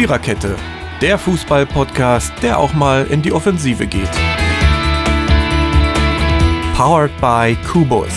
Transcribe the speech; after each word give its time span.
Viererkette, 0.00 0.56
der 1.02 1.18
Fußball-Podcast, 1.18 2.32
der 2.42 2.58
auch 2.58 2.72
mal 2.72 3.06
in 3.08 3.20
die 3.20 3.32
Offensive 3.34 3.86
geht. 3.86 4.08
Powered 6.74 7.10
by 7.20 7.54
Kubus. 7.70 8.08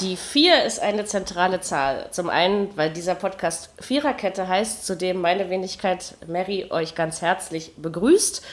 Die 0.00 0.18
4 0.18 0.64
ist 0.64 0.78
eine 0.80 1.06
zentrale 1.06 1.62
Zahl. 1.62 2.08
Zum 2.10 2.28
einen, 2.28 2.76
weil 2.76 2.92
dieser 2.92 3.14
Podcast 3.14 3.70
Viererkette 3.80 4.46
heißt, 4.46 4.84
zu 4.84 4.94
dem 4.94 5.22
meine 5.22 5.48
Wenigkeit 5.48 6.16
Mary 6.26 6.66
euch 6.68 6.94
ganz 6.94 7.22
herzlich 7.22 7.72
begrüßt. 7.78 8.44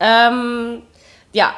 Ähm, 0.00 0.84
ja, 1.34 1.54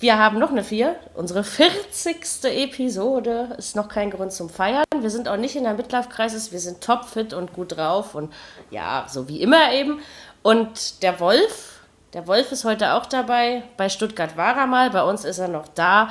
wir 0.00 0.18
haben 0.18 0.38
noch 0.38 0.50
eine 0.50 0.64
4. 0.64 0.96
Unsere 1.14 1.42
40. 1.42 2.44
Episode 2.44 3.54
ist 3.56 3.74
noch 3.74 3.88
kein 3.88 4.10
Grund 4.10 4.32
zum 4.32 4.50
Feiern. 4.50 4.84
Wir 5.00 5.10
sind 5.10 5.28
auch 5.28 5.36
nicht 5.36 5.56
in 5.56 5.64
der 5.64 5.74
Midlife-Kreises. 5.74 6.52
Wir 6.52 6.60
sind 6.60 6.82
topfit 6.82 7.32
und 7.32 7.52
gut 7.52 7.76
drauf. 7.76 8.14
Und 8.14 8.32
ja, 8.70 9.06
so 9.08 9.28
wie 9.28 9.40
immer 9.40 9.72
eben. 9.72 10.00
Und 10.42 11.02
der 11.02 11.20
Wolf, 11.20 11.80
der 12.12 12.26
Wolf 12.26 12.52
ist 12.52 12.64
heute 12.64 12.94
auch 12.94 13.06
dabei. 13.06 13.62
Bei 13.76 13.88
Stuttgart 13.88 14.36
war 14.36 14.56
er 14.56 14.66
mal. 14.66 14.90
Bei 14.90 15.02
uns 15.02 15.24
ist 15.24 15.38
er 15.38 15.48
noch 15.48 15.68
da. 15.68 16.10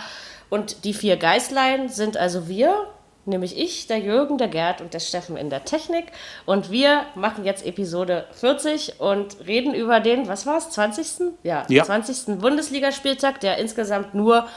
Und 0.50 0.84
die 0.84 0.94
vier 0.94 1.18
Geißlein 1.18 1.90
sind 1.90 2.18
also 2.18 2.48
wir, 2.48 2.88
nämlich 3.28 3.58
ich, 3.58 3.88
der 3.88 4.00
Jürgen, 4.00 4.38
der 4.38 4.48
Gerd 4.48 4.82
und 4.82 4.94
der 4.94 5.00
Steffen 5.00 5.38
in 5.38 5.50
der 5.50 5.66
Technik. 5.66 6.06
Und 6.46 6.72
wir 6.72 7.04
machen 7.16 7.46
jetzt 7.46 7.66
Episode 7.66 8.26
40 8.32 9.00
und 9.00 9.38
reden 9.46 9.74
über 9.74 10.00
den, 10.00 10.28
was 10.28 10.46
war 10.46 10.58
es, 10.58 10.70
20. 10.70 11.34
Ja, 11.44 11.64
Ja. 11.70 11.84
20. 11.84 12.40
Bundesligaspieltag, 12.40 13.40
der 13.40 13.58
insgesamt 13.58 14.14
nur 14.14 14.48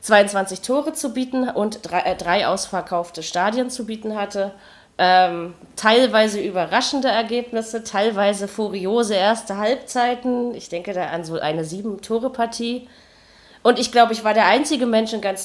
22 0.00 0.60
Tore 0.60 0.92
zu 0.92 1.14
bieten 1.14 1.48
und 1.48 1.78
drei, 1.82 2.00
äh, 2.00 2.16
drei 2.16 2.46
ausverkaufte 2.46 3.22
Stadien 3.22 3.70
zu 3.70 3.86
bieten 3.86 4.16
hatte. 4.16 4.52
Ähm, 4.96 5.54
teilweise 5.74 6.40
überraschende 6.40 7.08
Ergebnisse, 7.08 7.82
teilweise 7.82 8.46
furiose 8.46 9.14
erste 9.14 9.56
Halbzeiten. 9.56 10.54
Ich 10.54 10.68
denke 10.68 10.92
da 10.92 11.06
an 11.06 11.24
so 11.24 11.40
eine 11.40 11.64
Sieben-Tore-Partie. 11.64 12.86
Und 13.62 13.78
ich 13.78 13.90
glaube, 13.90 14.12
ich 14.12 14.22
war 14.22 14.34
der 14.34 14.46
einzige 14.46 14.84
Mensch 14.84 15.14
in 15.14 15.22
ganz 15.22 15.44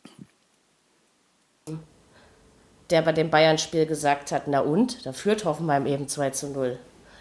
der 2.89 3.01
bei 3.01 3.11
dem 3.11 3.29
Bayern-Spiel 3.29 3.85
gesagt 3.85 4.31
hat, 4.31 4.43
na 4.47 4.61
und, 4.61 5.05
da 5.05 5.13
führt 5.13 5.45
Hoffenheim 5.45 5.85
eben 5.85 6.07
2 6.07 6.29
zu 6.31 6.47
0. 6.47 6.79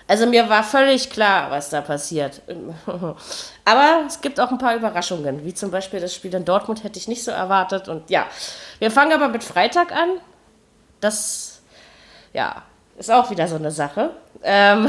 Also 0.08 0.24
mir 0.24 0.48
war 0.48 0.64
völlig 0.64 1.10
klar, 1.10 1.50
was 1.50 1.68
da 1.68 1.82
passiert. 1.82 2.40
Aber 3.64 4.04
es 4.06 4.22
gibt 4.22 4.40
auch 4.40 4.50
ein 4.50 4.56
paar 4.56 4.74
Überraschungen, 4.74 5.44
wie 5.44 5.52
zum 5.52 5.70
Beispiel 5.70 6.00
das 6.00 6.14
Spiel 6.14 6.34
in 6.34 6.46
Dortmund 6.46 6.82
hätte 6.82 6.98
ich 6.98 7.08
nicht 7.08 7.22
so 7.22 7.30
erwartet. 7.30 7.88
Und 7.88 8.08
ja, 8.08 8.26
wir 8.78 8.90
fangen 8.90 9.12
aber 9.12 9.28
mit 9.28 9.44
Freitag 9.44 9.92
an. 9.92 10.08
Das, 11.00 11.60
ja, 12.32 12.62
ist 12.96 13.10
auch 13.10 13.30
wieder 13.30 13.46
so 13.48 13.56
eine 13.56 13.70
Sache. 13.70 14.10
Ähm, 14.42 14.88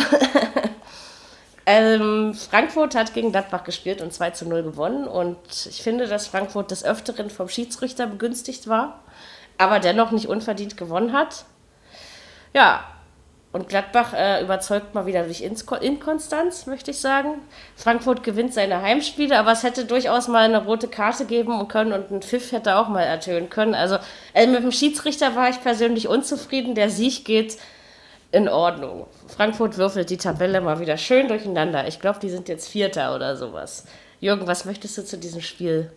ähm, 1.66 2.33
Frankfurt 2.33 2.95
hat 2.95 3.13
gegen 3.13 3.33
Gladbach 3.33 3.66
gespielt 3.66 4.02
und 4.02 4.13
2 4.13 4.31
zu 4.31 4.47
0 4.47 4.63
gewonnen. 4.63 5.05
Und 5.05 5.38
ich 5.69 5.83
finde, 5.83 6.07
dass 6.07 6.27
Frankfurt 6.27 6.72
des 6.72 6.85
Öfteren 6.85 7.30
vom 7.30 7.50
Schiedsrichter 7.50 8.07
begünstigt 8.07 8.69
war, 8.69 9.02
aber 9.60 9.80
dennoch 9.80 10.10
nicht 10.12 10.28
unverdient 10.28 10.78
gewonnen 10.78 11.14
hat. 11.14 11.46
Ja, 12.54 12.84
und 13.52 13.68
Gladbach 13.68 14.14
äh, 14.14 14.44
überzeugt 14.44 14.94
mal 14.94 15.06
wieder 15.06 15.24
durch 15.24 15.42
Insko 15.42 15.76
Inkonstanz, 15.76 16.68
möchte 16.68 16.92
ich 16.92 17.00
sagen. 17.00 17.42
Frankfurt 17.76 18.24
gewinnt 18.24 18.54
seine 18.54 18.82
Heimspiele, 18.82 19.38
aber 19.38 19.52
es 19.52 19.64
hätte 19.64 19.86
durchaus 19.86 20.28
mal 20.28 20.46
eine 20.46 20.64
rote 20.66 20.88
Karte 20.88 21.26
geben 21.26 21.68
können 21.68 21.92
und 21.92 22.12
ein 22.12 22.22
Pfiff 22.22 22.52
hätte 22.52 22.76
auch 22.76 22.90
mal 22.90 23.02
ertönen 23.02 23.50
können. 23.50 23.74
Also 23.74 23.98
äh, 24.34 24.48
mit 24.48 24.64
dem 24.64 24.72
Schiedsrichter 24.72 25.36
war 25.36 25.50
ich 25.50 25.62
persönlich 25.62 26.08
unzufrieden. 26.08 26.76
Der 26.76 26.90
Sieg 26.90 27.26
geht 27.26 27.58
in 28.32 28.48
Ordnung. 28.48 29.08
Frankfurt 29.28 29.78
würfelt 29.78 30.12
die 30.12 30.18
Tabelle 30.18 30.62
mal 30.62 30.80
wieder 30.80 30.98
schön 30.98 31.28
durcheinander. 31.28 31.88
Ich 31.88 32.00
glaube, 32.00 32.19
die 32.19 32.30
sind 32.30 32.48
jetzt 32.48 32.69
Vierter 32.69 33.16
oder 33.16 33.36
sowas. 33.36 33.86
Jürgen, 34.19 34.46
was 34.48 34.66
möchtest 34.66 34.98
du 34.98 35.03
zu 35.03 35.18
diesem 35.18 35.42
Spiel 35.42 35.92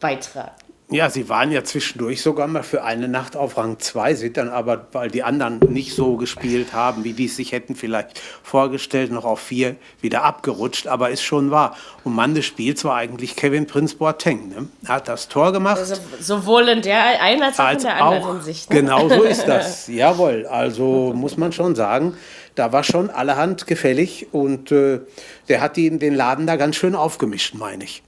beitragen? 0.00 0.65
Ja, 0.88 1.10
sie 1.10 1.28
waren 1.28 1.50
ja 1.50 1.64
zwischendurch 1.64 2.22
sogar 2.22 2.46
mal 2.46 2.62
für 2.62 2.84
eine 2.84 3.08
Nacht 3.08 3.34
auf 3.34 3.56
Rang 3.56 3.80
2, 3.80 4.14
sind 4.14 4.36
dann 4.36 4.48
aber, 4.48 4.86
weil 4.92 5.10
die 5.10 5.24
anderen 5.24 5.58
nicht 5.68 5.96
so 5.96 6.16
gespielt 6.16 6.74
haben, 6.74 7.02
wie 7.02 7.12
die 7.12 7.24
es 7.24 7.34
sich 7.34 7.50
hätten 7.50 7.74
vielleicht 7.74 8.20
vorgestellt, 8.44 9.10
noch 9.10 9.24
auf 9.24 9.40
4 9.40 9.74
wieder 10.00 10.22
abgerutscht, 10.22 10.86
aber 10.86 11.10
ist 11.10 11.22
schon 11.22 11.50
wahr. 11.50 11.76
Und 12.04 12.14
Mann 12.14 12.36
des 12.36 12.44
Spiels 12.44 12.84
war 12.84 12.94
eigentlich 12.94 13.34
Kevin 13.34 13.66
Prince 13.66 13.96
Boateng. 13.96 14.48
Ne? 14.48 14.68
Er 14.86 14.94
hat 14.94 15.08
das 15.08 15.26
Tor 15.26 15.52
gemacht. 15.52 15.78
Also 15.78 15.96
sowohl 16.20 16.68
in 16.68 16.82
der 16.82 17.20
einen 17.20 17.42
als 17.42 17.58
auch 17.58 17.64
in 17.64 17.68
als 17.70 17.82
der 17.82 17.96
anderen 17.96 18.22
auch, 18.22 18.32
Hinsicht. 18.34 18.70
Ne? 18.70 18.76
Genau 18.76 19.08
so 19.08 19.22
ist 19.24 19.48
das. 19.48 19.88
Jawohl. 19.88 20.46
Also 20.46 21.12
muss 21.16 21.36
man 21.36 21.50
schon 21.50 21.74
sagen, 21.74 22.16
da 22.54 22.72
war 22.72 22.84
schon 22.84 23.10
allerhand 23.10 23.66
gefällig 23.66 24.28
und 24.30 24.70
äh, 24.70 25.00
der 25.48 25.60
hat 25.60 25.76
die, 25.76 25.98
den 25.98 26.14
Laden 26.14 26.46
da 26.46 26.54
ganz 26.54 26.76
schön 26.76 26.94
aufgemischt, 26.94 27.54
meine 27.56 27.82
ich. 27.82 28.04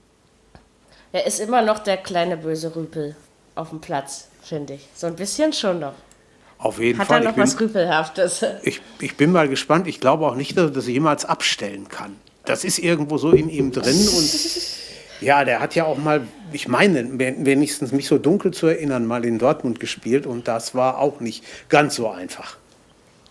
Er 1.13 1.27
ist 1.27 1.41
immer 1.41 1.63
noch 1.63 1.79
der 1.79 1.97
kleine 1.97 2.37
böse 2.37 2.75
Rüpel 2.75 3.17
auf 3.55 3.71
dem 3.71 3.81
Platz, 3.81 4.29
finde 4.43 4.75
ich. 4.75 4.87
So 4.95 5.07
ein 5.07 5.17
bisschen 5.17 5.53
schon 5.53 5.81
noch. 5.81 5.95
Auf 6.59 6.81
jeden 6.81 6.99
Hat 6.99 7.07
Fall. 7.07 7.23
er 7.25 7.31
Ich 7.31 7.37
noch 7.37 7.43
was 7.43 7.55
bin, 7.57 7.67
Rüpelhaftes? 7.69 8.45
ich, 8.63 8.81
ich 9.01 9.17
bin 9.17 9.33
mal 9.33 9.49
gespannt. 9.49 9.87
Ich 9.87 10.01
glaube 10.01 10.27
auch 10.27 10.35
nicht, 10.35 10.57
dass 10.57 10.65
er 10.67 10.71
das 10.73 10.87
jemals 10.87 11.25
abstellen 11.25 11.89
kann. 11.89 12.17
Das 12.45 12.65
ist 12.65 12.79
irgendwo 12.79 13.19
so 13.19 13.31
in 13.31 13.49
ihm 13.49 13.73
drin 13.73 13.97
und 14.09 14.31
ja, 15.21 15.45
der 15.45 15.61
hat 15.61 15.75
ja 15.75 15.85
auch 15.85 15.99
mal, 15.99 16.23
ich 16.53 16.67
meine, 16.69 17.19
wen- 17.19 17.45
wenigstens 17.45 17.93
mich 17.93 18.07
so 18.09 18.19
dunkel 18.19 18.53
zu 18.53 18.67
erinnern, 18.69 19.05
mal 19.07 19.25
in 19.25 19.39
Dortmund 19.39 19.81
gespielt 19.81 20.27
und 20.27 20.49
das 20.49 20.75
war 20.75 20.99
auch 20.99 21.21
nicht 21.21 21.45
ganz 21.69 21.97
so 21.97 22.09
einfach. 22.09 22.57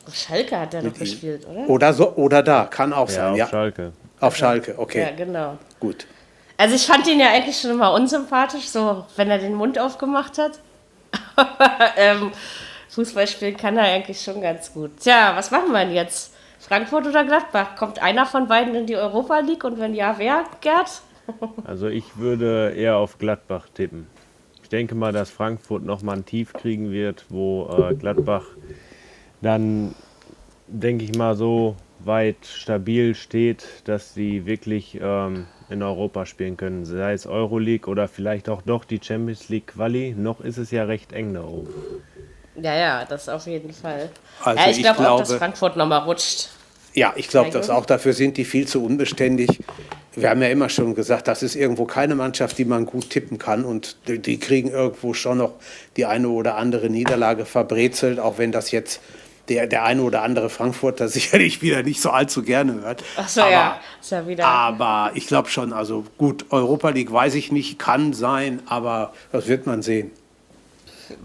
Auf 0.06 0.16
Schalke 0.16 0.60
hat 0.60 0.74
er 0.74 0.84
noch 0.84 0.94
gespielt, 0.94 1.46
oder? 1.48 1.70
Oder 1.70 1.94
so, 1.94 2.14
oder 2.16 2.44
da, 2.44 2.66
kann 2.66 2.94
auch 2.94 3.10
Ja, 3.10 3.16
sein. 3.16 3.32
auf 3.32 3.38
Ja, 3.38 3.48
Schalke. 3.48 3.92
auf 4.20 4.36
Schalke, 4.38 4.76
okay, 4.78 5.02
Ja, 5.02 5.12
genau. 5.12 5.58
gut. 5.80 6.06
Also 6.58 6.76
ich 6.76 6.88
fand 6.88 7.08
ihn 7.08 7.20
ja 7.20 7.30
eigentlich 7.30 7.60
schon 7.60 7.72
immer 7.72 7.94
unsympathisch, 7.94 8.68
so 8.68 9.06
wenn 9.16 9.30
er 9.30 9.38
den 9.38 9.54
Mund 9.54 9.78
aufgemacht 9.78 10.38
hat. 10.40 10.60
Aber 11.36 11.72
ähm, 11.98 12.32
Fußball 12.90 13.28
kann 13.54 13.78
er 13.78 13.84
eigentlich 13.84 14.22
schon 14.22 14.42
ganz 14.42 14.74
gut. 14.74 14.92
Tja, 15.00 15.34
was 15.36 15.52
machen 15.52 15.72
wir 15.72 15.86
denn 15.86 15.94
jetzt? 15.94 16.34
Frankfurt 16.60 17.06
oder 17.06 17.24
Gladbach? 17.24 17.76
Kommt 17.76 18.02
einer 18.02 18.26
von 18.26 18.48
beiden 18.48 18.74
in 18.74 18.88
die 18.88 18.96
Europa 18.96 19.40
League 19.40 19.64
und 19.64 19.80
wenn 19.80 19.94
ja, 19.94 20.16
wer, 20.18 20.46
Gerd? 20.62 21.02
Also 21.66 21.88
ich 21.88 22.18
würde 22.18 22.74
eher 22.76 22.98
auf 22.98 23.18
Gladbach 23.18 23.68
tippen. 23.74 24.08
Ich 24.64 24.70
denke 24.70 24.96
mal, 24.96 25.12
dass 25.12 25.30
Frankfurt 25.30 25.84
nochmal 25.84 26.18
ein 26.18 26.26
Tief 26.26 26.54
kriegen 26.54 26.92
wird, 26.92 27.26
wo 27.30 27.70
äh, 27.70 27.96
Gladbach 27.96 28.46
dann, 29.42 29.94
denke 30.68 31.04
ich 31.04 31.16
mal, 31.16 31.36
so 31.36 31.76
weit 32.00 32.46
stabil 32.46 33.14
steht, 33.14 33.66
dass 33.86 34.14
sie 34.14 34.46
wirklich 34.46 34.98
ähm, 35.02 35.48
in 35.70 35.84
Europa 35.84 36.26
spielen 36.26 36.58
können. 36.58 36.86
Sei 36.86 37.14
es 37.14 37.26
Euroleague 37.26 37.90
oder 37.90 38.08
vielleicht 38.08 38.50
auch 38.50 38.62
doch 38.62 38.86
die 38.86 39.00
Champions 39.02 39.50
League 39.50 39.68
Quali. 39.68 40.16
Noch 40.18 40.42
ist 40.42 40.58
es 40.58 40.72
ja 40.72 40.84
recht 40.84 41.14
eng 41.14 41.34
da 41.34 41.44
oben. 41.44 41.74
Ja, 42.62 42.76
ja, 42.76 43.06
das 43.06 43.30
auf 43.30 43.46
jeden 43.46 43.72
Fall. 43.72 44.10
Also 44.44 44.60
ja, 44.60 44.70
ich, 44.70 44.78
ich 44.78 44.84
glaube 44.84 45.10
auch, 45.10 45.20
dass 45.20 45.34
Frankfurt 45.34 45.78
nochmal 45.78 46.00
rutscht. 46.00 46.50
Ja, 46.94 47.14
ich 47.16 47.28
glaube 47.28 47.52
das 47.52 47.70
auch. 47.70 47.86
Dafür 47.86 48.14
sind 48.14 48.38
die 48.38 48.46
viel 48.46 48.68
zu 48.68 48.84
unbeständig. 48.84 49.60
Wir 50.16 50.32
haben 50.32 50.42
ja 50.42 50.48
immer 50.48 50.68
schon 50.68 50.96
gesagt, 50.96 51.28
das 51.28 51.44
ist 51.44 51.56
irgendwo 51.56 51.86
keine 51.86 52.16
Mannschaft, 52.16 52.58
die 52.58 52.66
man 52.66 52.88
gut 52.88 53.12
tippen 53.12 53.38
kann. 53.38 53.66
Und 53.66 53.98
die, 54.08 54.18
die 54.18 54.40
kriegen 54.40 54.70
irgendwo 54.70 55.14
schon 55.14 55.38
noch 55.38 55.54
die 55.96 56.08
eine 56.08 56.30
oder 56.30 56.56
andere 56.56 56.90
Niederlage 56.90 57.46
verbrezelt, 57.46 58.20
auch 58.20 58.40
wenn 58.40 58.52
das 58.52 58.72
jetzt 58.72 59.00
der, 59.50 59.68
der 59.68 59.84
eine 59.84 60.02
oder 60.02 60.24
andere 60.24 60.50
Frankfurter 60.50 61.08
sicherlich 61.08 61.62
wieder 61.62 61.84
nicht 61.84 62.02
so 62.02 62.10
allzu 62.10 62.44
gerne 62.44 62.82
hört. 62.82 63.04
Ach 63.18 63.28
so, 63.28 63.42
aber, 63.42 63.52
ja, 63.52 63.80
ist 64.02 64.12
ja 64.12 64.28
wieder. 64.28 64.46
Aber 64.46 65.12
ich 65.16 65.28
glaube 65.28 65.50
schon, 65.50 65.74
also 65.74 66.06
gut, 66.18 66.46
Europa 66.50 66.90
League 66.90 67.12
weiß 67.12 67.36
ich 67.36 67.52
nicht, 67.52 67.80
kann 67.80 68.14
sein, 68.14 68.62
aber 68.68 69.14
das 69.32 69.48
wird 69.48 69.66
man 69.66 69.82
sehen. 69.82 70.12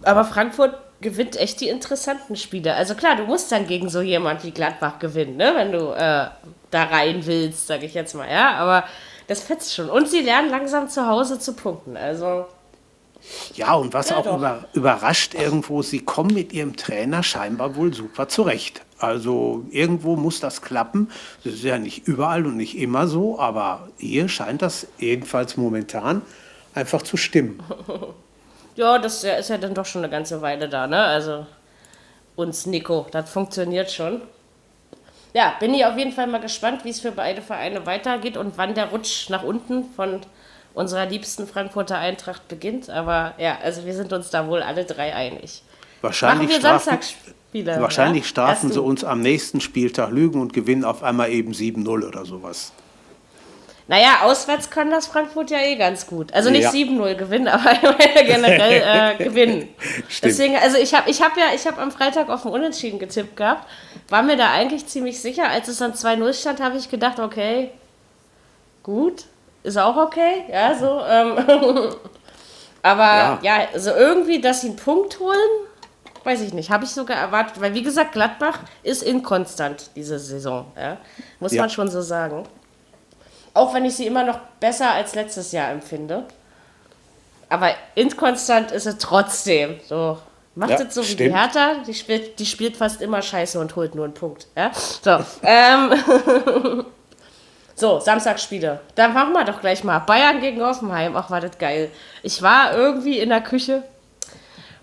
Aber 0.02 0.24
Frankfurt 0.24 0.74
gewinnt 1.00 1.36
echt 1.36 1.60
die 1.60 1.68
interessanten 1.68 2.36
Spiele. 2.36 2.74
Also 2.74 2.94
klar, 2.94 3.16
du 3.16 3.24
musst 3.24 3.52
dann 3.52 3.66
gegen 3.66 3.88
so 3.88 4.00
jemand 4.00 4.44
wie 4.44 4.52
Gladbach 4.52 4.98
gewinnen, 4.98 5.36
ne? 5.36 5.52
wenn 5.56 5.72
du 5.72 5.90
äh, 5.90 6.28
da 6.70 6.84
rein 6.84 7.26
willst, 7.26 7.66
sage 7.66 7.86
ich 7.86 7.94
jetzt 7.94 8.14
mal, 8.14 8.30
ja. 8.30 8.52
Aber 8.54 8.84
das 9.26 9.42
fetzt 9.42 9.74
schon. 9.74 9.90
Und 9.90 10.08
sie 10.08 10.20
lernen 10.20 10.50
langsam 10.50 10.88
zu 10.88 11.06
Hause 11.06 11.38
zu 11.38 11.54
punkten. 11.54 11.96
Also 11.96 12.46
Ja, 13.54 13.74
und 13.74 13.94
was 13.94 14.10
Ja, 14.10 14.16
auch 14.16 14.26
über, 14.36 14.64
überrascht 14.72 15.34
irgendwo, 15.34 15.82
sie 15.82 16.00
kommen 16.00 16.34
mit 16.34 16.52
ihrem 16.52 16.76
Trainer 16.76 17.22
scheinbar 17.22 17.76
wohl 17.76 17.94
super 17.94 18.28
zurecht. 18.28 18.82
Also 18.98 19.64
irgendwo 19.70 20.16
muss 20.16 20.40
das 20.40 20.62
klappen. 20.62 21.10
Das 21.44 21.54
ist 21.54 21.64
ja 21.64 21.78
nicht 21.78 22.06
überall 22.06 22.46
und 22.46 22.56
nicht 22.56 22.76
immer 22.76 23.06
so, 23.06 23.38
aber 23.38 23.88
hier 23.98 24.28
scheint 24.28 24.62
das 24.62 24.86
jedenfalls 24.98 25.56
momentan 25.56 26.22
einfach 26.74 27.02
zu 27.02 27.16
stimmen. 27.16 27.62
ja, 28.76 28.98
das 28.98 29.24
ist 29.24 29.50
ja 29.50 29.58
dann 29.58 29.74
doch 29.74 29.86
schon 29.86 30.02
eine 30.02 30.10
ganze 30.10 30.40
Weile 30.40 30.68
da, 30.68 30.86
ne? 30.86 31.02
Also 31.02 31.46
uns 32.36 32.66
Nico, 32.66 33.06
das 33.10 33.30
funktioniert 33.30 33.90
schon. 33.90 34.22
Ja, 35.34 35.54
bin 35.60 35.74
ich 35.74 35.84
auf 35.84 35.96
jeden 35.96 36.12
Fall 36.12 36.26
mal 36.26 36.40
gespannt, 36.40 36.84
wie 36.84 36.90
es 36.90 37.00
für 37.00 37.12
beide 37.12 37.40
Vereine 37.42 37.86
weitergeht 37.86 38.36
und 38.36 38.58
wann 38.58 38.74
der 38.74 38.90
Rutsch 38.90 39.30
nach 39.30 39.42
unten 39.42 39.84
von 39.94 40.20
unserer 40.74 41.06
liebsten 41.06 41.46
Frankfurter 41.46 41.98
Eintracht 41.98 42.48
beginnt. 42.48 42.90
Aber 42.90 43.34
ja, 43.38 43.58
also 43.62 43.84
wir 43.84 43.94
sind 43.94 44.12
uns 44.12 44.30
da 44.30 44.46
wohl 44.48 44.62
alle 44.62 44.84
drei 44.84 45.14
einig. 45.14 45.62
Wahrscheinlich 46.00 46.48
Machen 46.48 46.62
wir 46.62 46.68
Samstagsspiele. 46.68 47.80
wahrscheinlich 47.80 48.24
ja? 48.24 48.28
strafen 48.28 48.72
sie 48.72 48.80
uns 48.80 49.04
am 49.04 49.20
nächsten 49.20 49.60
Spieltag 49.60 50.10
Lügen 50.10 50.40
und 50.40 50.52
gewinnen 50.52 50.84
auf 50.84 51.02
einmal 51.02 51.30
eben 51.30 51.52
7-0 51.52 52.06
oder 52.06 52.24
sowas. 52.24 52.72
Naja, 53.88 54.20
auswärts 54.22 54.70
kann 54.70 54.90
das 54.90 55.06
Frankfurt 55.08 55.50
ja 55.50 55.58
eh 55.58 55.74
ganz 55.76 56.06
gut. 56.06 56.32
Also 56.32 56.50
nicht 56.50 56.62
Ja. 56.62 56.70
7-0 56.70 57.14
gewinnen, 57.14 57.48
aber 57.48 57.74
generell 58.24 58.82
äh, 59.18 59.24
gewinnen. 59.24 59.68
Stimmt. 60.08 60.32
Deswegen, 60.32 60.56
also 60.56 60.78
ich 60.78 60.94
habe 60.94 61.10
ich 61.10 61.20
hab 61.20 61.36
ja, 61.36 61.46
ich 61.54 61.66
habe 61.66 61.80
am 61.80 61.90
Freitag 61.90 62.28
auf 62.30 62.46
ein 62.46 62.52
Unentschieden 62.52 62.98
getippt 62.98 63.36
gehabt, 63.36 63.68
war 64.08 64.22
mir 64.22 64.36
da 64.36 64.50
eigentlich 64.50 64.86
ziemlich 64.86 65.20
sicher. 65.20 65.48
Als 65.48 65.68
es 65.68 65.78
dann 65.78 65.92
2-0 65.94 66.32
stand, 66.32 66.60
habe 66.60 66.78
ich 66.78 66.90
gedacht, 66.90 67.18
okay, 67.18 67.70
gut, 68.82 69.24
ist 69.62 69.76
auch 69.78 69.96
okay, 69.96 70.44
ja, 70.50 70.74
so. 70.74 71.00
Ähm, 71.08 71.36
aber 72.82 73.02
Ja. 73.04 73.38
ja. 73.42 73.56
also 73.72 73.90
irgendwie, 73.92 74.40
dass 74.40 74.60
sie 74.62 74.68
einen 74.68 74.76
Punkt 74.76 75.18
holen, 75.20 75.38
weiß 76.24 76.40
ich 76.42 76.52
nicht, 76.52 76.70
habe 76.70 76.84
ich 76.84 76.90
sogar 76.90 77.16
erwartet, 77.16 77.60
weil 77.60 77.74
wie 77.74 77.82
gesagt, 77.82 78.12
Gladbach 78.12 78.60
ist 78.82 79.02
inkonstant 79.02 79.90
diese 79.96 80.18
Saison, 80.18 80.66
ja, 80.76 80.96
muss 81.40 81.52
Ja. 81.52 81.62
man 81.62 81.70
schon 81.70 81.88
so 81.90 82.00
sagen. 82.00 82.44
Auch 83.54 83.74
wenn 83.74 83.84
ich 83.84 83.96
sie 83.96 84.06
immer 84.06 84.24
noch 84.24 84.38
besser 84.60 84.92
als 84.92 85.14
letztes 85.14 85.52
Jahr 85.52 85.70
empfinde. 85.70 86.24
Aber 87.50 87.70
inkonstant 87.96 88.70
ist 88.72 88.86
es 88.86 88.96
trotzdem. 88.96 89.78
So. 89.86 90.16
Macht 90.54 90.70
Ja, 90.70 90.80
es 90.80 90.94
so 90.94 91.02
wie 91.02 91.06
die 91.06 91.12
stimmt. 91.12 91.34
Hertha, 91.36 91.74
die 91.86 91.92
spielt, 91.92 92.38
die 92.38 92.46
spielt 92.46 92.76
fast 92.78 93.02
immer 93.02 93.20
scheiße 93.20 93.58
und 93.60 93.76
holt 93.76 93.94
nur 93.94 94.06
einen 94.06 94.14
Punkt. 94.14 94.46
Ja? 94.56 94.70
So, 94.74 95.18
ähm, 95.42 95.92
so, 97.82 97.98
Samstagsspiele. 97.98 98.78
Dann 98.94 99.12
machen 99.12 99.32
wir 99.32 99.44
doch 99.44 99.60
gleich 99.60 99.82
mal. 99.82 99.98
Bayern 99.98 100.40
gegen 100.40 100.62
Hoffenheim. 100.62 101.16
Ach, 101.16 101.30
war 101.30 101.40
das 101.40 101.58
geil. 101.58 101.90
Ich 102.22 102.40
war 102.40 102.76
irgendwie 102.76 103.18
in 103.18 103.28
der 103.28 103.40
Küche 103.40 103.82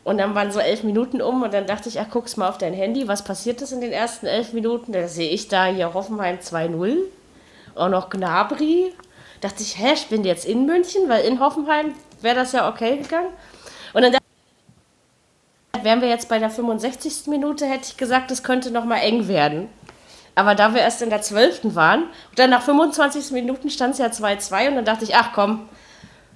und 0.04 0.18
dann 0.18 0.36
waren 0.36 0.52
so 0.52 0.60
elf 0.60 0.84
Minuten 0.84 1.22
um 1.22 1.42
und 1.42 1.54
dann 1.54 1.66
dachte 1.66 1.88
ich, 1.88 1.98
ach, 2.02 2.08
guck's 2.12 2.36
mal 2.36 2.50
auf 2.50 2.58
dein 2.58 2.74
Handy, 2.74 3.08
was 3.08 3.24
passiert 3.24 3.62
ist 3.62 3.72
in 3.72 3.80
den 3.80 3.94
ersten 3.94 4.26
elf 4.26 4.52
Minuten? 4.52 4.92
Da 4.92 5.08
sehe 5.08 5.30
ich 5.30 5.48
da 5.48 5.68
hier 5.68 5.94
Hoffenheim 5.94 6.40
2-0, 6.40 6.98
auch 7.76 7.88
noch 7.88 8.10
Gnabry. 8.10 8.94
Dachte 9.40 9.64
ich, 9.64 9.78
hä, 9.80 9.94
ich 9.94 10.08
bin 10.08 10.26
jetzt 10.26 10.44
in 10.44 10.66
München, 10.66 11.08
weil 11.08 11.24
in 11.24 11.40
Hoffenheim 11.40 11.94
wäre 12.20 12.36
das 12.36 12.52
ja 12.52 12.68
okay 12.68 12.98
gegangen. 12.98 13.30
Und 13.94 14.02
dann 14.02 14.12
dachte 14.12 14.26
ich, 15.78 15.84
wären 15.86 16.02
wir 16.02 16.10
jetzt 16.10 16.28
bei 16.28 16.38
der 16.38 16.50
65. 16.50 17.28
Minute, 17.28 17.66
hätte 17.66 17.86
ich 17.86 17.96
gesagt, 17.96 18.30
es 18.32 18.44
könnte 18.44 18.72
noch 18.72 18.84
mal 18.84 18.98
eng 18.98 19.30
werden. 19.30 19.70
Aber 20.40 20.56
da 20.56 20.74
wir 20.74 20.80
erst 20.80 21.02
in 21.02 21.10
der 21.10 21.22
12. 21.22 21.76
waren, 21.76 22.04
und 22.04 22.40
dann 22.40 22.50
nach 22.50 22.62
25 22.62 23.32
Minuten 23.32 23.70
stand 23.70 23.96
es 23.96 24.00
ja 24.00 24.06
2-2 24.06 24.70
und 24.70 24.76
dann 24.78 24.86
dachte 24.86 25.04
ich, 25.04 25.14
ach 25.14 25.34
komm, 25.36 25.68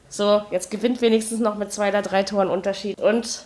so, 0.10 0.42
jetzt 0.52 0.70
gewinnt 0.70 1.00
wenigstens 1.00 1.40
noch 1.40 1.56
mit 1.56 1.72
zwei 1.72 1.88
oder 1.88 2.02
drei 2.02 2.24
Toren 2.24 2.50
Unterschied. 2.50 3.00
Und 3.02 3.46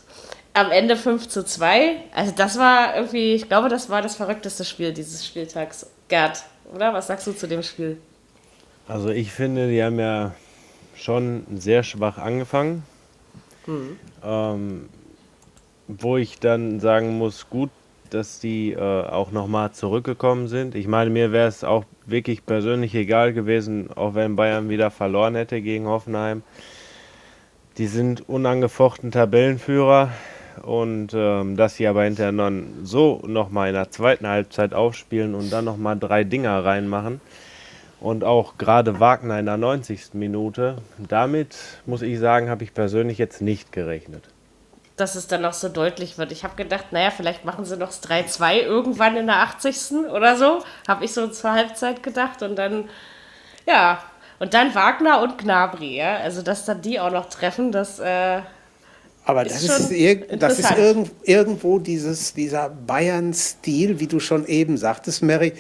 am 0.56 0.72
Ende 0.72 0.96
5 0.96 1.28
zu 1.28 1.46
2. 1.46 1.98
Also 2.12 2.34
das 2.36 2.58
war 2.58 2.96
irgendwie, 2.96 3.36
ich 3.36 3.48
glaube, 3.48 3.70
das 3.70 3.92
war 3.92 4.02
das 4.02 4.16
verrückteste 4.16 4.66
Spiel 4.66 4.94
dieses 4.94 5.24
Spieltags. 5.24 5.86
Gerd, 6.08 6.42
oder? 6.74 6.92
Was 6.92 7.06
sagst 7.06 7.28
du 7.28 7.34
zu 7.34 7.48
dem 7.48 7.62
Spiel? 7.62 8.00
Also 8.88 9.10
ich 9.10 9.32
finde, 9.32 9.70
die 9.70 9.84
haben 9.84 10.00
ja 10.00 10.34
schon 10.96 11.46
sehr 11.54 11.84
schwach 11.84 12.18
angefangen. 12.18 12.82
Ähm, 14.24 14.90
wo 15.88 16.18
ich 16.18 16.40
dann 16.40 16.80
sagen 16.80 17.20
muss, 17.20 17.48
gut, 17.48 17.70
dass 18.14 18.40
die 18.40 18.74
äh, 18.74 18.80
auch 18.80 19.32
nochmal 19.32 19.72
zurückgekommen 19.72 20.48
sind. 20.48 20.76
Ich 20.76 20.88
meine, 20.88 21.10
mir 21.10 21.32
wäre 21.32 21.48
es 21.48 21.64
auch 21.64 21.86
wirklich 22.06 22.46
persönlich 22.46 22.96
egal 22.96 23.34
gewesen, 23.34 23.90
auch 23.96 24.16
wenn 24.16 24.36
Bayern 24.36 24.70
wieder 24.70 24.92
verloren 24.92 25.36
hätte 25.36 25.62
gegen 25.62 25.88
Hoffenheim. 25.88 26.44
Die 27.78 27.88
sind 27.88 28.28
unangefochten 28.28 29.12
Tabellenführer 29.12 30.12
und 30.64 31.14
ähm, 31.14 31.56
dass 31.56 31.76
sie 31.76 31.88
aber 31.88 32.04
hinterher 32.04 32.32
dann 32.32 32.68
so 32.84 33.22
nochmal 33.28 33.70
in 33.70 33.76
der 33.76 33.92
zweiten 33.92 34.28
Halbzeit 34.28 34.74
aufspielen 34.74 35.36
und 35.36 35.52
dann 35.52 35.66
nochmal 35.66 35.98
drei 35.98 36.24
Dinger 36.24 36.66
reinmachen 36.66 37.22
und 38.00 38.24
auch 38.24 38.58
gerade 38.58 39.00
Wagner 39.00 39.40
in 39.40 39.46
der 39.46 39.58
90. 39.58 40.14
Minute, 40.14 40.78
damit 40.98 41.56
muss 41.86 42.02
ich 42.02 42.20
sagen, 42.20 42.50
habe 42.50 42.64
ich 42.64 42.74
persönlich 42.74 43.18
jetzt 43.18 43.42
nicht 43.42 43.72
gerechnet. 43.72 44.24
Dass 44.98 45.16
es 45.16 45.28
dann 45.28 45.42
noch 45.42 45.54
so 45.54 45.70
deutlich 45.70 46.18
wird. 46.18 46.32
Ich 46.32 46.44
habe 46.44 46.56
gedacht, 46.56 46.88
naja, 46.92 47.12
vielleicht 47.12 47.46
machen 47.46 47.66
sie 47.66 47.78
noch 47.78 47.88
das 47.90 48.02
3-2 48.04 48.62
irgendwann 48.62 49.16
in 49.16 49.28
der 49.28 49.38
80. 49.38 50.10
oder 50.12 50.36
so. 50.36 50.64
Habe 50.88 51.06
ich 51.06 51.14
so 51.14 51.28
zur 51.28 51.54
Halbzeit 51.54 52.04
gedacht. 52.04 52.42
Und 52.42 52.56
dann, 52.58 52.90
ja, 53.68 54.04
und 54.40 54.54
dann 54.54 54.74
Wagner 54.76 55.22
und 55.22 55.38
Gnabry, 55.38 55.98
ja. 55.98 56.18
Also, 56.18 56.42
dass 56.42 56.66
dann 56.66 56.82
die 56.82 57.00
auch 57.00 57.12
noch 57.12 57.30
treffen, 57.30 57.72
das, 57.72 58.00
äh, 58.00 58.42
Aber 59.26 59.44
das 59.44 59.62
Ist 59.62 59.70
ist, 59.70 59.88
schon 59.88 59.96
irg 59.96 60.40
das 60.40 60.58
ist 60.60 60.72
irgend 60.72 61.12
irgendwo 61.24 61.80
dieses, 61.80 62.34
dieser 62.34 62.70
Bayern-Stil, 62.70 64.00
wie 64.00 64.08
du 64.08 64.20
schon 64.20 64.46
eben 64.48 64.78
sagtest, 64.78 65.22
Mary, 65.22 65.54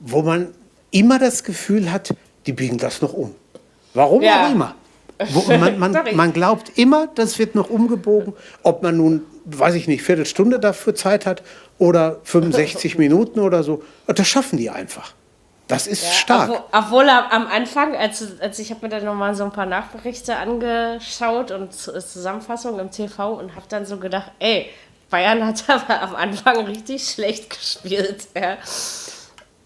wo 0.00 0.22
man 0.22 0.54
immer 0.90 1.18
das 1.18 1.44
Gefühl 1.44 1.90
hat, 1.92 2.14
die 2.46 2.52
biegen 2.52 2.78
das 2.78 3.02
noch 3.02 3.12
um. 3.12 3.34
Warum 3.94 4.22
Ja. 4.22 4.46
auch 4.46 4.52
immer. 4.52 4.74
Wo, 5.30 5.42
man, 5.56 5.78
man, 5.78 5.96
man 6.14 6.32
glaubt 6.32 6.72
immer, 6.78 7.08
das 7.14 7.38
wird 7.38 7.54
noch 7.54 7.70
umgebogen, 7.70 8.32
ob 8.62 8.82
man 8.82 8.96
nun, 8.96 9.22
weiß 9.44 9.74
ich 9.74 9.86
nicht, 9.88 10.02
Viertelstunde 10.02 10.58
dafür 10.58 10.94
Zeit 10.94 11.26
hat 11.26 11.42
oder 11.78 12.20
65 12.24 12.98
Minuten 12.98 13.40
oder 13.40 13.62
so. 13.62 13.82
Das 14.06 14.26
schaffen 14.26 14.56
die 14.58 14.70
einfach. 14.70 15.12
Das 15.68 15.86
ist 15.86 16.04
stark. 16.14 16.50
Obwohl, 16.50 16.64
obwohl 16.72 17.08
am 17.08 17.46
Anfang, 17.46 17.94
als, 17.94 18.40
als 18.40 18.58
ich 18.58 18.70
habe 18.72 18.80
mir 18.86 18.88
dann 18.88 19.04
nochmal 19.04 19.36
so 19.36 19.44
ein 19.44 19.52
paar 19.52 19.66
Nachberichte 19.66 20.34
angeschaut 20.36 21.52
und 21.52 21.72
Z- 21.72 22.02
Zusammenfassungen 22.02 22.80
im 22.80 22.90
TV 22.90 23.34
und 23.34 23.54
habe 23.54 23.66
dann 23.68 23.86
so 23.86 23.96
gedacht, 23.98 24.32
ey, 24.40 24.66
Bayern 25.10 25.46
hat 25.46 25.62
aber 25.68 26.02
am 26.02 26.16
Anfang 26.16 26.66
richtig 26.66 27.04
schlecht 27.04 27.50
gespielt. 27.50 28.26
Ja. 28.34 28.56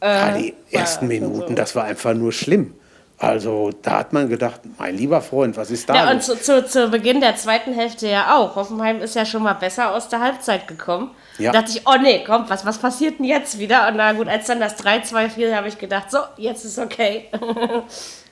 Ja, 0.02 0.36
die 0.36 0.54
war 0.70 0.80
ersten 0.82 0.98
schon 1.06 1.08
Minuten, 1.08 1.56
das 1.56 1.74
war 1.74 1.84
einfach 1.84 2.12
nur 2.12 2.32
schlimm. 2.32 2.74
Also 3.18 3.70
da 3.82 4.00
hat 4.00 4.12
man 4.12 4.28
gedacht, 4.28 4.60
mein 4.76 4.96
lieber 4.96 5.20
Freund, 5.20 5.56
was 5.56 5.70
ist 5.70 5.88
da 5.88 5.94
Ja, 5.94 6.10
und 6.10 6.22
zu, 6.22 6.36
zu, 6.36 6.66
zu 6.66 6.88
Beginn 6.88 7.20
der 7.20 7.36
zweiten 7.36 7.72
Hälfte 7.72 8.08
ja 8.08 8.36
auch. 8.36 8.56
Hoffenheim 8.56 9.00
ist 9.00 9.14
ja 9.14 9.24
schon 9.24 9.42
mal 9.42 9.54
besser 9.54 9.94
aus 9.94 10.08
der 10.08 10.20
Halbzeit 10.20 10.66
gekommen. 10.66 11.12
Ja. 11.38 11.52
Da 11.52 11.60
dachte 11.60 11.78
ich, 11.78 11.86
oh 11.86 11.96
nee, 12.00 12.24
komm, 12.26 12.44
was, 12.48 12.66
was 12.66 12.78
passiert 12.78 13.18
denn 13.18 13.26
jetzt 13.26 13.58
wieder? 13.58 13.88
Und 13.88 13.96
na 13.96 14.12
gut, 14.12 14.28
als 14.28 14.46
dann 14.46 14.58
das 14.58 14.76
3-2 14.78 15.28
fiel, 15.30 15.54
habe 15.54 15.68
ich 15.68 15.78
gedacht, 15.78 16.10
so, 16.10 16.18
jetzt 16.36 16.64
ist 16.64 16.78
okay. 16.78 17.28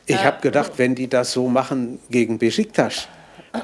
Ich 0.07 0.25
habe 0.25 0.41
gedacht, 0.41 0.73
wenn 0.77 0.97
die 0.97 1.09
das 1.09 1.33
so 1.33 1.49
machen 1.49 2.01
gegen 2.11 2.39
Besiktas 2.39 3.07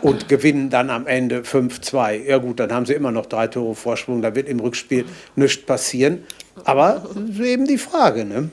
und 0.02 0.28
gewinnen 0.28 0.70
dann 0.70 0.88
am 0.88 1.06
Ende 1.06 1.40
5-2, 1.40 2.28
ja 2.28 2.38
gut, 2.38 2.60
dann 2.60 2.72
haben 2.72 2.86
sie 2.86 2.94
immer 2.94 3.10
noch 3.10 3.26
drei 3.26 3.48
Tore 3.48 3.74
Vorsprung, 3.74 4.22
da 4.22 4.34
wird 4.34 4.48
im 4.48 4.60
Rückspiel 4.60 5.04
nichts 5.34 5.66
passieren. 5.66 6.24
Aber 6.64 7.02
eben 7.42 7.66
die 7.66 7.76
Frage, 7.76 8.24
ne? 8.24 8.50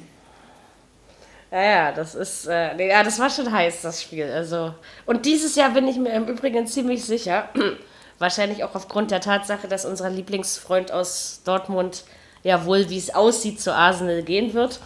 Ja, 1.55 1.63
ja, 1.63 1.91
das 1.93 2.15
ist, 2.15 2.47
äh, 2.47 2.75
nee, 2.75 2.89
ja, 2.89 3.01
das 3.01 3.17
war 3.17 3.29
schon 3.29 3.49
heiß, 3.49 3.81
das 3.81 4.01
Spiel. 4.01 4.29
Also, 4.29 4.73
und 5.05 5.25
dieses 5.25 5.55
Jahr 5.55 5.69
bin 5.69 5.87
ich 5.87 5.95
mir 5.95 6.09
im 6.09 6.27
Übrigen 6.27 6.67
ziemlich 6.67 7.05
sicher, 7.05 7.47
wahrscheinlich 8.19 8.65
auch 8.65 8.75
aufgrund 8.75 9.09
der 9.09 9.21
Tatsache, 9.21 9.69
dass 9.69 9.85
unser 9.85 10.09
Lieblingsfreund 10.09 10.91
aus 10.91 11.43
Dortmund 11.45 12.03
ja 12.43 12.65
wohl, 12.65 12.89
wie 12.89 12.97
es 12.97 13.15
aussieht, 13.15 13.61
zu 13.61 13.73
Arsenal 13.73 14.23
gehen 14.23 14.53
wird, 14.53 14.81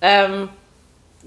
ähm, 0.00 0.48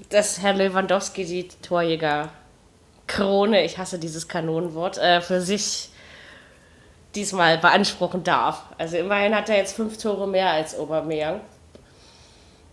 dass 0.08 0.42
Herr 0.42 0.54
Lewandowski 0.54 1.24
die 1.24 1.46
Torjäger-Krone, 1.62 3.62
ich 3.62 3.78
hasse 3.78 4.00
dieses 4.00 4.26
Kanonenwort, 4.26 4.98
äh, 4.98 5.20
für 5.20 5.40
sich 5.40 5.90
diesmal 7.14 7.58
beanspruchen 7.58 8.24
darf. 8.24 8.64
Also 8.76 8.96
immerhin 8.96 9.36
hat 9.36 9.48
er 9.50 9.58
jetzt 9.58 9.76
fünf 9.76 9.98
Tore 9.98 10.26
mehr 10.26 10.50
als 10.50 10.76
Aubameyang. 10.76 11.42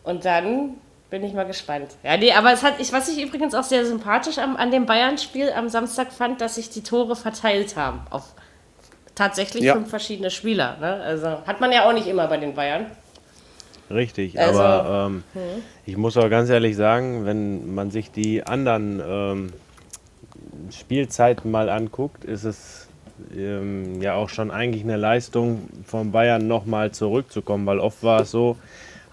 Und 0.02 0.26
dann 0.26 0.78
bin 1.10 1.24
ich 1.24 1.34
mal 1.34 1.46
gespannt. 1.46 1.88
Ja, 2.04 2.18
nee, 2.18 2.32
aber 2.34 2.52
es 2.52 2.64
hat, 2.64 2.76
ich, 2.80 2.92
was 2.92 3.08
ich 3.10 3.22
übrigens 3.24 3.56
auch 3.56 3.64
sehr 3.64 3.86
sympathisch 3.86 4.38
am, 4.38 4.56
an 4.58 4.72
dem 4.72 4.86
Bayern-Spiel 4.86 5.52
am 5.52 5.70
Samstag 5.70 6.12
fand, 6.12 6.42
dass 6.42 6.56
sich 6.56 6.70
die 6.70 6.84
Tore 6.84 7.16
verteilt 7.16 7.76
haben 7.76 8.02
auf 8.10 8.34
tatsächlich 9.16 9.64
Ja. 9.64 9.74
fünf 9.74 9.90
verschiedene 9.90 10.30
Spieler. 10.30 10.78
Ne? 10.80 10.94
Also 10.94 11.28
hat 11.46 11.60
man 11.62 11.72
ja 11.72 11.88
auch 11.88 11.94
nicht 11.94 12.08
immer 12.08 12.28
bei 12.28 12.38
den 12.38 12.54
Bayern. 12.54 12.88
Richtig, 13.90 14.38
Also, 14.38 14.60
aber 14.60 15.08
ähm, 15.08 15.24
ich 15.86 15.96
muss 15.96 16.18
auch 16.18 16.30
ganz 16.30 16.50
ehrlich 16.50 16.76
sagen, 16.76 17.26
wenn 17.26 17.74
man 17.74 17.90
sich 17.90 18.12
die 18.12 18.44
anderen 18.44 19.02
ähm, 19.08 19.54
Spielzeiten 20.72 21.50
mal 21.52 21.70
anguckt, 21.70 22.26
ist 22.26 22.44
es 22.44 22.88
ähm, 23.36 24.02
ja 24.02 24.16
auch 24.16 24.28
schon 24.30 24.52
eigentlich 24.52 24.84
eine 24.84 24.98
Leistung 24.98 25.70
von 25.86 26.12
Bayern 26.12 26.48
nochmal 26.48 26.92
zurückzukommen, 26.92 27.66
weil 27.66 27.80
oft 27.80 28.04
war 28.04 28.22
es 28.22 28.32
so, 28.32 28.58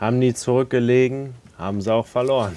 haben 0.00 0.20
die 0.20 0.34
zurückgelegen, 0.34 1.34
haben 1.58 1.80
sie 1.80 1.92
auch 1.92 2.06
verloren. 2.06 2.56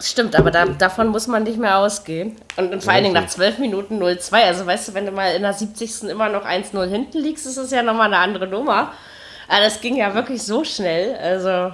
Stimmt, 0.00 0.36
aber 0.36 0.50
da, 0.50 0.66
davon 0.66 1.08
muss 1.08 1.26
man 1.26 1.44
nicht 1.44 1.58
mehr 1.58 1.78
ausgehen. 1.78 2.36
Und, 2.56 2.72
und 2.72 2.84
vor 2.84 2.92
allen 2.92 3.04
Dingen 3.04 3.14
nach 3.14 3.22
Richtig. 3.22 3.36
12 3.38 3.58
Minuten 3.58 4.02
0-2. 4.02 4.32
Also 4.44 4.66
weißt 4.66 4.88
du, 4.88 4.94
wenn 4.94 5.06
du 5.06 5.12
mal 5.12 5.34
in 5.34 5.42
der 5.42 5.54
70. 5.54 6.04
immer 6.10 6.28
noch 6.28 6.44
1-0 6.44 6.86
hinten 6.86 7.18
liegst, 7.18 7.46
ist 7.46 7.56
das 7.56 7.70
ja 7.70 7.82
nochmal 7.82 8.06
eine 8.08 8.18
andere 8.18 8.46
Nummer. 8.46 8.92
Aber 9.48 9.60
das 9.60 9.80
ging 9.80 9.96
ja 9.96 10.14
wirklich 10.14 10.42
so 10.42 10.64
schnell. 10.64 11.16
Also, 11.16 11.72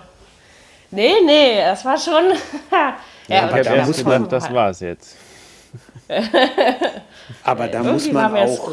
nee, 0.92 1.14
nee, 1.26 1.56
das 1.64 1.84
war 1.84 1.98
schon... 1.98 2.22
ja, 3.28 3.42
aber 3.48 3.60
Ich 3.60 3.66
da 3.66 3.84
muss 3.84 4.04
man- 4.04 4.22
gedacht, 4.24 4.32
das 4.44 4.52
war's 4.54 4.80
jetzt. 4.80 5.16
Aber 7.44 7.68
da 7.68 7.78
Irgendwie 7.82 8.12
muss 8.12 8.12
man 8.12 8.36
auch, 8.36 8.70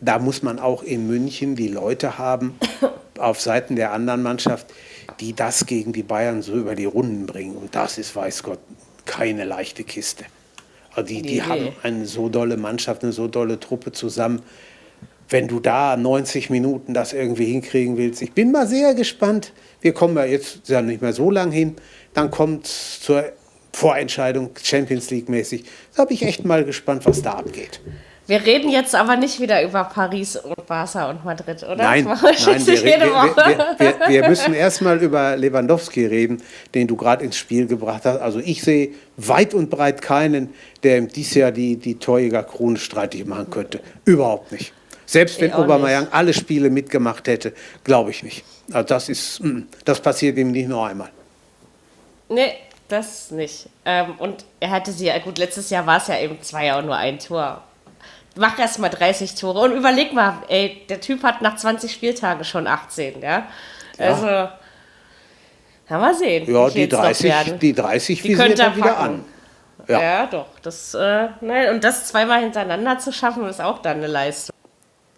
da 0.00 0.18
muss 0.18 0.42
man 0.42 0.58
auch 0.58 0.82
in 0.82 1.06
München 1.06 1.56
die 1.56 1.68
Leute 1.68 2.18
haben, 2.18 2.58
auf 3.18 3.40
Seiten 3.40 3.76
der 3.76 3.92
anderen 3.92 4.22
Mannschaft, 4.22 4.66
die 5.20 5.32
das 5.32 5.66
gegen 5.66 5.92
die 5.92 6.02
Bayern 6.02 6.42
so 6.42 6.52
über 6.52 6.74
die 6.74 6.84
Runden 6.84 7.26
bringen. 7.26 7.56
Und 7.56 7.74
das 7.74 7.98
ist, 7.98 8.14
weiß 8.14 8.42
Gott, 8.42 8.58
keine 9.04 9.44
leichte 9.44 9.84
Kiste. 9.84 10.24
Also 10.94 11.08
die, 11.08 11.22
die 11.22 11.36
nee. 11.36 11.40
haben 11.40 11.68
eine 11.82 12.06
so 12.06 12.28
dolle 12.28 12.56
Mannschaft, 12.56 13.02
eine 13.02 13.12
so 13.12 13.28
dolle 13.28 13.60
Truppe 13.60 13.92
zusammen. 13.92 14.42
Wenn 15.28 15.48
du 15.48 15.60
da 15.60 15.96
90 15.96 16.50
Minuten 16.50 16.94
das 16.94 17.12
irgendwie 17.12 17.46
hinkriegen 17.46 17.96
willst, 17.96 18.22
ich 18.22 18.32
bin 18.32 18.52
mal 18.52 18.66
sehr 18.66 18.94
gespannt. 18.94 19.52
Wir 19.80 19.92
kommen 19.92 20.16
ja 20.16 20.24
jetzt 20.24 20.68
ja 20.68 20.82
nicht 20.82 21.02
mehr 21.02 21.12
so 21.12 21.30
lang 21.30 21.50
hin. 21.50 21.76
Dann 22.14 22.30
kommt 22.30 22.66
es 22.66 23.00
zur 23.00 23.24
Vorentscheidung 23.72 24.50
Champions 24.62 25.10
League 25.10 25.28
mäßig. 25.28 25.64
Da 25.94 26.04
bin 26.04 26.14
ich 26.14 26.22
echt 26.22 26.44
mal 26.44 26.64
gespannt, 26.64 27.04
was 27.04 27.22
da 27.22 27.32
abgeht. 27.32 27.80
Wir 28.26 28.44
reden 28.44 28.70
jetzt 28.70 28.94
aber 28.96 29.16
nicht 29.16 29.38
wieder 29.38 29.62
über 29.62 29.84
Paris 29.84 30.36
und 30.36 30.66
Barca 30.66 31.08
und 31.10 31.24
Madrid, 31.24 31.62
oder? 31.62 31.76
Nein, 31.76 32.04
nein 32.04 32.18
wir, 32.18 32.84
wir, 32.84 33.78
wir, 33.78 34.08
wir, 34.08 34.28
müssen 34.28 34.52
erstmal 34.52 35.00
über 35.00 35.36
Lewandowski 35.36 36.06
reden, 36.06 36.42
den 36.74 36.88
du 36.88 36.96
gerade 36.96 37.24
ins 37.24 37.36
Spiel 37.36 37.66
gebracht 37.68 38.04
hast. 38.04 38.18
Also 38.20 38.40
ich 38.40 38.62
sehe 38.62 38.90
weit 39.16 39.54
und 39.54 39.70
breit 39.70 40.02
keinen, 40.02 40.52
der 40.82 41.02
dieses 41.02 41.34
Jahr 41.34 41.52
die, 41.52 41.76
die 41.76 42.00
Torjägerkrone 42.00 42.78
streitig 42.78 43.26
machen 43.26 43.48
könnte. 43.48 43.80
Überhaupt 44.04 44.50
nicht. 44.50 44.72
Selbst 45.06 45.40
wenn 45.40 45.52
Aubameyang 45.52 46.08
alle 46.10 46.34
Spiele 46.34 46.68
mitgemacht 46.68 47.28
hätte, 47.28 47.52
glaube 47.84 48.10
ich 48.10 48.24
nicht. 48.24 48.44
Also 48.72 48.88
das 48.88 49.08
ist, 49.08 49.40
mm, 49.40 49.60
das 49.84 50.00
passiert 50.00 50.36
ihm 50.36 50.50
nicht 50.50 50.68
nur 50.68 50.84
einmal. 50.84 51.10
Nee, 52.28 52.54
das 52.88 53.30
nicht. 53.30 53.68
Ähm, 53.84 54.14
und 54.18 54.44
er 54.58 54.70
hatte 54.70 54.90
sie, 54.90 55.12
gut, 55.22 55.38
letztes 55.38 55.70
Jahr 55.70 55.86
war 55.86 55.98
es 55.98 56.08
ja 56.08 56.18
eben 56.18 56.42
zwei 56.42 56.66
Jahre 56.66 56.82
nur 56.82 56.96
ein 56.96 57.20
Tor 57.20 57.62
mach 58.36 58.58
erst 58.58 58.78
mal 58.78 58.88
30 58.88 59.34
Tore 59.34 59.60
und 59.60 59.72
überleg 59.72 60.12
mal, 60.12 60.42
ey, 60.48 60.82
der 60.88 61.00
Typ 61.00 61.22
hat 61.22 61.42
nach 61.42 61.56
20 61.56 61.92
Spieltagen 61.92 62.44
schon 62.44 62.66
18, 62.66 63.20
ja. 63.22 63.46
Also, 63.98 64.26
ja. 64.26 64.58
na 65.88 65.98
mal 65.98 66.14
sehen. 66.14 66.52
Ja, 66.52 66.68
die 66.68 66.88
30, 66.88 67.58
die 67.58 67.72
30 67.72 68.22
die 68.22 68.34
könnte 68.34 68.62
er 68.62 68.76
wieder 68.76 68.98
an. 68.98 69.24
Ja. 69.88 70.02
ja, 70.02 70.26
doch. 70.26 70.46
Das, 70.62 70.94
äh, 70.94 71.28
ne, 71.40 71.70
und 71.72 71.84
das 71.84 72.06
zweimal 72.06 72.40
hintereinander 72.40 72.98
zu 72.98 73.12
schaffen, 73.12 73.46
ist 73.46 73.60
auch 73.60 73.78
dann 73.78 73.98
eine 73.98 74.08
Leistung. 74.08 74.54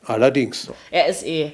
Allerdings. 0.05 0.71
Er 0.91 1.07
ist 1.07 1.25
eh 1.25 1.53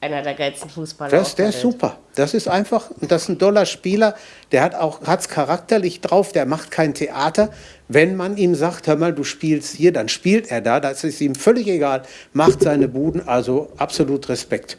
einer 0.00 0.22
der 0.22 0.34
geilsten 0.34 0.70
Fußballer. 0.70 1.10
Das, 1.10 1.34
der, 1.34 1.46
der 1.46 1.54
ist 1.54 1.60
super. 1.60 1.98
Das 2.14 2.34
ist 2.34 2.48
einfach, 2.48 2.90
das 3.00 3.22
ist 3.22 3.28
ein 3.30 3.38
doller 3.38 3.66
Spieler. 3.66 4.14
Der 4.52 4.62
hat 4.62 4.74
auch 4.74 5.02
hat's 5.06 5.28
charakterlich 5.28 6.00
drauf. 6.00 6.32
Der 6.32 6.46
macht 6.46 6.70
kein 6.70 6.94
Theater. 6.94 7.50
Wenn 7.88 8.16
man 8.16 8.36
ihm 8.36 8.54
sagt, 8.54 8.86
hör 8.86 8.96
mal, 8.96 9.14
du 9.14 9.24
spielst 9.24 9.74
hier, 9.76 9.92
dann 9.92 10.08
spielt 10.08 10.50
er 10.50 10.60
da. 10.60 10.78
Das 10.80 11.04
ist 11.04 11.20
ihm 11.20 11.34
völlig 11.34 11.66
egal. 11.68 12.02
Macht 12.32 12.62
seine 12.62 12.88
Buden. 12.88 13.26
Also 13.26 13.72
absolut 13.78 14.28
Respekt. 14.28 14.76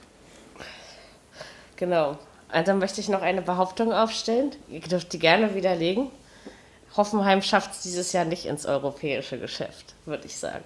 Genau. 1.76 2.18
Also 2.50 2.74
möchte 2.74 3.02
ich 3.02 3.10
noch 3.10 3.22
eine 3.22 3.42
Behauptung 3.42 3.92
aufstellen. 3.92 4.52
Ihr 4.70 4.82
dürft 4.82 5.14
die 5.14 5.20
gerne 5.20 5.56
widerlegen. 5.56 6.08
Hoffenheim 6.96 7.42
schafft 7.42 7.72
es 7.74 7.82
dieses 7.82 8.14
Jahr 8.14 8.26
nicht 8.26 8.46
ins 8.46 8.66
europäische 8.66 9.40
Geschäft, 9.40 9.94
würde 10.06 10.26
ich 10.26 10.36
sagen. 10.36 10.64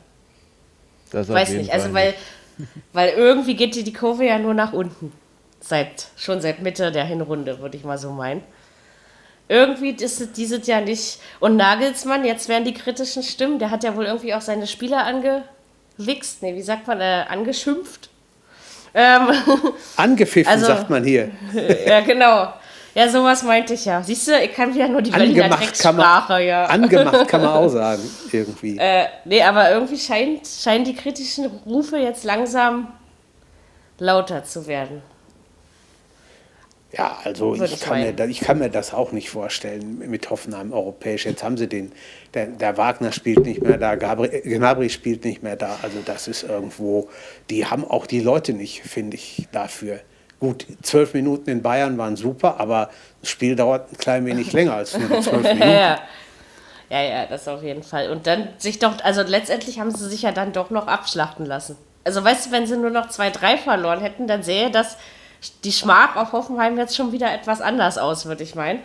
Das 1.12 1.29
Weiß 1.29 1.51
nicht, 1.51 1.71
also 1.71 1.93
weil 1.93 2.13
weil 2.93 3.09
irgendwie 3.09 3.55
geht 3.55 3.75
die, 3.75 3.83
die 3.83 3.93
Kurve 3.93 4.25
ja 4.25 4.39
nur 4.39 4.53
nach 4.53 4.73
unten. 4.73 5.12
Seit, 5.59 6.07
schon 6.17 6.41
seit 6.41 6.62
Mitte 6.62 6.91
der 6.91 7.05
Hinrunde, 7.05 7.59
würde 7.59 7.77
ich 7.77 7.83
mal 7.83 7.97
so 7.97 8.12
meinen. 8.12 8.43
Irgendwie 9.50 9.91
ist 9.91 10.21
es 10.21 10.31
dieses 10.31 10.65
Jahr 10.67 10.81
nicht. 10.81 11.19
Und 11.39 11.57
Nagelsmann, 11.57 12.23
jetzt 12.25 12.47
werden 12.47 12.63
die 12.63 12.73
kritischen 12.73 13.23
Stimmen, 13.23 13.59
der 13.59 13.71
hat 13.71 13.83
ja 13.83 13.95
wohl 13.95 14.05
irgendwie 14.05 14.33
auch 14.33 14.41
seine 14.41 14.67
Spieler 14.67 15.05
angewichst, 15.05 16.41
nee, 16.41 16.55
wie 16.55 16.62
sagt 16.62 16.88
man, 16.88 17.01
äh, 17.01 17.25
angeschimpft. 17.27 18.09
Ähm, 18.93 19.29
Angepfiffen, 19.97 20.51
also, 20.51 20.67
sagt 20.67 20.89
man 20.89 21.03
hier. 21.03 21.31
ja, 21.85 22.01
genau. 22.01 22.53
Ja, 22.95 23.09
sowas 23.09 23.41
meinte 23.41 23.73
ich 23.73 23.85
ja. 23.85 24.03
Siehst 24.03 24.27
du, 24.27 24.39
ich 24.39 24.53
kann 24.53 24.73
wieder 24.73 24.88
nur 24.88 25.01
die 25.01 25.09
Berliner 25.09 25.50
Dreckssprache, 25.50 26.43
ja. 26.43 26.65
Angemacht 26.65 27.27
kann 27.27 27.41
man 27.41 27.50
auch 27.50 27.67
sagen, 27.69 28.03
irgendwie. 28.31 28.77
Äh, 28.77 29.05
nee, 29.25 29.41
aber 29.41 29.71
irgendwie 29.71 29.97
scheint, 29.97 30.47
scheinen 30.47 30.85
die 30.85 30.95
kritischen 30.95 31.47
Rufe 31.65 31.97
jetzt 31.97 32.23
langsam 32.23 32.88
lauter 33.97 34.43
zu 34.43 34.67
werden. 34.67 35.01
Ja, 36.95 37.17
also 37.23 37.55
ich, 37.55 37.62
ich 37.62 37.81
kann, 37.81 38.01
mir, 38.01 38.27
ich 38.27 38.39
kann 38.39 38.59
mir 38.59 38.69
das 38.69 38.93
auch 38.93 39.12
nicht 39.12 39.31
vorstellen 39.31 39.97
mit 39.97 40.29
Hoffenheim 40.29 40.71
europäisch. 40.71 41.25
Jetzt 41.25 41.43
haben 41.43 41.57
sie 41.57 41.67
den, 41.67 41.91
der, 42.35 42.45
der 42.45 42.77
Wagner 42.77 43.12
spielt 43.12 43.45
nicht 43.45 43.63
mehr 43.63 43.79
da, 43.79 43.95
Gabri, 43.95 44.41
Gnabry 44.41 44.91
spielt 44.91 45.25
nicht 45.25 45.41
mehr 45.41 45.55
da. 45.55 45.79
Also 45.81 45.97
das 46.05 46.27
ist 46.27 46.43
irgendwo, 46.43 47.09
die 47.50 47.65
haben 47.65 47.83
auch 47.83 48.05
die 48.05 48.19
Leute 48.19 48.53
nicht, 48.53 48.83
finde 48.83 49.17
ich, 49.17 49.47
dafür. 49.51 50.01
Gut, 50.39 50.67
zwölf 50.83 51.15
Minuten 51.15 51.50
in 51.50 51.63
Bayern 51.63 51.97
waren 51.97 52.15
super, 52.15 52.59
aber 52.59 52.91
das 53.21 53.29
Spiel 53.31 53.55
dauert 53.55 53.91
ein 53.91 53.97
klein 53.97 54.25
wenig 54.27 54.53
länger 54.53 54.75
als 54.75 54.95
nur 54.95 55.19
zwölf 55.19 55.43
Minuten. 55.43 55.62
ja. 55.62 56.00
ja, 56.91 57.01
ja, 57.01 57.25
das 57.25 57.47
auf 57.47 57.63
jeden 57.63 57.81
Fall. 57.81 58.12
Und 58.12 58.27
dann 58.27 58.50
sich 58.59 58.77
doch, 58.77 59.03
also 59.03 59.23
letztendlich 59.23 59.79
haben 59.79 59.89
sie 59.89 60.07
sich 60.07 60.21
ja 60.21 60.31
dann 60.31 60.53
doch 60.53 60.69
noch 60.69 60.85
abschlachten 60.85 61.47
lassen. 61.47 61.75
Also 62.03 62.23
weißt 62.23 62.47
du, 62.47 62.51
wenn 62.51 62.67
sie 62.67 62.77
nur 62.77 62.91
noch 62.91 63.09
zwei, 63.09 63.31
drei 63.31 63.57
verloren 63.57 64.00
hätten, 64.00 64.27
dann 64.27 64.43
sähe 64.43 64.69
das 64.69 64.97
die 65.63 65.71
Schmach 65.71 66.15
auf 66.15 66.31
Hoffenheim 66.31 66.77
jetzt 66.77 66.95
schon 66.95 67.12
wieder 67.12 67.33
etwas 67.33 67.62
anders 67.62 67.97
aus, 67.97 68.25
würde 68.25 68.43
ich 68.43 68.55
meinen. 68.55 68.79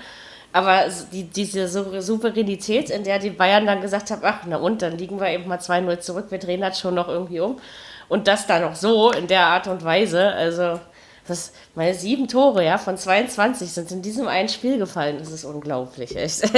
Aber 0.52 0.84
die, 1.12 1.24
diese 1.24 1.68
Souveränität, 1.68 2.90
in 2.90 3.04
der 3.04 3.18
die 3.18 3.30
Bayern 3.30 3.66
dann 3.66 3.82
gesagt 3.82 4.10
haben, 4.10 4.22
ach, 4.24 4.40
na 4.46 4.56
und, 4.56 4.80
dann 4.80 4.96
liegen 4.96 5.20
wir 5.20 5.28
eben 5.28 5.46
mal 5.46 5.58
2-0 5.58 6.00
zurück, 6.00 6.26
wir 6.30 6.38
drehen 6.38 6.62
das 6.62 6.80
schon 6.80 6.94
noch 6.94 7.08
irgendwie 7.08 7.40
um. 7.40 7.60
Und 8.08 8.26
das 8.26 8.46
dann 8.46 8.62
noch 8.62 8.74
so, 8.74 9.10
in 9.12 9.26
der 9.26 9.46
Art 9.46 9.66
und 9.66 9.84
Weise, 9.84 10.32
also 10.32 10.80
das, 11.26 11.52
meine 11.74 11.94
sieben 11.94 12.26
Tore 12.26 12.64
ja, 12.64 12.78
von 12.78 12.96
22 12.96 13.70
sind 13.70 13.90
in 13.92 14.00
diesem 14.00 14.26
einen 14.26 14.48
Spiel 14.48 14.78
gefallen. 14.78 15.18
Das 15.18 15.30
ist 15.30 15.44
unglaublich, 15.44 16.16
echt. 16.16 16.50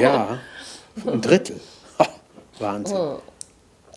ja, 0.00 0.38
ein 1.06 1.22
Drittel. 1.22 1.58
Oh, 1.98 2.04
Wahnsinn. 2.58 2.96
Oh. 2.96 3.22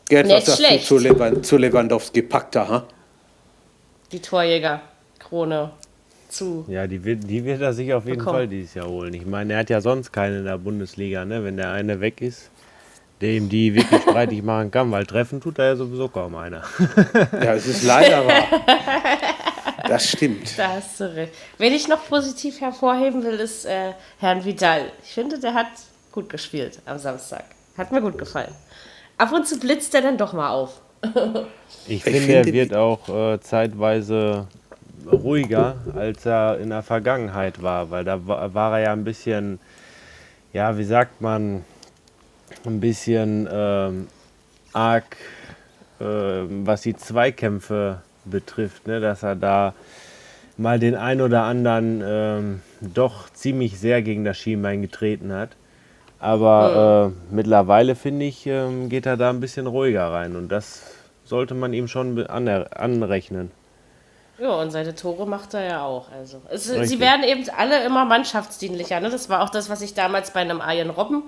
Gerd, 0.07 0.29
was 0.29 0.45
sagst 0.45 0.61
du 0.61 0.79
zu, 0.79 0.97
Lewand 0.99 1.45
zu 1.45 1.57
Lewandowski? 1.57 2.21
Packt 2.21 2.55
da, 2.55 2.67
ha? 2.67 2.85
Die 4.11 4.21
Torjäger-Krone 5.25 5.71
zu. 6.29 6.65
Ja, 6.67 6.87
die 6.87 7.03
wird, 7.03 7.29
die 7.29 7.43
wird 7.43 7.61
er 7.61 7.73
sich 7.73 7.93
auf 7.93 8.05
jeden 8.05 8.19
bekommen. 8.19 8.37
Fall 8.37 8.47
dieses 8.47 8.73
Jahr 8.73 8.87
holen. 8.87 9.13
Ich 9.13 9.25
meine, 9.25 9.53
er 9.53 9.59
hat 9.59 9.69
ja 9.69 9.81
sonst 9.81 10.11
keine 10.11 10.39
in 10.39 10.45
der 10.45 10.57
Bundesliga, 10.57 11.25
ne? 11.25 11.43
Wenn 11.43 11.57
der 11.57 11.71
eine 11.71 11.99
weg 12.01 12.21
ist, 12.21 12.49
der 13.21 13.31
ihm 13.31 13.49
die 13.49 13.75
wirklich 13.75 14.01
streitig 14.09 14.43
machen 14.43 14.71
kann, 14.71 14.91
weil 14.91 15.05
treffen 15.05 15.39
tut 15.39 15.59
er 15.59 15.65
ja 15.65 15.75
sowieso 15.75 16.07
kaum 16.09 16.35
einer. 16.35 16.63
ja, 17.31 17.53
es 17.53 17.67
ist 17.67 17.83
leider 17.83 18.25
wahr. 18.25 18.47
Das 19.87 20.09
stimmt. 20.09 20.57
Da 20.57 20.69
hast 20.69 20.99
du 20.99 21.15
recht. 21.15 21.31
Wen 21.59 21.71
ich 21.71 21.87
noch 21.87 22.07
positiv 22.07 22.59
hervorheben 22.59 23.23
will, 23.23 23.35
ist 23.35 23.65
äh, 23.65 23.91
Herrn 24.17 24.43
Vidal. 24.43 24.91
Ich 25.03 25.13
finde, 25.13 25.37
der 25.37 25.53
hat 25.53 25.67
gut 26.11 26.27
gespielt 26.27 26.79
am 26.87 26.97
Samstag. 26.97 27.43
Hat 27.77 27.91
mir 27.91 28.01
gut 28.01 28.17
gefallen. 28.17 28.51
Ab 29.19 29.31
und 29.31 29.47
zu 29.47 29.59
blitzt 29.59 29.93
er 29.93 30.01
dann 30.01 30.17
doch 30.17 30.33
mal 30.33 30.49
auf. 30.49 30.81
ich, 31.87 32.03
finde, 32.03 32.19
finde, 32.19 32.33
er 32.33 32.45
wird 32.53 32.73
auch 32.73 33.07
äh, 33.09 33.39
zeitweise 33.41 34.47
ruhiger, 35.11 35.75
als 35.95 36.25
er 36.25 36.59
in 36.59 36.69
der 36.69 36.83
Vergangenheit 36.83 37.61
war, 37.61 37.91
weil 37.91 38.03
da 38.03 38.25
war, 38.27 38.73
er 38.77 38.79
ja 38.79 38.93
ein 38.93 39.03
bisschen, 39.03 39.59
ja, 40.53 40.77
wie 40.77 40.83
sagt 40.83 41.21
man, 41.21 41.63
ein 42.65 42.79
bisschen 42.79 43.47
ähm, 43.51 44.07
arg, 44.73 45.17
äh, 45.99 46.05
was 46.05 46.81
die 46.81 46.95
Zweikämpfe 46.95 48.01
betrifft, 48.25 48.87
ne? 48.87 48.99
dass 48.99 49.23
er 49.23 49.35
da 49.35 49.73
mal 50.57 50.79
den 50.79 50.95
ein 50.95 51.21
oder 51.21 51.43
anderen 51.43 52.01
ähm, 52.05 52.61
doch 52.81 53.29
ziemlich 53.31 53.79
sehr 53.79 54.01
gegen 54.01 54.23
das 54.23 54.37
Schienbein 54.37 54.81
getreten 54.81 55.33
hat. 55.33 55.49
Aber 56.19 57.13
äh, 57.13 57.35
mittlerweile, 57.35 57.95
finde 57.95 58.25
ich, 58.25 58.47
ähm, 58.47 58.89
geht 58.89 59.05
er 59.05 59.17
da 59.17 59.29
ein 59.29 59.41
bisschen 59.41 59.67
ruhiger 59.67 60.11
rein 60.11 60.35
und 60.35 60.49
das 60.49 60.81
sollte 61.23 61.53
man 61.53 61.73
ihm 61.73 61.87
schon 61.87 62.25
anrechnen. 62.25 63.51
Ja, 64.37 64.49
und 64.55 64.71
seine 64.71 64.95
Tore 64.95 65.25
macht 65.25 65.53
er 65.53 65.63
ja 65.63 65.83
auch. 65.85 66.11
Also, 66.11 66.41
es, 66.49 66.65
sie 66.65 66.99
werden 66.99 67.23
eben 67.23 67.49
alle 67.55 67.83
immer 67.85 68.03
mannschaftsdienlicher. 68.05 68.99
Ne? 68.99 69.09
Das 69.09 69.29
war 69.29 69.41
auch 69.41 69.49
das, 69.49 69.69
was 69.69 69.81
ich 69.81 69.93
damals 69.93 70.31
bei 70.31 70.41
einem 70.41 70.61
Ian 70.65 70.89
Robben, 70.89 71.23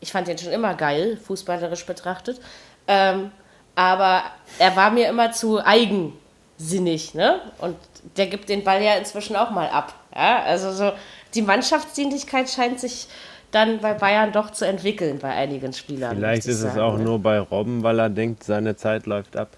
ich 0.00 0.12
fand 0.12 0.28
den 0.28 0.38
schon 0.38 0.52
immer 0.52 0.74
geil, 0.74 1.18
fußballerisch 1.22 1.84
betrachtet. 1.84 2.40
Ähm, 2.88 3.30
aber 3.74 4.22
er 4.58 4.74
war 4.76 4.90
mir 4.90 5.08
immer 5.08 5.32
zu 5.32 5.64
eigen 5.64 6.14
sinnig, 6.56 7.14
ne? 7.14 7.40
Und 7.58 7.76
der 8.16 8.26
gibt 8.26 8.48
den 8.48 8.64
Ball 8.64 8.82
ja 8.82 8.94
inzwischen 8.94 9.36
auch 9.36 9.50
mal 9.50 9.68
ab. 9.68 9.94
Ja? 10.14 10.42
Also 10.42 10.72
so 10.72 10.92
die 11.34 11.42
Mannschaftsdienlichkeit 11.42 12.50
scheint 12.50 12.80
sich 12.80 13.08
dann 13.50 13.80
bei 13.80 13.94
Bayern 13.94 14.32
doch 14.32 14.50
zu 14.50 14.66
entwickeln 14.66 15.18
bei 15.18 15.30
einigen 15.30 15.72
Spielern. 15.72 16.16
Vielleicht 16.16 16.46
ist 16.46 16.60
sagen, 16.60 16.76
es 16.76 16.82
auch 16.82 16.96
ne? 16.96 17.04
nur 17.04 17.18
bei 17.18 17.38
Robben, 17.38 17.82
weil 17.82 17.98
er 17.98 18.08
denkt, 18.08 18.44
seine 18.44 18.76
Zeit 18.76 19.06
läuft 19.06 19.36
ab. 19.36 19.50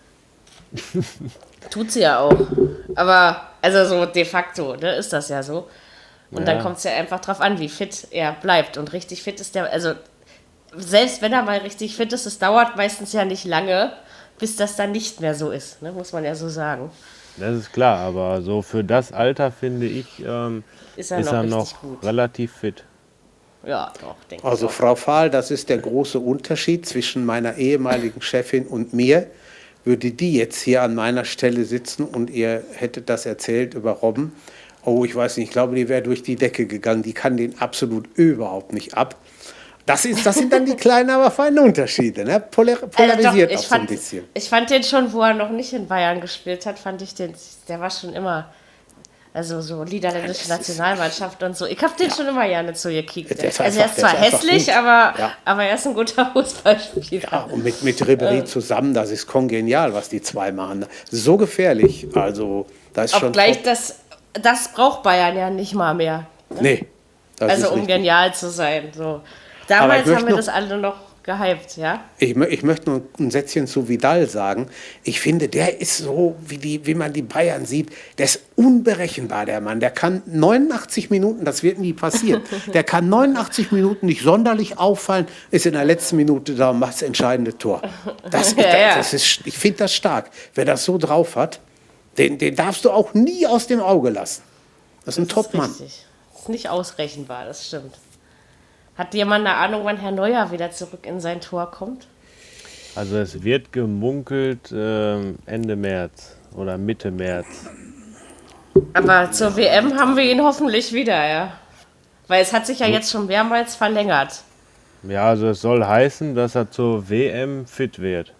Tut 1.70 1.90
sie 1.90 2.00
ja 2.00 2.20
auch. 2.20 2.46
Aber, 2.94 3.40
also 3.60 3.84
so 3.84 4.06
de 4.06 4.24
facto, 4.24 4.76
ne, 4.76 4.96
ist 4.96 5.12
das 5.12 5.28
ja 5.28 5.42
so. 5.42 5.68
Und 6.30 6.40
ja. 6.40 6.44
dann 6.46 6.62
kommt 6.62 6.78
es 6.78 6.84
ja 6.84 6.92
einfach 6.92 7.20
drauf 7.20 7.40
an, 7.40 7.58
wie 7.58 7.68
fit 7.68 8.06
er 8.10 8.32
bleibt. 8.32 8.78
Und 8.78 8.92
richtig 8.92 9.22
fit 9.22 9.40
ist 9.40 9.54
der, 9.54 9.70
also 9.70 9.94
selbst 10.76 11.20
wenn 11.22 11.32
er 11.32 11.42
mal 11.42 11.58
richtig 11.58 11.96
fit 11.96 12.12
ist, 12.12 12.26
es 12.26 12.38
dauert 12.38 12.76
meistens 12.76 13.12
ja 13.12 13.24
nicht 13.24 13.44
lange, 13.44 13.92
bis 14.38 14.56
das 14.56 14.76
dann 14.76 14.92
nicht 14.92 15.20
mehr 15.20 15.34
so 15.34 15.50
ist, 15.50 15.82
ne? 15.82 15.92
muss 15.92 16.12
man 16.12 16.24
ja 16.24 16.34
so 16.34 16.48
sagen. 16.48 16.90
Das 17.36 17.54
ist 17.56 17.72
klar, 17.72 17.98
aber 17.98 18.42
so 18.42 18.62
für 18.62 18.84
das 18.84 19.12
Alter 19.12 19.50
finde 19.52 19.86
ich, 19.86 20.06
ähm, 20.24 20.64
Ist 20.96 21.10
er 21.10 21.20
ist 21.20 21.26
noch 21.26 21.32
er 21.32 21.42
noch 21.44 21.74
relativ 22.02 22.52
fit. 22.52 22.84
Ja, 23.64 23.92
doch, 24.00 24.16
denke 24.30 24.44
Also 24.46 24.66
ich. 24.66 24.72
auch. 24.72 24.74
Frau 24.74 24.94
Fahl, 24.94 25.30
das 25.30 25.50
ist 25.50 25.68
der 25.68 25.78
große 25.78 26.18
Unterschied 26.18 26.86
zwischen 26.86 27.24
meiner 27.24 27.56
ehemaligen 27.56 28.20
Chefin 28.20 28.66
und 28.66 28.92
mir. 28.92 29.28
Würde 29.84 30.10
die 30.12 30.34
jetzt 30.34 30.60
hier 30.60 30.82
an 30.82 30.94
meiner 30.94 31.24
Stelle 31.24 31.64
sitzen 31.64 32.04
und 32.04 32.30
ihr 32.30 32.62
hättet 32.74 33.08
das 33.08 33.26
erzählt 33.26 33.74
über 33.74 33.92
Robben, 33.92 34.32
oh, 34.84 35.04
ich 35.04 35.14
weiß 35.14 35.36
nicht, 35.36 35.48
ich 35.48 35.52
glaube, 35.52 35.74
die 35.74 35.88
wäre 35.88 36.02
durch 36.02 36.22
die 36.22 36.36
Decke 36.36 36.66
gegangen. 36.66 37.02
Die 37.02 37.12
kann 37.12 37.36
den 37.36 37.58
absolut 37.60 38.08
überhaupt 38.16 38.72
nicht 38.72 38.94
ab. 38.94 39.16
Das, 39.86 40.04
ist, 40.04 40.24
das 40.24 40.36
sind 40.36 40.52
dann 40.52 40.64
die 40.64 40.76
kleinen, 40.76 41.10
aber 41.10 41.30
feinen 41.30 41.58
Unterschiede. 41.58 42.24
Ne? 42.24 42.38
Polar, 42.38 42.76
Äh, 42.76 42.80
doch, 42.80 42.90
polarisiert 42.90 43.50
ich 43.50 43.58
auch 43.58 43.62
so 43.62 43.74
ein 43.74 43.78
fand, 43.80 43.90
bisschen. 43.90 44.24
Ich 44.34 44.48
fand 44.48 44.70
den 44.70 44.82
schon, 44.84 45.12
wo 45.12 45.22
er 45.22 45.34
noch 45.34 45.50
nicht 45.50 45.72
in 45.72 45.88
Bayern 45.88 46.20
gespielt 46.20 46.66
hat, 46.66 46.78
fand 46.78 47.02
ich 47.02 47.14
den, 47.14 47.34
der 47.68 47.80
war 47.80 47.90
schon 47.90 48.12
immer, 48.12 48.48
also 49.34 49.60
so 49.62 49.82
niederländische 49.84 50.48
Nationalmannschaft 50.48 51.42
und 51.42 51.56
so. 51.56 51.64
Ich 51.66 51.82
habe 51.82 51.94
den 51.98 52.10
schon 52.10 52.26
immer 52.28 52.46
gerne 52.46 52.74
zu 52.74 52.90
ihr 52.90 53.02
gekickt. 53.02 53.30
Der 53.40 53.50
Also 53.64 53.80
er 53.80 53.86
ist 53.86 53.96
zwar 53.98 54.12
ist 54.14 54.20
hässlich, 54.32 54.66
gut. 54.66 54.74
aber, 54.76 55.18
Ja. 55.18 55.32
aber 55.44 55.64
er 55.64 55.74
ist 55.74 55.86
ein 55.86 55.94
guter 55.94 56.26
Fußballspieler. 56.34 57.28
Ja, 57.32 57.42
und 57.50 57.64
mit, 57.64 57.82
mit 57.82 57.98
Ribéry 58.02 58.44
zusammen, 58.44 58.92
das 58.92 59.10
ist 59.10 59.26
kongenial, 59.26 59.94
was 59.94 60.08
die 60.10 60.20
zwei 60.20 60.52
machen. 60.52 60.84
So 61.10 61.36
gefährlich. 61.38 62.06
Also, 62.14 62.66
da 62.92 63.04
ist 63.04 63.16
schon. 63.16 63.28
Obgleich 63.28 63.56
top. 63.56 63.64
das, 63.64 63.96
das 64.34 64.68
braucht 64.72 65.02
Bayern 65.02 65.36
ja 65.36 65.48
nicht 65.50 65.74
mal 65.74 65.94
mehr. 65.94 66.26
Nee. 66.60 66.86
Das 67.38 67.54
ist 67.54 67.64
Also 67.64 67.68
um 67.74 67.80
richtig. 67.80 67.96
genial 67.96 68.34
zu 68.34 68.50
sein. 68.50 68.90
So. 68.94 69.22
Damals 69.66 70.06
haben 70.08 70.24
wir 70.24 70.30
noch- 70.30 70.36
das 70.36 70.48
alle 70.48 70.76
noch 70.76 70.96
gehypt, 71.22 71.76
ja? 71.76 72.02
Ich, 72.18 72.36
ich 72.36 72.62
möchte 72.62 72.90
nur 72.90 73.02
ein 73.18 73.30
Sätzchen 73.30 73.66
zu 73.66 73.88
Vidal 73.88 74.28
sagen. 74.28 74.68
Ich 75.04 75.20
finde, 75.20 75.48
der 75.48 75.80
ist 75.80 75.98
so, 75.98 76.36
wie, 76.46 76.58
die, 76.58 76.84
wie 76.86 76.94
man 76.94 77.12
die 77.12 77.22
Bayern 77.22 77.64
sieht, 77.66 77.90
der 78.18 78.26
ist 78.26 78.40
unberechenbar, 78.56 79.46
der 79.46 79.60
Mann. 79.60 79.80
Der 79.80 79.90
kann 79.90 80.22
89 80.26 81.10
Minuten, 81.10 81.44
das 81.44 81.62
wird 81.62 81.78
nie 81.78 81.92
passieren, 81.92 82.42
der 82.74 82.84
kann 82.84 83.08
89 83.08 83.72
Minuten 83.72 84.06
nicht 84.06 84.22
sonderlich 84.22 84.78
auffallen, 84.78 85.26
ist 85.50 85.66
in 85.66 85.72
der 85.74 85.84
letzten 85.84 86.16
Minute 86.16 86.54
da 86.54 86.70
und 86.70 86.78
macht 86.78 86.94
das 86.94 87.02
entscheidende 87.02 87.56
Tor. 87.56 87.82
Das, 88.30 88.54
Ja, 88.56 88.78
ja. 88.78 88.96
das 88.96 89.12
ist, 89.14 89.40
ich 89.44 89.56
finde 89.58 89.78
das 89.78 89.94
stark. 89.94 90.30
Wer 90.54 90.64
das 90.64 90.84
so 90.84 90.98
drauf 90.98 91.36
hat, 91.36 91.60
den, 92.18 92.38
den 92.38 92.54
darfst 92.56 92.84
du 92.84 92.90
auch 92.90 93.14
nie 93.14 93.46
aus 93.46 93.66
dem 93.66 93.80
Auge 93.80 94.10
lassen. 94.10 94.42
Das 95.04 95.16
ist 95.16 95.18
ein 95.18 95.26
Das 95.26 95.34
Top-Mann. 95.34 95.70
richtig. 95.70 96.04
Ist 96.38 96.48
nicht 96.48 96.68
ausrechenbar, 96.68 97.44
das 97.46 97.66
stimmt. 97.66 97.94
Hat 98.96 99.14
jemand 99.14 99.46
eine 99.46 99.56
Ahnung, 99.56 99.84
wann 99.84 99.96
Herr 99.96 100.10
Neuer 100.12 100.50
wieder 100.50 100.70
zurück 100.70 101.06
in 101.06 101.20
sein 101.20 101.40
Tor 101.40 101.70
kommt? 101.70 102.06
Also 102.94 103.16
es 103.16 103.42
wird 103.42 103.72
gemunkelt 103.72 104.70
ähm, 104.74 105.36
Ende 105.46 105.76
März 105.76 106.36
oder 106.54 106.76
Mitte 106.76 107.10
März. 107.10 107.46
Aber 108.92 109.30
zur 109.32 109.56
WM 109.56 109.98
haben 109.98 110.16
wir 110.16 110.24
ihn 110.24 110.42
hoffentlich 110.42 110.92
wieder, 110.92 111.26
ja. 111.26 111.52
Weil 112.28 112.42
es 112.42 112.52
hat 112.52 112.66
sich 112.66 112.80
ja 112.80 112.86
jetzt 112.86 113.10
schon 113.10 113.26
mehrmals 113.26 113.74
verlängert. 113.74 114.42
Ja, 115.02 115.28
also 115.28 115.48
es 115.48 115.60
soll 115.62 115.84
heißen, 115.84 116.34
dass 116.34 116.54
er 116.54 116.70
zur 116.70 117.08
WM 117.08 117.66
fit 117.66 117.98
wird. 117.98 118.34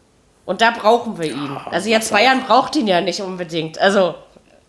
Und 0.44 0.60
da 0.60 0.70
brauchen 0.70 1.18
wir 1.18 1.30
ihn. 1.30 1.56
Also 1.70 1.88
jetzt 1.88 2.12
Bayern 2.12 2.42
braucht 2.42 2.76
ihn 2.76 2.86
ja 2.86 3.00
nicht 3.00 3.20
unbedingt. 3.20 3.80
Also 3.80 4.14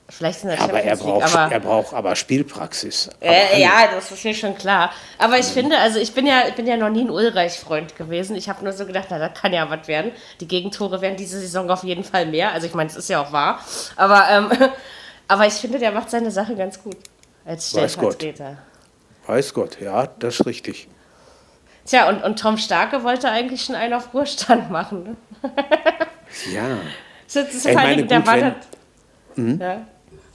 vielleicht 0.10 0.43
in 0.43 0.50
der 0.50 0.62
Aber 0.62 0.81
er 0.81 0.95
braucht, 0.98 1.33
aber 1.36 1.51
er 1.53 1.60
braucht 1.60 1.93
aber 1.93 2.15
Spielpraxis. 2.15 3.10
Aber 3.22 3.29
Äh, 3.29 3.62
ja, 3.62 3.88
das 3.93 4.12
ist 4.12 4.24
mir 4.24 4.33
schon 4.36 4.55
klar. 4.57 4.91
Aber 5.17 5.38
ich 5.39 5.45
finde, 5.48 5.77
also 5.77 6.00
ich 6.00 6.13
bin 6.13 6.27
ja, 6.27 6.48
ich 6.48 6.55
bin 6.55 6.67
ja 6.67 6.77
noch 6.77 6.89
nie 6.89 7.01
ein 7.05 7.10
Ulreich-Freund 7.10 7.95
gewesen. 7.95 8.36
Ich 8.36 8.50
habe 8.50 8.63
nur 8.63 8.74
so 8.74 8.86
gedacht, 8.86 9.07
na, 9.10 9.17
das 9.19 9.39
kann 9.39 9.53
ja 9.53 9.69
was 9.69 9.88
werden. 9.88 10.12
Die 10.39 10.48
Gegentore 10.48 11.01
werden 11.01 11.15
diese 11.17 11.39
Saison 11.39 11.69
auf 11.69 11.83
jeden 11.83 12.03
Fall 12.03 12.25
mehr. 12.25 12.51
Also 12.51 12.67
ich 12.67 12.74
meine, 12.74 12.89
es 12.89 12.95
ist 12.95 13.10
ja 13.10 13.22
auch 13.22 13.31
wahr. 13.31 13.60
Aber, 13.95 14.25
ähm, 14.29 14.51
aber 15.27 15.48
ich 15.48 15.53
finde, 15.53 15.79
der 15.79 15.92
macht 15.92 16.09
seine 16.09 16.31
Sache 16.31 16.55
ganz 16.55 16.81
gut. 16.83 16.98
Als 17.46 17.74
Weiß 17.75 17.98
Gott. 17.98 18.13
Stellvertreter. 18.16 18.57
Weiß 19.27 19.53
Gott, 19.53 19.79
ja, 19.81 20.07
das 20.20 20.39
ist 20.42 20.46
richtig. 20.46 20.87
Tja, 21.85 22.07
und, 22.09 22.24
und 22.24 22.39
Tom 22.39 22.57
Starke 22.57 23.03
wollte 23.03 23.29
eigentlich 23.29 23.63
schon 23.66 23.75
einen 23.75 23.94
auf 23.94 24.13
Ruhestand 24.13 24.70
machen. 24.70 25.03
Ne? 25.03 25.16
Ja. 26.53 26.77
Das 27.25 27.35
ist 27.53 27.66
Ich 27.66 27.72
vor 27.74 27.81
allen 27.81 27.89
meine, 27.92 28.05
der 28.07 28.18
gut, 28.20 28.27
war, 28.27 28.35
wenn- 28.35 28.55
dann, 29.35 29.59
ja, 29.61 29.87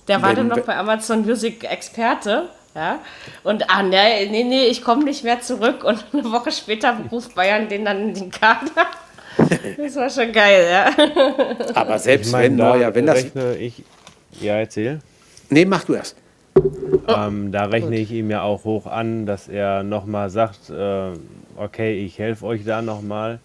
der 0.08 0.22
war 0.22 0.30
Wenn- 0.30 0.48
dann 0.48 0.48
noch 0.48 0.60
bei 0.60 0.76
Amazon 0.76 1.24
Music 1.24 1.64
Experte. 1.64 2.48
Ja, 2.74 3.00
und 3.42 3.68
ah, 3.70 3.82
nee, 3.82 4.26
nee, 4.30 4.44
nee, 4.44 4.66
ich 4.66 4.82
komme 4.82 5.02
nicht 5.02 5.24
mehr 5.24 5.40
zurück. 5.40 5.82
Und 5.84 6.04
eine 6.12 6.30
Woche 6.30 6.52
später 6.52 6.96
ruft 7.10 7.34
Bayern 7.34 7.68
den 7.68 7.84
dann 7.84 8.08
in 8.10 8.14
den 8.14 8.30
Kader. 8.30 8.70
Das 9.76 9.96
war 9.96 10.10
schon 10.10 10.32
geil, 10.32 10.66
ja. 10.70 10.90
Aber 11.74 11.98
selbst 11.98 12.26
Ich 12.26 12.32
meine, 12.32 12.44
wenn 12.44 12.56
da 12.58 12.68
Neuer, 12.76 12.94
wenn 12.94 13.06
das. 13.06 13.16
rechne 13.16 13.56
ich. 13.56 13.82
Ja, 14.40 14.54
erzähl. 14.56 15.00
Nee, 15.48 15.64
mach 15.64 15.84
du 15.84 15.94
erst. 15.94 16.16
Ähm, 17.08 17.50
da 17.52 17.64
rechne 17.64 17.96
ich 17.96 18.12
ihm 18.12 18.30
ja 18.30 18.42
auch 18.42 18.64
hoch 18.64 18.86
an, 18.86 19.26
dass 19.26 19.48
er 19.48 19.82
nochmal 19.82 20.28
sagt, 20.30 20.70
äh, 20.70 21.10
okay, 21.56 22.04
ich 22.04 22.18
helfe 22.18 22.44
euch 22.46 22.64
da 22.64 22.82
nochmal. 22.82 23.38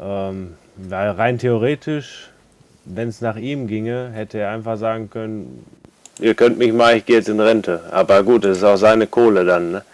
Ähm, 0.00 0.54
weil 0.76 1.10
rein 1.10 1.38
theoretisch, 1.38 2.30
wenn 2.86 3.08
es 3.08 3.20
nach 3.20 3.36
ihm 3.36 3.66
ginge, 3.66 4.10
hätte 4.12 4.38
er 4.38 4.50
einfach 4.50 4.78
sagen 4.78 5.10
können, 5.10 5.64
ihr 6.20 6.34
könnt 6.34 6.58
mich 6.58 6.72
mal, 6.72 6.96
ich 6.96 7.04
gehe 7.04 7.16
jetzt 7.16 7.28
in 7.28 7.40
Rente. 7.40 7.82
Aber 7.90 8.22
gut, 8.22 8.44
das 8.44 8.58
ist 8.58 8.64
auch 8.64 8.76
seine 8.76 9.06
Kohle 9.06 9.44
dann. 9.44 9.72
Ne? 9.72 9.84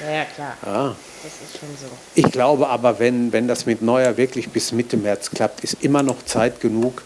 Ja, 0.00 0.14
ja, 0.14 0.24
klar. 0.24 0.56
Ah. 0.62 0.94
Das 1.22 1.32
ist 1.32 1.58
schon 1.58 1.68
so. 1.80 1.86
Ich 2.14 2.30
glaube 2.30 2.68
aber, 2.68 2.98
wenn, 2.98 3.32
wenn 3.32 3.48
das 3.48 3.66
mit 3.66 3.82
Neuer 3.82 4.16
wirklich 4.16 4.50
bis 4.50 4.72
Mitte 4.72 4.96
März 4.96 5.30
klappt, 5.30 5.64
ist 5.64 5.82
immer 5.82 6.02
noch 6.02 6.24
Zeit 6.24 6.60
genug, 6.60 7.02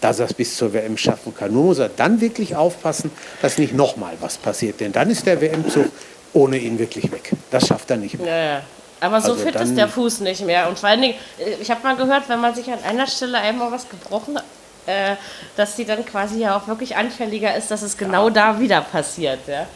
dass 0.00 0.20
er 0.20 0.26
es 0.26 0.34
bis 0.34 0.56
zur 0.56 0.72
WM 0.72 0.96
schaffen 0.96 1.34
kann. 1.34 1.52
Nur 1.52 1.64
muss 1.64 1.78
er 1.78 1.88
dann 1.88 2.20
wirklich 2.20 2.56
aufpassen, 2.56 3.10
dass 3.42 3.58
nicht 3.58 3.74
nochmal 3.74 4.14
was 4.20 4.38
passiert. 4.38 4.80
Denn 4.80 4.92
dann 4.92 5.10
ist 5.10 5.26
der 5.26 5.40
WM-Zug 5.40 5.86
ohne 6.32 6.58
ihn 6.58 6.78
wirklich 6.78 7.10
weg. 7.10 7.32
Das 7.50 7.66
schafft 7.66 7.90
er 7.90 7.96
nicht 7.96 8.18
mehr. 8.18 8.28
Ja, 8.28 8.52
ja. 8.54 8.62
Aber 9.00 9.20
so 9.20 9.32
Also 9.32 9.44
fit 9.44 9.54
ist 9.56 9.76
der 9.76 9.88
Fuß 9.88 10.20
nicht 10.20 10.44
mehr. 10.44 10.68
Und 10.68 10.78
vor 10.78 10.88
allen 10.88 11.02
Dingen, 11.02 11.14
äh, 11.38 11.54
ich 11.60 11.70
habe 11.70 11.82
mal 11.82 11.96
gehört, 11.96 12.28
wenn 12.28 12.40
man 12.40 12.54
sich 12.54 12.70
an 12.70 12.82
einer 12.84 13.06
Stelle 13.06 13.38
einmal 13.38 13.70
was 13.70 13.88
gebrochen 13.88 14.36
hat, 14.36 14.44
äh, 14.86 15.16
dass 15.56 15.76
die 15.76 15.84
dann 15.84 16.04
quasi 16.04 16.40
ja 16.40 16.56
auch 16.56 16.66
wirklich 16.66 16.96
anfälliger 16.96 17.54
ist, 17.54 17.70
dass 17.70 17.82
es 17.82 17.96
genau 17.96 18.30
da 18.30 18.58
wieder 18.58 18.80
passiert. 18.80 19.40
Ja. 19.46 19.66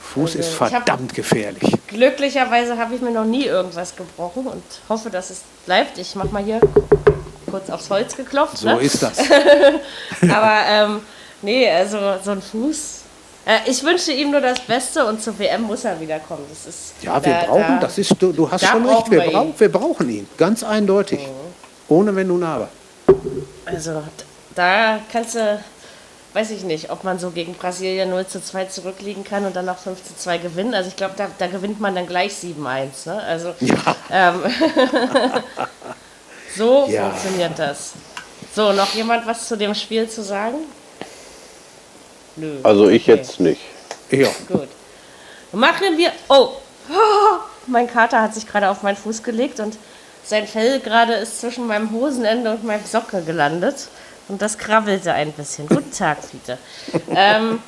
Fuß 0.00 0.34
ist 0.34 0.60
Also, 0.60 0.60
hab- 0.60 0.84
verdammt 0.84 1.14
gefährlich. 1.14 1.72
Glücklicherweise 1.86 2.76
habe 2.76 2.94
ich 2.94 3.00
mir 3.00 3.10
noch 3.10 3.24
nie 3.24 3.44
irgendwas 3.44 3.94
gebrochen 3.96 4.46
und 4.46 4.62
hoffe, 4.88 5.10
dass 5.10 5.30
es 5.30 5.42
bleibt. 5.66 5.98
Ich 5.98 6.14
mache 6.14 6.28
mal 6.28 6.42
hier 6.42 6.60
kurz 7.50 7.70
aufs 7.70 7.88
Holz 7.90 8.16
geklopft. 8.16 8.58
So 8.58 8.68
ne? 8.68 8.80
ist 8.80 9.02
das. 9.02 9.18
Aber 10.22 10.58
ähm, 10.68 11.00
nee, 11.42 11.70
also 11.70 11.98
so 12.22 12.32
ein 12.32 12.42
Fuß. 12.42 13.03
Äh, 13.46 13.70
ich 13.70 13.82
wünsche 13.84 14.12
ihm 14.12 14.30
nur 14.30 14.40
das 14.40 14.60
Beste 14.60 15.04
und 15.04 15.22
zur 15.22 15.38
WM 15.38 15.62
muss 15.62 15.84
er 15.84 16.00
wiederkommen. 16.00 16.44
Das 16.48 16.66
ist, 16.66 16.94
Ja, 17.02 17.22
wir 17.24 17.32
da- 17.32 17.46
brauchen, 17.46 17.60
da- 17.60 17.78
das 17.80 17.98
ist, 17.98 18.14
du, 18.18 18.32
du 18.32 18.50
hast 18.50 18.64
schon 18.64 18.86
recht, 18.86 19.10
wir, 19.10 19.22
wir 19.22 19.30
brauch, 19.30 19.46
wir 19.58 19.72
brauchen 19.72 20.08
ihn. 20.08 20.28
Ganz 20.38 20.62
eindeutig. 20.64 21.20
Ohne 21.88 22.14
Wenn 22.16 22.30
und 22.30 22.42
Aber. 22.42 22.68
Also 23.66 24.02
da 24.54 24.98
kannst 25.12 25.34
du, 25.34 25.60
weiß 26.32 26.50
ich 26.52 26.64
nicht, 26.64 26.90
ob 26.90 27.04
man 27.04 27.18
so 27.18 27.30
gegen 27.30 27.54
Brasilien 27.54 28.08
0 28.10 28.26
zu 28.26 28.42
2 28.42 28.64
zurückliegen 28.66 29.24
kann 29.24 29.44
und 29.44 29.54
dann 29.54 29.66
noch 29.66 29.78
5 29.78 30.02
zu 30.02 30.16
2 30.16 30.38
gewinnen. 30.38 30.74
Also 30.74 30.88
ich 30.88 30.96
glaube, 30.96 31.14
da, 31.16 31.26
da 31.38 31.46
gewinnt 31.46 31.80
man 31.80 31.94
dann 31.94 32.06
gleich 32.06 32.32
7-1. 32.32 33.06
Ne? 33.06 33.22
Also 33.22 33.54
ähm, 34.10 34.40
so 36.56 36.86
Ja. 36.88 37.10
funktioniert 37.10 37.58
das. 37.58 37.92
So, 38.54 38.72
noch 38.72 38.94
jemand 38.94 39.26
was 39.26 39.48
zu 39.48 39.56
dem 39.56 39.74
Spiel 39.74 40.08
zu 40.08 40.22
sagen? 40.22 40.56
Nö. 42.36 42.56
Also 42.62 42.88
ich 42.88 43.02
Okay. 43.08 43.16
jetzt 43.18 43.40
nicht. 43.40 43.60
Ja, 44.10 44.28
Gut. 44.48 44.68
Machen 45.52 45.96
wir. 45.96 46.12
Oh! 46.28 46.50
Mein 47.66 47.86
Kater 47.90 48.20
hat 48.20 48.34
sich 48.34 48.46
gerade 48.46 48.68
auf 48.68 48.82
meinen 48.82 48.96
Fuß 48.96 49.22
gelegt 49.22 49.60
und 49.60 49.76
sein 50.24 50.46
Fell 50.46 50.80
gerade 50.80 51.14
ist 51.14 51.40
zwischen 51.40 51.66
meinem 51.66 51.90
Hosenende 51.92 52.50
und 52.50 52.64
meinem 52.64 52.84
Socke 52.84 53.22
gelandet. 53.22 53.88
Und 54.28 54.40
das 54.40 54.56
krabbelte 54.58 55.12
ein 55.12 55.32
bisschen. 55.32 55.66
Guten 55.68 55.92
Tag, 55.92 56.18
Fiete. 56.24 56.58
ähm, 57.14 57.60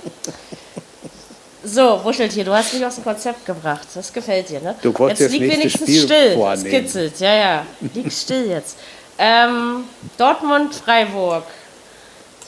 so, 1.64 2.02
Wuscheltier, 2.04 2.44
du 2.44 2.52
hast 2.54 2.72
mich 2.74 2.84
aus 2.84 2.94
dem 2.94 3.04
Konzept 3.04 3.44
gebracht. 3.44 3.86
Das 3.94 4.12
gefällt 4.12 4.48
dir, 4.48 4.60
ne? 4.60 4.74
Du 4.82 4.96
wolltest 4.98 5.20
jetzt 5.20 5.32
das 5.34 5.40
lieg 5.40 5.52
wenigstens 5.52 5.82
Spiel 5.82 6.02
still. 6.02 6.26
Es 6.28 6.34
vornehmen. 6.34 6.70
kitzelt, 6.70 7.20
ja, 7.20 7.34
ja. 7.34 7.66
Lieg 7.94 8.12
still 8.12 8.46
jetzt. 8.48 8.76
Ähm, 9.18 9.84
Dortmund-Freiburg. 10.16 11.44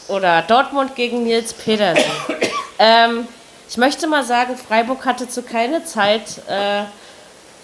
Oder 0.09 0.43
Dortmund 0.43 0.95
gegen 0.95 1.25
Nils 1.25 1.53
Pedersen. 1.53 2.11
ähm, 2.79 3.29
ich 3.69 3.77
möchte 3.77 4.07
mal 4.07 4.25
sagen, 4.25 4.57
Freiburg 4.57 5.05
hatte 5.05 5.29
zu 5.29 5.43
keiner 5.43 5.85
Zeit 5.85 6.43
äh, 6.49 6.85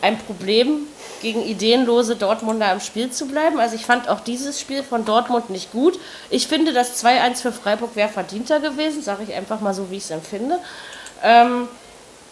ein 0.03 0.19
Problem, 0.19 0.87
gegen 1.25 1.43
ideenlose 1.43 2.17
Dortmunder 2.17 2.71
im 2.71 2.81
Spiel 2.81 3.11
zu 3.11 3.27
bleiben. 3.27 3.59
Also 3.59 3.77
ich 3.77 3.87
fand 3.87 4.11
auch 4.11 4.21
dieses 4.21 4.61
Spiel 4.61 4.83
von 4.83 5.07
Dortmund 5.07 5.49
nicht 5.49 5.73
gut. 5.73 5.99
Ich 6.29 6.47
finde, 6.47 6.75
das 6.75 7.03
2-1 7.03 7.37
für 7.37 7.53
Freiburg 7.53 7.97
wäre 7.97 8.11
verdienter 8.11 8.61
gewesen, 8.61 9.03
sage 9.03 9.23
ich 9.23 9.35
einfach 9.35 9.61
mal 9.61 9.73
so, 9.73 9.91
wie 9.91 9.97
ich 9.97 10.05
es 10.05 10.11
empfinde. 10.11 10.59
Ähm, 11.23 11.67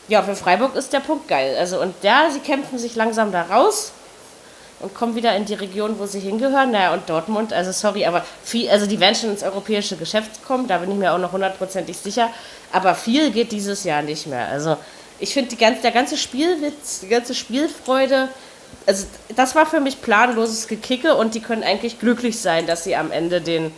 ja, 0.09 0.23
für 0.23 0.37
Freiburg 0.37 0.77
ist 0.77 0.93
der 0.93 1.01
Punkt 1.01 1.27
geil. 1.27 1.57
Also 1.59 1.81
und 1.81 1.95
ja, 2.03 2.29
sie 2.31 2.41
kämpfen 2.41 2.79
sich 2.79 2.95
langsam 2.97 3.33
da 3.33 3.43
raus. 3.43 3.93
Und 4.83 4.95
kommen 4.95 5.15
wieder 5.15 5.35
in 5.37 5.45
die 5.45 5.55
Region, 5.55 5.99
wo 5.99 6.07
sie 6.07 6.21
hingehören. 6.21 6.73
Naja, 6.73 6.93
und 6.93 7.09
Dortmund, 7.09 7.53
also 7.53 7.73
sorry, 7.73 8.05
aber 8.05 8.25
viel, 8.45 8.69
also 8.69 8.87
die 8.87 9.01
werden 9.01 9.15
schon 9.15 9.31
ins 9.31 9.43
europäische 9.43 9.97
Geschäft 9.97 10.45
kommen, 10.45 10.67
da 10.67 10.79
bin 10.79 10.91
ich 10.91 10.97
mir 10.97 11.13
auch 11.13 11.19
noch 11.19 11.33
hundertprozentig 11.33 11.97
sicher. 11.97 12.31
Aber 12.73 12.95
viel 12.95 13.31
geht 13.31 13.53
dieses 13.53 13.85
Jahr 13.85 14.03
nicht 14.03 14.27
mehr. 14.27 14.49
Also 14.49 14.77
ich 15.19 15.33
finde, 15.33 15.55
ganze, 15.57 15.83
der 15.83 15.93
ganze 15.93 16.17
Spielwitz, 16.17 17.01
die 17.01 17.09
ganze 17.09 17.35
Spielfreude, 17.35 18.29
also 18.87 19.07
das 19.37 19.55
war 19.55 19.67
für 19.67 19.81
mich 19.81 20.03
planloses 20.03 20.67
Gekicke 20.67 21.15
und 21.15 21.35
die 21.35 21.41
können 21.41 21.63
eigentlich 21.63 22.01
glücklich 22.01 22.41
sein, 22.41 22.67
dass 22.67 22.85
sie 22.85 22.97
am 22.97 23.13
Ende 23.13 23.41
den, 23.41 23.73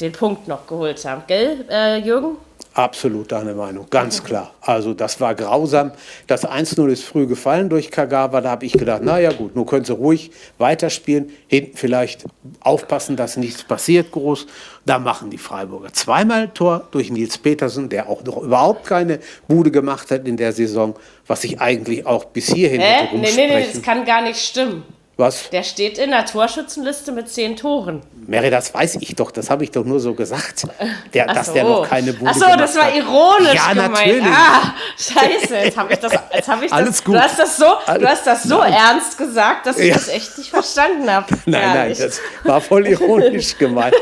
den 0.00 0.12
Punkt 0.12 0.48
noch 0.48 0.66
geholt 0.66 1.04
haben. 1.04 1.22
Gell, 1.26 1.64
äh, 1.70 1.98
Jürgen? 1.98 2.36
Absolut 2.76 3.32
deine 3.32 3.54
Meinung, 3.54 3.86
ganz 3.88 4.22
klar. 4.22 4.52
Also 4.60 4.92
das 4.92 5.18
war 5.18 5.34
grausam. 5.34 5.92
Das 6.26 6.46
1-0 6.46 6.86
ist 6.88 7.04
früh 7.04 7.26
gefallen 7.26 7.70
durch 7.70 7.90
Kagawa. 7.90 8.42
Da 8.42 8.50
habe 8.50 8.66
ich 8.66 8.74
gedacht, 8.74 9.02
naja 9.02 9.32
gut, 9.32 9.56
nun 9.56 9.64
können 9.64 9.86
sie 9.86 9.94
ruhig 9.94 10.30
weiterspielen. 10.58 11.30
Hinten 11.46 11.74
vielleicht 11.74 12.26
aufpassen, 12.60 13.16
dass 13.16 13.38
nichts 13.38 13.64
passiert 13.64 14.12
groß. 14.12 14.46
Da 14.84 14.98
machen 14.98 15.30
die 15.30 15.38
Freiburger 15.38 15.90
zweimal 15.94 16.48
Tor 16.48 16.86
durch 16.90 17.10
Nils 17.10 17.38
Petersen, 17.38 17.88
der 17.88 18.10
auch 18.10 18.22
noch 18.24 18.42
überhaupt 18.42 18.86
keine 18.86 19.20
Bude 19.48 19.70
gemacht 19.70 20.10
hat 20.10 20.28
in 20.28 20.36
der 20.36 20.52
Saison, 20.52 20.94
was 21.26 21.44
ich 21.44 21.58
eigentlich 21.58 22.04
auch 22.04 22.26
bis 22.26 22.52
hierhin 22.52 22.82
äh? 22.82 22.84
hätte 22.84 23.16
Nee, 23.16 23.30
nee, 23.34 23.46
nee, 23.56 23.66
das 23.72 23.80
kann 23.80 24.04
gar 24.04 24.20
nicht 24.20 24.38
stimmen. 24.38 24.84
Was? 25.18 25.48
Der 25.48 25.62
steht 25.62 25.96
in 25.96 26.10
der 26.10 26.26
Torschützenliste 26.26 27.10
mit 27.10 27.30
zehn 27.30 27.56
Toren. 27.56 28.02
Mary, 28.26 28.50
das 28.50 28.74
weiß 28.74 28.96
ich 29.00 29.14
doch, 29.14 29.30
das 29.30 29.48
habe 29.48 29.64
ich 29.64 29.70
doch 29.70 29.84
nur 29.84 29.98
so 29.98 30.12
gesagt, 30.12 30.66
der, 31.14 31.26
dass 31.26 31.46
so. 31.46 31.52
der 31.54 31.64
noch 31.64 31.88
keine 31.88 32.12
Bude 32.12 32.30
Ach 32.30 32.34
so, 32.34 32.56
das 32.58 32.76
war 32.76 32.94
ironisch 32.94 33.54
ja, 33.54 33.68
gemeint. 33.72 33.92
Natürlich. 33.92 34.24
Ah, 34.26 34.74
scheiße, 34.98 35.56
jetzt 35.56 35.76
habe 35.78 35.92
ich 35.94 35.98
das, 36.00 36.12
jetzt 36.34 36.48
habe 36.48 36.66
ich 36.66 36.72
Alles 36.72 36.88
das, 36.88 37.04
gut. 37.04 37.14
du 37.14 37.20
hast 37.22 37.38
das 37.38 37.56
so, 37.56 37.64
du 37.98 38.06
hast 38.06 38.26
das 38.26 38.42
so 38.42 38.58
Nein. 38.58 38.74
ernst 38.74 39.16
gesagt, 39.16 39.64
dass 39.66 39.78
ich 39.78 39.88
Ja. 39.88 39.94
das 39.94 40.08
echt 40.08 40.36
nicht 40.36 40.50
verstanden 40.50 41.10
habe. 41.10 41.26
Nein, 41.46 41.74
nein, 41.74 41.96
das 41.98 42.20
war 42.44 42.60
voll 42.60 42.86
ironisch 42.86 43.56
gemeint. 43.58 43.94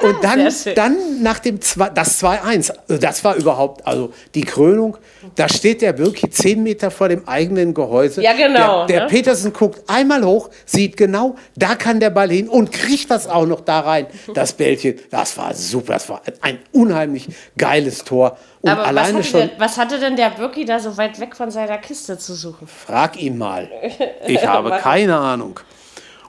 Und 0.00 0.24
dann, 0.24 0.48
dann 0.74 1.22
nach 1.22 1.38
dem 1.38 1.60
zwei, 1.60 1.88
das 1.90 2.20
2-1, 2.22 2.72
also 2.88 3.00
das 3.00 3.22
war 3.22 3.36
überhaupt, 3.36 3.86
also 3.86 4.12
die 4.34 4.40
Krönung, 4.40 4.96
da 5.36 5.48
steht 5.48 5.80
der 5.80 5.92
Birki 5.92 6.28
zehn 6.28 6.60
Meter 6.62 6.90
vor 6.90 7.08
dem 7.08 7.28
eigenen 7.28 7.72
Gehäuse. 7.72 8.20
Ja, 8.20 8.32
genau, 8.32 8.86
Der, 8.86 8.96
der 8.96 9.00
ne? 9.02 9.06
Petersen 9.08 9.52
guckt 9.52 9.88
einmal 9.88 10.24
hoch, 10.24 10.50
sieht 10.72 10.96
genau, 10.96 11.36
da 11.56 11.74
kann 11.74 12.00
der 12.00 12.10
Ball 12.10 12.30
hin 12.30 12.48
und 12.48 12.72
kriegt 12.72 13.10
das 13.10 13.28
auch 13.28 13.46
noch 13.46 13.60
da 13.60 13.80
rein, 13.80 14.06
das 14.34 14.54
Bällchen. 14.54 14.98
Das 15.10 15.36
war 15.36 15.54
super, 15.54 15.94
das 15.94 16.08
war 16.08 16.22
ein 16.40 16.58
unheimlich 16.72 17.28
geiles 17.56 18.04
Tor. 18.04 18.38
Und 18.62 18.70
Aber 18.70 18.82
was 18.82 18.88
alleine 18.88 19.18
hatte, 19.18 19.24
schon, 19.28 19.40
der, 19.40 19.50
was 19.58 19.76
hatte 19.76 19.98
denn 19.98 20.16
der 20.16 20.30
Birki 20.30 20.64
da 20.64 20.80
so 20.80 20.96
weit 20.96 21.20
weg 21.20 21.36
von 21.36 21.50
seiner 21.50 21.78
Kiste 21.78 22.18
zu 22.18 22.34
suchen? 22.34 22.66
Frag 22.66 23.20
ihn 23.20 23.38
mal. 23.38 23.68
Ich 24.26 24.46
habe 24.46 24.70
keine 24.80 25.16
Ahnung. 25.16 25.60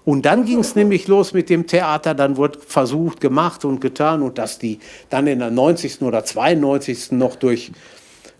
Und 0.05 0.25
dann 0.25 0.45
ging 0.45 0.59
es 0.59 0.75
nämlich 0.75 1.07
los 1.07 1.33
mit 1.33 1.49
dem 1.49 1.67
Theater. 1.67 2.13
Dann 2.13 2.35
wurde 2.35 2.59
versucht, 2.59 3.21
gemacht 3.21 3.63
und 3.63 3.79
getan. 3.79 4.21
Und 4.21 4.37
dass 4.37 4.59
die 4.59 4.79
dann 5.09 5.27
in 5.27 5.39
der 5.39 5.51
90. 5.51 6.01
oder 6.01 6.25
92. 6.25 7.13
noch 7.13 7.35
durch, 7.35 7.71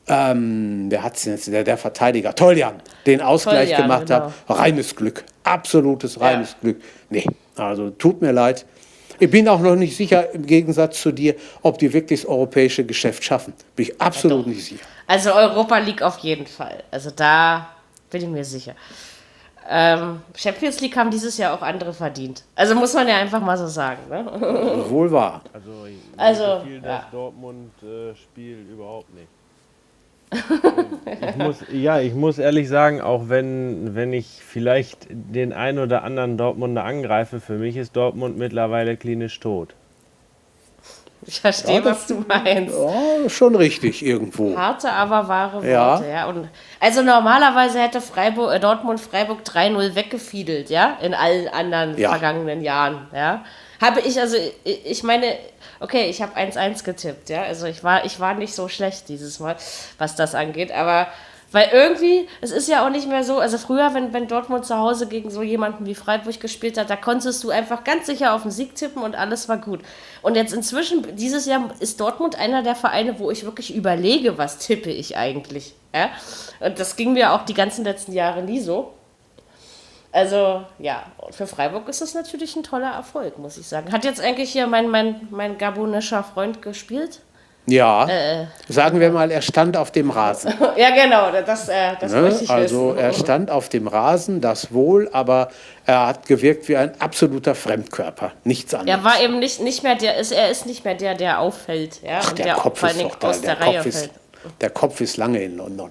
ähm, 0.08 0.88
wer 0.90 1.04
hat 1.04 1.16
es 1.16 1.26
jetzt, 1.26 1.48
der, 1.48 1.64
der 1.64 1.78
Verteidiger, 1.78 2.36
Toljan, 2.36 2.76
den 3.06 3.22
Ausgleich 3.22 3.70
Toljan, 3.70 3.82
gemacht 3.84 4.08
genau. 4.08 4.32
hat. 4.48 4.60
Reines 4.60 4.96
Glück. 4.96 5.24
Absolutes 5.44 6.20
reines 6.20 6.52
Ja. 6.52 6.58
Glück. 6.62 6.82
Nee, 7.10 7.26
also 7.56 7.90
tut 7.90 8.22
mir 8.22 8.32
leid. 8.32 8.66
Ich 9.20 9.30
bin 9.30 9.48
auch 9.48 9.60
noch 9.60 9.76
nicht 9.76 9.96
sicher, 9.96 10.34
im 10.34 10.46
Gegensatz 10.46 11.02
zu 11.02 11.12
dir, 11.12 11.36
ob 11.62 11.78
die 11.78 11.94
wirklich 11.94 12.22
das 12.22 12.30
europäische 12.30 12.84
Geschäft 12.86 13.24
schaffen. 13.24 13.54
Bin 13.76 13.86
ich 13.86 14.02
absolut 14.02 14.48
nicht 14.48 14.66
sicher. 14.66 14.84
Also 15.08 15.34
Europa 15.34 15.78
League 15.78 16.02
auf 16.02 16.18
jeden 16.20 16.48
Fall. 16.48 16.84
Also 16.92 17.12
da 17.12 17.70
bin 18.10 18.24
ich 18.24 18.28
mir 18.28 18.44
sicher. 18.44 18.74
Ähm, 19.70 20.22
Champions 20.36 20.82
League 20.82 20.98
haben 20.98 21.10
dieses 21.10 21.38
Jahr 21.38 21.54
auch 21.54 21.62
andere 21.62 21.94
verdient. 21.94 22.44
Also 22.56 22.76
muss 22.76 22.94
man 22.94 23.08
ja 23.08 23.16
einfach 23.18 23.40
mal 23.40 23.58
so 23.58 23.68
sagen. 23.68 24.00
Ne? 24.10 24.84
Wohl 24.90 25.10
wahr. 25.12 25.42
Also, 25.54 25.70
mir 25.72 25.98
Also, 26.18 26.60
gefiel 26.64 26.82
ja. 26.84 26.98
das 27.00 27.12
Dortmund-Spiel 27.12 28.58
überhaupt 28.72 29.14
nicht. 29.14 29.28
Ich 31.30 31.36
muss, 31.38 31.58
ja, 31.72 32.00
ich 32.00 32.14
muss 32.14 32.38
ehrlich 32.40 32.68
sagen, 32.70 33.02
auch 33.02 33.30
wenn, 33.30 33.96
wenn 33.96 34.14
ich 34.14 34.26
vielleicht 34.46 35.08
den 35.10 35.54
einen 35.54 35.80
oder 35.80 36.04
anderen 36.04 36.38
Dortmunder 36.38 36.84
angreife, 36.84 37.40
für 37.40 37.54
mich 37.58 37.78
ist 37.78 37.96
Dortmund 37.96 38.38
mittlerweile 38.38 38.98
klinisch 38.98 39.40
tot. 39.40 39.76
Ich 41.26 41.40
verstehe, 41.40 41.76
Ja, 41.76 41.82
das- 41.82 42.00
was 42.02 42.08
du 42.08 42.26
meinst. 42.28 42.76
Ja, 42.78 43.30
schon 43.30 43.56
richtig 43.56 44.06
irgendwo. 44.06 44.58
Harte, 44.58 44.92
aber 44.92 45.30
wahre 45.30 45.54
Worte, 45.58 45.68
Ja. 45.70 46.04
ja. 46.06 46.26
Und 46.26 46.50
also 46.82 47.02
normalerweise 47.02 47.80
hätte 47.80 48.02
Freiburg, 48.02 48.54
äh, 48.54 48.60
Dortmund 48.60 49.00
Freiburg 49.00 49.46
3-0 49.46 49.96
weggefiedelt, 49.96 50.70
ja, 50.70 50.98
in 51.02 51.14
allen 51.14 51.48
anderen 51.48 51.98
Ja. 51.98 52.10
vergangenen 52.10 52.62
Jahren, 52.62 53.08
ja. 53.16 53.46
Habe 53.82 54.02
ich, 54.02 54.20
also 54.20 54.38
ich, 54.64 55.04
meine, 55.04 55.36
okay, 55.80 56.10
ich 56.10 56.22
habe 56.22 56.38
1-1 56.38 56.84
getippt, 56.84 57.30
ja. 57.30 57.44
Also 57.44 57.66
ich 57.66 57.84
war, 57.84 58.06
ich 58.06 58.20
war 58.20 58.34
nicht 58.34 58.54
so 58.54 58.68
schlecht 58.68 59.10
dieses 59.10 59.40
Mal, 59.40 59.56
was 59.98 60.16
das 60.16 60.36
angeht, 60.36 60.72
aber 60.72 61.08
weil 61.54 61.70
irgendwie, 61.72 62.28
es 62.42 62.52
ist 62.52 62.68
ja 62.68 62.84
auch 62.84 62.90
nicht 62.90 63.08
mehr 63.08 63.24
so, 63.24 63.38
also 63.38 63.60
früher, 63.60 63.94
wenn, 63.94 64.12
wenn 64.12 64.28
Dortmund 64.28 64.66
zu 64.66 64.76
Hause 64.76 65.08
gegen 65.08 65.30
so 65.30 65.44
jemanden 65.44 65.86
wie 65.86 65.94
Freiburg 65.94 66.40
gespielt 66.40 66.80
hat, 66.80 66.90
da 66.90 66.96
konntest 66.96 67.44
du 67.44 67.52
einfach 67.52 67.84
ganz 67.84 68.08
sicher 68.08 68.34
auf 68.34 68.42
den 68.42 68.50
Sieg 68.50 68.74
tippen 68.74 69.04
und 69.04 69.16
alles 69.16 69.48
war 69.48 69.58
gut. 69.58 69.82
Und 70.24 70.36
jetzt 70.36 70.52
inzwischen, 70.52 71.16
dieses 71.16 71.46
Jahr 71.46 71.70
ist 71.80 72.00
Dortmund 72.00 72.40
einer 72.40 72.64
der 72.64 72.74
Vereine, 72.76 73.20
wo 73.20 73.30
ich 73.30 73.46
wirklich 73.46 73.76
überlege, 73.76 74.40
was 74.40 74.58
tippe 74.58 74.90
ich 74.90 75.16
eigentlich. 75.16 75.76
Ja? 75.94 76.10
Und 76.60 76.80
das 76.80 76.96
ging 76.96 77.14
mir 77.14 77.34
auch 77.34 77.46
die 77.46 77.54
ganzen 77.54 77.84
letzten 77.84 78.14
Jahre 78.14 78.42
nie 78.42 78.60
so. 78.60 78.92
Also, 80.14 80.62
ja, 80.78 81.04
für 81.32 81.48
Freiburg 81.48 81.90
ist 81.90 82.02
das 82.02 82.14
natürlich 82.14 82.56
ein 82.56 82.62
toller 82.64 82.92
Erfolg, 82.92 83.40
muss 83.40 83.58
ich 83.58 83.68
sagen. 83.68 83.92
Hat 83.92 84.06
jetzt 84.06 84.22
eigentlich 84.22 84.52
hier 84.52 84.68
mein, 84.68 84.88
mein, 84.90 85.28
mein 85.32 85.58
gabonischer 85.58 86.24
Freund 86.24 86.62
gespielt? 86.62 87.20
Ja, 87.66 88.08
Äh, 88.10 88.46
sagen 88.68 89.00
wir 89.00 89.10
mal, 89.10 89.32
er 89.32 89.42
stand 89.42 89.76
auf 89.78 89.90
dem 89.90 90.12
Rasen. 90.12 90.54
Ja, 90.78 90.90
genau, 90.92 91.32
das, 91.32 91.68
äh, 91.70 91.94
das 92.00 92.12
Ne? 92.12 92.22
möchte 92.22 92.44
ich 92.44 92.50
Also 92.50 92.90
wissen. 92.90 92.98
er 93.00 93.14
stand 93.14 93.50
auf 93.50 93.70
dem 93.70 93.88
Rasen, 93.88 94.40
das 94.42 94.72
wohl, 94.74 95.10
aber 95.14 95.48
er 95.86 96.08
hat 96.08 96.28
gewirkt 96.28 96.68
wie 96.68 96.76
ein 96.78 97.00
absoluter 97.02 97.56
Fremdkörper, 97.56 98.34
nichts 98.44 98.74
anderes. 98.74 99.00
Er 99.00 99.04
war 99.06 99.20
eben 99.22 99.40
nicht, 99.40 99.62
nicht 99.62 99.82
mehr 99.82 99.96
der, 99.96 100.18
ist, 100.18 100.32
er 100.34 100.50
ist 100.52 100.66
nicht 100.66 100.84
mehr 100.86 100.96
der, 100.96 101.16
der 101.16 101.40
auffällt, 101.40 102.04
ja, 102.04 102.20
Ach, 102.22 102.34
der 102.34 102.46
der 102.48 102.56
Kopf 102.56 102.84
ist 102.84 103.02
doch 103.02 103.16
da, 103.16 103.32
der 103.32 103.56
Kopf 103.56 103.86
ist, 103.86 104.10
der 104.62 104.70
Kopf 104.70 105.00
ist 105.02 105.16
lange 105.18 105.42
in 105.42 105.56
London. 105.58 105.90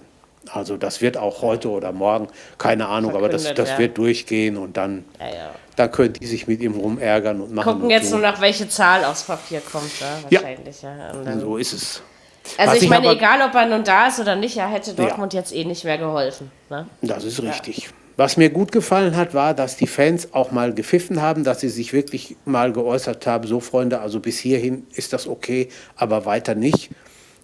Also 0.53 0.77
das 0.77 1.01
wird 1.01 1.17
auch 1.17 1.41
heute 1.43 1.71
oder 1.71 1.93
morgen, 1.93 2.29
keine 2.59 2.87
Ahnung, 2.89 3.15
aber 3.17 3.29
das, 3.29 3.53
das 3.55 3.71
ja. 3.71 3.79
wird 3.79 3.97
durchgehen 3.97 4.57
und 4.59 4.77
dann, 4.77 5.05
Ja, 5.19 5.27
ja. 5.27 5.51
dann 5.77 5.91
können 5.91 6.13
die 6.13 6.27
sich 6.27 6.47
mit 6.47 6.61
ihm 6.61 6.75
rumärgern 6.75 7.41
und 7.41 7.55
machen. 7.55 7.65
Gucken 7.69 7.85
und 7.85 7.91
jetzt 7.91 8.11
tun. 8.11 8.21
nur 8.21 8.31
noch, 8.31 8.41
welche 8.41 8.69
Zahl 8.69 9.05
aufs 9.05 9.23
Papier 9.25 9.61
kommt, 9.61 9.91
ja, 10.01 10.07
Ja. 10.29 10.41
wahrscheinlich. 10.43 10.83
Ja. 10.83 11.39
So 11.41 11.57
ist 11.57 11.73
es. 11.73 12.03
also 12.59 12.73
Was 12.75 12.83
ich 12.83 12.89
meine, 12.91 13.07
aber- 13.09 13.17
egal 13.17 13.41
ob 13.49 13.55
er 13.55 13.67
nun 13.67 13.83
da 13.85 14.09
ist 14.09 14.21
oder 14.21 14.37
nicht, 14.37 14.57
ja, 14.57 14.67
hätte 14.67 14.93
Dortmund 14.95 15.33
jetzt 15.33 15.55
eh 15.55 15.65
nicht 15.65 15.85
mehr 15.85 15.97
geholfen. 15.99 16.51
Ne? 16.69 16.87
Das 17.01 17.25
ist 17.25 17.43
richtig. 17.43 17.89
Was 18.19 18.37
mir 18.37 18.51
gut 18.51 18.73
gefallen 18.73 19.17
hat, 19.17 19.33
war, 19.33 19.55
dass 19.55 19.77
die 19.79 19.87
Fans 19.87 20.35
auch 20.35 20.51
mal 20.51 20.75
gepfiffen 20.75 21.23
haben, 21.23 21.45
dass 21.45 21.61
sie 21.61 21.71
sich 21.71 21.95
wirklich 21.95 22.37
mal 22.45 22.71
geäußert 22.71 23.27
haben, 23.27 23.49
so 23.49 23.59
Freunde, 23.59 24.01
also 24.01 24.21
bis 24.21 24.39
hierhin 24.39 24.87
ist 24.95 25.15
das 25.15 25.27
okay, 25.27 25.71
aber 25.97 26.27
weiter 26.27 26.55
nicht. 26.55 26.91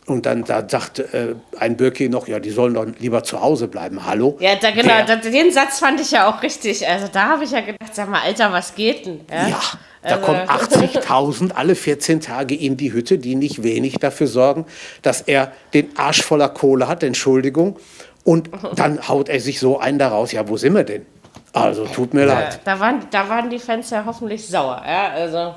Und 0.09 0.25
dann 0.25 0.44
da 0.44 0.66
sagte 0.66 1.03
äh, 1.12 1.35
ein 1.61 1.77
Birki 1.77 2.09
noch, 2.09 2.29
ja, 2.29 2.40
die 2.40 2.51
sollen 2.51 2.75
doch 2.75 2.87
lieber 2.99 3.23
zu 3.25 3.40
Hause 3.42 3.68
bleiben. 3.68 4.07
Hallo? 4.07 4.37
Ja, 4.40 4.57
da, 4.57 4.71
genau, 4.71 4.94
da, 5.07 5.16
den 5.16 5.53
Satz 5.53 5.79
fand 5.81 6.01
ich 6.01 6.11
ja 6.12 6.29
auch 6.29 6.42
richtig. 6.42 6.87
Also 6.88 7.09
da 7.12 7.29
habe 7.29 7.44
ich 7.44 7.51
ja 7.51 7.61
gedacht, 7.61 7.94
sag 7.94 8.09
mal, 8.09 8.23
Alter, 8.23 8.51
was 8.51 8.75
geht 8.75 9.05
denn? 9.07 9.21
Ja, 9.31 9.49
Ja, 9.49 9.61
da 10.03 10.14
Also- 10.14 10.25
kommen 10.27 10.40
80.000 10.49 11.53
alle 11.53 11.75
14 11.75 12.21
Tage 12.23 12.55
in 12.55 12.77
die 12.79 12.92
Hütte, 12.92 13.18
die 13.18 13.35
nicht 13.35 13.62
wenig 13.62 13.97
dafür 13.99 14.27
sorgen, 14.29 14.64
dass 15.03 15.21
er 15.21 15.53
den 15.75 15.97
Arsch 15.99 16.23
voller 16.23 16.49
Kohle 16.49 16.88
hat, 16.88 17.03
Entschuldigung. 17.03 17.77
Und 18.25 18.49
dann 18.77 19.09
haut 19.09 19.29
er 19.29 19.40
sich 19.40 19.61
so 19.61 19.79
einen 19.79 19.99
daraus, 19.99 20.33
ja, 20.33 20.49
wo 20.49 20.57
sind 20.57 20.75
wir 20.75 20.85
denn? 20.85 21.05
Also, 21.53 21.85
tut 21.87 22.14
mir 22.14 22.25
leid. 22.27 22.61
Da 22.64 22.79
waren, 22.81 23.01
da 23.11 23.29
waren 23.29 23.49
die 23.51 23.59
Fans 23.59 23.90
ja 23.90 24.05
hoffentlich 24.07 24.47
sauer. 24.47 24.83
Ja, 24.87 25.09
also, 25.11 25.55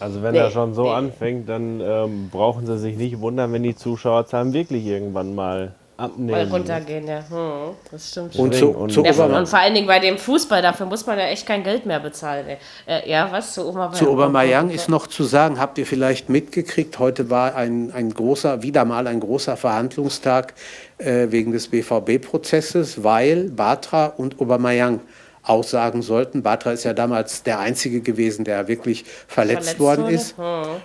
Also 0.00 0.22
wenn 0.22 0.32
Nee, 0.32 0.38
er 0.38 0.50
schon 0.50 0.74
so 0.74 0.84
nee. 0.84 0.90
anfängt, 0.90 1.48
dann 1.48 1.80
ähm, 1.80 2.28
brauchen 2.30 2.66
sie 2.66 2.78
sich 2.78 2.96
nicht 2.96 3.20
wundern, 3.20 3.52
wenn 3.52 3.62
die 3.62 3.74
Zuschauerzahlen 3.76 4.52
wirklich 4.52 4.84
irgendwann 4.84 5.34
mal 5.34 5.72
mal 5.98 6.04
abnehmen. 6.08 6.50
runtergehen, 6.52 7.08
ja. 7.08 7.20
Hm, 7.30 7.74
das 7.90 8.10
stimmt 8.10 8.34
schon. 8.34 8.44
Und 8.44 8.54
zu, 8.54 8.68
Und- 8.68 8.92
zu, 8.92 9.02
Ja, 9.02 9.24
und 9.24 9.48
vor 9.48 9.58
allen 9.58 9.72
Dingen 9.72 9.86
bei 9.86 9.98
dem 9.98 10.18
Fußball, 10.18 10.60
dafür 10.60 10.84
muss 10.84 11.06
man 11.06 11.18
ja 11.18 11.24
echt 11.24 11.46
kein 11.46 11.62
Geld 11.64 11.86
mehr 11.86 12.00
bezahlen. 12.00 12.44
Äh, 12.86 13.10
ja, 13.10 13.28
was? 13.32 13.54
Zu 13.54 13.66
Obermeier? 13.66 13.92
zu 13.94 14.10
Obermayang 14.10 14.68
ist 14.68 14.90
noch 14.90 15.06
zu 15.06 15.24
sagen, 15.24 15.58
habt 15.58 15.78
ihr 15.78 15.86
vielleicht 15.86 16.28
mitgekriegt, 16.28 16.98
heute 16.98 17.30
war 17.30 17.54
ein, 17.54 17.92
ein 17.94 18.12
großer, 18.12 18.62
wieder 18.62 18.84
mal 18.84 19.06
ein 19.06 19.20
großer 19.20 19.56
Verhandlungstag 19.56 20.52
äh, 20.98 21.28
wegen 21.30 21.52
des 21.52 21.68
BVB-Prozesses, 21.68 23.02
weil 23.02 23.48
Batra 23.48 24.06
und 24.18 24.38
Obermayang 24.38 25.00
aussagen 25.48 26.02
sollten. 26.02 26.42
Batra 26.42 26.72
ist 26.72 26.84
ja 26.84 26.92
damals 26.92 27.42
der 27.42 27.58
Einzige 27.60 28.00
gewesen, 28.00 28.44
der 28.44 28.68
wirklich 28.68 29.04
verletzt, 29.28 29.76
Verletzt 29.76 29.80
worden 29.80 30.04
wurde? 30.04 30.14
ist. 30.14 30.34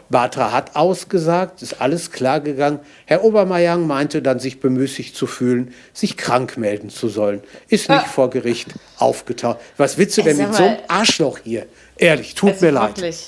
Batra 0.09 0.51
hat 0.51 0.75
ausgesagt, 0.75 1.61
ist 1.61 1.81
alles 1.81 2.11
klar 2.11 2.39
gegangen. 2.39 2.79
Herr 3.05 3.23
Obermeier 3.23 3.77
meinte 3.77 4.21
dann, 4.21 4.39
sich 4.39 4.59
bemüßigt 4.59 5.15
zu 5.15 5.27
fühlen, 5.27 5.73
sich 5.93 6.17
krank 6.17 6.57
melden 6.57 6.89
zu 6.89 7.09
sollen. 7.09 7.41
Ist 7.69 7.89
nicht 7.89 8.07
vor 8.07 8.29
Gericht 8.29 8.67
aufgetaucht. 8.97 9.57
Was 9.77 9.97
willst 9.97 10.17
du 10.17 10.21
denn 10.21 10.37
mit 10.37 10.53
so 10.53 10.63
einem 10.63 10.77
Arschloch 10.87 11.39
hier? 11.43 11.65
Ehrlich, 11.97 12.35
tut 12.35 12.51
Also 12.51 12.65
mir 12.65 12.71
leid. 12.71 12.97
wirklich. 12.97 13.27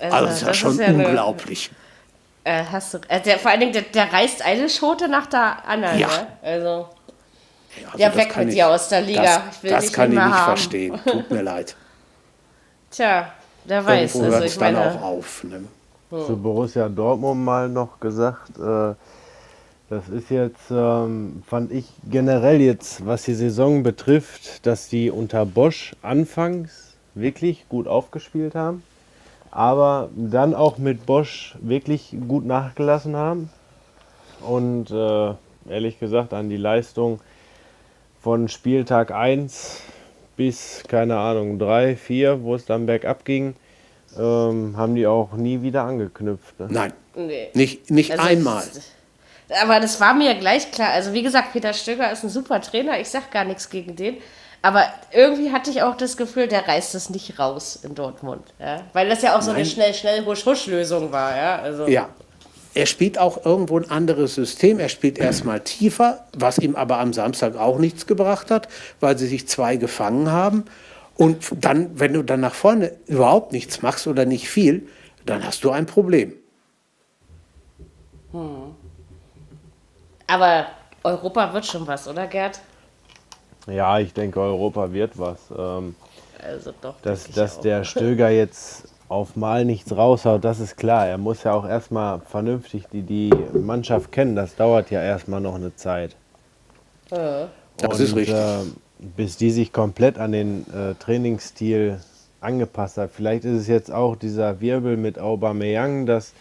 Also, 0.00 0.14
Also, 0.16 0.26
das 0.26 0.34
ist 0.40 0.46
ja 0.46 0.54
schon 0.54 0.80
eine- 0.80 1.06
unglaublich. 1.06 1.70
äh, 2.44 2.64
hast 2.72 2.94
du, 2.94 2.98
äh, 3.08 3.20
der, 3.20 3.38
vor 3.38 3.50
allen 3.50 3.60
Dingen, 3.60 3.72
der, 3.72 3.82
der 3.82 4.12
reißt 4.12 4.42
eine 4.42 4.68
Schote 4.68 5.06
nach 5.08 5.26
der 5.26 5.64
anderen. 5.68 5.98
Ja. 5.98 6.08
Ne? 6.08 6.26
Also, 6.42 6.88
Also 7.86 7.98
Ja, 7.98 8.14
weg 8.14 8.36
mit 8.36 8.48
ich- 8.48 8.54
dir 8.54 8.68
aus 8.68 8.88
der 8.88 9.00
Liga. 9.02 9.22
Das, 9.22 9.40
Ich 9.56 9.62
will 9.62 9.70
das 9.70 9.84
dich 9.86 9.92
kann 9.92 10.12
ich 10.12 10.18
nicht 10.18 10.24
haben. 10.26 10.44
verstehen. 10.44 11.00
Tut 11.04 11.30
mir 11.30 11.42
leid. 11.42 11.76
tja, 12.90 13.32
der 13.64 13.84
weiß. 13.86 14.14
Irgendwo 14.14 14.24
Also, 14.24 14.36
hört 14.36 14.44
ich 14.46 14.52
es 14.52 14.58
dann 14.58 14.74
meine, 14.74 14.90
auch 14.94 15.02
auf. 15.02 15.44
Ne? 15.44 15.64
zu 16.10 16.36
Borussia 16.36 16.90
Dortmund 16.90 17.42
mal 17.42 17.70
noch 17.70 17.98
gesagt, 17.98 18.58
äh, 18.58 18.94
das 19.88 20.08
ist 20.10 20.28
jetzt, 20.30 20.70
ähm, 20.70 21.42
fand 21.46 21.72
ich 21.72 21.86
generell 22.10 22.60
jetzt, 22.60 23.06
was 23.06 23.22
die 23.22 23.34
Saison 23.34 23.82
betrifft, 23.82 24.66
dass 24.66 24.88
die 24.88 25.10
unter 25.10 25.46
Bosch 25.46 25.96
anfangs 26.02 26.96
wirklich 27.14 27.66
gut 27.70 27.88
aufgespielt 27.88 28.54
haben, 28.54 28.82
aber 29.50 30.10
dann 30.14 30.54
auch 30.54 30.76
mit 30.76 31.06
Bosch 31.06 31.56
wirklich 31.62 32.14
gut 32.28 32.44
nachgelassen 32.44 33.16
haben. 33.16 33.48
Und 34.46 34.90
äh, 34.90 35.34
ehrlich 35.70 35.98
gesagt, 35.98 36.34
an 36.34 36.50
die 36.50 36.56
Leistung 36.58 37.20
von 38.22 38.48
Spieltag 38.48 39.10
1 39.10 39.80
bis, 40.36 40.82
keine 40.88 41.18
Ahnung, 41.18 41.58
3, 41.58 41.96
4, 41.96 42.42
wo 42.42 42.54
es 42.54 42.64
dann 42.64 42.86
bergab 42.86 43.24
ging, 43.24 43.54
ähm, 44.18 44.74
haben 44.76 44.94
die 44.94 45.06
auch 45.06 45.32
nie 45.32 45.62
wieder 45.62 45.82
angeknüpft. 45.82 46.58
Ne? 46.60 46.68
Nein, 46.70 46.92
nee. 47.14 47.48
nicht, 47.54 47.90
nicht 47.90 48.12
Also, 48.12 48.24
einmal. 48.24 48.62
Aber 49.62 49.80
das 49.80 50.00
war 50.00 50.14
mir 50.14 50.34
gleich 50.34 50.70
klar. 50.70 50.90
Also 50.90 51.12
wie 51.12 51.22
gesagt, 51.22 51.52
Peter 51.52 51.72
Stöger 51.72 52.10
ist 52.10 52.22
ein 52.22 52.30
super 52.30 52.60
Trainer. 52.60 52.98
Ich 53.00 53.10
sag 53.10 53.30
gar 53.30 53.44
nichts 53.44 53.68
gegen 53.68 53.96
den. 53.96 54.16
Aber 54.62 54.84
irgendwie 55.10 55.50
hatte 55.52 55.70
ich 55.70 55.82
auch 55.82 55.96
das 55.96 56.16
Gefühl, 56.16 56.46
der 56.46 56.66
reißt 56.66 56.94
es 56.94 57.10
nicht 57.10 57.38
raus 57.38 57.80
in 57.82 57.94
Dortmund. 57.94 58.54
Ja? 58.60 58.82
Weil 58.92 59.08
das 59.08 59.20
ja 59.22 59.36
auch 59.36 59.42
so 59.42 59.50
eine 59.50 59.58
Nein. 59.60 59.68
schnell, 59.68 59.92
schnell, 59.92 60.24
husch, 60.24 60.46
husch 60.46 60.66
Lösung 60.68 61.10
war. 61.10 61.36
Ja, 61.36 61.56
also, 61.56 61.88
Ja. 61.88 62.08
Er 62.74 62.86
spielt 62.86 63.18
auch 63.18 63.44
irgendwo 63.44 63.78
ein 63.78 63.90
anderes 63.90 64.34
System. 64.34 64.78
Er 64.80 64.88
spielt 64.88 65.18
erstmal 65.18 65.60
tiefer, 65.60 66.26
was 66.36 66.58
ihm 66.58 66.74
aber 66.76 66.98
am 66.98 67.12
Samstag 67.12 67.56
auch 67.56 67.78
nichts 67.78 68.06
gebracht 68.06 68.50
hat, 68.50 68.68
weil 69.00 69.18
sie 69.18 69.26
sich 69.26 69.46
zwei 69.48 69.76
gefangen 69.76 70.30
haben. 70.30 70.64
Und 71.16 71.52
dann, 71.64 71.98
wenn 72.00 72.14
du 72.14 72.22
dann 72.22 72.40
nach 72.40 72.54
vorne 72.54 72.92
überhaupt 73.06 73.52
nichts 73.52 73.82
machst 73.82 74.06
oder 74.06 74.24
nicht 74.24 74.48
viel, 74.48 74.88
dann 75.26 75.44
hast 75.44 75.64
du 75.64 75.70
ein 75.70 75.86
Problem. 75.86 76.34
Aber 80.26 80.66
Europa 81.04 81.52
wird 81.52 81.66
schon 81.66 81.86
was, 81.86 82.08
oder 82.08 82.26
Gerd? 82.26 82.60
Ja, 83.66 83.98
ich 83.98 84.12
denke, 84.14 84.40
Europa 84.40 84.92
wird 84.92 85.18
was. 85.18 85.38
Ähm, 85.56 85.94
Also 86.38 86.72
doch. 86.80 87.00
dass 87.02 87.30
dass 87.30 87.58
auch. 87.58 87.62
der 87.62 87.84
Stöger 87.84 88.30
jetzt 88.30 88.91
auf 89.12 89.36
Mal 89.36 89.64
nichts 89.64 89.94
raushaut, 89.94 90.44
das 90.44 90.58
ist 90.58 90.76
klar. 90.76 91.06
Er 91.06 91.18
muss 91.18 91.44
ja 91.44 91.52
auch 91.52 91.68
erstmal 91.68 92.20
vernünftig 92.20 92.84
die, 92.92 93.02
die 93.02 93.30
Mannschaft 93.52 94.10
kennen. 94.10 94.34
Das 94.34 94.56
dauert 94.56 94.90
ja 94.90 95.02
erstmal 95.02 95.40
noch 95.40 95.54
eine 95.54 95.76
Zeit. 95.76 96.16
Das 97.10 98.00
ist 98.00 98.16
richtig. 98.16 98.34
Äh, 98.34 98.64
bis 99.16 99.36
die 99.36 99.50
sich 99.50 99.72
komplett 99.72 100.18
an 100.18 100.32
den 100.32 100.64
äh, 100.72 100.94
Trainingsstil 100.94 102.00
angepasst 102.40 102.98
hat. 102.98 103.10
Vielleicht 103.12 103.44
ist 103.44 103.62
es 103.62 103.66
jetzt 103.68 103.92
auch 103.92 104.16
dieser 104.16 104.60
Wirbel 104.60 104.96
mit 104.96 105.18
Aubameyang, 105.18 106.06
dass, 106.06 106.32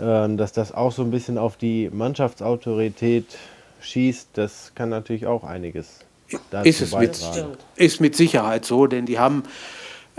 ähm, 0.00 0.36
dass 0.36 0.52
das 0.52 0.72
auch 0.72 0.92
so 0.92 1.02
ein 1.02 1.10
bisschen 1.10 1.38
auf 1.38 1.56
die 1.56 1.90
Mannschaftsautorität 1.92 3.36
schießt. 3.80 4.30
Das 4.34 4.72
kann 4.74 4.88
natürlich 4.88 5.26
auch 5.26 5.44
einiges 5.44 6.00
dazu 6.50 6.68
Ist 6.68 6.80
es 6.80 6.92
mit, 6.92 7.12
beitragen. 7.12 7.32
Stimmt. 7.32 7.58
ist 7.76 8.00
mit 8.00 8.16
Sicherheit 8.16 8.64
so, 8.64 8.86
denn 8.86 9.06
die 9.06 9.18
haben 9.18 9.44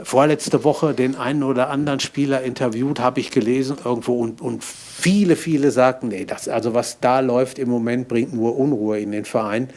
vorletzte 0.03 0.63
Woche 0.63 0.93
den 0.93 1.15
einen 1.15 1.43
oder 1.43 1.69
anderen 1.69 1.99
Spieler 1.99 2.41
interviewt, 2.41 2.99
habe 2.99 3.19
ich 3.19 3.31
gelesen 3.31 3.77
irgendwo 3.83 4.19
und, 4.19 4.41
und 4.41 4.63
viele, 4.63 5.35
viele 5.35 5.71
sagten, 5.71 6.09
nee, 6.09 6.25
das, 6.25 6.47
also 6.47 6.73
was 6.73 6.99
da 6.99 7.19
läuft 7.19 7.59
im 7.59 7.69
Moment, 7.69 8.07
bringt 8.07 8.33
nur 8.33 8.57
Unruhe 8.57 8.99
in 8.99 9.12
den 9.12 9.25
Verein. 9.25 9.69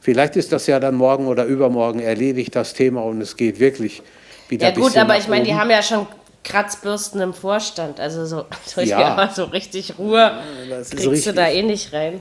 Vielleicht 0.00 0.36
ist 0.36 0.52
das 0.52 0.66
ja 0.66 0.80
dann 0.80 0.96
morgen 0.96 1.26
oder 1.26 1.44
übermorgen 1.44 2.00
erledigt, 2.00 2.56
das 2.56 2.74
Thema, 2.74 3.02
und 3.02 3.20
es 3.20 3.36
geht 3.36 3.60
wirklich 3.60 4.02
wieder 4.48 4.68
Ja 4.68 4.74
gut, 4.74 4.96
aber 4.96 5.16
ich 5.16 5.28
meine, 5.28 5.44
die 5.44 5.54
haben 5.54 5.70
ja 5.70 5.82
schon 5.82 6.06
Kratzbürsten 6.44 7.20
im 7.20 7.34
Vorstand. 7.34 8.00
Also 8.00 8.26
so, 8.26 8.44
Ja. 8.82 9.30
so 9.32 9.44
richtig 9.44 9.98
Ruhe 9.98 10.32
das 10.68 10.90
kriegst 10.90 11.06
du 11.06 11.10
richtig. 11.10 11.34
da 11.34 11.48
eh 11.48 11.62
nicht 11.62 11.92
rein. 11.92 12.20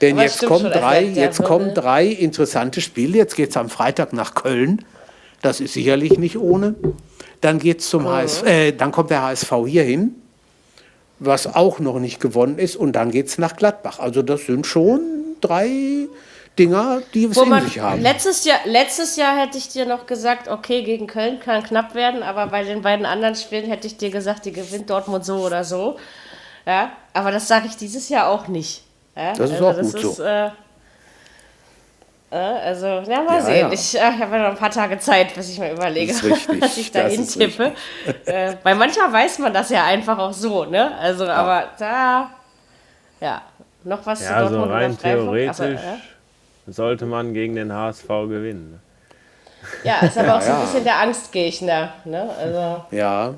Denn 0.00 0.14
Aber 0.14 0.22
jetzt 0.22 0.46
kommen, 0.46 0.70
drei, 0.70 1.02
jetzt 1.04 1.42
kommen 1.42 1.74
drei 1.74 2.06
interessante 2.06 2.80
Spiele. 2.80 3.18
Jetzt 3.18 3.34
geht 3.34 3.50
es 3.50 3.56
am 3.56 3.68
Freitag 3.68 4.12
nach 4.12 4.34
Köln. 4.34 4.84
Das 5.42 5.60
ist 5.60 5.72
sicherlich 5.74 6.18
nicht 6.18 6.38
ohne. 6.38 6.74
Dann 7.40 7.58
geht's 7.58 7.88
zum 7.88 8.06
HS, 8.06 8.42
äh, 8.42 8.72
dann 8.72 8.92
kommt 8.92 9.10
der 9.10 9.22
HSV 9.22 9.52
hier 9.66 9.82
hin, 9.82 10.14
was 11.18 11.46
auch 11.46 11.78
noch 11.78 11.98
nicht 11.98 12.20
gewonnen 12.20 12.58
ist. 12.58 12.76
Und 12.76 12.92
dann 12.92 13.10
geht 13.10 13.28
es 13.28 13.38
nach 13.38 13.56
Gladbach. 13.56 13.98
Also 13.98 14.22
das 14.22 14.46
sind 14.46 14.66
schon 14.66 15.00
drei 15.40 16.08
Dinger, 16.58 17.02
die 17.14 17.24
es 17.24 17.36
in 17.38 17.60
sich 17.60 17.78
haben. 17.80 18.02
letztes, 18.02 18.44
Jahr, 18.44 18.58
letztes 18.66 19.16
Jahr 19.16 19.38
hätte 19.38 19.56
ich 19.56 19.68
dir 19.68 19.86
noch 19.86 20.06
gesagt, 20.06 20.48
okay, 20.48 20.82
gegen 20.82 21.06
Köln 21.06 21.40
kann 21.40 21.62
knapp 21.62 21.94
werden, 21.94 22.22
aber 22.22 22.48
bei 22.48 22.64
den 22.64 22.82
beiden 22.82 23.06
anderen 23.06 23.34
Spielen 23.34 23.64
hätte 23.66 23.86
ich 23.86 23.96
dir 23.96 24.10
gesagt, 24.10 24.44
die 24.44 24.52
gewinnt 24.52 24.90
Dortmund 24.90 25.24
so 25.24 25.36
oder 25.36 25.64
so. 25.64 25.96
Ja, 26.66 26.92
aber 27.14 27.30
das 27.30 27.48
sage 27.48 27.66
ich 27.66 27.76
dieses 27.76 28.10
Jahr 28.10 28.28
auch 28.28 28.48
nicht. 28.48 28.82
Ja, 29.16 29.32
Das 29.32 29.50
ist 29.50 29.62
auch 29.62 29.80
gut 29.80 30.00
so. 30.00 30.22
Äh, 30.22 30.46
äh, 30.46 30.50
also, 32.36 32.86
ja, 32.86 33.22
mal 33.22 33.38
Ja, 33.38 33.40
sehen. 33.42 33.66
ja. 33.68 33.72
Ich, 33.72 33.94
äh, 33.98 34.10
ich 34.14 34.20
habe 34.20 34.36
ja 34.36 34.42
noch 34.44 34.50
ein 34.50 34.56
paar 34.56 34.70
Tage 34.70 34.98
Zeit, 34.98 35.34
bis 35.34 35.50
ich 35.50 35.58
mir 35.58 35.72
überlege, 35.72 36.12
was 36.60 36.76
ich 36.76 36.92
da 36.92 37.06
hintippe. 37.08 37.72
Äh, 38.26 38.54
weil 38.62 38.74
manchmal 38.76 39.12
weiß 39.12 39.38
man 39.40 39.52
das 39.52 39.70
ja 39.70 39.84
einfach 39.84 40.16
auch 40.18 40.32
so, 40.32 40.64
ne? 40.64 40.96
Also, 40.98 41.26
aber 41.26 41.64
da, 41.78 42.30
ja, 43.20 43.42
noch 43.84 44.04
was 44.06 44.20
zu 44.20 44.24
Ja, 44.26 44.36
also 44.36 44.56
Dortmund 44.56 44.72
rein 44.72 44.98
theoretisch 44.98 45.48
Also, 45.60 45.64
ja. 45.64 45.96
sollte 46.68 47.06
man 47.06 47.34
gegen 47.34 47.56
den 47.56 47.72
HSV 47.72 48.06
gewinnen. 48.06 48.72
ne? 48.72 48.78
Ja, 49.84 49.98
ist 50.06 50.16
aber 50.16 50.36
auch 50.36 50.40
so 50.40 50.50
ein 50.52 50.56
ja. 50.58 50.64
bisschen 50.64 50.84
der 50.84 50.98
Angstgegner. 51.00 51.92
Ne? 52.04 52.30
Also, 52.40 52.84
Ja. 52.92 53.34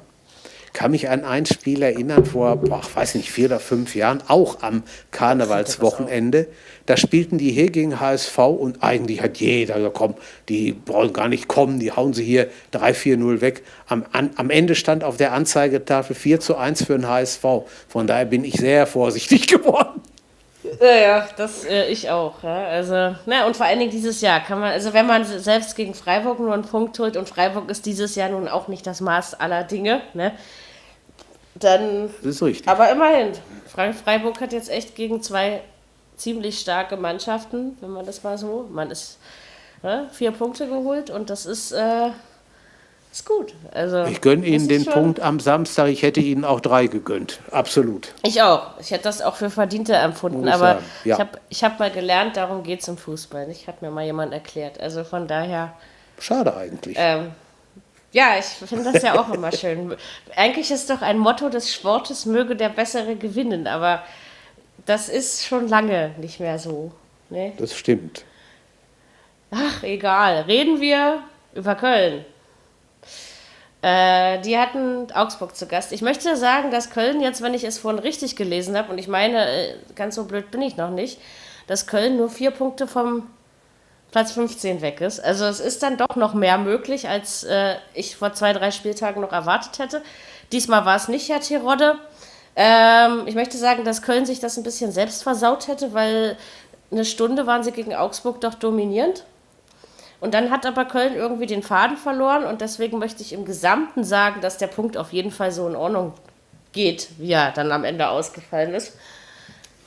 Kann 0.74 0.92
mich 0.92 1.10
an 1.10 1.22
ein 1.26 1.44
Spiel 1.44 1.82
erinnern 1.82 2.24
vor, 2.24 2.56
boah, 2.56 2.80
ich 2.82 2.96
weiß 2.96 3.16
nicht, 3.16 3.30
vier 3.30 3.44
oder 3.48 3.60
fünf 3.60 3.94
Jahren, 3.94 4.22
auch 4.28 4.62
am 4.62 4.82
Karnevalswochenende. 5.10 6.46
Da 6.86 6.96
spielten 6.96 7.38
die 7.38 7.50
hier 7.50 7.70
gegen 7.70 8.00
HSV 8.00 8.38
und 8.38 8.82
eigentlich 8.82 9.22
hat 9.22 9.38
jeder 9.38 9.74
gesagt, 9.76 9.94
komm, 9.94 10.14
die 10.48 10.76
wollen 10.86 11.12
gar 11.12 11.28
nicht 11.28 11.46
kommen, 11.48 11.78
die 11.78 11.92
hauen 11.92 12.12
sie 12.12 12.24
hier 12.24 12.48
3-4-0 12.72 13.40
weg. 13.40 13.62
Am, 13.88 14.04
an, 14.12 14.30
am 14.36 14.50
Ende 14.50 14.74
stand 14.74 15.04
auf 15.04 15.16
der 15.16 15.32
Anzeigetafel 15.32 16.16
4 16.16 16.40
zu 16.40 16.56
1 16.56 16.84
für 16.84 16.94
den 16.98 17.06
HSV. 17.08 17.44
Von 17.88 18.06
daher 18.06 18.24
bin 18.24 18.44
ich 18.44 18.54
sehr 18.54 18.86
vorsichtig 18.86 19.46
geworden. 19.48 20.00
ja, 20.80 20.94
ja, 20.96 21.28
das 21.36 21.64
äh, 21.64 21.86
ich 21.88 22.10
auch. 22.10 22.42
Ja? 22.42 22.64
Also, 22.66 23.14
na, 23.26 23.46
und 23.46 23.56
vor 23.56 23.66
allen 23.66 23.78
Dingen 23.78 23.90
dieses 23.90 24.20
Jahr 24.20 24.40
kann 24.40 24.58
man, 24.60 24.72
also 24.72 24.92
wenn 24.92 25.06
man 25.06 25.24
selbst 25.24 25.76
gegen 25.76 25.94
Freiburg 25.94 26.40
nur 26.40 26.52
einen 26.54 26.62
Punkt 26.64 26.98
holt 26.98 27.16
und 27.16 27.28
Freiburg 27.28 27.70
ist 27.70 27.86
dieses 27.86 28.14
Jahr 28.16 28.28
nun 28.30 28.48
auch 28.48 28.68
nicht 28.68 28.86
das 28.86 29.00
Maß 29.00 29.34
aller 29.34 29.64
Dinge, 29.64 30.02
ne? 30.14 30.32
dann 31.54 32.08
Das 32.22 32.36
ist 32.36 32.42
richtig. 32.42 32.68
Aber 32.68 32.90
immerhin, 32.90 33.32
Fre- 33.72 33.92
Freiburg 33.92 34.40
hat 34.40 34.52
jetzt 34.52 34.70
echt 34.70 34.94
gegen 34.94 35.22
zwei 35.22 35.60
ziemlich 36.16 36.60
starke 36.60 36.96
Mannschaften, 36.96 37.76
wenn 37.80 37.90
man 37.90 38.06
das 38.06 38.22
mal 38.22 38.38
so, 38.38 38.68
man 38.70 38.90
ist 38.90 39.18
ne, 39.82 40.08
vier 40.12 40.30
Punkte 40.32 40.66
geholt 40.68 41.10
und 41.10 41.30
das 41.30 41.46
ist, 41.46 41.72
äh, 41.72 42.10
ist 43.10 43.26
gut. 43.26 43.54
Also, 43.72 44.04
Ich 44.04 44.20
gönne 44.20 44.46
Ihnen 44.46 44.68
den 44.68 44.86
Punkt 44.86 45.20
am 45.20 45.38
Samstag. 45.38 45.88
Ich 45.88 46.02
hätte 46.02 46.20
Ihnen 46.20 46.44
auch 46.44 46.60
drei 46.60 46.86
gegönnt. 46.86 47.40
Absolut. 47.50 48.08
Ich 48.24 48.40
auch. 48.40 48.78
Ich 48.80 48.90
hätte 48.90 49.04
das 49.04 49.20
auch 49.20 49.36
für 49.36 49.50
Verdiente 49.50 49.94
empfunden, 49.94 50.40
Muss 50.40 50.48
ich 50.48 50.54
aber 50.54 50.78
ja. 51.04 51.14
ich 51.14 51.20
habe 51.20 51.30
ich 51.50 51.64
hab 51.64 51.78
mal 51.78 51.90
gelernt, 51.90 52.36
darum 52.38 52.62
geht 52.62 52.80
es 52.80 52.88
im 52.88 52.96
Fußball. 52.96 53.46
Nicht? 53.46 53.66
Hat 53.66 53.82
mir 53.82 53.90
mal 53.90 54.04
jemand 54.04 54.32
erklärt. 54.32 54.80
Also 54.80 55.04
von 55.04 55.28
daher. 55.28 55.74
Schade 56.18 56.56
eigentlich. 56.56 56.96
Ähm, 56.98 57.32
ja, 58.12 58.38
ich 58.38 58.44
finde 58.44 58.92
das 58.92 59.02
ja 59.02 59.18
auch 59.18 59.32
immer 59.32 59.52
schön. 59.52 59.94
Eigentlich 60.36 60.70
ist 60.70 60.88
doch 60.88 61.02
ein 61.02 61.18
Motto 61.18 61.48
des 61.48 61.72
Sportes, 61.72 62.26
möge 62.26 62.56
der 62.56 62.68
Bessere 62.68 63.16
gewinnen, 63.16 63.66
aber 63.66 64.02
das 64.86 65.08
ist 65.08 65.46
schon 65.46 65.68
lange 65.68 66.14
nicht 66.18 66.40
mehr 66.40 66.58
so. 66.58 66.92
Ne? 67.30 67.52
Das 67.58 67.76
stimmt. 67.76 68.24
Ach, 69.50 69.82
egal. 69.82 70.42
Reden 70.42 70.80
wir 70.80 71.22
über 71.54 71.74
Köln. 71.74 72.24
Äh, 73.82 74.40
die 74.42 74.56
hatten 74.56 75.10
Augsburg 75.12 75.56
zu 75.56 75.66
Gast. 75.66 75.92
Ich 75.92 76.02
möchte 76.02 76.36
sagen, 76.36 76.70
dass 76.70 76.90
Köln 76.90 77.20
jetzt, 77.20 77.42
wenn 77.42 77.52
ich 77.52 77.64
es 77.64 77.78
vorhin 77.78 77.98
richtig 77.98 78.36
gelesen 78.36 78.76
habe, 78.76 78.92
und 78.92 78.98
ich 78.98 79.08
meine, 79.08 79.48
äh, 79.48 79.74
ganz 79.96 80.14
so 80.14 80.24
blöd 80.24 80.50
bin 80.50 80.62
ich 80.62 80.76
noch 80.76 80.90
nicht, 80.90 81.20
dass 81.66 81.86
Köln 81.86 82.16
nur 82.16 82.30
vier 82.30 82.52
Punkte 82.52 82.86
vom 82.86 83.28
Platz 84.12 84.32
15 84.32 84.82
weg 84.82 85.00
ist. 85.00 85.20
Also 85.20 85.46
es 85.46 85.58
ist 85.58 85.82
dann 85.82 85.96
doch 85.96 86.16
noch 86.16 86.34
mehr 86.34 86.58
möglich, 86.58 87.08
als 87.08 87.44
äh, 87.44 87.76
ich 87.94 88.16
vor 88.16 88.34
zwei, 88.34 88.52
drei 88.52 88.70
Spieltagen 88.70 89.20
noch 89.20 89.32
erwartet 89.32 89.78
hätte. 89.78 90.02
Diesmal 90.52 90.84
war 90.84 90.96
es 90.96 91.08
nicht 91.08 91.28
Herr 91.28 91.40
Tirode. 91.40 91.98
Ähm, 92.54 93.26
ich 93.26 93.34
möchte 93.34 93.56
sagen, 93.56 93.84
dass 93.84 94.02
Köln 94.02 94.26
sich 94.26 94.40
das 94.40 94.56
ein 94.56 94.62
bisschen 94.62 94.92
selbst 94.92 95.22
versaut 95.22 95.68
hätte, 95.68 95.94
weil 95.94 96.36
eine 96.90 97.04
Stunde 97.04 97.46
waren 97.46 97.64
sie 97.64 97.72
gegen 97.72 97.94
Augsburg 97.94 98.40
doch 98.40 98.54
dominierend. 98.54 99.24
Und 100.20 100.34
dann 100.34 100.50
hat 100.50 100.66
aber 100.66 100.84
Köln 100.84 101.14
irgendwie 101.16 101.46
den 101.46 101.62
Faden 101.62 101.96
verloren 101.96 102.44
und 102.44 102.60
deswegen 102.60 102.98
möchte 102.98 103.22
ich 103.22 103.32
im 103.32 103.44
Gesamten 103.44 104.04
sagen, 104.04 104.40
dass 104.40 104.56
der 104.56 104.68
Punkt 104.68 104.96
auf 104.96 105.12
jeden 105.12 105.32
Fall 105.32 105.50
so 105.50 105.66
in 105.66 105.74
Ordnung 105.74 106.12
geht, 106.72 107.08
wie 107.18 107.32
er 107.32 107.50
dann 107.50 107.72
am 107.72 107.82
Ende 107.82 108.08
ausgefallen 108.08 108.72
ist. 108.74 108.96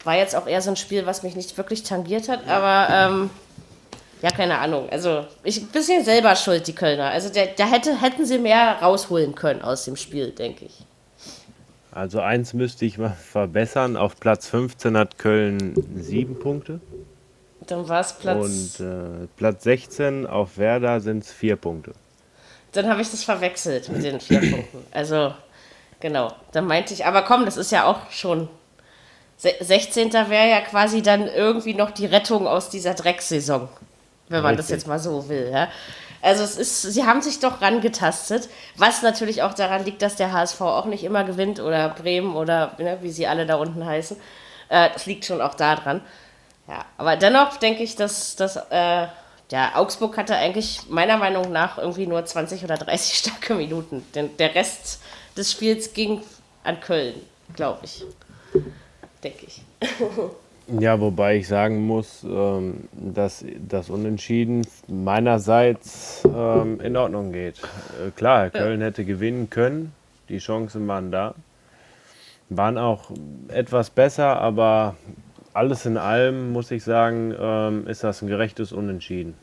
War 0.03 0.15
jetzt 0.15 0.35
auch 0.35 0.45
eher 0.45 0.61
so 0.61 0.71
ein 0.71 0.75
Spiel, 0.75 1.05
was 1.05 1.23
mich 1.23 1.35
nicht 1.35 1.57
wirklich 1.57 1.83
tangiert 1.83 2.27
hat, 2.27 2.47
aber 2.47 2.93
ähm, 2.93 3.29
ja, 4.21 4.29
keine 4.31 4.59
Ahnung. 4.59 4.89
Also, 4.89 5.25
ich 5.43 5.61
ein 5.61 5.67
bisschen 5.67 6.03
selber 6.03 6.35
schuld, 6.35 6.67
die 6.67 6.75
Kölner. 6.75 7.09
Also, 7.09 7.29
da 7.29 7.65
hätte, 7.65 8.01
hätten 8.01 8.25
sie 8.25 8.37
mehr 8.37 8.77
rausholen 8.81 9.35
können 9.35 9.61
aus 9.61 9.85
dem 9.85 9.95
Spiel, 9.95 10.31
denke 10.31 10.65
ich. 10.65 10.73
Also, 11.95 12.19
eins 12.19 12.53
müsste 12.53 12.85
ich 12.85 12.97
mal 12.97 13.09
verbessern. 13.31 13.95
Auf 13.95 14.19
Platz 14.19 14.47
15 14.49 14.97
hat 14.97 15.17
Köln 15.17 15.73
sieben 15.95 16.37
Punkte. 16.37 16.81
Dann 17.65 17.87
war 17.89 18.01
es 18.01 18.13
Platz. 18.13 18.79
Und 18.79 18.85
äh, 18.85 19.27
Platz 19.37 19.63
16 19.63 20.27
auf 20.27 20.57
Werder 20.57 20.99
sind 20.99 21.23
es 21.23 21.31
vier 21.31 21.55
Punkte. 21.55 21.93
Dann 22.73 22.89
habe 22.89 23.01
ich 23.01 23.09
das 23.09 23.23
verwechselt 23.23 23.89
mit 23.89 24.03
den 24.03 24.19
vier 24.19 24.39
Punkten. 24.51 24.79
Also, 24.91 25.33
genau. 26.01 26.33
Dann 26.51 26.67
meinte 26.67 26.93
ich, 26.93 27.05
aber 27.05 27.21
komm, 27.23 27.45
das 27.45 27.57
ist 27.57 27.71
ja 27.71 27.85
auch 27.85 28.11
schon. 28.11 28.49
16. 29.37 30.13
wäre 30.13 30.49
ja 30.49 30.61
quasi 30.61 31.01
dann 31.01 31.27
irgendwie 31.27 31.73
noch 31.73 31.91
die 31.91 32.05
Rettung 32.05 32.47
aus 32.47 32.69
dieser 32.69 32.93
Drecksaison 32.93 33.67
wenn 34.29 34.41
man 34.41 34.55
Richtig. 34.55 34.65
das 34.65 34.69
jetzt 34.69 34.87
mal 34.87 34.99
so 34.99 35.27
will. 35.29 35.49
Ja. 35.51 35.69
Also 36.25 36.43
es 36.43 36.57
ist, 36.57 36.81
sie 36.81 37.05
haben 37.05 37.21
sich 37.21 37.39
doch 37.39 37.61
rangetastet, 37.61 38.49
was 38.77 39.03
natürlich 39.03 39.43
auch 39.43 39.53
daran 39.53 39.85
liegt, 39.85 40.01
dass 40.01 40.15
der 40.15 40.33
HSV 40.33 40.59
auch 40.59 40.85
nicht 40.85 41.03
immer 41.03 41.23
gewinnt 41.23 41.59
oder 41.59 41.89
Bremen 41.89 42.35
oder 42.35 42.73
ne, 42.79 42.97
wie 43.01 43.11
sie 43.11 43.27
alle 43.27 43.45
da 43.45 43.57
unten 43.57 43.85
heißen. 43.85 44.17
Äh, 44.69 44.89
das 44.91 45.05
liegt 45.05 45.25
schon 45.25 45.39
auch 45.39 45.53
daran. 45.53 46.01
Ja, 46.67 46.83
aber 46.97 47.15
dennoch 47.15 47.57
denke 47.57 47.83
ich, 47.83 47.95
dass, 47.95 48.35
dass 48.35 48.55
äh, 48.55 49.05
ja, 49.51 49.75
Augsburg 49.75 50.17
hatte 50.17 50.35
eigentlich 50.35 50.89
meiner 50.89 51.17
Meinung 51.17 51.51
nach 51.51 51.77
irgendwie 51.77 52.07
nur 52.07 52.25
20 52.25 52.63
oder 52.63 52.77
30 52.77 53.13
starke 53.19 53.53
Minuten. 53.53 54.03
Denn 54.15 54.35
der 54.37 54.55
Rest 54.55 55.01
des 55.37 55.51
Spiels 55.51 55.93
ging 55.93 56.23
an 56.63 56.79
Köln, 56.79 57.21
glaube 57.55 57.81
ich. 57.83 58.03
Denke 59.23 59.45
ich. 59.45 59.61
Ja, 60.67 60.99
wobei 60.99 61.37
ich 61.37 61.47
sagen 61.47 61.85
muss, 61.85 62.23
ähm, 62.23 62.85
dass 62.93 63.45
das 63.69 63.89
Unentschieden 63.91 64.65
meinerseits 64.87 66.23
ähm, 66.25 66.79
in 66.81 66.97
Ordnung 66.97 67.31
geht. 67.31 67.59
Äh, 67.59 68.09
klar, 68.15 68.49
Köln 68.49 68.81
hätte 68.81 69.05
gewinnen 69.05 69.49
können, 69.51 69.93
die 70.27 70.39
Chancen 70.39 70.87
waren 70.87 71.11
da. 71.11 71.35
Waren 72.49 72.79
auch 72.79 73.11
etwas 73.49 73.91
besser, 73.91 74.41
aber 74.41 74.95
alles 75.53 75.85
in 75.85 75.97
allem 75.97 76.51
muss 76.51 76.71
ich 76.71 76.83
sagen, 76.83 77.33
ähm, 77.39 77.87
ist 77.87 78.03
das 78.03 78.23
ein 78.23 78.27
gerechtes 78.27 78.71
Unentschieden. 78.71 79.35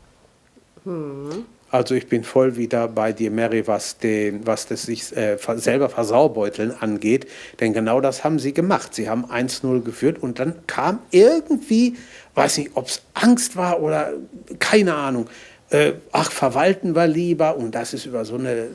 Hm. 0.85 1.45
Also 1.73 1.95
ich 1.95 2.07
bin 2.07 2.23
voll 2.23 2.57
wieder 2.57 2.87
bei 2.87 3.15
dir, 3.15 3.31
Mary, 3.31 3.67
was, 3.67 3.97
den, 3.97 4.47
was 4.47 4.67
das 4.67 4.83
sich 4.83 5.17
äh, 5.17 5.39
selber 5.57 5.89
Versaubeuteln 5.89 6.71
angeht. 6.71 7.27
Denn 7.61 7.73
genau 7.73 8.03
das 8.03 8.25
haben 8.25 8.39
sie 8.39 8.53
gemacht. 8.53 8.95
Sie 8.95 9.09
haben 9.09 9.25
1-0 9.25 9.81
geführt 9.81 10.23
und 10.23 10.39
dann 10.39 10.67
kam 10.67 10.99
irgendwie, 11.13 11.97
weiß 12.35 12.59
nicht, 12.59 12.73
ob 12.75 12.89
es 12.89 13.01
Angst 13.15 13.57
war 13.57 13.81
oder 13.81 14.13
keine 14.59 14.95
Ahnung. 14.95 15.31
Äh, 15.71 15.93
ach, 16.13 16.31
verwalten 16.31 16.95
wir 16.95 17.07
lieber. 17.07 17.57
Und 17.57 17.75
das 17.75 17.95
ist 17.95 18.05
über 18.05 18.27
so 18.27 18.35
eine 18.35 18.69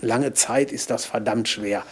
lange 0.00 0.32
Zeit, 0.32 0.70
ist 0.70 0.90
das 0.90 1.04
verdammt 1.04 1.48
schwer 1.48 1.82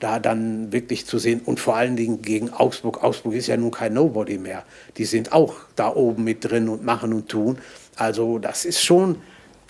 da 0.00 0.18
dann 0.18 0.72
wirklich 0.72 1.04
zu 1.04 1.18
sehen 1.18 1.42
und 1.44 1.60
vor 1.60 1.76
allen 1.76 1.94
Dingen 1.94 2.22
gegen 2.22 2.48
Augsburg. 2.50 3.04
Augsburg 3.04 3.34
ist 3.34 3.48
ja 3.48 3.58
nun 3.58 3.70
kein 3.70 3.92
Nobody 3.92 4.38
mehr. 4.38 4.64
Die 4.96 5.04
sind 5.04 5.34
auch 5.34 5.56
da 5.76 5.94
oben 5.94 6.24
mit 6.24 6.42
drin 6.42 6.70
und 6.70 6.82
machen 6.82 7.12
und 7.12 7.28
tun. 7.28 7.58
Also 7.96 8.38
das 8.38 8.64
ist 8.64 8.82
schon 8.82 9.16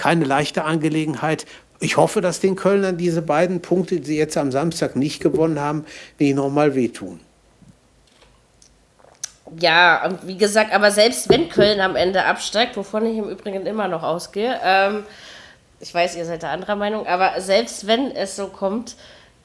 keine 0.00 0.24
leichte 0.24 0.64
Angelegenheit. 0.64 1.44
Ich 1.78 1.98
hoffe, 1.98 2.22
dass 2.22 2.40
den 2.40 2.56
Kölnern 2.56 2.96
diese 2.96 3.20
beiden 3.20 3.60
Punkte, 3.60 4.00
die 4.00 4.06
sie 4.06 4.16
jetzt 4.16 4.38
am 4.38 4.50
Samstag 4.50 4.96
nicht 4.96 5.20
gewonnen 5.20 5.60
haben, 5.60 5.84
nicht 6.18 6.34
nochmal 6.34 6.74
wehtun. 6.74 7.20
Ja, 9.58 10.08
wie 10.22 10.38
gesagt, 10.38 10.72
aber 10.72 10.90
selbst 10.90 11.28
wenn 11.28 11.50
Köln 11.50 11.80
am 11.80 11.96
Ende 11.96 12.24
absteigt, 12.24 12.78
wovon 12.78 13.04
ich 13.04 13.18
im 13.18 13.28
Übrigen 13.28 13.66
immer 13.66 13.88
noch 13.88 14.02
ausgehe, 14.02 14.58
ähm, 14.64 15.04
ich 15.80 15.92
weiß, 15.92 16.16
ihr 16.16 16.24
seid 16.24 16.42
der 16.42 16.50
anderer 16.50 16.76
Meinung, 16.76 17.06
aber 17.06 17.38
selbst 17.40 17.86
wenn 17.86 18.10
es 18.10 18.36
so 18.36 18.46
kommt, 18.46 18.96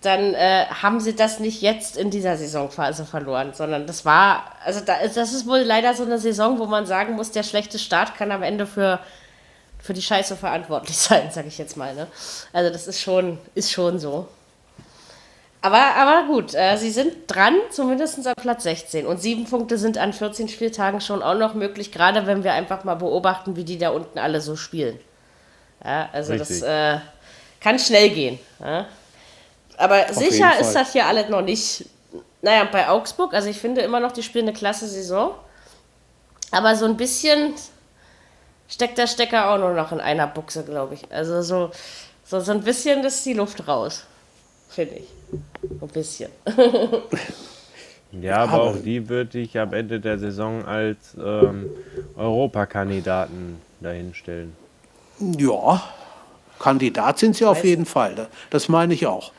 dann 0.01 0.35
äh, 0.35 0.67
haben 0.67 1.01
sie 1.01 1.17
das 1.17 1.39
nicht 1.41 1.61
jetzt 1.61 1.97
in 1.97 2.11
dieser 2.11 2.37
Saisonphase 2.37 3.03
verloren, 3.03 3.51
sondern 3.53 3.87
das 3.87 4.05
war, 4.05 4.51
also 4.63 4.79
da, 4.79 4.95
das 5.03 5.33
ist 5.33 5.47
wohl 5.47 5.59
leider 5.59 5.93
so 5.95 6.03
eine 6.03 6.19
Saison, 6.19 6.59
wo 6.59 6.65
man 6.65 6.85
sagen 6.85 7.15
muss, 7.15 7.31
der 7.31 7.43
schlechte 7.43 7.77
Start 7.77 8.15
kann 8.15 8.31
am 8.31 8.43
Ende 8.43 8.65
für 8.67 8.99
für 9.85 9.93
die 9.93 10.01
Scheiße 10.01 10.35
verantwortlich 10.35 10.97
sein, 10.97 11.29
sage 11.31 11.47
ich 11.47 11.57
jetzt 11.57 11.77
mal. 11.77 11.93
Ne? 11.93 12.07
Also 12.51 12.71
das 12.71 12.87
ist 12.87 13.01
schon, 13.01 13.37
ist 13.53 13.71
schon 13.71 13.99
so. 13.99 14.27
Aber, 15.61 15.95
aber 15.95 16.27
gut, 16.27 16.53
äh, 16.53 16.77
sie 16.77 16.91
sind 16.91 17.13
dran, 17.27 17.55
zumindest 17.71 18.25
an 18.27 18.33
Platz 18.35 18.63
16. 18.63 19.05
Und 19.05 19.21
sieben 19.21 19.45
Punkte 19.45 19.77
sind 19.77 19.97
an 19.97 20.13
14 20.13 20.47
Spieltagen 20.47 21.01
schon 21.01 21.23
auch 21.23 21.35
noch 21.35 21.53
möglich, 21.55 21.91
gerade 21.91 22.27
wenn 22.27 22.43
wir 22.43 22.53
einfach 22.53 22.83
mal 22.83 22.95
beobachten, 22.95 23.55
wie 23.55 23.63
die 23.63 23.77
da 23.77 23.89
unten 23.89 24.19
alle 24.19 24.41
so 24.41 24.55
spielen. 24.55 24.99
Ja, 25.83 26.09
also 26.11 26.33
Richtig. 26.33 26.61
das 26.61 26.61
äh, 26.61 26.99
kann 27.61 27.79
schnell 27.79 28.09
gehen. 28.09 28.39
Ja? 28.59 28.87
Aber 29.77 30.05
Auf 30.09 30.15
sicher 30.15 30.59
ist 30.59 30.73
das 30.73 30.93
hier 30.93 31.05
alles 31.05 31.29
noch 31.29 31.41
nicht. 31.41 31.85
Naja, 32.41 32.67
bei 32.71 32.87
Augsburg, 32.87 33.33
also 33.33 33.49
ich 33.49 33.59
finde 33.59 33.81
immer 33.81 33.99
noch, 33.99 34.11
die 34.11 34.23
spielen 34.23 34.47
eine 34.47 34.57
klasse 34.57 34.87
Saison. 34.87 35.31
Aber 36.51 36.75
so 36.75 36.85
ein 36.85 36.95
bisschen 36.95 37.55
steckt 38.67 38.97
der 38.97 39.07
Stecker 39.07 39.49
auch 39.51 39.57
nur 39.57 39.73
noch 39.73 39.91
in 39.91 39.99
einer 39.99 40.27
Buchse, 40.27 40.63
glaube 40.63 40.95
ich. 40.95 41.11
Also 41.11 41.41
so, 41.41 41.71
so, 42.25 42.39
so 42.39 42.51
ein 42.51 42.61
bisschen 42.61 43.03
ist 43.03 43.25
die 43.25 43.33
Luft 43.33 43.67
raus, 43.67 44.05
finde 44.69 44.95
ich. 44.95 45.07
Ein 45.81 45.87
bisschen. 45.89 46.31
ja, 48.21 48.37
aber 48.37 48.63
auch 48.63 48.75
die 48.77 49.07
würde 49.09 49.39
ich 49.39 49.57
am 49.59 49.73
Ende 49.73 49.99
der 49.99 50.19
Saison 50.19 50.65
als 50.65 51.15
ähm, 51.17 51.69
Europakandidaten 52.15 53.61
dahinstellen. 53.81 54.55
Ja, 55.19 55.81
Kandidat 56.59 57.19
sind 57.19 57.35
sie 57.35 57.45
auf 57.45 57.63
jeden 57.63 57.85
Fall. 57.85 58.27
Das 58.49 58.69
meine 58.69 58.93
ich 58.93 59.05
auch. 59.07 59.31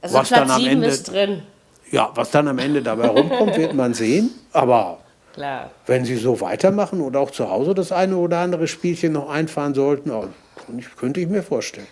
Also 0.00 0.16
was 0.16 0.28
Platz 0.28 0.48
dann 0.48 0.50
am 0.50 0.66
Ende, 0.66 0.86
ist 0.86 1.10
drin. 1.10 1.42
Ja, 1.90 2.10
was 2.14 2.30
dann 2.30 2.48
am 2.48 2.58
Ende 2.58 2.82
dabei 2.82 3.08
rumkommt, 3.08 3.56
wird 3.56 3.74
man 3.74 3.94
sehen. 3.94 4.30
Aber 4.52 4.98
Klar. 5.38 5.70
Wenn 5.86 6.04
Sie 6.04 6.16
so 6.16 6.40
weitermachen 6.40 7.00
oder 7.00 7.20
auch 7.20 7.30
zu 7.30 7.48
Hause 7.48 7.72
das 7.72 7.92
eine 7.92 8.16
oder 8.16 8.38
andere 8.38 8.66
Spielchen 8.66 9.12
noch 9.12 9.30
einfahren 9.30 9.72
sollten, 9.72 10.10
könnte 10.96 11.20
ich 11.20 11.28
mir 11.28 11.44
vorstellen. 11.44 11.86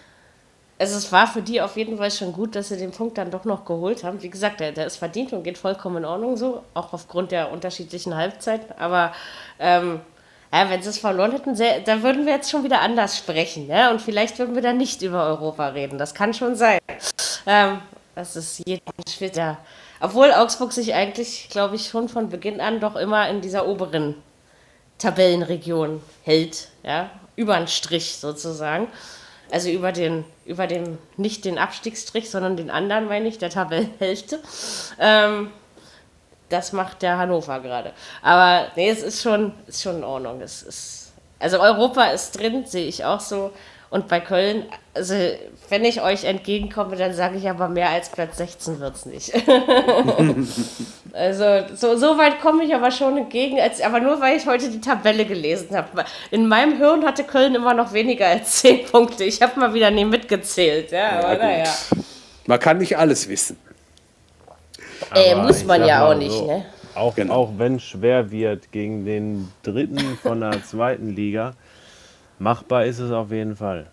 Also 0.80 0.98
es 0.98 1.12
war 1.12 1.28
für 1.28 1.42
die 1.42 1.60
auf 1.60 1.76
jeden 1.76 1.96
Fall 1.96 2.10
schon 2.10 2.32
gut, 2.32 2.56
dass 2.56 2.68
sie 2.68 2.76
den 2.76 2.90
Punkt 2.90 3.16
dann 3.18 3.30
doch 3.30 3.44
noch 3.44 3.64
geholt 3.64 4.02
haben. 4.02 4.20
Wie 4.20 4.28
gesagt, 4.28 4.58
der, 4.58 4.72
der 4.72 4.86
ist 4.86 4.96
verdient 4.96 5.32
und 5.32 5.44
geht 5.44 5.58
vollkommen 5.58 5.98
in 5.98 6.04
Ordnung 6.04 6.36
so, 6.36 6.64
auch 6.74 6.92
aufgrund 6.92 7.30
der 7.30 7.52
unterschiedlichen 7.52 8.16
Halbzeiten. 8.16 8.74
Aber 8.78 9.12
ähm, 9.60 10.00
ja, 10.52 10.68
wenn 10.68 10.82
sie 10.82 10.90
es 10.90 10.98
verloren 10.98 11.30
hätten, 11.30 11.54
sehr, 11.54 11.80
da 11.80 12.02
würden 12.02 12.26
wir 12.26 12.34
jetzt 12.34 12.50
schon 12.50 12.64
wieder 12.64 12.80
anders 12.80 13.16
sprechen. 13.16 13.68
Ja? 13.68 13.92
Und 13.92 14.02
vielleicht 14.02 14.40
würden 14.40 14.56
wir 14.56 14.62
dann 14.62 14.76
nicht 14.76 15.00
über 15.02 15.24
Europa 15.24 15.68
reden. 15.68 15.98
Das 15.98 16.14
kann 16.14 16.34
schon 16.34 16.56
sein. 16.56 16.80
Ähm, 17.46 17.78
das 18.16 18.34
ist 18.34 18.60
jeden 18.66 18.82
Schritt, 19.08 19.36
ja. 19.36 19.56
Obwohl 20.00 20.32
Augsburg 20.32 20.72
sich 20.72 20.94
eigentlich, 20.94 21.48
glaube 21.50 21.76
ich, 21.76 21.88
schon 21.88 22.08
von 22.08 22.28
Beginn 22.28 22.60
an 22.60 22.80
doch 22.80 22.96
immer 22.96 23.28
in 23.28 23.40
dieser 23.40 23.66
oberen 23.66 24.14
Tabellenregion 24.98 26.02
hält, 26.22 26.68
ja, 26.82 27.10
über 27.36 27.56
den 27.56 27.68
Strich 27.68 28.16
sozusagen. 28.16 28.88
Also 29.50 29.70
über 29.70 29.92
den, 29.92 30.24
über 30.44 30.66
den, 30.66 30.98
nicht 31.16 31.44
den 31.44 31.58
Abstiegsstrich, 31.58 32.30
sondern 32.30 32.56
den 32.56 32.68
anderen, 32.68 33.06
meine 33.06 33.28
ich, 33.28 33.38
der 33.38 33.50
Tabellenhälfte. 33.50 34.40
Ähm, 34.98 35.52
das 36.48 36.72
macht 36.72 37.02
der 37.02 37.18
Hannover 37.18 37.60
gerade. 37.60 37.92
Aber 38.22 38.68
nee, 38.76 38.88
es 38.88 39.02
ist 39.02 39.22
schon, 39.22 39.52
ist 39.66 39.82
schon 39.82 39.98
in 39.98 40.04
Ordnung. 40.04 40.40
Es 40.40 40.62
ist, 40.62 41.12
also 41.38 41.60
Europa 41.60 42.06
ist 42.06 42.38
drin, 42.38 42.66
sehe 42.66 42.86
ich 42.86 43.04
auch 43.04 43.20
so. 43.20 43.52
Und 43.96 44.08
bei 44.08 44.20
Köln, 44.20 44.64
also 44.92 45.14
wenn 45.70 45.82
ich 45.86 46.02
euch 46.02 46.24
entgegenkomme, 46.24 46.96
dann 46.96 47.14
sage 47.14 47.38
ich 47.38 47.48
aber 47.48 47.70
mehr 47.70 47.88
als 47.88 48.10
Platz 48.10 48.36
16 48.36 48.78
wird 48.78 48.94
es 48.94 49.06
nicht. 49.06 49.32
also 51.14 51.74
so, 51.74 51.96
so 51.96 52.18
weit 52.18 52.42
komme 52.42 52.64
ich 52.64 52.74
aber 52.74 52.90
schon 52.90 53.16
entgegen, 53.16 53.58
als, 53.58 53.80
aber 53.80 54.00
nur 54.00 54.20
weil 54.20 54.36
ich 54.36 54.46
heute 54.46 54.68
die 54.68 54.82
Tabelle 54.82 55.24
gelesen 55.24 55.74
habe. 55.74 56.04
In 56.30 56.46
meinem 56.46 56.76
Hirn 56.76 57.06
hatte 57.06 57.24
Köln 57.24 57.54
immer 57.54 57.72
noch 57.72 57.94
weniger 57.94 58.26
als 58.26 58.56
10 58.56 58.84
Punkte. 58.84 59.24
Ich 59.24 59.40
habe 59.40 59.58
mal 59.58 59.72
wieder 59.72 59.90
nie 59.90 60.04
mitgezählt. 60.04 60.92
Ja, 60.92 61.20
aber 61.20 61.32
ja, 61.32 61.38
naja. 61.38 61.72
Man 62.44 62.60
kann 62.60 62.76
nicht 62.76 62.98
alles 62.98 63.26
wissen. 63.30 63.56
Äh, 65.14 65.34
muss 65.36 65.64
man 65.64 65.86
ja 65.86 66.06
auch 66.06 66.14
nicht. 66.14 66.32
So, 66.32 66.46
ne? 66.46 66.66
Auch, 66.94 67.14
genau. 67.14 67.34
auch 67.34 67.52
wenn 67.56 67.76
es 67.76 67.84
schwer 67.84 68.30
wird 68.30 68.70
gegen 68.72 69.06
den 69.06 69.48
dritten 69.62 70.18
von 70.22 70.40
der 70.40 70.62
zweiten 70.66 71.16
Liga, 71.16 71.54
machbar 72.38 72.84
ist 72.84 72.98
es 72.98 73.10
auf 73.12 73.30
jeden 73.30 73.56
Fall. 73.56 73.86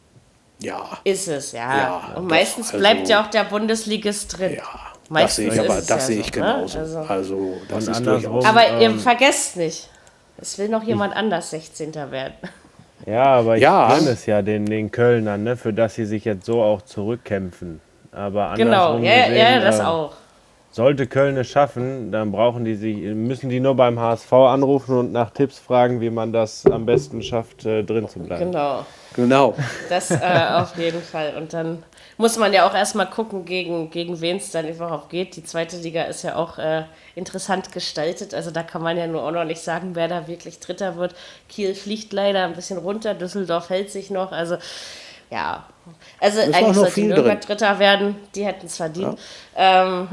Ja. 0.59 0.81
Ist 1.03 1.27
es, 1.27 1.51
ja. 1.51 1.77
Ja, 1.77 2.01
und 2.15 2.25
doch, 2.25 2.29
meistens 2.29 2.67
also- 2.67 2.77
bleibt 2.79 3.07
ja 3.09 3.21
auch 3.23 3.27
der 3.27 3.43
Bundesligist 3.43 4.37
drin. 4.37 4.53
Ja, 4.55 4.63
das 4.63 5.09
Meistens 5.09 5.35
sehe 5.53 5.63
ich, 5.63 5.69
aber 5.69 5.79
das 5.79 5.89
ja 5.89 5.99
sehe 5.99 6.15
so, 6.15 6.21
ich 6.21 6.27
ne? 6.27 6.31
genauso. 6.31 6.79
Also- 6.79 6.99
Also, 6.99 7.53
das 7.67 7.83
ist 7.87 7.97
andersrum- 7.97 8.33
durchaus. 8.33 8.45
Aber 8.45 8.67
ihr 8.79 8.89
ähm, 8.89 8.99
vergesst 8.99 9.57
nicht, 9.57 9.89
es 10.37 10.57
will 10.57 10.69
noch 10.69 10.83
jemand 10.83 11.15
anders 11.15 11.49
16. 11.49 12.11
werden. 12.11 12.33
Ja, 13.05 13.23
aber 13.25 13.57
ich 13.57 13.63
Ja. 13.63 13.93
gönne 13.97 14.11
es 14.11 14.25
ja 14.25 14.41
den, 14.41 14.65
den 14.65 14.89
Kölnern, 14.89 15.43
ne, 15.43 15.57
für 15.57 15.73
das 15.73 15.95
sie 15.95 16.05
sich 16.05 16.23
jetzt 16.23 16.45
so 16.45 16.61
auch 16.63 16.81
zurückkämpfen. 16.83 17.81
Aber 18.13 18.53
Genau, 18.55 18.93
andersrum 18.93 19.03
ja, 19.03 19.11
ja, 19.11 19.27
gesehen, 19.27 19.61
das 19.63 19.79
ähm, 19.79 19.85
auch. 19.85 20.13
Sollte 20.73 21.05
Köln 21.05 21.37
es 21.37 21.49
schaffen, 21.49 22.11
dann 22.11 22.31
brauchen 22.31 22.65
die 22.65 22.73
sich, 22.73 22.97
müssen 22.97 23.47
die 23.47 23.59
nur 23.59 23.75
beim 23.75 23.99
HSV 23.99 24.33
anrufen 24.33 24.97
und 24.97 25.11
nach 25.11 25.29
Tipps 25.29 25.59
fragen, 25.59 26.01
wie 26.01 26.09
man 26.09 26.33
das 26.33 26.65
am 26.65 26.87
besten 26.87 27.21
schafft, 27.21 27.63
äh, 27.63 27.83
drin 27.83 28.09
zu 28.09 28.17
bleiben. 28.17 28.51
Genau. 28.51 28.83
Genau. 29.15 29.53
Das 29.89 30.09
äh, 30.09 30.47
auf 30.53 30.75
jeden 30.75 31.03
Fall. 31.03 31.35
Und 31.37 31.53
dann 31.53 31.83
muss 32.17 32.39
man 32.39 32.51
ja 32.53 32.67
auch 32.67 32.73
erstmal 32.73 33.07
gucken, 33.07 33.45
gegen, 33.45 33.91
gegen 33.91 34.19
wen 34.19 34.37
es 34.37 34.49
dann 34.49 34.67
überhaupt 34.67 35.11
geht. 35.11 35.35
Die 35.35 35.43
zweite 35.43 35.77
Liga 35.77 36.05
ist 36.05 36.23
ja 36.23 36.37
auch 36.37 36.57
äh, 36.57 36.85
interessant 37.13 37.71
gestaltet. 37.71 38.33
Also 38.33 38.49
da 38.49 38.63
kann 38.63 38.81
man 38.81 38.97
ja 38.97 39.05
nur 39.05 39.21
auch 39.21 39.31
noch 39.31 39.45
nicht 39.45 39.61
sagen, 39.61 39.91
wer 39.93 40.07
da 40.07 40.27
wirklich 40.27 40.59
Dritter 40.59 40.95
wird. 40.95 41.13
Kiel 41.49 41.75
fliegt 41.75 42.13
leider 42.13 42.45
ein 42.45 42.53
bisschen 42.53 42.79
runter, 42.79 43.13
Düsseldorf 43.13 43.69
hält 43.69 43.91
sich 43.91 44.09
noch. 44.09 44.31
Also 44.31 44.57
ja. 45.29 45.65
Also 46.19 46.39
Ist 46.39 46.53
eigentlich 46.53 46.75
sollte 46.75 46.91
viel 46.91 47.07
Nürnberg 47.07 47.41
drin. 47.41 47.47
Dritter 47.57 47.79
werden. 47.79 48.15
Die 48.35 48.45
hätten 48.45 48.65
es 48.65 48.77
verdient. 48.77 49.17
Ähm, 49.55 50.07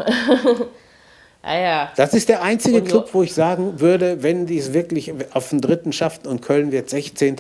ah 1.43 1.57
ja. 1.57 1.93
Das 1.97 2.15
ist 2.15 2.29
der 2.29 2.43
einzige 2.43 2.79
Und 2.79 2.89
Club, 2.89 3.11
wo 3.13 3.23
ich 3.23 3.35
sagen 3.35 3.81
würde, 3.81 4.23
wenn 4.23 4.47
die 4.47 4.59
es 4.59 4.73
wirklich 4.73 5.13
auf 5.33 5.51
den 5.51 5.61
dritten 5.61 5.93
schaffen 5.93 6.27
und 6.27 6.43
Köln 6.43 6.73
wird 6.73 6.91
16. 6.91 7.37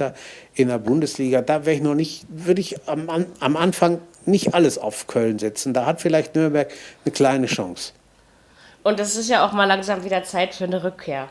in 0.54 0.68
der 0.68 0.78
Bundesliga, 0.78 1.42
da 1.42 1.64
wäre 1.66 1.76
ich 1.76 1.82
noch 1.82 1.94
nicht, 1.94 2.24
würde 2.28 2.60
ich 2.60 2.76
am, 2.88 3.26
am 3.40 3.56
Anfang 3.56 4.00
nicht 4.26 4.54
alles 4.54 4.78
auf 4.78 5.06
Köln 5.06 5.38
setzen. 5.38 5.74
Da 5.74 5.86
hat 5.86 6.00
vielleicht 6.00 6.34
Nürnberg 6.34 6.70
eine 7.04 7.12
kleine 7.12 7.46
Chance. 7.46 7.92
Und 8.82 8.98
es 9.00 9.16
ist 9.16 9.28
ja 9.28 9.46
auch 9.46 9.52
mal 9.52 9.66
langsam 9.66 10.04
wieder 10.04 10.22
Zeit 10.24 10.54
für 10.54 10.64
eine 10.64 10.82
Rückkehr. 10.82 11.28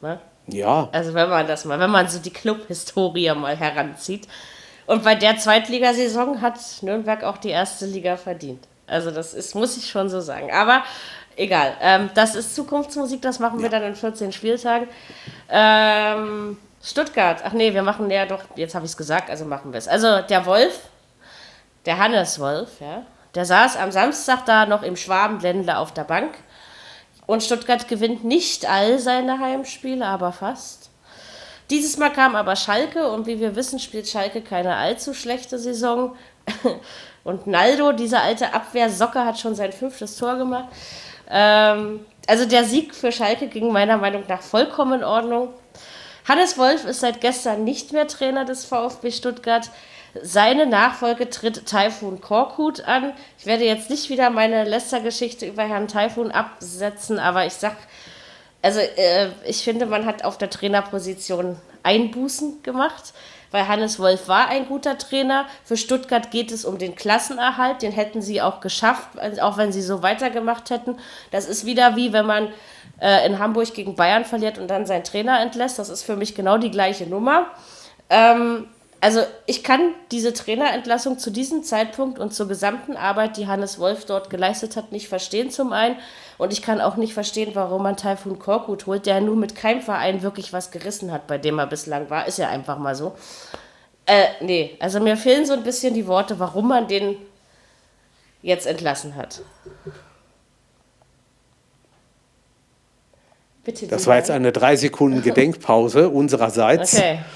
Ne? 0.00 0.20
Ja, 0.48 0.88
Also 0.92 1.14
wenn 1.14 1.28
man 1.28 1.46
das 1.46 1.64
mal, 1.64 1.78
wenn 1.78 1.90
man 1.90 2.08
so 2.08 2.18
die 2.18 2.32
Club-Historie 2.32 3.32
mal 3.34 3.56
heranzieht. 3.56 4.28
Und 4.86 5.02
bei 5.02 5.14
der 5.14 5.36
Zweitligasaison 5.36 6.40
hat 6.40 6.58
Nürnberg 6.82 7.24
auch 7.24 7.38
die 7.38 7.50
erste 7.50 7.86
Liga 7.86 8.16
verdient. 8.16 8.66
Also 8.86 9.10
das 9.10 9.34
ist, 9.34 9.54
muss 9.54 9.76
ich 9.76 9.90
schon 9.90 10.08
so 10.08 10.20
sagen. 10.20 10.52
Aber 10.52 10.84
egal, 11.36 11.74
ähm, 11.80 12.10
das 12.14 12.34
ist 12.34 12.54
Zukunftsmusik, 12.54 13.20
das 13.22 13.38
machen 13.38 13.62
wir 13.62 13.68
dann 13.68 13.82
in 13.82 13.96
14 13.96 14.32
Spieltagen. 14.32 14.88
Ähm, 15.48 16.56
Stuttgart, 16.82 17.42
ach 17.44 17.52
nee, 17.52 17.74
wir 17.74 17.82
machen 17.82 18.10
ja 18.10 18.26
doch, 18.26 18.44
jetzt 18.54 18.74
habe 18.74 18.84
ich 18.84 18.92
es 18.92 18.96
gesagt, 18.96 19.28
also 19.28 19.44
machen 19.44 19.72
wir 19.72 19.78
es. 19.78 19.88
Also 19.88 20.20
der 20.22 20.46
Wolf, 20.46 20.78
der 21.84 21.98
Hannes 21.98 22.38
Wolf, 22.38 22.80
ja, 22.80 23.02
der 23.34 23.44
saß 23.44 23.76
am 23.76 23.90
Samstag 23.90 24.46
da 24.46 24.66
noch 24.66 24.82
im 24.82 24.96
Schwabenländler 24.96 25.80
auf 25.80 25.92
der 25.92 26.04
Bank. 26.04 26.34
Und 27.26 27.42
Stuttgart 27.42 27.88
gewinnt 27.88 28.24
nicht 28.24 28.70
all 28.70 29.00
seine 29.00 29.40
Heimspiele, 29.40 30.06
aber 30.06 30.30
fast. 30.30 30.85
Dieses 31.70 31.96
Mal 31.98 32.10
kam 32.10 32.36
aber 32.36 32.54
Schalke 32.54 33.08
und 33.10 33.26
wie 33.26 33.40
wir 33.40 33.56
wissen, 33.56 33.78
spielt 33.78 34.08
Schalke 34.08 34.40
keine 34.40 34.76
allzu 34.76 35.14
schlechte 35.14 35.58
Saison. 35.58 36.16
Und 37.24 37.48
Naldo, 37.48 37.90
dieser 37.90 38.22
alte 38.22 38.54
Abwehrsocker, 38.54 39.26
hat 39.26 39.40
schon 39.40 39.56
sein 39.56 39.72
fünftes 39.72 40.16
Tor 40.16 40.36
gemacht. 40.36 40.68
Ähm, 41.28 42.06
also 42.28 42.44
der 42.44 42.62
Sieg 42.62 42.94
für 42.94 43.10
Schalke 43.10 43.48
ging 43.48 43.72
meiner 43.72 43.96
Meinung 43.96 44.22
nach 44.28 44.42
vollkommen 44.42 45.00
in 45.00 45.04
Ordnung. 45.04 45.48
Hannes 46.28 46.56
Wolf 46.56 46.84
ist 46.84 47.00
seit 47.00 47.20
gestern 47.20 47.64
nicht 47.64 47.92
mehr 47.92 48.06
Trainer 48.06 48.44
des 48.44 48.64
VfB 48.64 49.10
Stuttgart. 49.10 49.70
Seine 50.22 50.66
Nachfolge 50.66 51.28
tritt 51.28 51.66
Taifun 51.66 52.20
Korkut 52.20 52.82
an. 52.82 53.12
Ich 53.38 53.46
werde 53.46 53.64
jetzt 53.64 53.90
nicht 53.90 54.08
wieder 54.08 54.30
meine 54.30 54.62
Lästergeschichte 54.62 55.46
über 55.46 55.64
Herrn 55.64 55.88
Taifun 55.88 56.30
absetzen, 56.30 57.18
aber 57.18 57.44
ich 57.44 57.54
sag, 57.54 57.76
also 58.66 58.80
äh, 58.80 59.28
ich 59.44 59.62
finde, 59.62 59.86
man 59.86 60.06
hat 60.06 60.24
auf 60.24 60.38
der 60.38 60.50
Trainerposition 60.50 61.56
Einbußen 61.84 62.64
gemacht, 62.64 63.12
weil 63.52 63.68
Hannes 63.68 64.00
Wolf 64.00 64.26
war 64.26 64.48
ein 64.48 64.66
guter 64.66 64.98
Trainer. 64.98 65.46
Für 65.64 65.76
Stuttgart 65.76 66.32
geht 66.32 66.50
es 66.50 66.64
um 66.64 66.76
den 66.76 66.96
Klassenerhalt, 66.96 67.82
den 67.82 67.92
hätten 67.92 68.22
sie 68.22 68.42
auch 68.42 68.58
geschafft, 68.60 69.06
auch 69.40 69.56
wenn 69.56 69.70
sie 69.70 69.82
so 69.82 70.02
weitergemacht 70.02 70.70
hätten. 70.70 70.96
Das 71.30 71.46
ist 71.46 71.64
wieder 71.64 71.94
wie 71.94 72.12
wenn 72.12 72.26
man 72.26 72.48
äh, 73.00 73.24
in 73.24 73.38
Hamburg 73.38 73.72
gegen 73.72 73.94
Bayern 73.94 74.24
verliert 74.24 74.58
und 74.58 74.66
dann 74.66 74.84
seinen 74.84 75.04
Trainer 75.04 75.40
entlässt. 75.40 75.78
Das 75.78 75.88
ist 75.88 76.02
für 76.02 76.16
mich 76.16 76.34
genau 76.34 76.58
die 76.58 76.72
gleiche 76.72 77.06
Nummer. 77.06 77.46
Ähm, 78.10 78.66
also 79.00 79.20
ich 79.46 79.62
kann 79.62 79.94
diese 80.10 80.32
Trainerentlassung 80.32 81.18
zu 81.18 81.30
diesem 81.30 81.62
Zeitpunkt 81.62 82.18
und 82.18 82.32
zur 82.34 82.48
gesamten 82.48 82.96
Arbeit, 82.96 83.36
die 83.36 83.46
Hannes 83.46 83.78
Wolf 83.78 84.04
dort 84.04 84.30
geleistet 84.30 84.76
hat, 84.76 84.92
nicht 84.92 85.08
verstehen 85.08 85.50
zum 85.50 85.72
einen. 85.72 85.96
Und 86.38 86.52
ich 86.52 86.62
kann 86.62 86.80
auch 86.80 86.96
nicht 86.96 87.14
verstehen, 87.14 87.54
warum 87.54 87.82
man 87.82 87.96
Taifun 87.96 88.38
Korkut 88.38 88.86
holt, 88.86 89.06
der 89.06 89.20
nur 89.20 89.36
mit 89.36 89.54
keinem 89.54 89.82
Verein 89.82 90.22
wirklich 90.22 90.52
was 90.52 90.70
gerissen 90.70 91.12
hat, 91.12 91.26
bei 91.26 91.38
dem 91.38 91.58
er 91.58 91.66
bislang 91.66 92.10
war. 92.10 92.26
Ist 92.26 92.38
ja 92.38 92.48
einfach 92.48 92.78
mal 92.78 92.94
so. 92.94 93.14
Äh, 94.06 94.26
nee, 94.40 94.76
also 94.80 95.00
mir 95.00 95.16
fehlen 95.16 95.46
so 95.46 95.52
ein 95.52 95.64
bisschen 95.64 95.94
die 95.94 96.06
Worte, 96.06 96.38
warum 96.38 96.68
man 96.68 96.88
den 96.88 97.16
jetzt 98.42 98.66
entlassen 98.66 99.16
hat. 99.16 99.40
Bitte. 103.66 103.88
das 103.88 104.06
war 104.06 104.16
jetzt 104.16 104.30
eine 104.30 104.52
drei 104.52 104.76
Sekunden 104.76 105.22
Gedenkpause 105.24 106.08
unsererseits. 106.08 106.94
Okay. 106.94 107.18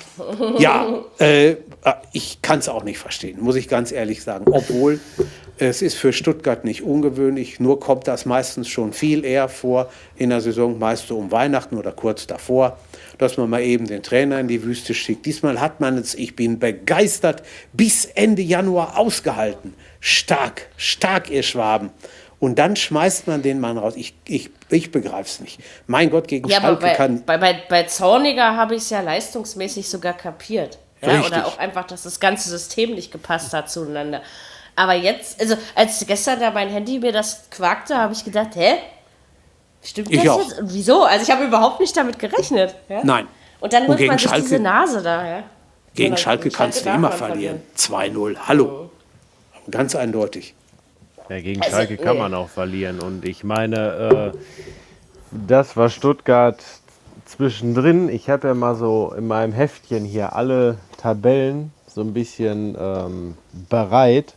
Ja, 0.58 1.02
äh, 1.18 1.56
ich 2.12 2.42
kann 2.42 2.58
es 2.58 2.68
auch 2.68 2.84
nicht 2.84 2.98
verstehen, 2.98 3.40
muss 3.40 3.56
ich 3.56 3.68
ganz 3.68 3.90
ehrlich 3.90 4.22
sagen. 4.22 4.44
Obwohl 4.50 5.00
es 5.56 5.82
ist 5.82 5.94
für 5.94 6.12
Stuttgart 6.12 6.64
nicht 6.64 6.82
ungewöhnlich, 6.82 7.58
nur 7.58 7.80
kommt 7.80 8.06
das 8.06 8.26
meistens 8.26 8.68
schon 8.68 8.92
viel 8.92 9.24
eher 9.24 9.48
vor 9.48 9.90
in 10.16 10.30
der 10.30 10.40
Saison, 10.40 10.78
meist 10.78 11.08
so 11.08 11.16
um 11.16 11.30
Weihnachten 11.30 11.76
oder 11.76 11.92
kurz 11.92 12.26
davor, 12.26 12.78
dass 13.18 13.36
man 13.36 13.48
mal 13.50 13.62
eben 13.62 13.86
den 13.86 14.02
Trainer 14.02 14.40
in 14.40 14.48
die 14.48 14.62
Wüste 14.62 14.94
schickt. 14.94 15.26
Diesmal 15.26 15.60
hat 15.60 15.80
man 15.80 15.98
es, 15.98 16.14
ich 16.14 16.36
bin 16.36 16.58
begeistert, 16.58 17.42
bis 17.72 18.04
Ende 18.04 18.42
Januar 18.42 18.98
ausgehalten. 18.98 19.74
Stark, 20.00 20.68
stark, 20.76 21.30
ihr 21.30 21.42
Schwaben. 21.42 21.90
Und 22.40 22.58
dann 22.58 22.74
schmeißt 22.74 23.26
man 23.26 23.42
den 23.42 23.60
Mann 23.60 23.76
raus. 23.78 23.92
Ich, 23.96 24.14
ich, 24.26 24.50
ich 24.70 24.90
begreife 24.90 25.28
es 25.28 25.40
nicht. 25.40 25.60
Mein 25.86 26.08
Gott, 26.10 26.26
gegen 26.26 26.48
Ja, 26.48 26.60
Schalke 26.60 26.80
bei, 26.80 26.94
kann. 26.94 27.22
bei, 27.26 27.36
bei, 27.36 27.62
bei 27.68 27.82
Zorniger 27.84 28.56
habe 28.56 28.74
ich 28.76 28.82
es 28.82 28.90
ja 28.90 29.02
leistungsmäßig 29.02 29.88
sogar 29.88 30.14
kapiert. 30.14 30.78
Ja, 31.02 31.22
oder 31.22 31.46
auch 31.46 31.58
einfach, 31.58 31.86
dass 31.86 32.02
das 32.02 32.18
ganze 32.18 32.48
System 32.50 32.94
nicht 32.94 33.12
gepasst 33.12 33.52
hat 33.52 33.70
zueinander. 33.70 34.22
Aber 34.76 34.94
jetzt, 34.94 35.40
also 35.40 35.56
als 35.74 36.04
gestern 36.06 36.40
da 36.40 36.50
mein 36.50 36.68
Handy 36.70 36.98
mir 36.98 37.12
das 37.12 37.42
quakte, 37.50 37.96
habe 37.96 38.14
ich 38.14 38.24
gedacht, 38.24 38.54
hä? 38.54 38.74
Stimmt 39.82 40.10
Ich 40.10 40.22
das 40.22 40.28
auch. 40.28 40.40
jetzt? 40.40 40.56
Wieso? 40.62 41.04
Also 41.04 41.22
ich 41.24 41.30
habe 41.30 41.44
überhaupt 41.44 41.80
nicht 41.80 41.94
damit 41.96 42.18
gerechnet. 42.18 42.74
Ja? 42.88 43.00
Nein. 43.02 43.26
Und 43.60 43.72
dann 43.74 43.86
holt 43.86 44.00
man 44.06 44.18
sich 44.18 44.28
Schalke- 44.30 44.42
diese 44.42 44.58
Nase 44.58 45.02
da. 45.02 45.26
Ja? 45.26 45.42
Gegen 45.94 46.16
Schalke 46.16 46.50
kannst 46.50 46.80
du 46.80 46.84
darf 46.86 46.96
immer 46.96 47.12
verlieren. 47.12 47.60
2-0. 47.76 48.36
Hallo. 48.46 48.90
Ganz 49.70 49.94
eindeutig. 49.94 50.54
Ja, 51.30 51.40
gegen 51.40 51.62
Also, 51.62 51.76
Schalke 51.76 51.96
kann 51.96 52.14
nee. 52.14 52.22
man 52.22 52.34
auch 52.34 52.48
verlieren. 52.48 52.98
Und 52.98 53.24
ich 53.24 53.44
meine, 53.44 54.32
äh, 54.34 54.38
das 55.30 55.76
war 55.76 55.88
Stuttgart 55.88 56.60
zwischendrin. 57.24 58.08
Ich 58.08 58.28
habe 58.28 58.48
ja 58.48 58.54
mal 58.54 58.74
so 58.74 59.14
in 59.16 59.28
meinem 59.28 59.52
Heftchen 59.52 60.04
hier 60.04 60.34
alle 60.34 60.78
Tabellen 60.98 61.72
so 61.86 62.00
ein 62.00 62.12
bisschen 62.12 62.76
ähm, 62.76 63.36
bereit. 63.68 64.34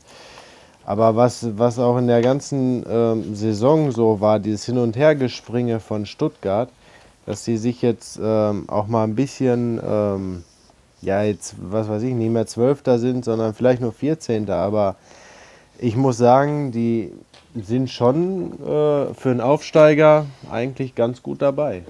Aber 0.86 1.16
was, 1.16 1.58
was 1.58 1.80
auch 1.80 1.98
in 1.98 2.06
der 2.06 2.22
ganzen 2.22 2.86
ähm, 2.88 3.34
Saison 3.34 3.92
so 3.92 4.22
war, 4.22 4.40
dieses 4.40 4.66
Hin- 4.66 4.78
und 4.78 4.96
Hergespringe 4.96 5.80
von 5.80 6.06
Stuttgart, 6.06 6.70
dass 7.26 7.44
sie 7.44 7.58
sich 7.58 7.82
jetzt 7.82 8.20
ähm, 8.22 8.66
auch 8.68 8.86
mal 8.86 9.06
ein 9.06 9.16
bisschen, 9.16 9.82
ähm, 9.84 10.44
ja, 11.02 11.24
jetzt, 11.24 11.56
was 11.60 11.90
weiß 11.90 12.04
ich, 12.04 12.14
nicht 12.14 12.32
mehr 12.32 12.46
Zwölfter 12.46 13.00
sind, 13.00 13.26
sondern 13.26 13.56
vielleicht 13.56 13.82
nur 13.82 13.94
Vierzehnter. 13.94 14.58
Aber 14.58 14.96
ich 15.84 15.96
muss 15.96 16.18
sagen, 16.18 16.72
die 16.72 17.12
sind 17.56 17.90
schon 17.90 18.54
äh, 18.54 19.14
für 19.14 19.30
einen 19.32 19.42
Aufsteiger 19.42 20.26
eigentlich 20.52 20.96
ganz 20.96 21.22
gut 21.22 21.42
dabei. 21.42 21.84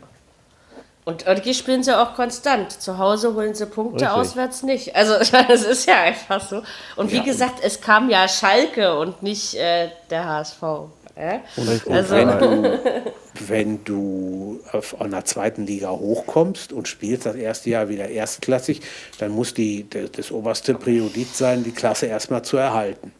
Und 1.06 1.28
irgendwie 1.28 1.54
spielen 1.54 1.84
sie 1.84 1.98
auch 1.98 2.16
konstant. 2.16 2.72
Zu 2.72 2.98
Hause 2.98 3.34
holen 3.36 3.54
sie 3.54 3.66
Punkte, 3.66 4.06
Richtig. 4.06 4.10
auswärts 4.10 4.64
nicht. 4.64 4.96
Also 4.96 5.14
es 5.50 5.64
ist 5.64 5.86
ja 5.88 6.02
einfach 6.02 6.41
so. 6.41 6.62
Und 6.96 7.12
wie 7.12 7.16
Ja, 7.18 7.22
und- 7.22 7.28
gesagt, 7.28 7.60
es 7.62 7.82
kam 7.82 8.10
ja 8.10 8.28
Schalke 8.28 8.98
und 8.98 9.22
nicht 9.22 9.56
äh, 9.56 9.89
der 10.10 10.26
HSV. 10.26 10.62
Ja? 10.62 11.41
Richtig. 11.58 11.91
Also- 11.94 12.16
Wenn 12.16 12.39
du, 12.39 12.80
wenn 13.48 13.84
du 13.84 14.60
auf 14.72 15.00
einer 15.02 15.24
zweiten 15.26 15.66
Liga 15.66 15.89
hochkommst 15.91 16.72
und 16.74 16.88
spielst 16.88 17.26
das 17.26 17.36
erste 17.36 17.70
Jahr 17.70 17.89
wieder 17.89 18.08
erstklassig, 18.08 18.82
dann 19.20 19.32
muss 19.32 19.54
die, 19.54 19.84
de- 19.84 20.10
das 20.10 20.32
oberste 20.32 20.74
Priorit 20.74 21.36
sein, 21.36 21.64
die 21.64 21.72
Klasse 21.72 22.06
erstmal 22.08 22.44
zu 22.44 22.58
erhalten. 22.58 23.12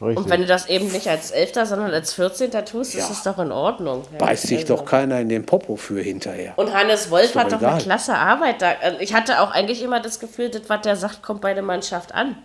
Richtig. 0.00 0.16
Und 0.24 0.30
wenn 0.30 0.40
du 0.40 0.46
das 0.46 0.66
eben 0.68 0.90
nicht 0.90 1.08
als 1.08 1.30
Elfter, 1.30 1.66
sondern 1.66 1.90
als 1.92 2.14
14. 2.14 2.50
tust, 2.64 2.94
Ja. 2.94 3.00
ist 3.00 3.10
es 3.10 3.22
doch 3.22 3.38
in 3.38 3.52
Ordnung. 3.52 4.02
Ja, 4.12 4.18
Beißt 4.18 4.46
sich 4.46 4.60
also. 4.60 4.76
doch 4.76 4.84
keiner 4.86 5.20
in 5.20 5.28
den 5.28 5.44
Popo 5.44 5.76
für 5.76 6.00
hinterher. 6.00 6.54
Und 6.56 6.72
Hannes 6.72 7.10
Wolf 7.10 7.32
doch 7.32 7.40
hat 7.40 7.52
doch 7.52 7.58
eine 7.58 7.66
egal. 7.68 7.78
klasse 7.82 8.14
Arbeit 8.14 8.62
da. 8.62 8.72
Also 8.82 8.98
Ich 9.00 9.12
hatte 9.12 9.40
auch 9.42 9.50
eigentlich 9.50 9.82
immer 9.82 10.00
das 10.00 10.18
Gefühl, 10.18 10.48
das, 10.48 10.62
was 10.68 10.80
der 10.82 10.96
sagt, 10.96 11.22
kommt 11.22 11.42
bei 11.42 11.52
der 11.52 11.62
Mannschaft 11.62 12.14
an. 12.14 12.36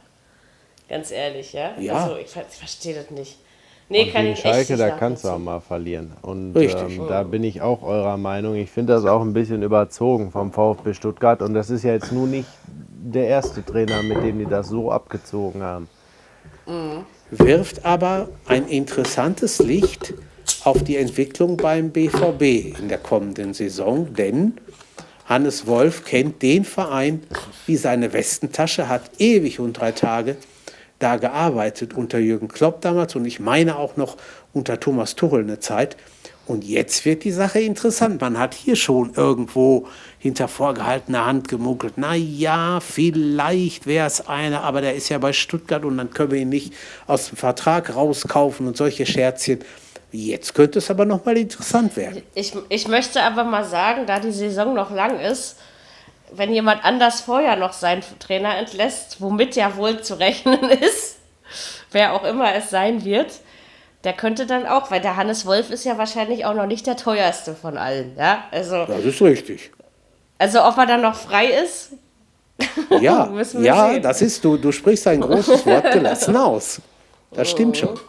Ganz 0.90 1.12
ehrlich, 1.12 1.54
ja? 1.54 1.72
Ja. 1.80 1.94
Also 1.96 2.18
ich, 2.18 2.28
ver- 2.30 2.44
ich 2.52 2.58
verstehe 2.58 2.94
das 2.94 3.10
nicht. 3.10 3.38
Nee, 3.88 4.04
Und 4.06 4.14
kann 4.14 4.22
gegen 4.24 4.34
ich 4.34 4.40
Schalke, 4.42 4.74
echt 4.74 4.80
da 4.82 4.90
kannst 4.90 5.24
du 5.24 5.30
auch 5.30 5.38
mal 5.38 5.60
verlieren. 5.62 6.12
Und 6.24 6.56
ähm, 6.58 7.06
da 7.08 7.24
bin 7.24 7.44
ich 7.44 7.62
auch 7.62 7.84
eurer 7.84 8.18
Meinung. 8.18 8.56
Ich 8.56 8.70
finde 8.72 8.94
das 8.94 9.06
auch 9.06 9.22
ein 9.22 9.32
bisschen 9.34 9.62
überzogen 9.64 10.32
vom 10.32 10.52
VfB 10.52 10.94
Stuttgart. 10.94 11.42
Und 11.42 11.54
das 11.54 11.70
ist 11.70 11.84
ja 11.84 11.94
jetzt 11.94 12.12
nur 12.12 12.28
nicht 12.28 12.50
der 12.68 13.28
erste 13.28 13.64
Trainer, 13.64 14.02
mit 14.04 14.24
dem 14.24 14.40
die 14.40 14.46
das 14.48 14.68
so 14.70 14.92
abgezogen 14.92 15.62
haben. 15.64 15.88
Wirft 17.32 17.86
aber 17.86 18.30
ein 18.48 18.68
interessantes 18.68 19.60
Licht 19.60 20.14
auf 20.64 20.84
die 20.84 20.98
Entwicklung 20.98 21.58
beim 21.58 21.92
BVB 21.92 22.80
in 22.80 22.90
der 22.90 22.98
kommenden 22.98 23.54
Saison, 23.54 24.14
denn 24.14 24.54
Hannes 25.26 25.66
Wolf 25.66 26.06
kennt 26.06 26.42
den 26.42 26.66
Verein 26.66 27.24
wie 27.66 27.78
seine 27.78 28.14
Westentasche, 28.14 28.88
hat 28.88 29.10
ewig 29.18 29.60
und 29.60 29.74
drei 29.74 29.92
Tage 29.92 30.38
da 31.00 31.18
gearbeitet 31.18 31.94
unter 31.94 32.20
Jürgen 32.20 32.48
Klopp 32.48 32.82
damals 32.82 33.16
und 33.16 33.26
ich 33.26 33.40
meine 33.40 33.76
auch 33.78 33.98
noch 33.98 34.18
unter 34.54 34.80
Thomas 34.80 35.16
Tuchel 35.16 35.42
eine 35.42 35.60
Zeit. 35.60 35.98
Und 36.48 36.64
jetzt 36.64 37.06
wird 37.06 37.24
die 37.24 37.32
Sache 37.32 37.60
interessant. 37.60 38.22
Man 38.22 38.38
hat 38.38 38.54
hier 38.54 38.76
schon 38.76 39.14
irgendwo 39.16 39.88
hinter 40.20 40.48
vorgehaltener 40.48 41.26
Hand 41.26 41.48
gemunkelt. 41.48 41.94
Na 41.96 42.14
ja, 42.14 42.80
vielleicht 42.80 43.88
wäre 43.88 44.06
es 44.06 44.28
einer, 44.28 44.64
aber 44.64 44.82
der 44.82 44.96
ist 44.96 45.10
ja 45.10 45.18
bei 45.18 45.34
Stuttgart 45.34 45.84
und 45.86 45.98
dann 45.98 46.12
können 46.12 46.32
wir 46.32 46.40
ihn 46.40 46.50
nicht 46.50 46.74
aus 47.08 47.30
dem 47.30 47.38
Vertrag 47.38 47.96
rauskaufen 47.96 48.68
und 48.68 48.78
solche 48.78 49.06
Scherzchen. 49.06 49.60
Jetzt 50.12 50.54
könnte 50.54 50.80
es 50.80 50.90
aber 50.90 51.06
noch 51.06 51.26
mal 51.26 51.36
interessant 51.36 51.98
werden. 51.98 52.22
Ich, 52.36 52.54
ich 52.70 52.88
möchte 52.88 53.22
aber 53.22 53.44
mal 53.44 53.66
sagen, 53.66 54.06
da 54.06 54.20
die 54.20 54.32
Saison 54.32 54.74
noch 54.74 54.92
lang 54.92 55.20
ist, 55.20 55.58
wenn 56.32 56.54
jemand 56.54 56.86
anders 56.86 57.22
vorher 57.22 57.56
noch 57.56 57.74
seinen 57.74 58.04
Trainer 58.20 58.56
entlässt, 58.58 59.20
womit 59.20 59.56
ja 59.56 59.76
wohl 59.76 60.02
zu 60.02 60.20
rechnen 60.20 60.70
ist, 60.70 61.18
wer 61.92 62.14
auch 62.14 62.24
immer 62.24 62.54
es 62.56 62.70
sein 62.70 63.04
wird, 63.04 63.40
der 64.06 64.14
könnte 64.14 64.46
dann 64.46 64.66
auch, 64.66 64.92
weil 64.92 65.02
der 65.02 65.18
Hannes 65.18 65.46
Wolf 65.46 65.70
ist 65.72 65.84
ja 65.84 65.98
wahrscheinlich 65.98 66.46
auch 66.46 66.54
noch 66.54 66.68
nicht 66.68 66.88
der 66.88 66.96
teuerste 66.96 67.56
von 67.56 67.78
allen. 67.78 68.16
Ja? 68.18 68.46
Also, 68.52 68.86
Das 68.86 69.04
ist 69.04 69.22
richtig. 69.22 69.72
also 70.38 70.64
ob 70.64 70.78
er 70.78 70.86
dann 70.86 71.02
noch 71.02 71.16
frei 71.16 71.48
ist, 71.48 71.90
Ja, 73.02 73.30
ja 73.60 73.90
sehen. 73.90 74.02
das 74.02 74.22
ist, 74.22 74.44
du, 74.46 74.56
du 74.58 74.72
sprichst 74.72 75.08
ein 75.08 75.20
großes 75.20 75.66
Wort 75.66 75.92
gelassen 75.92 76.38
aus. 76.38 76.82
Das 77.32 77.50
stimmt 77.50 77.76
schon. 77.78 78.00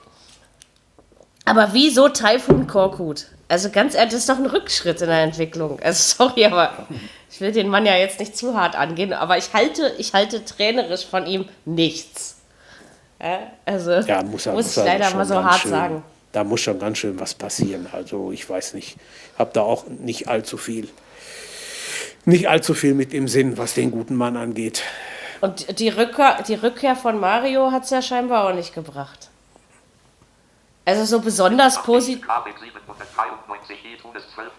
Aber 1.44 1.70
wieso 1.72 2.09
Taifun 2.09 2.66
Korkut? 2.66 3.26
Also 3.49 3.70
ganz 3.70 3.94
ehrlich, 3.94 4.12
das 4.12 4.20
ist 4.20 4.28
doch 4.28 4.38
ein 4.38 4.47
Rückschritt 4.47 5.01
in 5.01 5.09
der 5.09 5.22
Entwicklung. 5.22 5.80
Also 5.80 6.16
sorry, 6.24 6.44
aber 6.44 6.86
ich 7.30 7.40
will 7.40 7.53
den 7.53 7.68
Mann 7.68 7.86
ja 7.86 7.97
jetzt 7.97 8.20
nicht 8.20 8.36
zu 8.36 8.57
hart 8.57 8.76
angehen, 8.76 9.12
aber 9.12 9.38
ich 9.38 9.53
halte, 9.53 9.92
ich 9.99 10.12
halte 10.12 10.44
trainerisch 10.44 11.07
von 11.07 11.26
ihm 11.26 11.47
nichts. 11.64 12.36
Ja, 13.26 13.40
also 13.64 13.90
Ja, 13.92 14.22
muss, 14.22 14.46
er- 14.46 14.52
muss 14.52 14.70
ich 14.70 14.76
er 14.78 14.84
leider 14.84 15.04
schon 15.04 15.18
mal 15.18 15.24
so 15.24 15.34
ganz 15.34 15.46
hart 15.46 15.60
schön, 15.60 15.70
sagen. 15.70 16.02
Da 16.32 16.44
muss 16.44 16.60
schon 16.60 16.78
ganz 16.78 16.98
schön 16.98 17.18
was 17.18 17.34
passieren. 17.34 17.88
Also 17.92 18.30
ich 18.30 18.48
weiß 18.48 18.74
nicht, 18.74 18.96
habe 19.38 19.50
da 19.52 19.62
auch 19.62 19.86
nicht 19.88 20.28
allzu 20.28 20.56
viel, 20.56 20.88
nicht 22.24 22.48
allzu 22.48 22.74
viel 22.74 22.94
mit 22.94 23.12
im 23.14 23.26
Sinn, 23.28 23.56
was 23.58 23.74
den 23.74 23.90
guten 23.90 24.16
Mann 24.16 24.36
angeht. 24.36 24.82
Und 25.40 25.78
die 25.80 25.88
Rückkehr, 25.88 26.42
die 26.46 26.54
Rückkehr 26.54 26.96
von 26.96 27.18
Mario 27.20 27.70
hat 27.72 27.84
es 27.84 27.90
ja 27.90 28.00
scheinbar 28.02 28.48
auch 28.48 28.54
nicht 28.54 28.74
gebracht. 28.74 29.28
Also 30.84 31.04
so 31.04 31.20
besonders, 31.20 31.82
posi 31.82 32.16
KW 32.16 32.50
793 32.60 33.76
tun 34.00 34.12
es 34.16 34.22
12. 34.34 34.50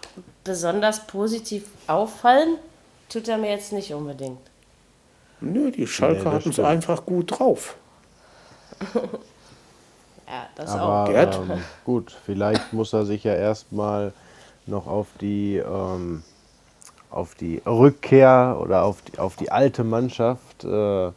besonders 0.44 1.06
positiv 1.06 1.64
auffallen, 1.86 2.56
tut 3.08 3.28
er 3.28 3.38
mir 3.38 3.50
jetzt 3.50 3.72
nicht 3.72 3.92
unbedingt. 3.94 4.38
Nö, 5.40 5.70
die 5.70 5.86
Schalke 5.86 6.24
Nee, 6.28 6.34
hatten 6.34 6.50
es 6.50 6.58
einfach 6.60 7.06
gut 7.06 7.38
drauf. 7.38 7.76
Ja, 10.30 10.46
das 10.56 10.70
auch. 10.74 10.80
Aber 10.80 11.12
Gerd? 11.12 11.36
ähm, 11.36 11.62
gut, 11.84 12.14
vielleicht 12.26 12.74
muss 12.74 12.92
er 12.92 13.06
sich 13.06 13.24
ja 13.24 13.34
erstmal 13.34 14.12
noch 14.66 14.86
auf 14.86 15.06
die, 15.20 15.56
ähm, 15.56 16.22
auf 17.10 17.34
die 17.34 17.62
Rückkehr 17.64 18.58
oder 18.60 18.84
auf 18.84 19.00
die, 19.00 19.18
auf 19.18 19.36
die 19.36 19.50
alte 19.50 19.84
Mannschaft 19.84 20.64
äh, 20.64 21.10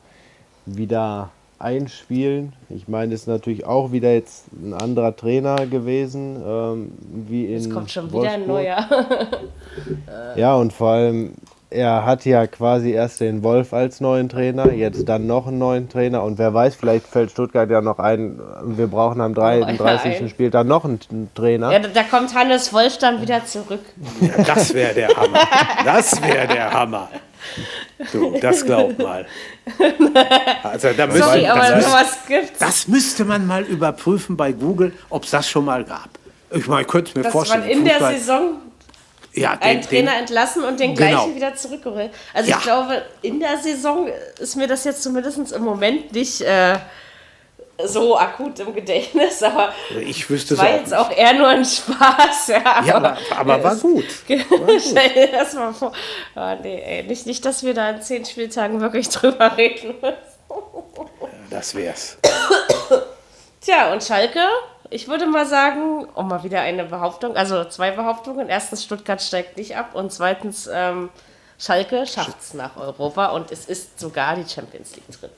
wieder 0.66 1.30
einspielen. 1.59 2.53
Ich 2.70 2.88
meine, 2.88 3.14
es 3.14 3.22
ist 3.24 3.28
natürlich 3.28 3.66
auch 3.66 3.91
wieder 3.91 4.14
jetzt 4.14 4.45
ein 4.53 4.74
anderer 4.74 5.14
Trainer 5.16 5.68
gewesen, 5.68 6.41
ähm, 6.43 6.91
wie 7.28 7.47
in 7.47 7.57
Es 7.57 7.70
kommt 7.70 7.91
schon 7.91 8.12
wieder 8.14 8.32
ein 8.32 8.47
Wolfsburg. 8.47 8.89
neuer. 10.07 10.36
Ja, 10.38 10.55
und 10.55 10.72
vor 10.72 10.89
allem, 10.91 11.34
er 11.72 12.05
hat 12.05 12.26
ja 12.26 12.45
quasi 12.47 12.91
erst 12.91 13.22
den 13.22 13.43
Wolf 13.43 13.74
als 13.74 14.01
neuen 14.01 14.30
Trainer, 14.30 14.72
jetzt 14.74 15.07
dann 15.09 15.26
noch 15.26 15.47
einen 15.47 15.57
neuen 15.57 15.89
Trainer 15.89 16.22
und 16.24 16.38
wer 16.38 16.53
weiß, 16.53 16.76
vielleicht 16.76 17.07
fällt 17.07 17.32
Stuttgart 17.32 17.69
ja 17.69 17.82
noch 17.82 17.97
ein, 17.97 18.39
wir 18.65 18.88
brauchen 18.88 19.22
am 19.22 19.34
33. 19.34 20.22
ein. 20.22 20.30
Spiel 20.30 20.49
dann 20.51 20.67
noch 20.67 20.84
einen 20.86 21.30
Trainer. 21.34 21.72
Ja, 21.72 21.80
da 21.80 22.03
kommt 22.03 22.36
Hannes 22.36 22.74
Wolf 22.74 22.97
dann 22.97 23.22
wieder 23.22 23.45
zurück. 23.45 23.80
Ja, 24.19 24.43
das 24.43 24.74
wäre 24.74 24.93
der 24.93 25.07
Hammer. 25.09 25.39
Das 25.86 26.22
wäre 26.22 26.47
der 26.47 26.72
Hammer. 26.74 27.09
Du, 28.11 28.38
das 28.39 28.63
glaub 28.65 28.97
mal. 28.99 29.26
Also, 30.63 30.89
da 30.95 31.07
müsste, 31.07 31.24
Sorry, 31.24 31.47
aber 31.47 31.59
das, 31.61 31.86
sowas 31.86 32.17
gibt's. 32.28 32.59
das 32.59 32.88
müsste 32.88 33.26
man 33.26 33.47
mal 33.47 33.63
überprüfen 33.63 34.38
bei 34.38 34.51
Google, 34.51 34.93
ob 35.09 35.24
es 35.24 35.32
das 35.32 35.49
schon 35.49 35.65
mal 35.65 35.84
gab. 35.84 36.09
Ich 36.51 36.67
meine, 36.67 36.82
ich 36.82 36.88
könnte 36.88 37.09
es 37.09 37.15
mir 37.15 37.24
Dass 37.24 37.32
vorstellen. 37.32 37.61
man 37.61 37.69
in 37.69 37.86
der 37.86 37.95
Fußball- 37.99 38.13
Saison 38.13 38.41
ja, 39.34 39.51
einen 39.59 39.82
den, 39.82 39.88
Trainer 39.89 40.11
den, 40.11 40.19
entlassen 40.21 40.63
und 40.63 40.79
den 40.79 40.95
Genau. 40.95 41.09
gleichen 41.25 41.36
wieder 41.36 41.55
zurückgeholt. 41.55 42.11
Also 42.34 42.49
Ja. 42.51 42.57
ich 42.57 42.63
glaube, 42.63 43.01
in 43.21 43.39
der 43.39 43.57
Saison 43.57 44.09
ist 44.39 44.55
mir 44.55 44.67
das 44.67 44.84
jetzt 44.84 45.03
zumindest 45.03 45.51
im 45.51 45.63
Moment 45.63 46.11
nicht 46.13 46.41
äh, 46.41 46.77
so 47.84 48.17
akut 48.17 48.59
im 48.59 48.75
Gedächtnis, 48.75 49.41
aber 49.43 49.73
ich 49.99 50.29
wüsste 50.29 50.57
war 50.57 50.65
auch 50.65 50.69
jetzt 50.71 50.89
nicht. 50.89 50.95
auch 50.97 51.11
eher 51.11 51.34
nur 51.34 51.47
ein 51.47 51.65
Spaß. 51.65 52.47
Ja, 52.47 52.84
Ja, 52.86 52.95
aber, 52.95 53.17
aber 53.36 53.63
war 53.63 53.75
gut. 53.75 54.05
Stell 54.27 55.09
dir 55.15 55.27
das 55.32 55.53
mal 55.53 55.73
vor. 55.73 55.91
Oh, 56.36 56.53
nee, 56.61 56.82
ey, 56.86 57.03
nicht, 57.03 57.25
nicht, 57.25 57.43
dass 57.45 57.63
wir 57.63 57.73
da 57.73 57.89
in 57.89 58.01
zehn 58.01 58.25
Spieltagen 58.25 58.82
wirklich 58.82 59.09
drüber 59.09 59.57
reden 59.57 59.95
müssen. 60.01 60.15
Das 61.49 61.73
wär's. 61.75 62.17
Tja, 63.61 63.91
und 63.93 64.03
Schalke, 64.03 64.39
ich 64.91 65.07
würde 65.07 65.25
mal 65.25 65.45
sagen, 65.45 66.05
um 66.13 66.27
mal 66.27 66.43
wieder 66.43 66.61
eine 66.61 66.83
Behauptung, 66.83 67.35
also 67.35 67.63
zwei 67.65 67.91
Behauptungen. 67.91 68.49
Erstens, 68.49 68.83
Stuttgart 68.83 69.21
steigt 69.21 69.57
nicht 69.57 69.75
ab 69.75 69.95
und 69.95 70.11
zweitens, 70.11 70.69
ähm, 70.71 71.09
Schalke 71.57 72.05
schafft 72.05 72.39
es 72.41 72.53
nach 72.53 72.75
Europa 72.75 73.27
und 73.27 73.51
es 73.51 73.65
ist 73.65 73.99
sogar 73.99 74.35
die 74.35 74.47
Champions 74.47 74.95
League 74.95 75.09
drin. 75.19 75.29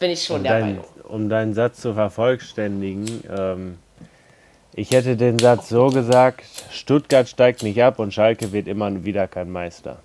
Bin 0.00 0.10
ich 0.10 0.24
schon 0.24 0.38
Um, 0.38 0.42
der 0.42 0.52
dein, 0.52 0.76
Meinung. 0.76 0.84
um 1.04 1.28
deinen 1.28 1.54
Satz 1.54 1.80
zu 1.80 1.94
vervollständigen, 1.94 3.24
ähm, 3.34 3.78
ich 4.74 4.90
hätte 4.90 5.16
den 5.16 5.38
Satz 5.38 5.68
so 5.68 5.86
gesagt, 5.86 6.42
Stuttgart 6.70 7.28
steigt 7.28 7.62
nicht 7.62 7.80
ab 7.82 8.00
und 8.00 8.12
Schalke 8.12 8.52
wird 8.52 8.66
immer 8.66 9.04
wieder 9.04 9.28
kein 9.28 9.50
Meister. 9.50 10.00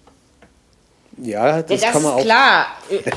Ja, 1.22 1.47
Ja, 1.57 1.61
das, 1.61 1.82
das 1.82 1.91
kann 1.91 2.03
man 2.03 2.11
ist 2.13 2.17
auch. 2.20 2.24
klar. 2.24 2.65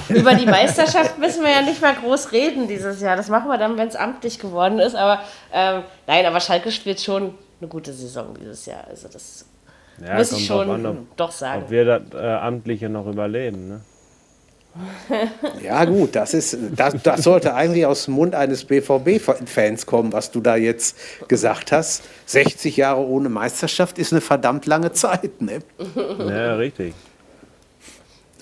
Über 0.09 0.35
die 0.35 0.47
Meisterschaft 0.47 1.19
müssen 1.19 1.43
wir 1.43 1.51
ja 1.51 1.63
nicht 1.63 1.81
mal 1.81 1.95
groß 1.95 2.33
reden 2.33 2.69
dieses 2.69 3.01
Jahr. 3.01 3.17
Das 3.17 3.29
machen 3.29 3.49
wir 3.49 3.59
dann, 3.59 3.77
wenn 3.77 3.89
es 3.89 3.97
amtlich 3.97 4.39
geworden 4.39 4.79
ist. 4.79 4.95
Aber 4.95 5.21
ähm, 5.53 5.83
nein, 6.07 6.27
aber 6.27 6.41
Schalke 6.41 6.71
spielt 6.73 7.01
schon 7.01 7.35
eine 7.61 7.69
gute 7.69 7.93
Saison 7.93 8.35
dieses 8.39 8.67
Jahr. 8.67 8.85
Also 8.89 9.09
das 9.13 9.45
Ja, 10.05 10.15
muss 10.17 10.33
ich 10.33 10.47
schon 10.47 10.69
an, 10.71 10.87
ob, 10.87 11.17
doch 11.17 11.31
sagen. 11.33 11.63
ob 11.65 11.71
wir 11.71 11.85
das 11.85 12.03
äh, 12.15 12.19
Amtliche 12.27 12.89
noch 12.89 13.07
überleben. 13.07 13.69
Ne? 13.69 13.81
Ja, 15.63 15.85
gut, 15.85 16.17
das, 16.17 16.33
ist, 16.35 16.57
das, 16.75 16.95
das 17.03 17.23
sollte 17.23 17.55
eigentlich 17.55 17.85
aus 17.85 18.07
dem 18.07 18.15
Mund 18.15 18.35
eines 18.35 18.65
BVB-Fans 18.65 19.85
kommen, 19.87 20.13
was 20.15 20.31
du 20.31 20.41
da 20.41 20.57
jetzt 20.57 20.97
gesagt 21.29 21.73
hast. 21.73 22.05
60 22.27 22.79
Jahre 22.79 23.01
ohne 23.07 23.29
Meisterschaft 23.29 23.99
ist 23.99 24.13
eine 24.13 24.23
verdammt 24.23 24.65
lange 24.67 24.93
Zeit. 24.93 25.43
Ne? 25.43 25.59
Ja, 26.19 26.55
richtig. 26.57 26.95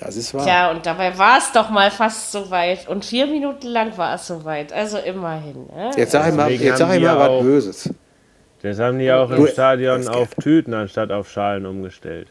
Das 0.00 0.16
ist 0.16 0.32
wahr. 0.32 0.44
Tja, 0.44 0.70
und 0.70 0.86
dabei 0.86 1.16
war 1.18 1.36
es 1.38 1.52
doch 1.52 1.68
mal 1.70 1.90
fast 1.90 2.32
so 2.32 2.50
weit. 2.50 2.88
Und 2.88 3.04
vier 3.04 3.26
Minuten 3.26 3.66
lang 3.66 3.96
war 3.98 4.14
es 4.14 4.26
so 4.26 4.44
weit. 4.44 4.72
Also 4.72 4.96
immerhin. 4.98 5.66
Ne? 5.66 5.90
Jetzt 5.96 6.12
sag 6.12 6.28
ich 6.28 6.34
mal, 6.34 6.48
Deswegen 6.48 6.64
jetzt 6.64 6.78
sag 6.78 6.86
haben 6.88 6.94
ich 6.94 7.00
die 7.00 7.04
mal 7.06 7.18
was 7.18 7.28
auch- 7.28 7.42
Böses. 7.42 7.90
Das 8.62 8.78
haben 8.78 8.98
die 8.98 9.10
auch 9.12 9.30
im 9.30 9.46
Stadion 9.46 10.06
auf 10.08 10.34
Tüten 10.34 10.74
anstatt 10.74 11.10
auf 11.12 11.30
Schalen 11.30 11.64
umgestellt. 11.66 12.28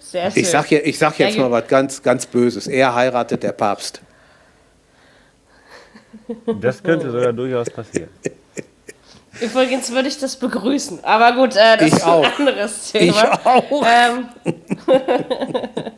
Sehr 0.00 0.30
schön. 0.30 0.42
Ich 0.42 0.48
sag, 0.50 0.70
ich 0.72 0.98
sag 0.98 1.18
jetzt 1.18 1.36
Ja, 1.36 1.42
mal 1.42 1.50
was 1.50 1.66
ganz, 1.68 2.02
ganz 2.02 2.26
Böses. 2.26 2.66
Er 2.66 2.94
heiratet 2.94 3.42
der 3.42 3.52
Papst. 3.52 4.02
Das 6.60 6.82
könnte 6.82 7.10
sogar 7.10 7.32
durchaus 7.32 7.70
passieren. 7.70 8.10
Übrigens 9.40 9.90
würde 9.92 10.08
ich 10.08 10.18
das 10.18 10.36
begrüßen. 10.36 11.04
Aber 11.04 11.32
gut, 11.32 11.54
äh, 11.56 11.76
das 11.76 11.86
Ich 11.88 11.92
ist 11.94 12.04
ein 12.04 12.10
auch. 12.10 12.38
anderes 12.38 12.94
Ich 12.94 13.12
Thema. 13.12 13.40
auch. 13.44 13.84
Ähm, 13.86 14.28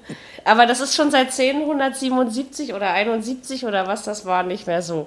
Aber 0.45 0.67
das 0.67 0.81
ist 0.81 0.97
schon 0.97 1.11
seit 1.11 1.27
1077 1.33 2.75
oder 2.75 2.91
71 2.93 3.65
oder 3.67 3.87
was 3.87 4.03
das 4.05 4.25
war, 4.25 4.43
nicht 4.43 4.67
mehr 4.67 4.83
so. 4.83 5.07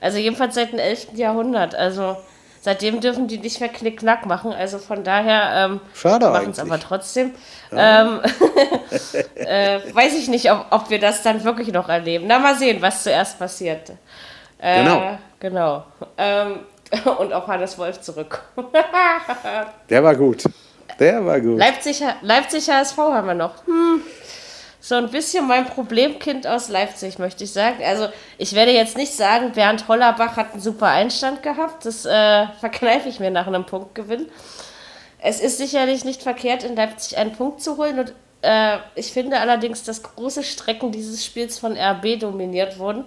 Also 0.00 0.18
jedenfalls 0.18 0.54
seit 0.54 0.72
dem 0.72 0.78
11. 0.78 1.08
Jahrhundert. 1.14 1.74
Also 1.74 2.16
seitdem 2.62 3.00
dürfen 3.00 3.26
die 3.28 3.38
nicht 3.38 3.60
mehr 3.60 3.68
Knickknack 3.68 4.26
machen. 4.26 4.52
Also 4.52 4.78
von 4.78 5.02
daher 5.04 5.66
ähm, 5.66 5.80
Schade 5.94 6.30
machen 6.30 6.50
es 6.52 6.58
aber 6.58 6.78
trotzdem. 6.80 7.34
Ähm, 7.72 8.20
äh, 9.34 9.80
weiß 9.92 10.14
ich 10.16 10.28
nicht, 10.28 10.50
ob, 10.50 10.66
ob 10.70 10.88
wir 10.90 11.00
das 11.00 11.22
dann 11.22 11.44
wirklich 11.44 11.72
noch 11.72 11.88
erleben. 11.88 12.26
Na, 12.28 12.38
mal 12.38 12.54
sehen, 12.56 12.80
was 12.80 13.02
zuerst 13.02 13.38
passiert. 13.38 13.90
Äh, 14.58 14.82
Genau. 14.84 15.18
Genau. 15.40 15.84
Ähm, 16.18 16.60
und 17.18 17.32
ob 17.32 17.46
Hannes 17.46 17.78
Wolf 17.78 18.00
zurück. 18.00 18.42
Der 19.90 20.02
war 20.02 20.14
gut. 20.14 20.44
Der 20.98 21.24
war 21.24 21.40
gut. 21.40 21.58
Leipzig, 21.58 22.02
Leipzig 22.20 22.68
HSV 22.68 22.98
haben 22.98 23.26
wir 23.26 23.34
noch. 23.34 23.66
Hm. 23.66 24.02
So 24.82 24.94
ein 24.94 25.10
bisschen 25.10 25.46
mein 25.46 25.66
Problemkind 25.66 26.46
aus 26.46 26.68
Leipzig, 26.68 27.18
möchte 27.18 27.44
ich 27.44 27.52
sagen. 27.52 27.84
Also, 27.84 28.08
ich 28.38 28.54
werde 28.54 28.72
jetzt 28.72 28.96
nicht 28.96 29.14
sagen, 29.14 29.52
Bernd 29.52 29.88
Hollerbach 29.88 30.36
hat 30.36 30.52
einen 30.52 30.62
super 30.62 30.86
Einstand 30.86 31.42
gehabt. 31.42 31.84
Das 31.84 32.06
äh, 32.06 32.46
verkneife 32.60 33.08
ich 33.08 33.20
mir 33.20 33.30
nach 33.30 33.46
einem 33.46 33.66
Punktgewinn. 33.66 34.28
Es 35.18 35.40
ist 35.40 35.58
sicherlich 35.58 36.04
nicht 36.04 36.22
verkehrt, 36.22 36.64
in 36.64 36.76
Leipzig 36.76 37.18
einen 37.18 37.32
Punkt 37.32 37.60
zu 37.60 37.76
holen. 37.76 37.98
Und 37.98 38.14
äh, 38.40 38.78
ich 38.94 39.12
finde 39.12 39.38
allerdings, 39.38 39.82
dass 39.82 40.02
große 40.02 40.42
Strecken 40.42 40.92
dieses 40.92 41.24
Spiels 41.24 41.58
von 41.58 41.76
RB 41.76 42.18
dominiert 42.18 42.78
wurden. 42.78 43.04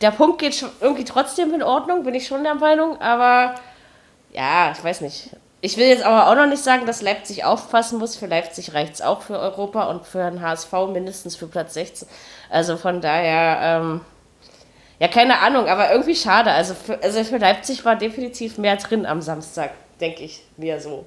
Der 0.00 0.10
Punkt 0.10 0.38
geht 0.38 0.54
schon 0.54 0.70
irgendwie 0.80 1.04
trotzdem 1.04 1.52
in 1.52 1.62
Ordnung, 1.62 2.04
bin 2.04 2.14
ich 2.14 2.26
schon 2.26 2.42
der 2.44 2.54
Meinung. 2.54 3.00
Aber 3.00 3.54
ja, 4.32 4.72
ich 4.72 4.82
weiß 4.82 5.00
nicht. 5.02 5.30
Ich 5.60 5.76
will 5.76 5.86
jetzt 5.86 6.04
aber 6.04 6.28
auch 6.28 6.34
noch 6.34 6.46
nicht 6.46 6.62
sagen, 6.62 6.86
dass 6.86 7.02
Leipzig 7.02 7.44
aufpassen 7.44 7.98
muss. 7.98 8.16
Für 8.16 8.26
Leipzig 8.26 8.74
reicht 8.74 8.94
es 8.94 9.02
auch 9.02 9.22
für 9.22 9.38
Europa 9.38 9.84
und 9.84 10.06
für 10.06 10.30
den 10.30 10.40
HSV 10.40 10.72
mindestens 10.92 11.34
für 11.36 11.46
Platz 11.46 11.74
16. 11.74 12.06
Also 12.50 12.76
von 12.76 13.00
daher, 13.00 13.58
ähm, 13.80 14.00
ja, 14.98 15.08
keine 15.08 15.38
Ahnung, 15.40 15.66
aber 15.66 15.90
irgendwie 15.90 16.14
schade. 16.14 16.52
Also 16.52 16.74
für, 16.74 17.02
also 17.02 17.24
für 17.24 17.38
Leipzig 17.38 17.84
war 17.84 17.96
definitiv 17.96 18.58
mehr 18.58 18.76
drin 18.76 19.06
am 19.06 19.22
Samstag, 19.22 19.72
denke 20.00 20.24
ich 20.24 20.42
mir 20.56 20.80
so. 20.80 21.04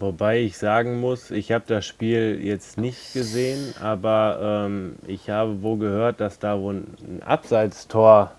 Wobei 0.00 0.40
ich 0.40 0.58
sagen 0.58 1.00
muss, 1.00 1.30
ich 1.30 1.52
habe 1.52 1.64
das 1.68 1.86
Spiel 1.86 2.40
jetzt 2.42 2.78
nicht 2.78 3.12
gesehen, 3.12 3.74
aber 3.80 4.66
ähm, 4.66 4.96
ich 5.06 5.30
habe 5.30 5.62
wohl 5.62 5.78
gehört, 5.78 6.20
dass 6.20 6.40
da 6.40 6.58
wohl 6.58 6.82
ein 7.00 7.22
Abseitstor 7.22 8.32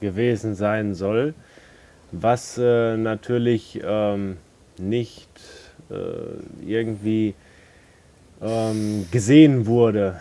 gewesen 0.00 0.54
sein 0.54 0.94
soll, 0.94 1.34
was 2.12 2.56
äh, 2.56 2.96
natürlich 2.96 3.80
ähm, 3.84 4.38
nicht 4.78 5.28
äh, 5.90 6.66
irgendwie 6.66 7.34
ähm, 8.40 9.06
gesehen 9.10 9.66
wurde. 9.66 10.20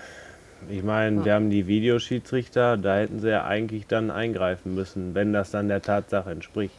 Ich 0.70 0.84
meine, 0.84 1.26
wir 1.26 1.34
haben 1.34 1.50
die 1.50 1.68
Videoschiedsrichter, 1.68 2.78
da 2.78 2.98
hätten 2.98 3.20
sie 3.20 3.30
ja 3.30 3.46
eigentlich 3.46 3.88
dann 3.88 4.12
eingreifen 4.12 4.76
müssen, 4.76 5.16
wenn 5.16 5.34
das 5.34 5.52
dann 5.52 5.70
der 5.70 5.82
Tatsache 5.82 6.30
entspricht. 6.30 6.76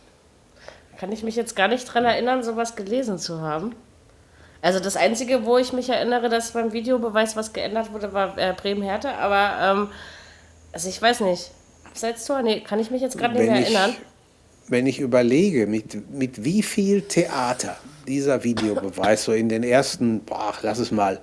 Kann 0.98 1.10
ich 1.10 1.24
mich 1.24 1.34
jetzt 1.34 1.56
gar 1.56 1.68
nicht 1.68 1.84
dran 1.86 2.04
erinnern, 2.04 2.42
sowas 2.42 2.76
gelesen 2.76 3.18
zu 3.18 3.40
haben. 3.40 3.74
Also 4.62 4.78
das 4.78 4.96
Einzige, 4.96 5.44
wo 5.44 5.58
ich 5.58 5.72
mich 5.72 5.88
erinnere, 5.88 6.28
dass 6.28 6.52
beim 6.52 6.72
Videobeweis 6.72 7.36
was 7.36 7.52
geändert 7.52 7.92
wurde, 7.92 8.12
war 8.12 8.38
äh, 8.38 8.54
Bremen-Hertha. 8.56 9.16
Aber, 9.18 9.80
ähm, 9.82 9.88
also 10.72 10.88
ich 10.88 11.02
weiß 11.02 11.20
nicht. 11.20 11.50
Abseits-Tor? 11.88 12.42
Nee, 12.42 12.60
kann 12.60 12.78
ich 12.78 12.90
mich 12.90 13.02
jetzt 13.02 13.18
gerade 13.18 13.34
nicht 13.34 13.50
mehr 13.50 13.60
ich, 13.60 13.74
erinnern. 13.74 13.94
wenn 14.68 14.86
ich 14.86 15.00
überlege, 15.00 15.66
mit, 15.66 16.10
mit 16.12 16.44
wie 16.44 16.62
viel 16.62 17.02
Theater 17.02 17.76
dieser 18.06 18.44
Videobeweis 18.44 19.24
so 19.24 19.32
in 19.32 19.48
den 19.48 19.64
ersten, 19.64 20.20
boah, 20.20 20.54
lass 20.62 20.78
es 20.78 20.92
mal, 20.92 21.20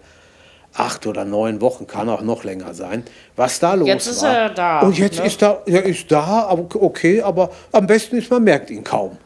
acht 0.74 1.08
oder 1.08 1.26
neun 1.26 1.62
Wochen, 1.62 1.88
kann 1.88 2.10
auch 2.10 2.22
noch 2.22 2.44
länger 2.44 2.74
sein, 2.74 3.04
was 3.36 3.60
da 3.60 3.74
los 3.74 3.88
Jetzt 3.88 4.08
ist 4.08 4.22
war. 4.22 4.36
er 4.36 4.50
da, 4.50 4.80
Und 4.82 4.98
jetzt 5.00 5.18
ne? 5.18 5.26
ist 5.26 5.42
er, 5.42 5.64
er 5.66 5.84
ist 5.84 6.12
da, 6.12 6.52
okay, 6.52 7.22
aber 7.22 7.50
am 7.72 7.88
besten 7.88 8.18
ist, 8.18 8.30
man 8.30 8.44
merkt 8.44 8.70
ihn 8.70 8.84
kaum. 8.84 9.18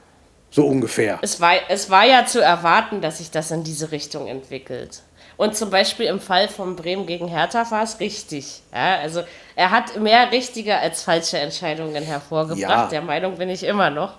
So 0.54 0.68
ungefähr. 0.68 1.18
Es 1.24 1.42
war, 1.42 1.54
es 1.68 1.90
war 1.90 2.06
ja 2.06 2.28
zu 2.28 2.40
erwarten, 2.40 3.02
dass 3.02 3.18
sich 3.18 3.32
das 3.32 3.50
in 3.50 3.64
diese 3.64 3.92
Richtung 3.92 4.28
entwickelt. 4.28 5.02
Und 5.36 5.56
zum 5.56 5.72
Beispiel 5.72 6.06
im 6.06 6.20
Fall 6.20 6.48
von 6.48 6.76
Bremen 6.76 7.08
gegen 7.08 7.28
Hertha 7.28 7.70
war 7.72 7.82
es 7.82 8.00
richtig. 8.00 8.62
Ja, 8.72 8.98
also 9.00 9.24
er 9.56 9.72
hat 9.72 10.00
mehr 10.00 10.32
richtige 10.32 10.78
als 10.78 11.02
falsche 11.02 11.40
Entscheidungen 11.40 12.04
hervorgebracht. 12.04 12.60
Ja. 12.60 12.88
Der 12.88 13.02
Meinung 13.02 13.38
bin 13.38 13.50
ich 13.50 13.64
immer 13.64 13.90
noch. 13.90 14.14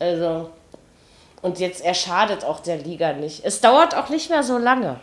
Also 0.00 0.50
und 1.42 1.60
jetzt 1.60 1.84
er 1.84 1.94
schadet 1.94 2.44
auch 2.44 2.58
der 2.58 2.78
Liga 2.78 3.12
nicht. 3.12 3.44
Es 3.44 3.60
dauert 3.60 3.94
auch 3.94 4.08
nicht 4.08 4.30
mehr 4.30 4.42
so 4.42 4.58
lange. 4.58 4.98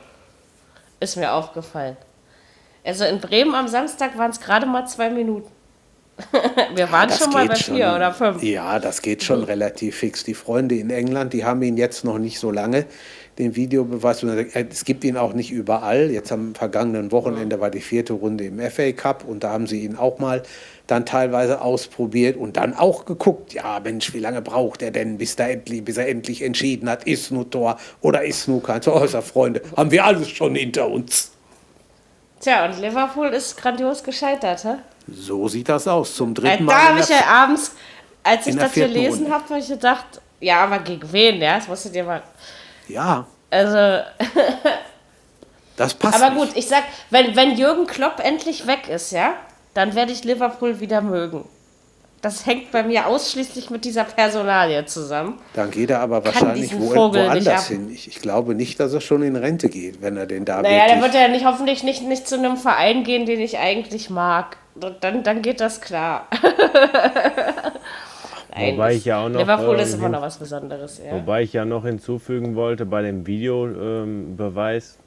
Ist 1.00 1.16
mir 1.16 1.32
aufgefallen. 1.32 1.96
Also 2.84 3.06
in 3.06 3.22
Bremen 3.22 3.56
am 3.56 3.70
Samstag 3.70 4.18
waren 4.18 4.32
es 4.32 4.42
gerade 4.42 4.66
mal 4.66 4.86
zwei 4.86 5.10
Minuten. 5.10 5.55
Wir 6.76 6.92
waren 6.92 7.10
Das 7.10 7.20
schon 7.20 7.32
mal 7.34 7.48
bei 7.48 7.56
vier 7.56 7.86
schon- 7.86 7.96
oder 7.96 8.14
fünf. 8.14 8.42
Ja, 8.42 8.80
das 8.80 9.02
geht 9.02 9.24
schon 9.24 9.44
relativ 9.44 9.98
fix. 9.98 10.24
Die 10.24 10.34
Freunde 10.34 10.76
in 10.76 10.90
England, 10.90 11.34
die 11.34 11.44
haben 11.44 11.62
ihn 11.62 11.76
jetzt 11.78 12.06
noch 12.06 12.18
nicht 12.18 12.40
so 12.40 12.52
lange, 12.52 12.86
den 13.38 13.56
Videobeweis. 13.56 14.24
Und 14.24 14.30
Es 14.54 14.86
gibt 14.86 15.04
ihn 15.04 15.18
auch 15.18 15.34
nicht 15.34 15.52
überall. 15.52 16.10
Jetzt 16.12 16.32
am 16.32 16.56
vergangenen 16.56 17.12
Wochenende 17.12 17.60
war 17.60 17.70
die 17.70 17.82
vierte 17.82 18.14
Runde 18.14 18.46
im 18.46 18.60
FA 18.60 18.94
Cup 18.94 19.26
und 19.28 19.44
da 19.44 19.52
haben 19.52 19.68
sie 19.68 19.84
ihn 19.84 19.98
auch 19.98 20.20
mal 20.20 20.44
dann 20.88 21.06
teilweise 21.06 21.62
ausprobiert 21.62 22.38
und 22.38 22.58
dann 22.58 22.74
auch 22.74 23.06
geguckt, 23.06 23.54
ja 23.54 23.80
Mensch, 23.84 24.14
wie 24.14 24.20
lange 24.20 24.42
braucht 24.42 24.82
er 24.84 24.92
denn, 24.92 25.18
bis, 25.18 25.36
da 25.36 25.48
endlich, 25.48 25.84
bis 25.84 25.98
er 25.98 26.08
endlich 26.08 26.44
entschieden 26.44 26.90
hat, 26.90 27.06
ist 27.06 27.32
nur 27.32 27.50
Tor 27.50 27.78
oder 28.02 28.24
ist 28.24 28.48
nur 28.48 28.62
kein 28.62 28.82
Tor. 28.82 29.02
Also 29.02 29.22
Freunde, 29.22 29.62
haben 29.76 29.92
wir 29.92 30.06
alles 30.06 30.30
schon 30.30 30.56
hinter 30.56 30.88
uns. 30.88 31.32
Tja, 32.46 32.66
und 32.66 32.80
Liverpool 32.80 33.30
ist 33.30 33.58
grandios 33.58 34.04
gescheitert, 34.04 34.64
hä? 34.66 34.76
So 35.08 35.48
sieht 35.48 35.68
das 35.68 35.88
aus. 35.88 36.16
Zum 36.16 36.30
Äh, 36.30 36.34
dritten 36.36 36.68
da 36.68 36.74
Mal. 36.74 36.82
in 36.82 36.88
habe 36.90 37.00
ich 37.00 37.10
ja 37.10 37.26
abends, 37.26 37.72
als 38.22 38.46
ich 38.46 38.56
das 38.56 38.72
gelesen 38.72 39.34
habe, 39.34 39.44
habe 39.50 39.58
ich 39.58 39.68
gedacht, 39.68 40.06
ja, 40.40 40.64
aber 40.64 40.78
gegen 40.78 41.12
wen, 41.12 41.42
ja? 41.42 41.56
Das 41.56 41.68
musst 41.68 41.86
du 41.86 41.90
dir 41.90 42.04
mal. 42.04 42.22
ja, 42.88 43.26
Also, 43.50 44.04
das 45.76 45.94
passt. 46.00 46.22
aber 46.22 46.36
nicht. 46.36 46.50
gut, 46.50 46.56
ich 46.56 46.68
sag, 46.68 46.84
wenn, 47.10 47.36
wenn 47.36 47.58
Jürgen 47.58 47.88
Klopp 47.88 48.20
endlich 48.24 48.68
weg 48.68 48.90
ist, 48.90 49.10
ja, 49.12 49.34
dann 49.74 49.96
werde 49.96 50.12
ich 50.12 50.24
Liverpool 50.24 50.80
wieder 50.80 51.02
mögen. 51.02 51.50
Das 52.26 52.48
hängt 52.48 52.72
bei 52.72 52.82
mir 52.82 53.06
ausschließlich 53.06 53.70
mit 53.70 53.86
dieser 53.86 54.04
Personalie 54.04 54.84
zusammen. 54.88 55.38
Dann 55.54 55.70
geht 55.70 55.92
er 55.92 56.00
aber 56.00 56.26
wahrscheinlich 56.26 56.76
wo, 56.76 56.90
woanders 57.14 57.68
hin. 57.68 57.92
Ich, 57.94 58.08
ich 58.08 58.20
glaube 58.20 58.56
nicht, 58.56 58.80
dass 58.80 58.92
er 58.96 59.02
schon 59.02 59.22
in 59.22 59.36
Rente 59.36 59.70
geht, 59.70 60.02
wenn 60.02 60.18
er 60.18 60.26
den 60.26 60.44
da 60.44 60.64
Naja, 60.64 60.88
dann 60.88 61.04
wird 61.04 61.14
er 61.14 61.28
nicht, 61.28 61.46
hoffentlich 61.46 61.84
nicht, 61.84 62.02
nicht 62.02 62.28
zu 62.28 62.40
einem 62.40 62.58
Verein 62.58 63.04
gehen, 63.04 63.28
den 63.28 63.40
ich 63.40 63.60
eigentlich 63.60 64.10
mag. 64.10 64.58
Dann, 65.02 65.22
dann 65.22 65.44
geht 65.44 65.62
das 65.62 65.82
klar. 65.82 66.28
Nein, 68.56 68.74
Wobei 68.74 68.96
ich 68.96 69.06
ja 69.06 69.24
auch 69.24 69.30
noch, 69.30 69.42
Liverpool 69.42 69.76
ist 69.76 69.94
ähm, 69.94 70.00
immer 70.00 70.10
noch 70.10 70.24
was 70.24 70.40
Besonderes. 70.40 71.00
Ja. 71.06 71.12
Wobei 71.14 71.44
ich 71.44 71.54
ja 71.54 71.64
noch 71.64 71.86
hinzufügen 71.86 72.56
wollte, 72.56 72.88
bei 72.88 73.04
dem 73.04 73.28
Videobeweis 73.28 74.98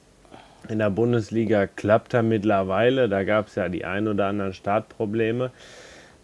in 0.68 0.78
der 0.78 0.90
Bundesliga 0.90 1.66
klappt 1.66 2.14
er 2.14 2.22
mittlerweile. 2.22 3.08
Da 3.08 3.24
gab 3.24 3.48
es 3.48 3.56
ja 3.56 3.68
die 3.68 3.84
ein 3.84 4.06
oder 4.06 4.26
anderen 4.26 4.52
Startprobleme. 4.52 5.50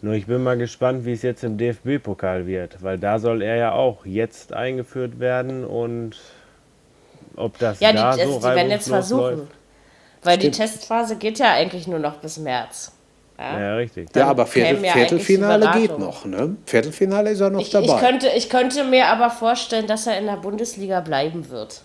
Nur 0.05 0.13
ich 0.13 0.27
bin 0.27 0.43
mal 0.43 0.55
gespannt, 0.55 1.03
wie 1.05 1.13
es 1.13 1.23
jetzt 1.23 1.43
im 1.43 1.57
DFB-Pokal 1.57 2.45
wird, 2.45 2.83
weil 2.83 2.99
da 2.99 3.17
soll 3.17 3.41
er 3.41 3.55
ja 3.55 3.71
auch 3.71 4.05
jetzt 4.05 4.53
eingeführt 4.53 5.19
werden 5.19 5.65
und 5.65 6.11
ob 7.35 7.57
das 7.57 7.79
Ja, 7.79 7.89
die, 7.89 7.97
da 7.97 8.11
also 8.11 8.33
so 8.33 8.37
die 8.37 8.43
werden 8.55 8.69
jetzt 8.69 8.87
versuchen. 8.87 9.37
läuft. 9.39 9.51
Weil 10.21 10.37
die 10.37 10.51
Testphase 10.51 11.15
geht 11.15 11.39
ja 11.39 11.53
eigentlich 11.53 11.87
nur 11.87 11.97
noch 11.97 12.17
bis 12.17 12.37
März. 12.37 12.91
Ja. 13.39 13.59
Ja, 13.59 13.75
richtig. 13.77 14.09
ja, 14.15 14.27
aber 14.27 14.45
Viertel, 14.45 14.75
ja 14.85 14.93
die 14.93 14.99
Viertelfinale 14.99 15.71
geht 15.71 15.97
noch. 15.97 16.23
Ne? 16.25 16.55
Viertelfinale 16.67 17.31
ist 17.31 17.39
er 17.39 17.49
noch 17.49 17.61
Ich, 17.61 17.71
dabei. 17.71 17.87
ich, 17.95 17.97
könnte, 17.99 18.27
ich 18.27 18.49
könnte 18.51 18.83
mir 18.83 19.07
aber 19.07 19.31
vorstellen, 19.31 19.87
dass 19.87 20.05
er 20.05 20.19
in 20.19 20.27
der 20.27 20.37
Bundesliga 20.37 20.99
bleiben 20.99 21.49
wird. 21.49 21.81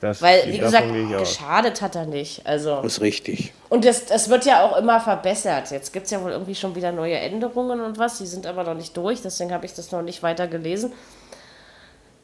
Das, 0.00 0.20
Weil, 0.20 0.52
wie 0.52 0.58
gesagt, 0.58 0.86
geschadet 1.18 1.80
hat 1.80 1.96
er 1.96 2.04
nicht. 2.06 2.46
Also, 2.46 2.80
ist 2.82 3.00
richtig. 3.00 3.52
und 3.70 3.84
das, 3.84 4.06
das 4.06 4.28
wird 4.28 4.44
ja 4.44 4.62
auch 4.64 4.76
immer 4.76 5.00
verbessert. 5.00 5.70
Jetzt 5.70 5.92
gibt 5.92 6.04
es 6.04 6.10
ja 6.10 6.22
wohl 6.22 6.32
irgendwie 6.32 6.54
schon 6.54 6.74
wieder 6.74 6.92
neue 6.92 7.16
Änderungen 7.16 7.80
und 7.80 7.98
was. 7.98 8.18
Die 8.18 8.26
sind 8.26 8.46
aber 8.46 8.64
noch 8.64 8.74
nicht 8.74 8.96
durch, 8.96 9.22
deswegen 9.22 9.52
habe 9.52 9.64
ich 9.64 9.74
das 9.74 9.92
noch 9.92 10.02
nicht 10.02 10.22
weiter 10.22 10.46
gelesen. 10.48 10.92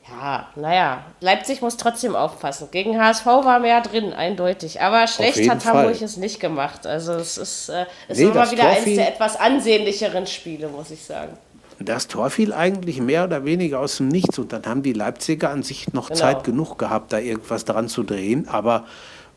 Ja, 0.09 0.49
naja, 0.57 1.05
Leipzig 1.21 1.63
muss 1.63 1.77
trotzdem 1.77 2.17
aufpassen. 2.17 2.69
Gegen 2.71 3.01
HSV 3.01 3.25
war 3.25 3.61
mehr 3.61 3.81
drin, 3.81 4.13
eindeutig. 4.13 4.81
Aber 4.81 5.07
schlecht 5.07 5.49
hat 5.49 5.65
Hamburg 5.65 5.97
Fall. 5.97 6.05
es 6.05 6.17
nicht 6.17 6.41
gemacht. 6.41 6.87
Also 6.87 7.15
es 7.15 7.39
ist, 7.39 7.69
äh, 7.69 7.87
es 8.09 8.19
Nee, 8.19 8.27
war 8.27 8.35
mal 8.35 8.41
das 8.41 8.53
wieder 8.53 8.63
Tor 8.65 8.71
eines 8.73 8.85
der 8.97 9.09
etwas 9.09 9.37
ansehnlicheren 9.37 10.27
Spiele, 10.27 10.69
muss 10.69 10.91
ich 10.91 11.03
sagen. 11.03 11.39
Das 11.85 12.09
Tor 12.09 12.31
fiel 12.31 12.53
eigentlich 12.53 13.01
mehr 13.01 13.25
oder 13.25 13.45
weniger 13.45 13.81
aus 13.81 13.97
dem 13.99 14.09
Nichts 14.09 14.39
und 14.39 14.53
dann 14.53 14.65
haben 14.67 14.83
die 14.83 14.93
Leipziger 14.93 15.51
an 15.51 15.63
sich 15.63 15.93
noch 15.93 16.09
Genau. 16.09 16.21
Zeit 16.21 16.45
genug 16.45 16.79
gehabt, 16.79 17.13
da 17.13 17.19
irgendwas 17.19 17.65
dran 17.65 17.89
zu 17.89 18.03
drehen. 18.03 18.49
Aber 18.49 18.85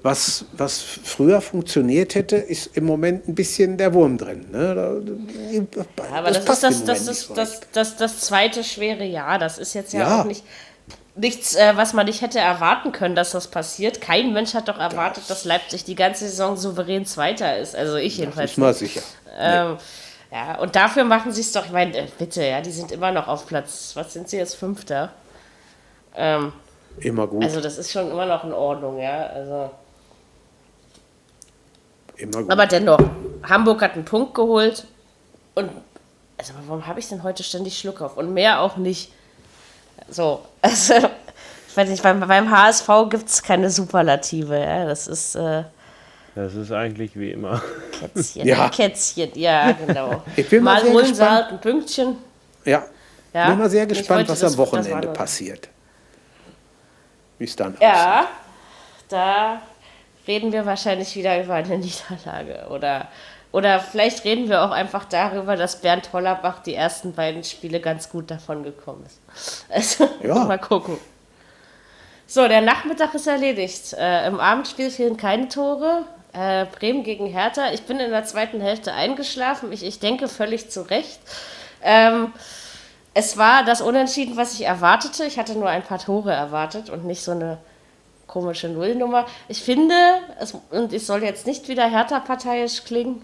was, 0.04 0.46
was 0.54 0.80
früher 0.82 1.42
funktioniert 1.42 2.14
hätte, 2.14 2.36
ist 2.36 2.78
im 2.78 2.86
Moment 2.86 3.28
ein 3.28 3.34
bisschen 3.34 3.78
der 3.78 3.94
Wurm 3.94 4.18
drin. 4.20 4.46
Ne? 4.52 4.76
Da, 5.72 5.86
Aber 6.16 6.28
das, 6.30 6.38
ist 6.40 6.48
das, 6.48 6.60
das, 6.60 6.80
Moment 6.80 7.08
das, 7.08 7.22
so 7.22 7.34
das, 7.34 7.62
das, 7.74 7.96
das 7.98 8.20
zweite 8.20 8.64
schwere 8.64 9.04
Jahr. 9.04 9.40
Das 9.40 9.58
ist 9.58 9.74
jetzt 9.74 9.94
ja, 9.94 10.00
Ja. 10.02 10.22
auch 10.22 10.26
nicht. 10.26 10.44
nichts, 11.16 11.56
äh, 11.56 11.74
was 11.76 11.94
man 11.94 12.06
nicht 12.06 12.22
hätte 12.22 12.38
erwarten 12.38 12.92
können, 12.92 13.16
dass 13.16 13.32
das 13.32 13.48
passiert. 13.48 14.00
Kein 14.00 14.32
Mensch 14.34 14.54
hat 14.54 14.68
doch 14.68 14.78
erwartet, 14.78 15.24
dass 15.28 15.44
Leipzig 15.44 15.86
die 15.86 15.96
ganze 15.96 16.28
Saison 16.28 16.56
souverän 16.56 17.06
Zweiter 17.08 17.58
ist. 17.58 17.76
Also 17.76 17.96
ich 17.96 18.18
jedenfalls. 18.18 18.52
Ist 18.52 18.58
mal 18.58 18.74
sicher. 18.76 19.02
Ähm, 19.40 19.78
ja, 20.36 20.60
und 20.60 20.76
dafür 20.76 21.06
machen 21.06 21.32
sie 21.32 21.40
es 21.40 21.54
doch, 21.54 21.66
ich 21.66 21.72
meine, 21.72 21.98
äh, 21.98 22.08
bitte, 22.18 22.44
ja, 22.44 22.60
die 22.60 22.72
sind 22.72 22.92
immer 22.92 23.10
noch 23.10 23.30
auf 23.30 23.48
Platz, 23.48 23.92
was 23.94 24.12
sind 24.12 24.28
sie 24.28 24.36
jetzt, 24.36 24.56
Fünfter? 24.56 25.14
Ähm, 26.14 26.52
Immer 27.00 27.26
gut. 27.26 27.42
also 27.42 27.62
das 27.62 27.78
ist 27.78 27.90
schon 27.90 28.12
immer 28.12 28.26
noch 28.26 28.44
in 28.44 28.52
Ordnung, 28.52 29.00
ja, 29.00 29.28
also. 29.28 29.72
immer 32.18 32.42
gut. 32.42 32.52
Aber 32.52 32.66
dennoch, 32.66 33.00
Hamburg 33.44 33.82
hat 33.82 33.94
einen 33.94 34.04
Punkt 34.04 34.34
geholt 34.34 34.86
und, 35.54 35.72
also 36.38 36.52
warum 36.68 36.86
habe 36.86 37.00
ich 37.00 37.08
denn 37.08 37.24
heute 37.24 37.42
ständig 37.42 37.80
Schluck 37.80 38.02
auf? 38.02 38.18
Und 38.18 38.34
mehr 38.34 38.60
auch 38.60 38.76
nicht. 38.76 39.14
So, 40.10 40.42
also, 40.62 40.96
ich 40.96 41.78
weiß 41.78 41.88
nicht, 41.88 42.04
beim, 42.04 42.20
beim 42.20 42.52
HSV 42.52 42.90
gibt 43.10 43.30
es 43.30 43.42
keine 43.42 43.70
Superlative, 43.70 44.60
ja, 44.60 44.84
das 44.84 45.08
ist 45.08 45.36
äh, 45.36 45.64
Das 46.36 46.54
ist 46.54 46.72
eigentlich 46.72 47.18
wie 47.18 47.32
immer. 47.32 47.62
Kätzchen, 47.98 48.46
Ja. 48.46 48.70
Kätzchen, 48.70 49.32
ja, 49.36 49.72
genau. 49.72 50.22
Ich 50.36 50.50
bin 50.50 50.64
mal 50.64 50.84
Mal 50.84 50.92
holen 50.92 51.16
sie 51.16 51.30
halt 51.30 51.52
ein 51.52 51.62
Pünktchen. 51.62 52.18
ja. 52.66 52.84
Ja. 53.34 53.50
Bin 53.50 53.60
mal 53.60 53.70
sehr 53.70 53.86
gespannt, 53.86 54.30
was 54.30 54.40
das- 54.40 54.54
am 54.54 54.58
Wochenende 54.60 55.10
passiert. 55.10 55.68
Wie 57.38 57.44
es 57.44 57.54
dann 57.56 57.74
aussieht. 57.74 57.82
Ja, 57.82 58.28
da 59.10 59.62
reden 60.26 60.54
wir 60.54 60.66
wahrscheinlich 60.66 61.14
wieder 61.18 61.44
über 61.44 61.56
eine 61.56 61.78
Niederlage. 61.80 62.68
Oder, 62.70 63.10
oder 63.52 63.82
vielleicht 63.82 64.24
reden 64.24 64.48
wir 64.48 64.62
auch 64.64 64.72
einfach 64.72 65.04
darüber, 65.04 65.58
dass 65.58 65.82
Bernd 65.82 66.14
Hollerbach 66.14 66.64
die 66.64 66.76
ersten 66.76 67.12
beiden 67.14 67.44
Spiele 67.44 67.82
ganz 67.82 68.10
gut 68.10 68.32
davon 68.32 68.64
gekommen 68.64 69.06
ist. 69.06 69.66
Also, 69.70 70.10
Ja. 70.24 70.46
mal 70.46 70.58
gucken. 70.60 70.98
So, 72.28 72.48
der 72.48 72.62
Nachmittag 72.62 73.14
ist 73.16 73.28
erledigt. 73.28 73.94
Äh, 74.00 74.28
Im 74.28 74.40
Abendspiel 74.40 74.90
fehlen 74.92 75.18
keine 75.18 75.50
Tore. 75.50 76.04
Äh, 76.36 76.66
Bremen 76.66 77.04
gegen 77.04 77.28
Hertha. 77.28 77.72
Ich 77.72 77.84
bin 77.84 78.00
in 78.00 78.12
der 78.12 78.26
zweiten 78.26 78.60
Hälfte 78.60 78.94
eingeschlafen. 78.94 79.72
Ich, 79.72 79.84
ich 79.84 80.00
denke 80.00 80.28
völlig 80.28 80.70
zu 80.70 80.82
Recht. 80.82 81.20
Ähm, 81.82 82.34
es 83.14 83.38
war 83.38 83.64
das 83.64 83.82
Unentschieden, 83.82 84.36
was 84.36 84.54
ich 84.54 84.66
erwartete. 84.66 85.24
Ich 85.26 85.40
hatte 85.40 85.54
nur 85.54 85.70
ein 85.70 85.84
paar 85.84 86.00
Tore 86.00 86.34
erwartet 86.34 86.90
und 86.90 87.06
nicht 87.06 87.24
so 87.24 87.32
eine 87.32 87.58
komische 88.28 88.68
Nullnummer. 88.68 89.26
Ich 89.48 89.64
finde, 89.64 89.96
es, 90.40 90.54
und 90.72 90.92
ich 90.92 91.06
soll 91.06 91.24
jetzt 91.24 91.48
nicht 91.48 91.70
wieder 91.70 91.90
Hertha-parteiisch 91.90 92.84
klingen, 92.84 93.22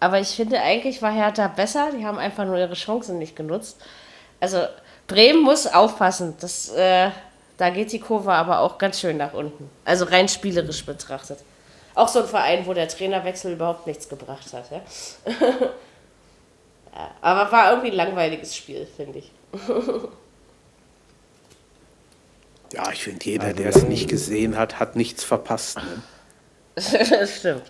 aber 0.00 0.20
ich 0.20 0.28
finde, 0.28 0.60
eigentlich 0.60 1.00
war 1.00 1.12
Hertha 1.12 1.48
besser. 1.48 1.90
Die 1.96 2.04
haben 2.04 2.18
einfach 2.18 2.44
nur 2.44 2.58
ihre 2.58 2.74
Chancen 2.74 3.18
nicht 3.18 3.36
genutzt. 3.36 3.80
Also, 4.38 4.64
Bremen 5.06 5.42
muss 5.42 5.66
aufpassen. 5.66 6.34
Das, 6.40 6.68
äh, 6.68 7.10
da 7.56 7.70
geht 7.70 7.90
die 7.92 8.00
Kurve 8.00 8.32
aber 8.32 8.60
auch 8.60 8.76
ganz 8.76 9.00
schön 9.00 9.16
nach 9.16 9.32
unten. 9.32 9.70
Also 9.86 10.04
rein 10.04 10.28
spielerisch 10.28 10.84
betrachtet. 10.84 11.38
Auch 11.98 12.06
so 12.06 12.20
ein 12.20 12.28
Verein, 12.28 12.64
wo 12.64 12.74
der 12.74 12.86
Trainerwechsel 12.86 13.54
überhaupt 13.54 13.88
nichts 13.88 14.08
gebracht 14.08 14.52
hat. 14.52 14.70
Ja? 14.70 14.82
ja, 16.94 17.10
aber 17.20 17.50
war 17.50 17.70
irgendwie 17.70 17.90
ein 17.90 17.96
langweiliges 17.96 18.54
Spiel, 18.54 18.86
finde 18.96 19.18
ich. 19.18 19.32
Ja, 22.70 22.90
ich 22.92 23.02
finde, 23.02 23.24
jeder, 23.24 23.54
der 23.54 23.70
es 23.70 23.84
nicht 23.84 24.10
gesehen 24.10 24.58
hat, 24.58 24.78
hat 24.78 24.94
nichts 24.94 25.24
verpasst. 25.24 25.78
Ne? 25.78 26.02
das 26.74 27.36
stimmt. 27.38 27.62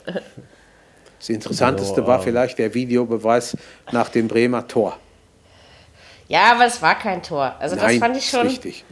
Das 1.21 1.29
Interessanteste 1.29 2.05
war 2.05 2.21
vielleicht 2.21 2.59
der 2.59 2.75
Videobeweis 2.75 3.57
nach 3.93 4.09
dem 4.09 4.27
Bremer 4.27 4.67
Tor. 4.67 4.99
Ja, 6.27 6.51
aber 6.51 6.65
es 6.65 6.83
war 6.83 6.99
kein 6.99 7.23
Tor. 7.23 7.55
Also 7.61 7.77
das 7.77 7.85
Nein, 7.85 8.01
fand 8.01 8.17
ich 8.17 8.29
schon. 8.29 8.49
richtig. 8.49 8.85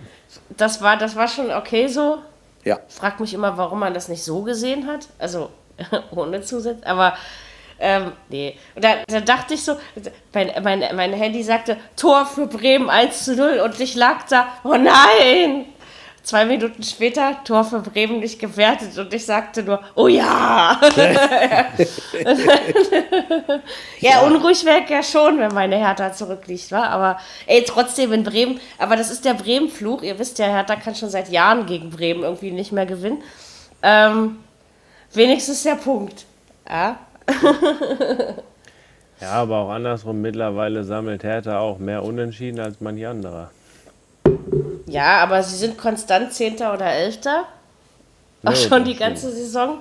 Das 0.50 0.80
war, 0.80 0.96
das 0.96 1.16
war 1.16 1.26
schon 1.26 1.50
okay 1.50 1.88
so. 1.88 2.18
Ja, 2.66 2.80
Frag 2.88 3.20
mich 3.20 3.32
immer, 3.32 3.56
warum 3.56 3.78
man 3.78 3.94
das 3.94 4.08
nicht 4.08 4.24
so 4.24 4.42
gesehen 4.42 4.88
hat. 4.88 5.06
Also 5.20 5.50
ohne 6.10 6.42
Zusatz. 6.42 6.82
Aber 6.84 7.16
ähm, 7.78 8.10
nee. 8.28 8.56
Und 8.74 8.82
da, 8.82 8.96
da 9.06 9.20
dachte 9.20 9.54
ich 9.54 9.62
so, 9.62 9.76
mein, 10.34 10.50
mein, 10.64 10.84
mein 10.96 11.12
Handy 11.12 11.44
sagte, 11.44 11.76
Tor 11.94 12.26
für 12.26 12.48
Bremen 12.48 12.90
1 12.90 13.24
zu 13.24 13.36
0 13.36 13.60
und 13.60 13.78
ich 13.78 13.94
lag 13.94 14.24
da, 14.28 14.48
oh 14.64 14.74
nein! 14.76 15.66
Zwei 16.26 16.44
Minuten 16.44 16.82
später, 16.82 17.36
Tor 17.44 17.62
für 17.62 17.78
Bremen 17.78 18.18
nicht 18.18 18.40
gewertet 18.40 18.98
und 18.98 19.14
ich 19.14 19.24
sagte 19.24 19.62
nur, 19.62 19.80
oh 19.94 20.08
ja! 20.08 20.76
ja, 24.00 24.20
unruhig 24.22 24.64
wäre 24.64 24.80
ich 24.80 24.90
ja 24.90 25.04
schon, 25.04 25.38
wenn 25.38 25.54
meine 25.54 25.76
Hertha 25.76 26.12
zurückliegt, 26.12 26.72
war. 26.72 26.88
Aber 26.90 27.20
ey, 27.46 27.62
trotzdem 27.64 28.12
in 28.12 28.24
Bremen, 28.24 28.58
aber 28.76 28.96
das 28.96 29.12
ist 29.12 29.24
der 29.24 29.34
Bremen-Fluch. 29.34 30.02
Ihr 30.02 30.18
wisst 30.18 30.40
ja, 30.40 30.46
Hertha 30.46 30.74
kann 30.74 30.96
schon 30.96 31.10
seit 31.10 31.30
Jahren 31.30 31.66
gegen 31.66 31.90
Bremen 31.90 32.24
irgendwie 32.24 32.50
nicht 32.50 32.72
mehr 32.72 32.86
gewinnen. 32.86 33.22
Ähm, 33.84 34.38
wenigstens 35.12 35.62
der 35.62 35.76
Punkt. 35.76 36.24
Ja, 36.68 36.98
Ja, 39.20 39.30
aber 39.30 39.58
auch 39.58 39.70
andersrum, 39.70 40.20
mittlerweile 40.20 40.82
sammelt 40.82 41.22
Hertha 41.22 41.60
auch 41.60 41.78
mehr 41.78 42.02
Unentschieden 42.02 42.58
als 42.60 42.80
manch 42.80 43.06
anderer. 43.06 43.50
Ja 44.86 45.18
aber 45.18 45.42
sie 45.42 45.56
sind 45.56 45.78
konstant 45.78 46.32
Zehnter 46.32 46.72
oder 46.72 46.86
Elfter. 46.86 47.44
Auch 48.44 48.52
Ja, 48.52 48.56
schon 48.56 48.84
das 48.84 48.88
die 48.88 48.96
ganze 48.96 49.32
Saison. 49.32 49.80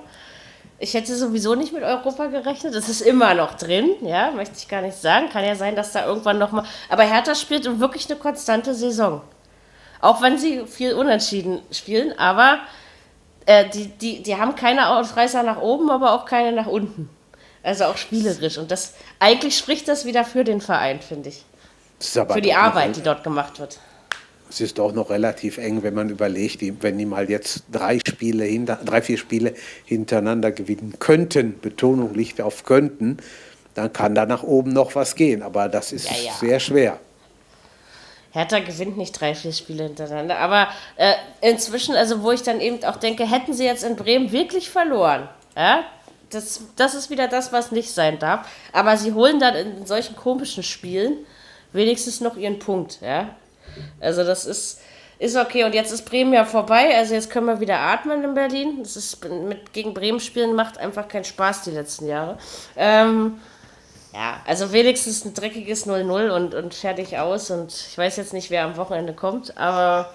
Ich 0.78 0.92
hätte 0.92 1.14
sowieso 1.16 1.54
nicht 1.54 1.72
mit 1.72 1.82
Europa 1.82 2.26
gerechnet. 2.26 2.74
Es 2.74 2.88
ist 2.88 3.00
immer 3.00 3.32
noch 3.34 3.54
drin, 3.54 3.90
ja, 4.02 4.30
möchte 4.30 4.56
ich 4.58 4.68
gar 4.68 4.82
nicht 4.82 4.96
sagen. 4.96 5.30
Kann 5.30 5.44
ja 5.44 5.54
sein, 5.54 5.74
dass 5.74 5.92
da 5.92 6.04
irgendwann 6.04 6.38
nochmal. 6.38 6.64
Aber 6.90 7.02
Hertha 7.04 7.34
spielt 7.34 7.80
wirklich 7.80 8.10
eine 8.10 8.18
konstante 8.18 8.74
Saison. 8.74 9.22
Auch 10.00 10.20
wenn 10.20 10.36
sie 10.36 10.66
viel 10.66 10.92
unentschieden 10.92 11.60
spielen, 11.70 12.18
aber 12.18 12.58
äh, 13.46 13.68
die, 13.70 13.86
die, 13.88 14.22
die 14.22 14.36
haben 14.36 14.54
keine 14.54 14.88
Ausreißer 14.88 15.42
nach 15.42 15.60
oben, 15.60 15.90
aber 15.90 16.12
auch 16.12 16.26
keine 16.26 16.52
nach 16.52 16.66
unten. 16.66 17.08
Also 17.62 17.84
auch 17.84 17.96
spielerisch. 17.96 18.58
Und 18.58 18.70
das 18.70 18.94
eigentlich 19.18 19.56
spricht 19.56 19.88
das 19.88 20.04
wieder 20.04 20.24
für 20.24 20.44
den 20.44 20.60
Verein, 20.60 21.00
finde 21.00 21.30
ich. 21.30 21.44
Für 22.34 22.42
die 22.42 22.54
Arbeit, 22.54 22.96
die 22.96 23.02
dort 23.02 23.24
gemacht 23.24 23.58
wird. 23.58 23.78
Es 24.48 24.60
ist 24.60 24.78
doch 24.78 24.92
noch 24.92 25.10
relativ 25.10 25.58
eng, 25.58 25.82
wenn 25.82 25.94
man 25.94 26.08
überlegt, 26.08 26.60
wenn 26.82 26.98
die 26.98 27.06
mal 27.06 27.28
jetzt 27.28 27.64
drei 27.70 27.98
Spiele 27.98 28.44
hinter, 28.44 28.78
drei, 28.84 29.02
vier 29.02 29.18
Spiele 29.18 29.54
hintereinander 29.84 30.52
gewinnen 30.52 30.94
könnten, 30.98 31.58
Betonung 31.60 32.14
liegt 32.14 32.40
auf 32.40 32.64
könnten, 32.64 33.18
dann 33.74 33.92
kann 33.92 34.14
da 34.14 34.24
nach 34.24 34.42
oben 34.42 34.72
noch 34.72 34.94
was 34.94 35.16
gehen. 35.16 35.42
Aber 35.42 35.68
das 35.68 35.92
ist 35.92 36.08
Ja, 36.10 36.16
ja. 36.26 36.32
sehr 36.32 36.60
schwer. 36.60 37.00
Hertha 38.30 38.58
gewinnt 38.58 38.98
nicht 38.98 39.18
drei, 39.18 39.34
vier 39.34 39.52
Spiele 39.52 39.84
hintereinander. 39.84 40.38
Aber 40.38 40.68
äh, 40.96 41.14
inzwischen, 41.40 41.96
also 41.96 42.22
wo 42.22 42.32
ich 42.32 42.42
dann 42.42 42.60
eben 42.60 42.84
auch 42.84 42.96
denke, 42.96 43.28
hätten 43.28 43.54
sie 43.54 43.64
jetzt 43.64 43.82
in 43.82 43.96
Bremen 43.96 44.30
wirklich 44.30 44.70
verloren, 44.70 45.28
ja, 45.56 45.84
das, 46.30 46.60
das 46.76 46.94
ist 46.94 47.08
wieder 47.08 47.28
das, 47.28 47.52
was 47.52 47.72
nicht 47.72 47.90
sein 47.90 48.18
darf. 48.18 48.46
Aber 48.72 48.96
sie 48.96 49.12
holen 49.12 49.40
dann 49.40 49.54
in 49.54 49.86
solchen 49.86 50.16
komischen 50.16 50.62
Spielen 50.62 51.18
wenigstens 51.72 52.20
noch 52.20 52.36
ihren 52.36 52.58
Punkt, 52.58 52.98
ja. 53.00 53.34
Also 54.00 54.24
das 54.24 54.44
ist, 54.44 54.80
ist 55.18 55.36
okay. 55.36 55.64
Und 55.64 55.74
jetzt 55.74 55.92
ist 55.92 56.02
Bremen 56.02 56.32
ja 56.32 56.44
vorbei. 56.44 56.96
Also 56.96 57.14
jetzt 57.14 57.30
können 57.30 57.46
wir 57.46 57.60
wieder 57.60 57.78
atmen 57.78 58.22
in 58.24 58.34
Berlin. 58.34 58.78
Das 58.82 58.96
ist 58.96 59.24
mit 59.24 59.72
gegen 59.72 59.94
Bremen 59.94 60.20
spielen 60.20 60.54
macht 60.54 60.78
einfach 60.78 61.08
keinen 61.08 61.24
Spaß 61.24 61.62
die 61.62 61.70
letzten 61.70 62.06
Jahre. 62.06 62.38
Ähm, 62.76 63.38
ja, 64.12 64.40
also 64.46 64.72
wenigstens 64.72 65.24
ein 65.24 65.34
dreckiges 65.34 65.86
0-0 65.86 66.30
und, 66.30 66.54
und 66.54 66.74
fertig 66.74 67.18
aus. 67.18 67.50
Und 67.50 67.72
ich 67.72 67.98
weiß 67.98 68.16
jetzt 68.16 68.32
nicht, 68.32 68.50
wer 68.50 68.64
am 68.64 68.76
Wochenende 68.76 69.12
kommt, 69.12 69.56
aber 69.58 70.10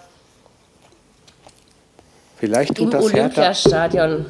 Vielleicht 2.41 2.80
im 2.80 2.86
tut 2.86 2.93
das 2.95 3.14
Hertha, 3.14 3.41
Olympiastadion. 3.41 4.26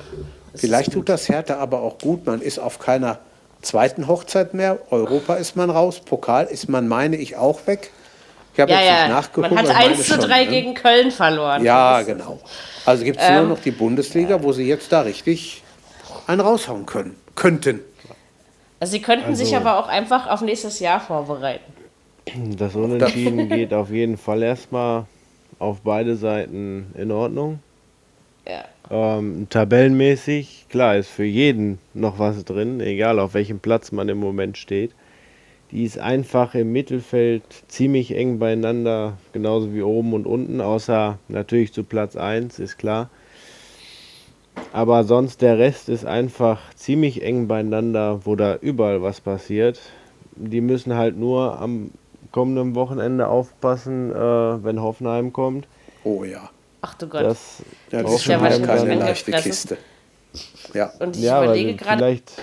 vielleicht 0.54 0.92
tut 0.92 1.08
das 1.08 1.30
Hertha 1.30 1.56
aber 1.56 1.82
auch 1.82 1.98
gut. 1.98 2.26
Man 2.26 2.42
ist 2.42 2.60
auf 2.60 2.78
keiner 2.78 3.20
zweiten 3.62 4.10
Hochzeit 4.10 4.54
mehr. 4.54 4.80
Europa 4.90 5.36
ist 5.36 5.56
man 5.56 5.70
raus, 5.70 6.02
Pokal 6.02 6.48
ist 6.48 6.68
man, 6.68 6.90
meine 6.90 7.16
ich, 7.16 7.38
auch 7.38 7.66
weg. 7.68 7.92
Ich 8.54 8.60
habe 8.60 8.72
Ja, 8.72 8.80
jetzt 8.80 8.90
nicht 8.92 9.00
ja, 9.00 9.08
nachgeguckt. 9.10 9.50
man 9.52 9.58
hat 9.60 9.66
aber 9.70 9.80
ich 9.80 9.86
meine 9.86 9.96
1 9.98 10.06
zu 10.08 10.14
schon, 10.14 10.22
3 10.22 10.44
ne? 10.46 10.50
gegen 10.50 10.74
Köln 10.74 11.12
verloren. 11.12 11.64
Ja, 11.64 12.02
genau. 12.02 12.40
Also 12.86 13.04
gibt 13.06 13.20
es 13.20 13.28
Ähm, 13.28 13.36
nur 13.36 13.56
noch 13.56 13.60
die 13.60 13.72
Bundesliga, 13.72 14.42
wo 14.44 14.52
sie 14.52 14.68
jetzt 14.68 14.92
da 14.92 15.02
richtig 15.02 15.64
einen 16.28 16.42
raushauen 16.42 16.86
können. 16.86 17.16
Könnten. 17.36 17.80
Also 18.80 18.92
sie 18.92 19.02
könnten 19.02 19.36
sich 19.36 19.56
Also- 19.56 19.68
aber 19.68 19.80
auch 19.80 19.88
einfach 19.88 20.28
auf 20.28 20.42
nächstes 20.42 20.80
Jahr 20.80 21.00
vorbereiten. 21.00 21.72
Das 22.58 22.76
Unentschieden 22.76 23.50
geht 23.50 23.74
auf 23.74 23.90
jeden 23.90 24.18
Fall 24.18 24.44
erstmal 24.44 25.06
auf 25.60 25.82
beide 25.82 26.16
Seiten 26.16 26.92
in 26.98 27.12
Ordnung. 27.12 27.60
Ja. 28.48 28.66
Ähm, 28.90 29.48
tabellenmäßig, 29.50 30.66
klar, 30.70 30.98
ist 30.98 31.10
für 31.10 31.24
jeden 31.24 31.80
noch 31.94 32.20
was 32.20 32.44
drin, 32.44 32.82
egal 32.82 33.20
auf 33.20 33.34
welchem 33.34 33.60
Platz 33.60 33.92
man 33.92 34.10
im 34.10 34.18
Moment 34.18 34.58
steht. 34.58 34.92
Die 35.72 35.86
ist 35.86 36.00
einfach 36.00 36.54
im 36.54 36.72
Mittelfeld 36.72 37.44
ziemlich 37.68 38.16
eng 38.16 38.40
beieinander, 38.40 39.18
genauso 39.32 39.74
wie 39.74 39.82
oben 39.82 40.14
und 40.14 40.26
unten, 40.26 40.60
außer 40.60 41.18
natürlich 41.30 41.72
zu 41.74 41.84
Platz 41.84 42.16
1, 42.16 42.60
ist 42.60 42.78
klar. 42.78 43.10
Aber 44.74 45.06
sonst 45.06 45.42
der 45.42 45.58
Rest 45.58 45.88
ist 45.88 46.06
einfach 46.06 46.60
ziemlich 46.76 47.24
eng 47.24 47.48
beieinander, 47.48 48.26
wo 48.26 48.36
da 48.36 48.56
überall 48.56 49.02
was 49.02 49.22
passiert. 49.22 49.80
Die 50.36 50.62
müssen 50.62 50.96
halt 50.96 51.18
nur 51.18 51.60
am 51.60 51.92
kommenden 52.32 52.76
Wochenende 52.76 53.28
aufpassen, 53.28 54.12
äh, 54.12 54.64
wenn 54.64 54.82
Hoffenheim 54.82 55.32
kommt, 55.34 55.68
Oh 56.04 56.24
ja. 56.24 56.50
Ach 56.82 56.96
du 56.96 57.08
Gott. 57.08 57.24
Das 57.24 57.62
Ja, 57.92 58.02
das 58.04 58.14
ist 58.14 58.24
schon 58.24 58.32
ja 58.32 58.42
wahrscheinlich 58.42 58.68
keine 58.68 58.96
leichte 58.96 59.32
Kiste. 59.32 59.78
Ja. 60.74 60.92
und 61.00 61.18
ich 61.18 61.24
ja, 61.24 61.44
überlege 61.44 61.76
gerade 61.76 61.98
vielleicht, 61.98 62.42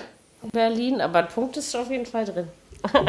Berlin, 0.53 1.01
aber 1.01 1.19
ein 1.19 1.27
Punkt 1.27 1.57
ist 1.57 1.75
auf 1.75 1.89
jeden 1.89 2.05
Fall 2.05 2.25
drin. 2.25 2.47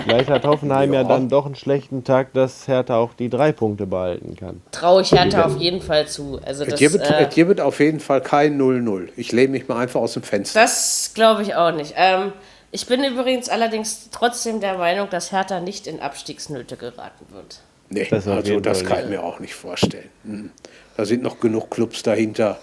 Vielleicht 0.05 0.31
hat 0.31 0.45
Hoffenheim 0.45 0.93
ja. 0.95 1.03
Ja. 1.03 1.09
dann 1.09 1.29
doch 1.29 1.47
einen 1.47 1.55
schlechten 1.55 2.05
Tag, 2.05 2.33
dass 2.33 2.69
Hertha 2.69 2.97
auch 2.97 3.15
die 3.15 3.29
drei 3.29 3.53
Punkte 3.53 3.87
behalten 3.87 4.37
kann. 4.37 4.63
Traue 4.73 5.03
ich 5.03 5.13
Hertha 5.13 5.45
auf 5.45 5.57
jeden 5.59 5.81
Fall 5.81 6.07
zu. 6.09 6.41
Also 6.45 6.65
das, 6.65 6.75
Es 6.75 6.81
gibt, 6.81 7.05
äh, 7.05 7.27
es 7.27 7.35
gibt 7.35 7.61
auf 7.61 7.81
jeden 7.81 8.01
Fall 8.01 8.21
kein 8.21 8.61
0-0. 8.61 9.09
Ich 9.17 9.33
lehne 9.33 9.53
mich 9.53 9.69
mal 9.69 9.79
einfach 9.79 10.01
aus 10.01 10.15
dem 10.15 10.23
Fenster. 10.23 10.61
das 10.61 11.13
glaube 11.15 11.43
ich 11.43 11.55
auch 11.55 11.73
nicht. 11.73 11.95
Ähm, 11.97 12.33
ich 12.73 12.87
bin 12.87 13.03
übrigens 13.03 13.49
allerdings 13.49 14.11
trotzdem 14.11 14.61
der 14.61 14.79
Meinung, 14.79 15.09
dass 15.11 15.33
Hertha 15.33 15.61
nicht 15.61 15.87
in 15.87 16.01
Abstiegsnöte 16.01 16.77
geraten 16.77 17.27
wird. 17.33 17.61
Nee, 17.89 18.07
Das 18.09 18.29
also 18.29 18.61
das 18.61 18.85
kann 18.85 19.01
ich 19.05 19.11
mir 19.11 19.23
auch 19.23 19.41
nicht 19.41 19.55
vorstellen. 19.55 20.09
Hm. 20.25 20.51
Da 20.97 21.05
sind 21.05 21.23
noch 21.23 21.41
genug 21.41 21.71
Clubs 21.71 22.03
dahinter. 22.05 22.59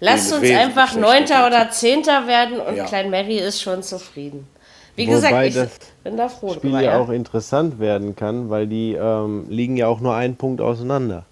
Lasst 0.00 0.32
uns 0.32 0.48
einfach 0.50 0.94
Neunter 0.94 1.46
oder 1.46 1.70
Zehnter 1.70 2.26
werden 2.26 2.60
und 2.60 2.76
Ja. 2.76 2.84
Klein 2.84 3.10
Mary 3.10 3.38
ist 3.38 3.60
schon 3.60 3.82
zufrieden. 3.82 4.46
Wie 4.94 5.06
Wobei 5.08 5.48
gesagt, 5.48 5.82
ich 5.84 5.95
bin 6.06 6.16
da 6.16 6.28
froh 6.28 6.50
Spiel 6.54 6.70
drüber. 6.70 6.82
ja 6.82 6.92
Ja. 6.92 6.98
auch 7.00 7.08
interessant 7.10 7.78
werden 7.80 8.14
kann, 8.16 8.48
weil 8.48 8.66
die 8.66 8.94
ähm, 8.94 9.46
liegen 9.48 9.76
ja 9.76 9.88
auch 9.88 10.00
nur 10.00 10.14
einen 10.14 10.36
Punkt 10.36 10.60
auseinander. 10.60 11.24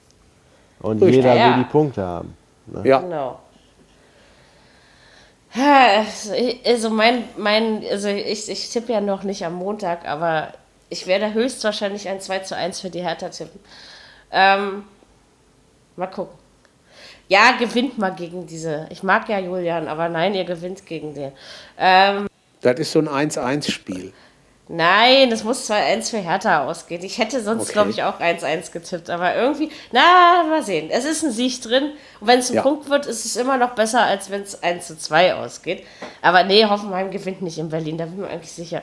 Und 0.80 1.00
Richtig. 1.00 1.16
jeder 1.24 1.34
Ja. 1.36 1.48
will 1.56 1.64
die 1.64 1.70
Punkte 1.70 2.02
haben. 2.02 2.36
Ja, 2.82 2.98
Genau. 2.98 3.38
Ja, 5.54 5.98
also 5.98 6.32
ich- 6.34 6.66
Also 6.66 6.90
mein, 6.90 7.24
mein, 7.36 7.82
also 7.88 8.08
ich, 8.08 8.48
ich 8.48 8.70
tippe 8.70 8.92
ja 8.92 9.00
noch 9.00 9.22
nicht 9.22 9.44
am 9.46 9.54
Montag, 9.54 10.06
aber 10.08 10.48
ich 10.90 11.06
werde 11.06 11.32
höchstwahrscheinlich 11.32 12.08
ein 12.08 12.20
2 12.20 12.40
zu 12.40 12.56
1 12.56 12.80
für 12.80 12.90
die 12.90 13.02
Hertha 13.02 13.28
tippen. 13.28 13.60
Ähm, 14.32 14.82
mal 15.96 16.08
gucken. 16.08 16.36
Ja, 17.28 17.52
gewinnt 17.58 17.96
mal 17.98 18.10
gegen 18.10 18.46
diese. 18.46 18.86
Ich 18.90 19.02
mag 19.02 19.28
ja 19.28 19.38
Julian, 19.38 19.86
aber 19.88 20.08
nein, 20.08 20.34
ihr 20.34 20.44
gewinnt 20.44 20.84
gegen 20.86 21.14
den. 21.14 21.32
Ähm, 21.78 22.26
das 22.60 22.80
ist 22.80 22.92
so 22.92 22.98
ein 22.98 23.08
1-1-Spiel. 23.08 24.12
Nein, 24.66 25.28
das 25.28 25.44
muss 25.44 25.70
2-1 25.70 26.08
für 26.10 26.18
Hertha 26.18 26.64
ausgehen. 26.64 27.02
Ich 27.04 27.18
hätte 27.18 27.42
sonst, 27.42 27.64
Okay. 27.64 27.72
glaube 27.74 27.90
ich, 27.90 28.02
auch 28.02 28.18
1-1 28.18 28.72
getippt. 28.72 29.10
Aber 29.10 29.34
irgendwie, 29.34 29.70
na, 29.92 30.42
mal 30.48 30.62
sehen. 30.62 30.88
Es 30.90 31.04
ist 31.04 31.22
ein 31.22 31.32
Sieg 31.32 31.60
drin. 31.60 31.92
Und 32.20 32.26
wenn 32.26 32.38
es 32.38 32.48
ein 32.50 32.56
Ja. 32.56 32.62
Punkt 32.62 32.88
wird, 32.88 33.04
ist 33.04 33.26
es 33.26 33.36
immer 33.36 33.58
noch 33.58 33.74
besser, 33.74 34.00
als 34.02 34.30
wenn 34.30 34.40
es 34.42 34.62
1 34.62 34.86
zu 34.86 34.96
2 34.96 35.34
ausgeht. 35.34 35.84
Aber 36.22 36.44
nee, 36.44 36.64
Hoffenheim 36.64 37.10
gewinnt 37.10 37.42
nicht 37.42 37.58
in 37.58 37.68
Berlin, 37.68 37.98
da 37.98 38.04
bin 38.04 38.14
ich 38.14 38.20
mir 38.20 38.28
eigentlich 38.28 38.52
sicher. 38.52 38.82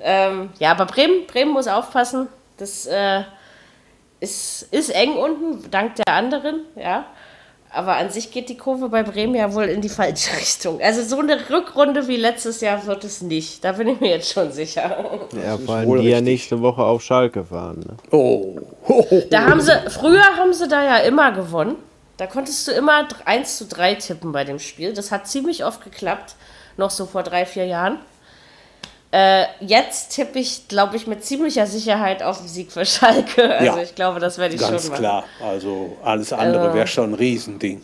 Ähm, 0.00 0.50
ja, 0.58 0.70
aber 0.70 0.86
Bremen, 0.86 1.26
Bremen 1.26 1.50
muss 1.52 1.68
aufpassen. 1.68 2.28
Das 2.56 2.86
äh, 2.86 3.22
ist, 4.20 4.68
ist 4.70 4.88
eng 4.88 5.16
unten, 5.16 5.70
dank 5.70 5.96
der 5.96 6.14
anderen, 6.14 6.60
ja. 6.76 7.04
Aber 7.72 7.96
an 7.96 8.10
sich 8.10 8.32
geht 8.32 8.48
die 8.48 8.56
Kurve 8.56 8.88
bei 8.88 9.04
Bremen 9.04 9.36
ja 9.36 9.54
wohl 9.54 9.64
in 9.64 9.80
die 9.80 9.88
falsche 9.88 10.36
Richtung. 10.36 10.80
Also 10.82 11.02
so 11.02 11.20
eine 11.20 11.38
Rückrunde 11.48 12.08
wie 12.08 12.16
letztes 12.16 12.60
Jahr 12.60 12.84
wird 12.86 13.04
es 13.04 13.22
nicht. 13.22 13.64
Da 13.64 13.72
bin 13.72 13.86
ich 13.88 14.00
mir 14.00 14.10
jetzt 14.10 14.32
schon 14.32 14.50
sicher. 14.50 15.20
Ja, 15.44 15.56
vor 15.56 15.76
allem 15.76 15.88
die 16.00 16.08
ja 16.08 16.16
richtig. 16.16 16.22
nächste 16.22 16.60
Woche 16.60 16.82
auf 16.82 17.00
Schalke 17.02 17.44
fahren. 17.44 17.80
Ne? 17.86 17.96
Oh. 18.10 18.56
Ho, 18.88 19.06
ho, 19.08 19.22
Da 19.30 19.42
haben 19.46 19.60
sie, 19.60 19.72
früher 19.88 20.36
haben 20.36 20.52
sie 20.52 20.66
da 20.66 20.82
ja 20.82 20.96
immer 20.98 21.30
gewonnen. 21.30 21.76
Da 22.16 22.26
konntest 22.26 22.66
du 22.66 22.72
immer 22.72 23.06
1 23.24 23.56
zu 23.56 23.66
3 23.66 23.94
tippen 23.94 24.32
bei 24.32 24.44
dem 24.44 24.58
Spiel. 24.58 24.92
Das 24.92 25.12
hat 25.12 25.28
ziemlich 25.28 25.64
oft 25.64 25.82
geklappt. 25.82 26.34
Noch 26.76 26.90
so 26.90 27.06
vor 27.06 27.22
drei, 27.22 27.46
vier 27.46 27.66
Jahren. 27.66 27.98
Äh, 29.12 29.46
jetzt 29.60 30.10
tippe 30.14 30.38
ich, 30.38 30.68
glaube 30.68 30.96
ich, 30.96 31.06
mit 31.08 31.24
ziemlicher 31.24 31.66
Sicherheit 31.66 32.22
auf 32.22 32.38
den 32.38 32.46
Sieg 32.48 32.70
für 32.70 32.84
Schalke. 32.86 33.54
Also 33.56 33.64
Ja. 33.78 33.82
ich 33.82 33.94
glaube, 33.96 34.20
das 34.20 34.38
werde 34.38 34.54
ich 34.54 34.60
Ganz 34.60 34.82
schon 34.82 34.90
machen. 34.92 35.00
klar. 35.00 35.24
Also 35.40 35.96
alles 36.04 36.32
andere 36.32 36.62
Also- 36.66 36.74
wäre 36.76 36.86
schon 36.86 37.10
ein 37.10 37.14
Riesending. 37.14 37.82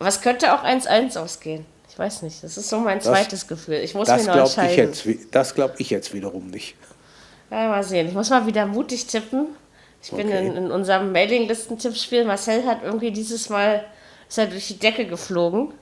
Aber 0.00 0.08
es 0.08 0.20
könnte 0.20 0.52
auch 0.52 0.64
1-1 0.64 1.16
ausgehen. 1.16 1.64
Ich 1.88 1.96
weiß 1.98 2.22
nicht. 2.22 2.42
Das 2.42 2.56
ist 2.56 2.68
so 2.68 2.80
mein 2.80 3.00
zweites 3.00 3.46
Gefühl. 3.46 3.76
Ich 3.76 3.94
muss 3.94 4.08
Das 4.08 4.22
mir 4.22 4.26
noch 4.28 4.34
glaube 4.34 4.48
ich, 4.72 4.78
entscheiden. 4.78 5.14
jetzt, 5.22 5.34
das 5.34 5.54
glaub 5.54 5.74
ich 5.78 5.90
jetzt 5.90 6.12
wiederum 6.12 6.48
nicht. 6.48 6.74
Ja, 7.52 7.68
mal 7.68 7.84
sehen. 7.84 8.08
Ich 8.08 8.14
muss 8.14 8.30
mal 8.30 8.44
wieder 8.46 8.66
mutig 8.66 9.06
tippen. 9.06 9.46
Ich 10.02 10.10
bin 10.10 10.26
Okay. 10.26 10.44
in, 10.44 10.56
in 10.56 10.70
unserem 10.72 11.12
Mailinglisten-Tippspiel. 11.12 12.24
Marcel 12.24 12.66
hat 12.66 12.82
irgendwie 12.82 13.12
dieses 13.12 13.48
Mal 13.48 13.84
ist 14.28 14.38
er 14.38 14.46
durch 14.46 14.66
die 14.66 14.78
Decke 14.78 15.06
geflogen. 15.06 15.72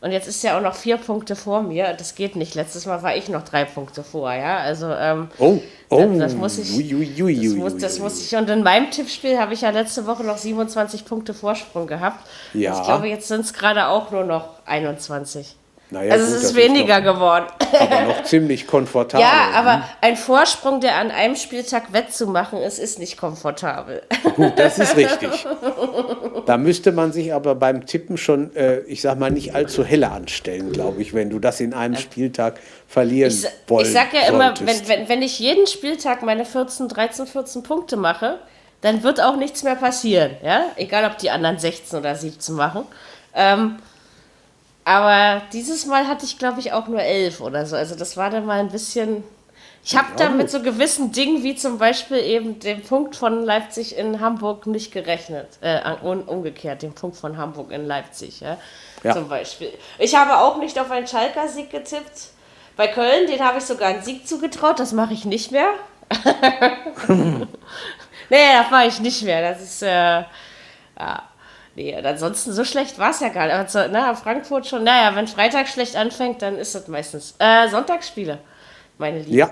Und 0.00 0.12
jetzt 0.12 0.28
ist 0.28 0.44
er 0.44 0.56
auch 0.56 0.62
noch 0.62 0.74
vier 0.74 0.98
Punkte 0.98 1.36
vor 1.36 1.62
mir. 1.62 1.94
Das 1.94 2.14
geht 2.14 2.36
nicht. 2.36 2.54
Letztes 2.54 2.86
Mal 2.86 3.02
war 3.02 3.16
ich 3.16 3.28
noch 3.28 3.42
drei 3.42 3.64
Punkte 3.64 4.02
vor, 4.04 4.32
ja. 4.32 4.58
Also, 4.58 4.88
ähm, 4.92 5.28
Oh, 5.38 5.58
oh. 5.88 6.14
das 6.18 6.34
muss 6.34 6.58
ich- 6.58 6.76
Ui, 6.76 6.94
ui, 6.94 7.22
ui, 7.22 7.34
das, 7.36 7.54
muss, 7.54 7.76
das 7.78 8.20
ich. 8.20 8.36
Und 8.36 8.48
in 8.50 8.62
meinem 8.62 8.90
Tippspiel 8.90 9.38
habe 9.38 9.54
ich 9.54 9.62
ja 9.62 9.70
letzte 9.70 10.06
Woche 10.06 10.22
noch 10.24 10.36
27 10.38 11.04
Punkte 11.04 11.32
Vorsprung 11.34 11.86
gehabt. 11.86 12.26
Ja. 12.52 12.72
Und 12.74 12.78
ich 12.80 12.84
glaube, 12.86 13.08
jetzt 13.08 13.28
sind 13.28 13.40
es 13.40 13.52
gerade 13.54 13.86
auch 13.88 14.10
nur 14.10 14.24
noch 14.24 14.50
21. 14.66 15.56
Naja, 15.90 16.12
also, 16.12 16.26
gut, 16.26 16.36
es 16.36 16.42
ist 16.42 16.54
weniger 16.56 17.00
Noch, 17.00 17.14
geworden. 17.14 17.46
aber 17.78 18.00
noch 18.02 18.22
ziemlich 18.24 18.66
komfortabel. 18.66 19.24
Ja, 19.24 19.50
aber 19.54 19.84
ein 20.00 20.16
Vorsprung, 20.16 20.80
der 20.80 20.96
an 20.96 21.12
einem 21.12 21.36
Spieltag 21.36 21.92
wettzumachen 21.92 22.58
ist, 22.60 22.78
ist 22.78 22.98
nicht 22.98 23.16
komfortabel. 23.16 24.02
Gut, 24.34 24.54
das 24.56 24.78
ist 24.80 24.96
richtig. 24.96 25.46
Da 26.44 26.56
müsste 26.58 26.90
man 26.90 27.12
sich 27.12 27.32
aber 27.32 27.54
beim 27.54 27.86
Tippen 27.86 28.16
schon, 28.16 28.54
äh, 28.56 28.80
ich 28.80 29.00
sag 29.00 29.18
mal, 29.18 29.30
nicht 29.30 29.54
allzu 29.54 29.84
helle 29.84 30.10
anstellen, 30.10 30.72
glaube 30.72 31.02
ich, 31.02 31.14
wenn 31.14 31.30
du 31.30 31.38
das 31.38 31.60
in 31.60 31.72
einem 31.72 31.96
Spieltag 31.96 32.58
verlieren 32.88 33.30
Ich, 33.32 33.46
wollen 33.68 33.86
ich 33.86 33.92
sag 33.92 34.12
ja 34.12 34.28
immer, 34.28 34.56
solltest. 34.56 34.88
wenn, 34.88 35.00
wenn, 35.00 35.08
wenn 35.08 35.22
ich 35.22 35.38
jeden 35.38 35.66
Spieltag 35.68 36.22
meine 36.22 36.44
14, 36.44 36.88
13, 36.88 37.26
14 37.26 37.62
Punkte 37.62 37.96
mache, 37.96 38.40
dann 38.80 39.02
wird 39.02 39.20
auch 39.20 39.36
nichts 39.36 39.62
mehr 39.62 39.76
passieren. 39.76 40.32
Ja? 40.42 40.64
Egal, 40.76 41.04
ob 41.04 41.18
die 41.18 41.30
anderen 41.30 41.58
16 41.58 41.98
oder 41.98 42.14
17 42.14 42.54
machen. 42.54 42.84
Ähm, 43.34 43.76
aber 44.86 45.42
dieses 45.52 45.84
Mal 45.84 46.06
hatte 46.06 46.24
ich, 46.24 46.38
glaube 46.38 46.60
ich, 46.60 46.72
auch 46.72 46.86
nur 46.86 47.02
11 47.02 47.40
oder 47.40 47.66
so. 47.66 47.74
Also 47.74 47.96
das 47.96 48.16
war 48.16 48.30
dann 48.30 48.46
mal 48.46 48.60
ein 48.60 48.68
bisschen... 48.68 49.24
Ich 49.84 49.96
habe 49.96 50.06
da 50.16 50.28
mit 50.28 50.48
so 50.48 50.62
gewissen 50.62 51.10
Dingen 51.10 51.42
wie 51.42 51.56
zum 51.56 51.78
Beispiel 51.78 52.18
eben 52.18 52.60
dem 52.60 52.82
Punkt 52.82 53.16
von 53.16 53.44
Leipzig 53.44 53.96
in 53.96 54.20
Hamburg 54.20 54.68
nicht 54.68 54.92
gerechnet. 54.92 55.48
Äh, 55.60 55.80
un 56.04 56.22
umgekehrt, 56.22 56.82
dem 56.82 56.92
Punkt 56.92 57.16
von 57.16 57.36
Hamburg 57.36 57.72
in 57.72 57.84
Leipzig. 57.84 58.38
Ja? 58.38 58.58
Ja. 59.02 59.12
Zum 59.12 59.28
Beispiel. 59.28 59.72
Ich 59.98 60.14
habe 60.14 60.36
auch 60.36 60.58
nicht 60.58 60.78
auf 60.78 60.88
einen 60.88 61.08
Schalker 61.08 61.48
Sieg 61.48 61.70
getippt. 61.70 62.28
Bei 62.76 62.86
Köln, 62.86 63.26
den 63.26 63.40
habe 63.40 63.58
ich 63.58 63.64
sogar 63.64 63.88
einen 63.88 64.02
Sieg 64.04 64.28
zugetraut. 64.28 64.78
Das 64.78 64.92
mache 64.92 65.14
ich 65.14 65.24
nicht 65.24 65.50
mehr. 65.50 65.70
nee, 67.08 67.46
das 68.28 68.70
mache 68.70 68.86
ich 68.86 69.00
nicht 69.00 69.22
mehr. 69.24 69.50
Das 69.50 69.60
ist, 69.60 69.82
äh, 69.82 70.22
ja. 70.96 71.22
Nee, 71.76 71.94
ansonsten 71.94 72.52
so 72.52 72.64
schlecht 72.64 72.98
war 72.98 73.10
es 73.10 73.20
ja 73.20 73.28
gar 73.28 73.44
nicht. 73.44 73.54
Aber 73.54 73.68
so, 73.68 73.80
na, 73.90 74.14
Frankfurt 74.14 74.66
schon. 74.66 74.82
Naja, 74.82 75.14
wenn 75.14 75.28
Freitag 75.28 75.68
schlecht 75.68 75.94
anfängt, 75.94 76.40
dann 76.40 76.56
ist 76.56 76.74
das 76.74 76.88
meistens. 76.88 77.34
Äh, 77.38 77.68
Sonntagsspiele, 77.68 78.38
meine 78.98 79.18
Lieben. 79.18 79.36
Ja, 79.36 79.50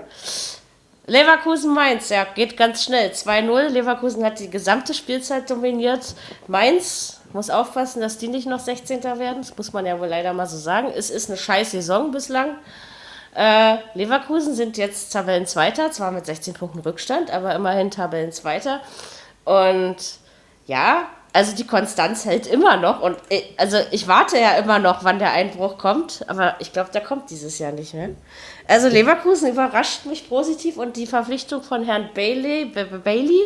Leverkusen-Mainz, 1.07 2.09
ja, 2.09 2.23
geht 2.23 2.57
ganz 2.57 2.83
schnell. 2.83 3.11
2-0. 3.11 3.69
Leverkusen 3.69 4.25
hat 4.25 4.39
die 4.39 4.49
gesamte 4.49 4.95
Spielzeit 4.95 5.49
dominiert. 5.49 6.15
Mainz 6.47 7.21
muss 7.31 7.51
aufpassen, 7.51 8.01
dass 8.01 8.17
die 8.17 8.27
nicht 8.27 8.47
noch 8.47 8.59
16. 8.59 9.03
werden. 9.03 9.41
Das 9.41 9.55
muss 9.55 9.71
man 9.71 9.85
ja 9.85 9.99
wohl 9.99 10.07
leider 10.07 10.33
mal 10.33 10.47
so 10.47 10.57
sagen. 10.57 10.91
Es 10.95 11.11
ist 11.11 11.29
eine 11.29 11.37
scheiß 11.37 11.71
Saison 11.71 12.09
bislang. 12.09 12.55
Äh, 13.35 13.77
Leverkusen 13.93 14.55
sind 14.55 14.77
jetzt 14.77 15.13
Tabellenzweiter, 15.13 15.91
zwar 15.91 16.09
mit 16.09 16.25
16 16.25 16.55
Punkten 16.55 16.79
Rückstand, 16.79 17.29
aber 17.29 17.53
immerhin 17.53 17.91
Tabellenzweiter. 17.91 18.81
Und 19.43 19.97
ja, 20.65 21.09
also 21.35 21.53
die 21.53 21.67
Konstanz 21.67 22.23
hält 22.23 22.47
immer 22.47 22.77
noch. 22.77 23.01
Und 23.01 23.17
äh, 23.29 23.41
also 23.57 23.77
ich 23.91 24.07
warte 24.07 24.39
ja 24.39 24.55
immer 24.57 24.79
noch, 24.79 25.03
wann 25.03 25.19
der 25.19 25.33
Einbruch 25.33 25.77
kommt, 25.77 26.23
aber 26.29 26.55
ich 26.59 26.71
glaube, 26.71 26.91
der 26.93 27.01
kommt 27.01 27.29
dieses 27.29 27.59
Jahr 27.59 27.73
nicht 27.73 27.93
mehr. 27.93 28.11
Also 28.69 28.87
Leverkusen 28.87 29.49
überrascht 29.49 30.05
mich 30.05 30.29
positiv 30.29 30.77
und 30.77 30.95
die 30.95 31.05
Verpflichtung 31.05 31.61
von 31.61 31.83
Herrn 31.83 32.09
Bailey, 32.13 32.71
Bailey, 33.03 33.41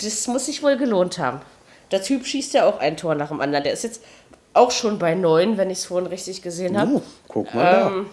das 0.00 0.28
muss 0.28 0.46
sich 0.46 0.62
wohl 0.62 0.76
gelohnt 0.76 1.18
haben. 1.18 1.40
Der 1.90 2.00
Typ 2.02 2.24
schießt 2.24 2.54
ja 2.54 2.66
auch 2.66 2.78
ein 2.78 2.96
Tor 2.96 3.16
nach 3.16 3.28
dem 3.28 3.40
anderen. 3.40 3.64
Der 3.64 3.72
ist 3.72 3.82
jetzt 3.82 4.02
auch 4.54 4.70
schon 4.70 5.00
bei 5.00 5.16
neun, 5.16 5.56
wenn 5.56 5.70
ich 5.70 5.78
es 5.78 5.86
vorhin 5.86 6.06
richtig 6.06 6.40
gesehen 6.40 6.78
habe. 6.78 6.92
uh, 6.92 7.02
guck 7.26 7.52
mal 7.52 7.90
Ähm, 7.92 8.06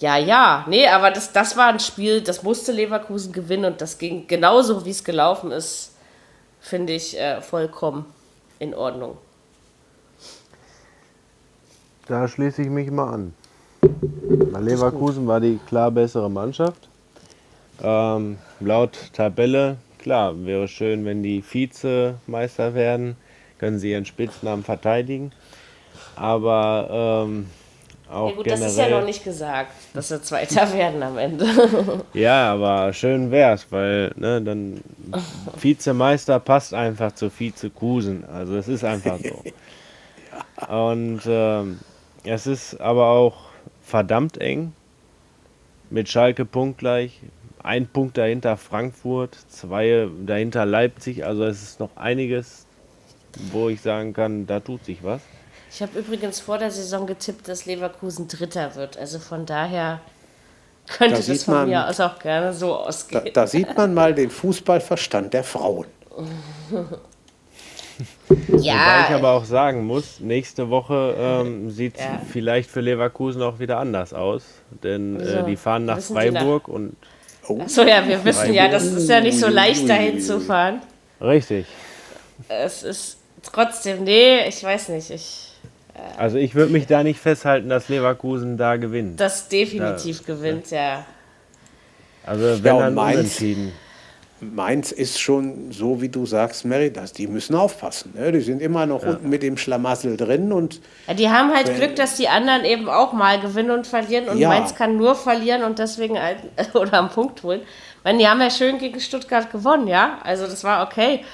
Ja, 0.00 0.16
ja, 0.16 0.64
nee, 0.68 0.88
aber 0.88 1.12
das, 1.12 1.32
das 1.32 1.56
war 1.56 1.68
ein 1.68 1.78
Spiel, 1.80 2.22
das 2.22 2.42
musste 2.42 2.72
Leverkusen 2.72 3.32
gewinnen 3.32 3.66
und 3.66 3.80
das 3.80 3.98
ging 3.98 4.26
genauso, 4.26 4.84
wie 4.84 4.90
es 4.90 5.04
gelaufen 5.04 5.52
ist, 5.52 5.92
finde 6.60 6.92
ich 6.94 7.18
äh, 7.18 7.40
vollkommen 7.40 8.06
in 8.58 8.74
Ordnung. 8.74 9.16
Da 12.06 12.26
schließe 12.26 12.62
ich 12.62 12.68
mich 12.68 12.90
mal 12.90 13.12
an. 13.12 13.34
Bei 13.80 14.60
Leverkusen 14.60 15.26
war 15.26 15.40
die 15.40 15.58
klar 15.66 15.90
bessere 15.90 16.30
Mannschaft. 16.30 16.88
Ähm, 17.82 18.38
laut 18.60 19.10
Tabelle, 19.12 19.76
klar, 19.98 20.44
wäre 20.44 20.68
schön, 20.68 21.04
wenn 21.04 21.22
die 21.22 21.44
Vizemeister 21.44 22.74
werden, 22.74 23.16
können 23.58 23.78
sie 23.78 23.92
ihren 23.92 24.04
Spitznamen 24.04 24.64
verteidigen. 24.64 25.32
Aber 26.16 27.24
ähm, 27.26 27.50
auch 28.10 28.28
Ja 28.30 28.34
gut, 28.34 28.44
generell. 28.44 28.62
das 28.64 28.72
ist 28.72 28.78
ja 28.78 28.88
noch 28.88 29.04
nicht 29.04 29.24
gesagt, 29.24 29.72
dass 29.94 30.08
sie 30.08 30.20
Zweiter 30.22 30.72
werden 30.74 31.02
am 31.02 31.18
Ende. 31.18 31.46
Ja, 32.14 32.52
aber 32.52 32.92
schön 32.92 33.30
wär's, 33.30 33.66
weil 33.70 34.12
ne, 34.16 34.40
dann 34.42 34.80
Vizemeister 35.60 36.40
passt 36.40 36.74
einfach 36.74 37.12
zu 37.12 37.30
Vizekusen. 37.30 38.24
Also 38.32 38.56
es 38.56 38.68
ist 38.68 38.84
einfach 38.84 39.18
so. 39.18 39.42
Und 40.74 41.20
ähm, 41.26 41.78
es 42.24 42.46
ist 42.46 42.80
aber 42.80 43.08
auch 43.08 43.36
verdammt 43.82 44.38
eng. 44.38 44.72
Mit 45.90 46.08
Schalke 46.08 46.44
punktgleich. 46.44 47.20
Ein 47.62 47.86
Punkt 47.86 48.18
dahinter 48.18 48.56
Frankfurt, 48.56 49.36
zwei 49.48 50.08
dahinter 50.26 50.66
Leipzig. 50.66 51.24
Also 51.24 51.44
es 51.44 51.62
ist 51.62 51.80
noch 51.80 51.96
einiges, 51.96 52.66
wo 53.52 53.68
ich 53.68 53.80
sagen 53.80 54.12
kann, 54.12 54.46
da 54.46 54.60
tut 54.60 54.84
sich 54.84 55.02
was. 55.02 55.20
Ich 55.70 55.82
habe 55.82 55.98
übrigens 55.98 56.40
vor 56.40 56.58
der 56.58 56.70
Saison 56.70 57.06
getippt, 57.06 57.46
dass 57.48 57.66
Leverkusen 57.66 58.26
Dritter 58.28 58.74
wird. 58.74 58.96
Also 58.96 59.18
von 59.18 59.44
daher 59.46 60.00
könnte 60.88 61.20
Da 61.20 61.32
das 61.32 61.44
von 61.44 61.54
man- 61.54 61.68
mir 61.68 61.86
aus 61.88 62.00
auch 62.00 62.18
gerne 62.18 62.52
so 62.54 62.68
Da, 62.68 62.74
ausgehen. 62.76 63.30
da 63.34 63.46
sieht 63.46 63.76
man 63.76 63.92
mal 63.94 64.14
den 64.14 64.30
Fußballverstand 64.30 65.34
der 65.34 65.44
Frauen. 65.44 65.86
Wobei 68.28 68.56
ich 68.58 68.64
ja, 68.64 69.08
aber 69.12 69.30
auch 69.32 69.44
sagen 69.44 69.84
muss, 69.86 70.20
nächste 70.20 70.70
Woche 70.70 71.14
ähm, 71.18 71.70
sieht 71.70 71.98
Ja. 71.98 72.20
vielleicht 72.30 72.70
für 72.70 72.80
Leverkusen 72.80 73.42
auch 73.42 73.58
wieder 73.58 73.78
anders 73.78 74.12
aus. 74.14 74.42
Denn 74.82 75.18
Wieso? 75.20 75.38
äh, 75.38 75.44
die 75.44 75.56
fahren 75.56 75.84
nach 75.84 75.96
die 75.98 76.12
nach- 76.12 76.20
Freiburg 76.22 76.68
und 76.68 76.96
so 77.66 77.82
ja, 77.82 78.06
wir 78.06 78.22
wissen 78.24 78.52
ja, 78.52 78.68
das 78.68 78.84
ist 78.84 79.08
ja 79.08 79.20
nicht 79.20 79.38
so 79.40 79.48
leicht 79.48 79.88
dahin 79.88 80.20
zu 80.20 80.38
fahren. 80.40 80.80
richtig. 81.20 81.66
Es 82.48 82.82
ist 82.82 83.16
trotzdem, 83.42 84.04
nee, 84.04 84.46
ich 84.46 84.62
weiß 84.62 84.90
nicht, 84.90 85.10
ich 85.10 85.47
Also 86.16 86.36
ich 86.38 86.54
würde 86.54 86.72
mich 86.72 86.86
da 86.86 87.02
nicht 87.02 87.20
festhalten, 87.20 87.68
dass 87.68 87.88
Leverkusen 87.88 88.56
da 88.56 88.76
gewinnt. 88.76 89.20
das 89.20 89.48
definitiv 89.48 90.24
gewinnt, 90.26 90.70
ja. 90.70 91.04
Also 92.26 92.62
wenn 92.62 92.76
Ja, 92.76 92.80
dann 92.80 92.94
Mainz- 92.94 93.18
unentschieden. 93.18 93.72
Mainz 94.40 94.92
ist 94.92 95.18
schon 95.20 95.72
so, 95.72 96.00
wie 96.00 96.08
du 96.10 96.24
sagst, 96.24 96.64
Mary, 96.64 96.92
dass 96.92 97.12
die 97.12 97.26
müssen 97.26 97.56
aufpassen. 97.56 98.12
Ne? 98.16 98.30
Die 98.30 98.40
sind 98.40 98.62
immer 98.62 98.86
noch 98.86 99.02
unten 99.04 99.28
mit 99.28 99.42
dem 99.42 99.56
Schlamassel 99.56 100.16
drin 100.16 100.52
und 100.52 100.80
ja. 101.08 101.14
Die 101.14 101.28
haben 101.28 101.52
halt 101.52 101.74
Glück, 101.74 101.96
dass 101.96 102.14
die 102.14 102.28
anderen 102.28 102.64
eben 102.64 102.88
auch 102.88 103.12
mal 103.12 103.40
gewinnen 103.40 103.72
und 103.72 103.88
verlieren 103.88 104.28
und 104.28 104.38
Ja. 104.38 104.48
Mainz 104.50 104.76
kann 104.76 104.96
nur 104.96 105.16
verlieren 105.16 105.64
und 105.64 105.80
deswegen 105.80 106.20
halt, 106.22 106.38
oder 106.74 106.94
am 106.94 107.10
Punkt 107.10 107.42
holen. 107.42 107.62
Weil 108.04 108.16
die 108.18 108.28
haben 108.28 108.40
ja 108.40 108.48
schön 108.50 108.78
gegen 108.78 109.00
Stuttgart 109.00 109.50
gewonnen, 109.50 109.88
ja. 109.88 110.18
Also 110.22 110.46
das 110.46 110.62
war 110.62 110.86
okay. 110.86 111.24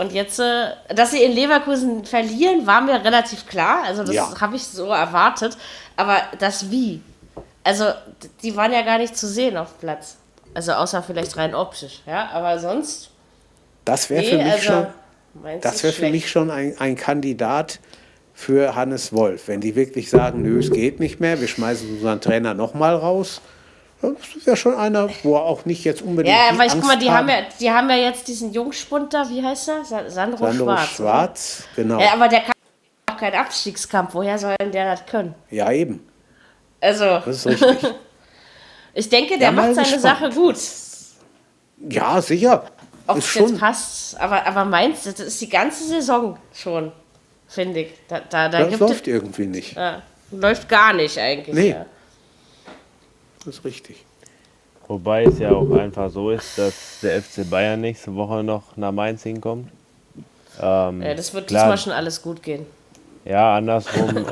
Und 0.00 0.12
jetzt, 0.12 0.40
äh, 0.40 0.70
dass 0.94 1.10
sie 1.10 1.22
in 1.22 1.32
Leverkusen 1.32 2.06
verlieren, 2.06 2.66
war 2.66 2.80
mir 2.80 3.04
relativ 3.04 3.46
klar. 3.46 3.82
Also 3.84 4.02
das 4.02 4.14
Ja. 4.14 4.40
habe 4.40 4.56
ich 4.56 4.64
so 4.64 4.86
erwartet. 4.86 5.58
Aber 5.94 6.16
das 6.38 6.70
wie? 6.70 7.02
Also 7.64 7.84
die 8.42 8.56
waren 8.56 8.72
ja 8.72 8.80
gar 8.80 8.96
nicht 8.96 9.14
zu 9.14 9.28
sehen 9.28 9.58
auf 9.58 9.68
dem 9.74 9.80
Platz. 9.80 10.16
Also 10.54 10.72
außer 10.72 11.02
vielleicht 11.02 11.36
rein 11.36 11.54
optisch, 11.54 12.00
ja. 12.06 12.30
Aber 12.32 12.58
sonst, 12.58 13.10
das 13.84 14.08
wäre 14.08 14.22
nee, 14.22 14.30
für 14.30 14.38
mich 14.38 14.52
also 14.52 14.64
schon, 14.64 14.86
das 15.60 15.82
wäre 15.82 15.92
für 15.92 16.08
mich 16.08 16.30
schon 16.30 16.50
ein, 16.50 16.76
ein 16.78 16.96
Kandidat 16.96 17.78
für 18.32 18.74
Hannes 18.74 19.12
Wolf. 19.12 19.48
Wenn 19.48 19.60
die 19.60 19.76
wirklich 19.76 20.08
sagen, 20.08 20.40
nö, 20.40 20.60
es 20.60 20.70
geht 20.70 20.98
nicht 20.98 21.20
mehr, 21.20 21.42
wir 21.42 21.48
schmeißen 21.48 21.96
unseren 21.96 22.22
Trainer 22.22 22.54
nochmal 22.54 22.96
raus. 22.96 23.42
Das 24.02 24.46
wäre 24.46 24.56
schon 24.56 24.74
einer, 24.74 25.10
wo 25.22 25.34
er 25.36 25.42
auch 25.42 25.64
nicht 25.66 25.84
jetzt 25.84 26.00
unbedingt. 26.00 26.34
Ja, 26.34 26.50
aber 26.54 26.64
ich 26.64 26.72
guck 26.72 26.84
mal, 26.86 26.98
die 26.98 27.10
haben, 27.10 27.28
ja, 27.28 27.42
die 27.60 27.70
haben 27.70 27.90
ja 27.90 27.96
jetzt 27.96 28.26
diesen 28.28 28.52
Jungspund 28.52 29.12
da, 29.12 29.28
wie 29.28 29.42
heißt 29.44 29.68
er? 29.68 29.84
Sa- 29.84 30.08
Sandro, 30.08 30.46
Sandro 30.46 30.64
Schwarz. 30.64 30.88
Schwarz, 30.96 31.62
oder? 31.74 31.82
genau. 31.82 32.00
Ja, 32.00 32.12
aber 32.14 32.28
der 32.28 32.40
kann 32.40 32.52
auch 33.10 33.16
keinen 33.18 33.34
Abstiegskampf. 33.36 34.14
Woher 34.14 34.38
soll 34.38 34.54
denn 34.60 34.72
der 34.72 34.90
das 34.92 35.04
können? 35.06 35.34
Ja, 35.50 35.70
eben. 35.70 36.06
Also, 36.80 37.04
Das 37.04 37.26
ist 37.28 37.46
richtig. 37.46 37.76
ich 38.94 39.08
denke, 39.10 39.34
der 39.38 39.48
Ja, 39.48 39.52
macht 39.52 39.74
seine 39.74 39.82
gespannt. 39.90 40.02
Sache 40.02 40.30
gut. 40.30 40.56
Ja, 41.90 42.20
sicher. 42.22 42.64
Ob 43.06 43.18
es 43.18 43.34
jetzt 43.34 43.58
passt, 43.58 44.20
aber, 44.20 44.46
aber 44.46 44.64
meins, 44.64 45.02
das 45.04 45.18
ist 45.20 45.40
die 45.40 45.48
ganze 45.48 45.84
Saison 45.84 46.38
schon, 46.54 46.92
finde 47.48 47.80
ich. 47.80 47.92
Da, 48.08 48.20
da, 48.20 48.48
da 48.48 48.64
Das 48.64 48.78
läuft 48.78 49.08
irgendwie 49.08 49.46
nicht. 49.46 49.74
ja, 49.76 50.00
läuft 50.30 50.68
gar 50.68 50.92
nicht 50.92 51.18
eigentlich. 51.18 51.54
Nee. 51.54 51.70
Ja. 51.70 51.86
Das 53.44 53.56
ist 53.56 53.64
richtig. 53.64 54.04
Wobei 54.88 55.24
es 55.24 55.38
ja 55.38 55.52
auch 55.52 55.70
einfach 55.70 56.10
so 56.10 56.30
ist, 56.30 56.58
dass 56.58 56.98
der 57.02 57.22
FC 57.22 57.48
Bayern 57.48 57.80
nächste 57.80 58.14
Woche 58.14 58.42
noch 58.42 58.76
nach 58.76 58.90
Mainz 58.92 59.22
hinkommt. 59.22 59.68
Ähm, 60.60 61.02
Ja, 61.02 61.14
das 61.14 61.32
wird 61.32 61.46
klar, 61.46 61.62
diesmal 61.62 61.78
schon 61.78 61.92
alles 61.92 62.20
gut 62.20 62.42
gehen. 62.42 62.66
Ja, 63.24 63.56
andersrum 63.56 64.16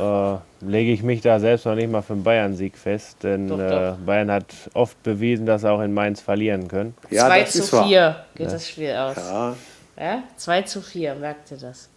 äh, 0.64 0.66
lege 0.68 0.92
ich 0.92 1.02
mich 1.02 1.20
da 1.20 1.38
selbst 1.38 1.64
noch 1.66 1.74
nicht 1.74 1.90
mal 1.90 2.02
für 2.02 2.14
einen 2.14 2.24
Bayern-Sieg 2.24 2.76
fest, 2.76 3.18
denn 3.22 3.48
Doch, 3.48 3.58
äh, 3.58 3.68
doch. 3.90 3.96
Bayern 4.04 4.30
hat 4.30 4.46
oft 4.74 5.00
bewiesen, 5.02 5.46
dass 5.46 5.60
sie 5.60 5.70
auch 5.70 5.80
in 5.80 5.94
Mainz 5.94 6.20
verlieren 6.20 6.66
können. 6.68 6.94
Ja, 7.10 7.26
2 7.26 7.40
das 7.40 7.52
zu 7.52 7.58
ist 7.60 7.72
wahr. 7.72 7.86
4 7.86 8.24
geht 8.34 8.52
das 8.52 8.68
Spiel 8.68 8.92
aus. 8.94 9.16
Ja, 9.16 9.56
Ja? 9.98 10.22
2 10.36 10.62
zu 10.62 10.82
4, 10.82 11.14
merkt 11.14 11.50
ihr 11.52 11.58
das? 11.58 11.88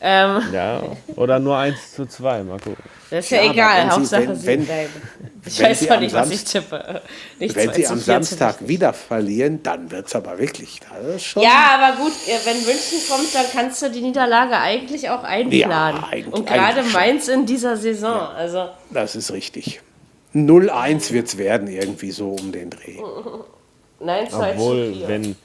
Ähm, 0.00 0.42
Ja, 0.52 0.82
oder 1.16 1.38
nur 1.40 1.56
1 1.56 1.94
zu 1.94 2.06
2, 2.06 2.42
mal 2.44 2.58
gucken. 2.60 2.76
das 3.10 3.24
ist 3.24 3.30
ja, 3.30 3.42
Ja, 3.42 3.50
egal, 3.52 3.78
wenn 3.82 3.88
Sie- 3.90 3.96
Hauptsache 3.96 4.28
wenn- 4.28 4.36
sie 4.36 4.46
wenn- 4.46 4.64
bleiben. 4.64 4.92
Ich 5.44 5.58
wenn 5.58 5.70
weiß 5.70 5.90
am 5.90 6.00
nicht, 6.00 6.14
was 6.14 6.30
ich 6.30 6.44
tippe. 6.44 7.02
Nicht 7.38 7.54
wenn 7.56 7.68
2 7.68 7.72
sie 7.74 7.86
am 7.88 7.98
4 7.98 8.14
tippe 8.14 8.26
Samstag 8.26 8.68
wieder 8.68 8.92
verlieren, 8.92 9.62
dann 9.62 9.90
wird 9.90 10.06
es 10.06 10.14
aber 10.14 10.38
wirklich. 10.38 10.78
Das 10.80 11.16
ist 11.16 11.24
schon 11.24 11.42
Ja, 11.42 11.78
aber 11.80 11.96
gut, 11.96 12.12
äh, 12.28 12.38
wenn 12.44 12.56
München 12.58 12.98
kommt, 13.08 13.34
dann 13.34 13.46
kannst 13.52 13.82
du 13.82 13.90
die 13.90 14.00
Niederlage 14.02 14.56
eigentlich 14.56 15.10
auch 15.10 15.24
einplanen. 15.24 16.00
Ja, 16.02 16.08
eigentlich- 16.10 16.32
Und 16.34 16.46
gerade. 16.46 16.82
Mainz 16.84 17.26
in 17.28 17.44
dieser 17.46 17.76
Saison. 17.76 18.20
Also, 18.20 18.68
Das 18.90 19.16
ist 19.16 19.32
richtig. 19.32 19.80
0-1 20.32 21.10
wird 21.12 21.26
es 21.28 21.38
werden, 21.38 21.66
irgendwie 21.68 22.10
so 22.12 22.30
um 22.32 22.52
den 22.52 22.70
Dreh. 22.70 22.98
nein, 24.00 24.28
2 24.28 24.52
Obwohl, 24.52 24.86
zu 24.92 24.98
4. 25.00 25.08
wenn, 25.08 25.36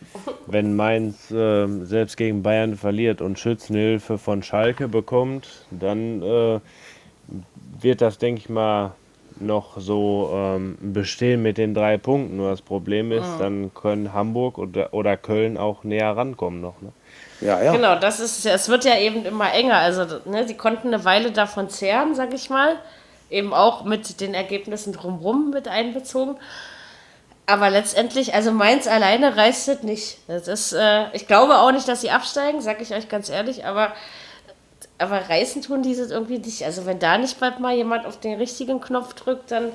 wenn 0.47 0.76
Mainz 0.76 1.32
ähm, 1.36 1.86
selbst 1.86 2.18
gegen 2.18 2.43
Bayern 2.43 2.76
verliert 2.78 3.22
und 3.22 3.39
Schützenhilfe 3.39 4.18
von 4.18 4.43
Schalke 4.43 4.88
bekommt, 4.88 5.47
dann 5.72 6.22
äh, 6.22 6.60
wird 7.80 8.01
das, 8.01 8.18
denke 8.18 8.41
ich 8.41 8.49
mal, 8.49 8.91
noch 9.39 9.80
so 9.80 10.30
ähm, 10.34 10.78
bestehen 10.80 11.41
mit 11.41 11.58
den 11.58 11.74
drei 11.74 11.97
Punkten. 11.97 12.38
Nur 12.38 12.51
das 12.51 12.62
Problem 12.62 13.12
ist, 13.12 13.24
Ah. 13.24 13.38
dann 13.39 13.74
können 13.74 14.14
Hamburg 14.14 14.58
oder, 14.60 14.93
oder 14.93 15.18
Köln 15.18 15.58
auch 15.58 15.84
näher 15.84 16.16
rankommen 16.16 16.62
noch. 16.62 16.80
Ne? 16.82 16.91
Ja, 17.41 17.62
ja. 17.62 17.72
Genau, 17.74 17.97
das 17.99 18.20
ist 18.20 18.45
ja, 18.45 18.54
es 18.54 18.70
wird 18.70 18.86
ja 18.86 18.97
eben 18.97 19.26
immer 19.26 19.51
enger. 19.51 19.78
Also, 19.78 20.06
ne, 20.26 20.45
die 20.45 20.56
konnten 20.56 20.89
eine 20.93 21.04
Weile 21.04 21.32
davon 21.32 21.70
zehren, 21.70 22.14
sag 22.16 22.34
ich 22.34 22.49
mal. 22.49 22.76
Eben 23.32 23.54
auch 23.54 23.84
mit 23.86 24.22
den 24.22 24.36
Ergebnissen 24.36 24.93
drumherum 24.93 25.49
mit 25.49 25.68
einbezogen. 25.68 26.36
Aber 27.46 27.70
letztendlich, 27.70 28.34
also 28.34 28.52
Mainz 28.52 28.88
alleine 28.88 29.36
reißt 29.36 29.68
es 29.68 29.84
nicht. 29.84 30.18
Das 30.28 30.48
ist, 30.48 30.74
äh, 30.74 31.12
ich 31.14 31.28
glaube 31.28 31.58
auch 31.58 31.72
nicht, 31.72 31.88
dass 31.88 32.02
sie 32.02 32.10
absteigen, 32.10 32.62
sag 32.62 32.82
ich 32.82 32.94
euch 32.94 33.10
ganz 33.10 33.30
ehrlich, 33.30 33.66
aber, 33.66 33.91
aber 34.98 35.30
reißen 35.30 35.62
tun 35.62 35.84
die 35.84 35.91
es 35.91 36.10
irgendwie 36.10 36.39
nicht. 36.39 36.64
Also 36.64 36.86
wenn 36.86 37.00
da 37.00 37.18
nicht 37.18 37.39
bald 37.39 37.60
mal 37.60 37.76
jemand 37.76 38.06
auf 38.06 38.20
den 38.20 38.38
richtigen 38.38 38.80
Knopf 38.80 39.14
drückt, 39.14 39.52
dann 39.52 39.72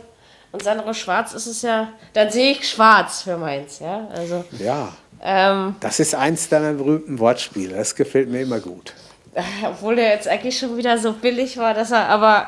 und 0.51 0.62
Sandro 0.62 0.95
Schwarz 0.95 1.35
ist 1.35 1.47
es 1.47 1.62
ja, 1.62 1.89
dann 2.14 2.31
sehe 2.31 2.53
ich 2.53 2.69
schwarz 2.69 3.23
für 3.23 3.37
Mainz, 3.37 3.81
ja. 3.81 4.09
Also, 4.14 4.45
Ja, 4.59 4.89
ähm, 5.23 5.77
das 5.81 6.01
ist 6.01 6.14
eins 6.14 6.49
deiner 6.49 6.73
berühmten 6.73 7.19
Wortspiele. 7.19 7.77
Das 7.77 7.95
gefällt 7.95 8.31
mir 8.31 8.43
immer 8.43 8.61
gut. 8.61 8.95
Obwohl 9.64 9.97
der 9.97 10.11
jetzt 10.11 10.27
eigentlich 10.27 10.59
schon 10.59 10.77
wieder 10.77 10.97
so 10.99 11.12
billig 11.12 11.59
war, 11.59 11.75
dass 11.75 11.91
er, 11.91 12.09
aber 12.09 12.47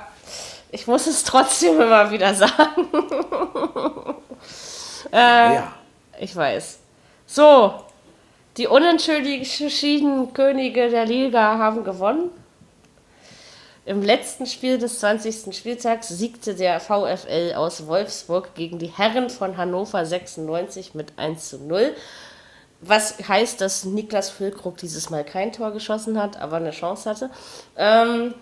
ich 0.71 0.87
muss 0.87 1.07
es 1.07 1.25
trotzdem 1.25 1.79
immer 1.81 2.11
wieder 2.11 2.35
sagen. 2.35 2.87
Ja. 5.13 5.75
Ich 6.19 6.35
weiß. 6.35 6.81
So, 7.27 7.75
die 8.57 8.67
unentschiedenen 8.67 10.33
Könige 10.33 10.91
der 10.91 11.07
Liga 11.07 11.59
haben 11.59 11.85
gewonnen. 11.85 12.31
Im 13.87 14.03
letzten 14.03 14.47
Spiel 14.47 14.79
des 14.79 15.01
20. 15.01 15.57
Spieltags 15.57 16.09
siegte 16.09 16.55
der 16.55 16.81
VfL 16.81 17.55
aus 17.57 17.87
Wolfsburg 17.87 18.55
gegen 18.55 18.79
die 18.79 18.89
Herren 18.89 19.31
von 19.31 19.57
Hannover 19.57 20.05
96 20.05 20.95
mit 20.95 21.15
1 21.17 21.49
zu 21.49 21.59
0. 21.59 21.95
Was 22.83 23.17
heißt, 23.27 23.61
dass 23.61 23.85
Niklas 23.85 24.31
Füllkrug 24.31 24.77
dieses 24.77 25.11
Mal 25.11 25.25
kein 25.25 25.53
Tor 25.53 25.73
geschossen 25.73 26.21
hat, 26.21 26.41
aber 26.41 26.57
eine 26.57 26.71
Chance 26.71 27.09
hatte. 27.09 27.31
Ähm, 27.77 28.35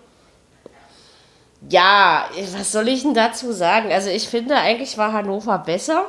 ja, 1.69 2.29
was 2.57 2.73
soll 2.73 2.89
ich 2.89 3.03
denn 3.03 3.15
dazu 3.15 3.53
sagen? 3.53 3.91
Also 3.93 4.11
ich 4.11 4.29
finde, 4.29 4.57
eigentlich 4.57 4.99
war 4.99 5.13
Hannover 5.13 5.59
besser. 5.59 6.07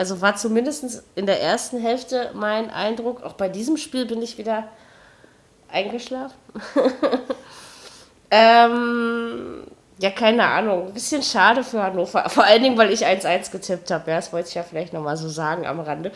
Also 0.00 0.22
war 0.22 0.34
zumindest 0.34 1.02
in 1.14 1.26
der 1.26 1.42
ersten 1.42 1.78
Hälfte 1.78 2.30
mein 2.32 2.70
Eindruck. 2.70 3.22
Auch 3.22 3.34
bei 3.34 3.50
diesem 3.50 3.76
Spiel 3.76 4.06
bin 4.06 4.22
ich 4.22 4.38
wieder 4.38 4.66
eingeschlafen. 5.70 6.38
ähm, 8.30 9.64
ja, 9.98 10.08
keine 10.08 10.46
Ahnung. 10.46 10.86
Ein 10.86 10.94
bisschen 10.94 11.22
schade 11.22 11.62
für 11.62 11.82
Hannover. 11.82 12.30
Vor 12.30 12.44
allen 12.44 12.62
Dingen, 12.62 12.78
weil 12.78 12.90
ich 12.90 13.04
1-1 13.04 13.52
getippt 13.52 13.90
habe. 13.90 14.10
Ja, 14.10 14.16
das 14.16 14.32
wollte 14.32 14.48
ich 14.48 14.54
ja 14.54 14.62
vielleicht 14.62 14.94
nochmal 14.94 15.18
so 15.18 15.28
sagen 15.28 15.66
am 15.66 15.80
Rande. 15.80 16.12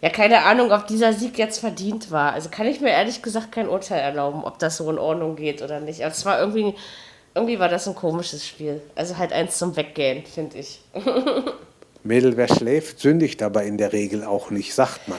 Ja, 0.00 0.08
keine 0.08 0.42
Ahnung, 0.42 0.72
ob 0.72 0.88
dieser 0.88 1.12
Sieg 1.12 1.38
jetzt 1.38 1.60
verdient 1.60 2.10
war. 2.10 2.32
Also 2.32 2.48
kann 2.48 2.66
ich 2.66 2.80
mir 2.80 2.90
ehrlich 2.90 3.22
gesagt 3.22 3.52
kein 3.52 3.68
Urteil 3.68 4.00
erlauben, 4.00 4.42
ob 4.42 4.58
das 4.58 4.78
so 4.78 4.90
in 4.90 4.98
Ordnung 4.98 5.36
geht 5.36 5.62
oder 5.62 5.78
nicht. 5.78 6.00
Aber 6.00 6.10
es 6.10 6.24
war 6.24 6.40
irgendwie 6.40 6.74
irgendwie 7.36 7.60
war 7.60 7.68
das 7.68 7.86
ein 7.86 7.94
komisches 7.94 8.44
Spiel. 8.44 8.82
Also 8.96 9.16
halt 9.16 9.32
eins 9.32 9.58
zum 9.58 9.76
Weggehen, 9.76 10.26
finde 10.26 10.58
ich. 10.58 10.80
Mädel, 12.04 12.36
wer 12.36 12.48
schläft, 12.48 13.00
sündigt 13.00 13.42
aber 13.42 13.62
in 13.62 13.78
der 13.78 13.92
Regel 13.92 14.24
auch 14.24 14.50
nicht, 14.50 14.74
sagt 14.74 15.08
man. 15.08 15.18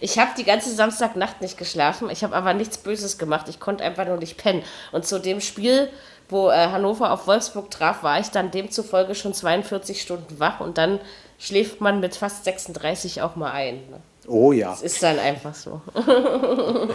Ich 0.00 0.18
habe 0.18 0.30
die 0.36 0.44
ganze 0.44 0.74
Samstagnacht 0.74 1.40
nicht 1.40 1.56
geschlafen. 1.56 2.10
Ich 2.10 2.24
habe 2.24 2.34
aber 2.34 2.54
nichts 2.54 2.76
Böses 2.76 3.18
gemacht. 3.18 3.48
Ich 3.48 3.60
konnte 3.60 3.84
einfach 3.84 4.04
nur 4.04 4.16
nicht 4.16 4.36
pennen. 4.36 4.64
Und 4.90 5.06
zu 5.06 5.20
dem 5.20 5.40
Spiel, 5.40 5.88
wo 6.28 6.50
äh, 6.50 6.54
Hannover 6.54 7.12
auf 7.12 7.28
Wolfsburg 7.28 7.70
traf, 7.70 8.02
war 8.02 8.18
ich 8.18 8.28
dann 8.28 8.50
demzufolge 8.50 9.14
schon 9.14 9.32
42 9.32 10.02
Stunden 10.02 10.40
wach 10.40 10.58
und 10.58 10.76
dann 10.76 10.98
schläft 11.38 11.80
man 11.80 12.00
mit 12.00 12.16
fast 12.16 12.44
36 12.44 13.22
auch 13.22 13.36
mal 13.36 13.52
ein. 13.52 13.76
Ne? 13.90 14.00
Oh 14.26 14.50
ja. 14.50 14.70
Das 14.70 14.82
ist 14.82 15.02
dann 15.02 15.18
einfach 15.20 15.54
so. 15.54 15.80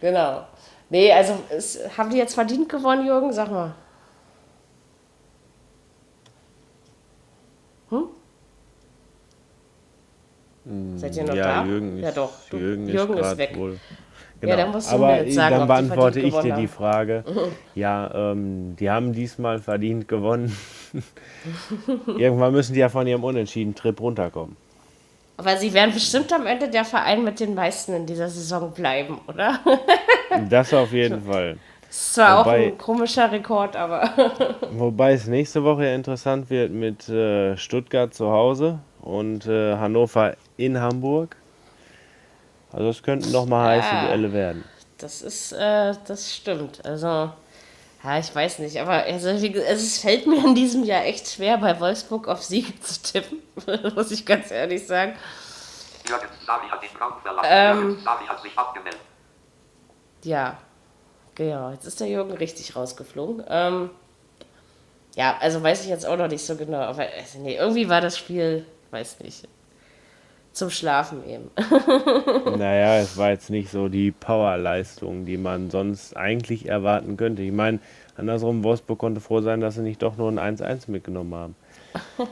genau. 0.00 0.46
Nee, 0.90 1.12
also 1.12 1.38
es, 1.48 1.78
haben 1.96 2.10
die 2.10 2.18
jetzt 2.18 2.34
verdient 2.34 2.68
gewonnen, 2.68 3.06
Jürgen? 3.06 3.32
Sag 3.32 3.50
mal. 3.50 3.74
Seid 10.96 11.16
ihr 11.16 11.24
noch 11.24 11.34
ja, 11.34 11.62
da? 11.62 11.64
Jürgen 11.64 11.98
ja, 12.00 12.10
doch. 12.10 12.32
Du, 12.50 12.56
Jürgen, 12.56 12.88
Jürgen 12.88 13.18
ist, 13.18 13.26
ist 13.32 13.38
weg. 13.38 13.56
Wohl. 13.56 13.72
Ja, 13.72 13.78
Genau. 14.40 14.56
dann 14.56 14.70
musst 14.72 14.90
du 14.90 14.94
Aber 14.94 15.06
mir 15.06 15.24
jetzt 15.24 15.34
sagen, 15.34 15.54
dann 15.54 15.62
die 15.62 15.66
beantworte 15.88 16.20
ich 16.20 16.34
dir 16.34 16.54
die 16.56 16.66
Frage. 16.66 17.24
Ja, 17.74 18.32
ähm, 18.32 18.76
die 18.78 18.90
haben 18.90 19.12
diesmal 19.12 19.58
verdient 19.60 20.08
gewonnen. 20.08 20.54
Irgendwann 22.18 22.52
müssen 22.52 22.74
die 22.74 22.80
ja 22.80 22.88
von 22.88 23.06
ihrem 23.06 23.24
Unentschieden-Trip 23.24 23.98
runterkommen. 24.00 24.56
Aber 25.38 25.56
sie 25.56 25.72
werden 25.72 25.92
bestimmt 25.92 26.32
am 26.32 26.46
Ende 26.46 26.68
der 26.68 26.84
Verein 26.84 27.22
mit 27.22 27.40
den 27.40 27.54
meisten 27.54 27.92
in 27.94 28.06
dieser 28.06 28.28
Saison 28.28 28.72
bleiben, 28.72 29.20
oder? 29.28 29.60
Das 30.50 30.74
auf 30.74 30.92
jeden 30.92 31.22
Fall. 31.22 31.56
Das 31.86 31.96
ist 31.96 32.14
zwar 32.14 32.40
auch 32.40 32.46
Wobei- 32.46 32.66
ein 32.68 32.78
komischer 32.78 33.30
Rekord, 33.30 33.76
aber 33.76 34.10
Wobei 34.72 35.12
es 35.12 35.26
nächste 35.26 35.62
Woche 35.64 35.84
ja 35.86 35.94
interessant 35.94 36.50
wird 36.50 36.72
mit 36.72 37.08
äh, 37.08 37.56
Stuttgart 37.56 38.12
zu 38.12 38.30
Hause 38.30 38.80
und 39.06 39.46
äh, 39.46 39.76
Hannover 39.76 40.36
in 40.56 40.80
Hamburg. 40.80 41.36
Also 42.72 42.88
es 42.88 43.02
könnten 43.02 43.30
noch 43.30 43.46
mal 43.46 43.76
heiße 43.76 43.88
Ja. 43.88 44.06
Duelle 44.06 44.32
werden. 44.32 44.64
das 44.98 45.22
ist, 45.22 45.52
äh, 45.52 45.94
das 46.06 46.34
stimmt. 46.34 46.84
Also, 46.84 47.30
ja, 48.02 48.18
ich 48.18 48.34
weiß 48.34 48.58
nicht, 48.58 48.78
aber 48.80 49.04
also, 49.04 49.28
also, 49.28 49.46
es 49.46 49.98
fällt 49.98 50.26
mir 50.26 50.44
in 50.44 50.54
diesem 50.54 50.82
Jahr 50.84 51.04
echt 51.04 51.28
schwer, 51.28 51.58
bei 51.58 51.78
Wolfsburg 51.78 52.26
auf 52.28 52.42
Siege 52.42 52.78
zu 52.80 53.00
tippen, 53.00 53.38
muss 53.94 54.10
ich 54.10 54.26
ganz 54.26 54.50
ehrlich 54.50 54.84
sagen. 54.86 55.14
Jürgen 56.08 56.26
Savi 56.44 56.66
hat 56.68 56.82
den 56.82 56.96
Raum 57.00 57.12
verlassen. 57.22 57.48
Ähm. 57.50 57.76
Jürgen 57.90 58.02
Savi 58.02 58.24
hat 58.26 58.42
sich 58.42 58.58
abgemeldet. 58.58 59.00
Ja, 60.24 60.56
genau. 61.36 61.70
Jetzt 61.70 61.86
ist 61.86 62.00
der 62.00 62.08
Jürgen 62.08 62.32
richtig 62.32 62.74
rausgeflogen. 62.74 63.44
Ähm, 63.48 63.90
ja, 65.14 65.36
also 65.40 65.62
weiß 65.62 65.82
ich 65.82 65.88
jetzt 65.88 66.06
auch 66.06 66.16
noch 66.16 66.28
nicht 66.28 66.44
so 66.44 66.56
genau. 66.56 66.80
Aber 66.80 67.02
also, 67.02 67.38
nee, 67.38 67.56
irgendwie 67.56 67.88
war 67.88 68.00
das 68.00 68.18
Spiel, 68.18 68.66
weiß 68.96 69.20
nicht, 69.20 69.46
zum 70.52 70.70
Schlafen 70.70 71.22
eben. 71.28 71.50
Naja, 72.58 72.98
es 72.98 73.16
war 73.16 73.30
jetzt 73.30 73.50
nicht 73.50 73.70
so 73.70 73.88
die 73.88 74.10
Powerleistung, 74.10 75.26
die 75.26 75.36
man 75.36 75.70
sonst 75.70 76.16
eigentlich 76.16 76.66
erwarten 76.66 77.16
könnte. 77.16 77.42
Ich 77.42 77.52
meine, 77.52 77.78
andersrum, 78.16 78.64
Wolfsburg 78.64 78.98
konnte 78.98 79.20
froh 79.20 79.42
sein, 79.42 79.60
dass 79.60 79.74
sie 79.74 79.82
nicht 79.82 80.02
doch 80.02 80.16
nur 80.16 80.30
ein 80.30 80.56
1-1 80.56 80.90
mitgenommen 80.90 81.34
haben. 81.34 81.56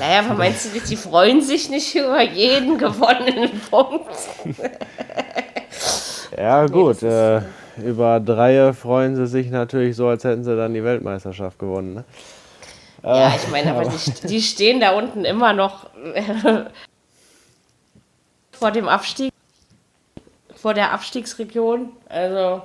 naja, 0.00 0.20
aber 0.20 0.34
meinst 0.34 0.66
du 0.66 0.74
nicht, 0.74 0.90
die 0.90 0.96
freuen 0.96 1.40
sich 1.40 1.70
nicht 1.70 1.94
über 1.94 2.22
jeden 2.22 2.78
gewonnenen 2.78 3.60
Punkt? 3.70 4.10
Ja, 6.36 6.66
gut. 6.66 7.02
das 7.02 7.02
äh, 7.02 7.40
über 7.82 8.20
Dreie 8.20 8.74
freuen 8.74 9.16
sie 9.16 9.26
sich 9.26 9.50
natürlich 9.50 9.96
so, 9.96 10.08
als 10.08 10.24
hätten 10.24 10.44
sie 10.44 10.54
dann 10.54 10.74
die 10.74 10.84
Weltmeisterschaft 10.84 11.58
gewonnen. 11.58 11.94
Ne? 11.94 12.04
Ja, 13.06 13.32
ich 13.36 13.48
meine, 13.48 13.70
aber 13.72 13.84
die, 13.88 14.26
die 14.26 14.42
stehen 14.42 14.80
da 14.80 14.90
unten 14.92 15.24
immer 15.24 15.52
noch 15.52 15.86
vor 18.52 18.70
dem 18.72 18.88
Abstieg, 18.88 19.32
vor 20.54 20.74
der 20.74 20.92
Abstiegsregion. 20.92 21.92
Also, 22.08 22.62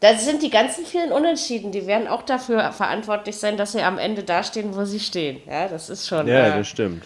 das 0.00 0.24
sind 0.24 0.42
die 0.42 0.50
ganzen 0.50 0.84
vielen 0.84 1.12
Unentschieden. 1.12 1.70
Die 1.70 1.86
werden 1.86 2.08
auch 2.08 2.22
dafür 2.22 2.72
verantwortlich 2.72 3.36
sein, 3.36 3.56
dass 3.56 3.72
sie 3.72 3.82
am 3.82 3.98
Ende 3.98 4.24
dastehen, 4.24 4.74
wo 4.74 4.84
sie 4.84 4.98
stehen. 4.98 5.40
Ja, 5.46 5.68
das 5.68 5.88
ist 5.90 6.08
schon. 6.08 6.26
Ja, 6.26 6.48
äh, 6.48 6.58
das 6.58 6.66
stimmt. 6.68 7.04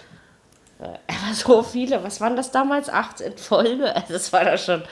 aber 0.78 1.34
so 1.34 1.62
viele. 1.62 2.02
Was 2.02 2.20
waren 2.20 2.36
das 2.36 2.50
damals? 2.50 2.88
Acht 2.88 3.20
in 3.20 3.36
Folge? 3.36 3.94
Also, 3.94 4.12
das 4.14 4.32
war 4.32 4.44
da 4.44 4.56
schon. 4.56 4.82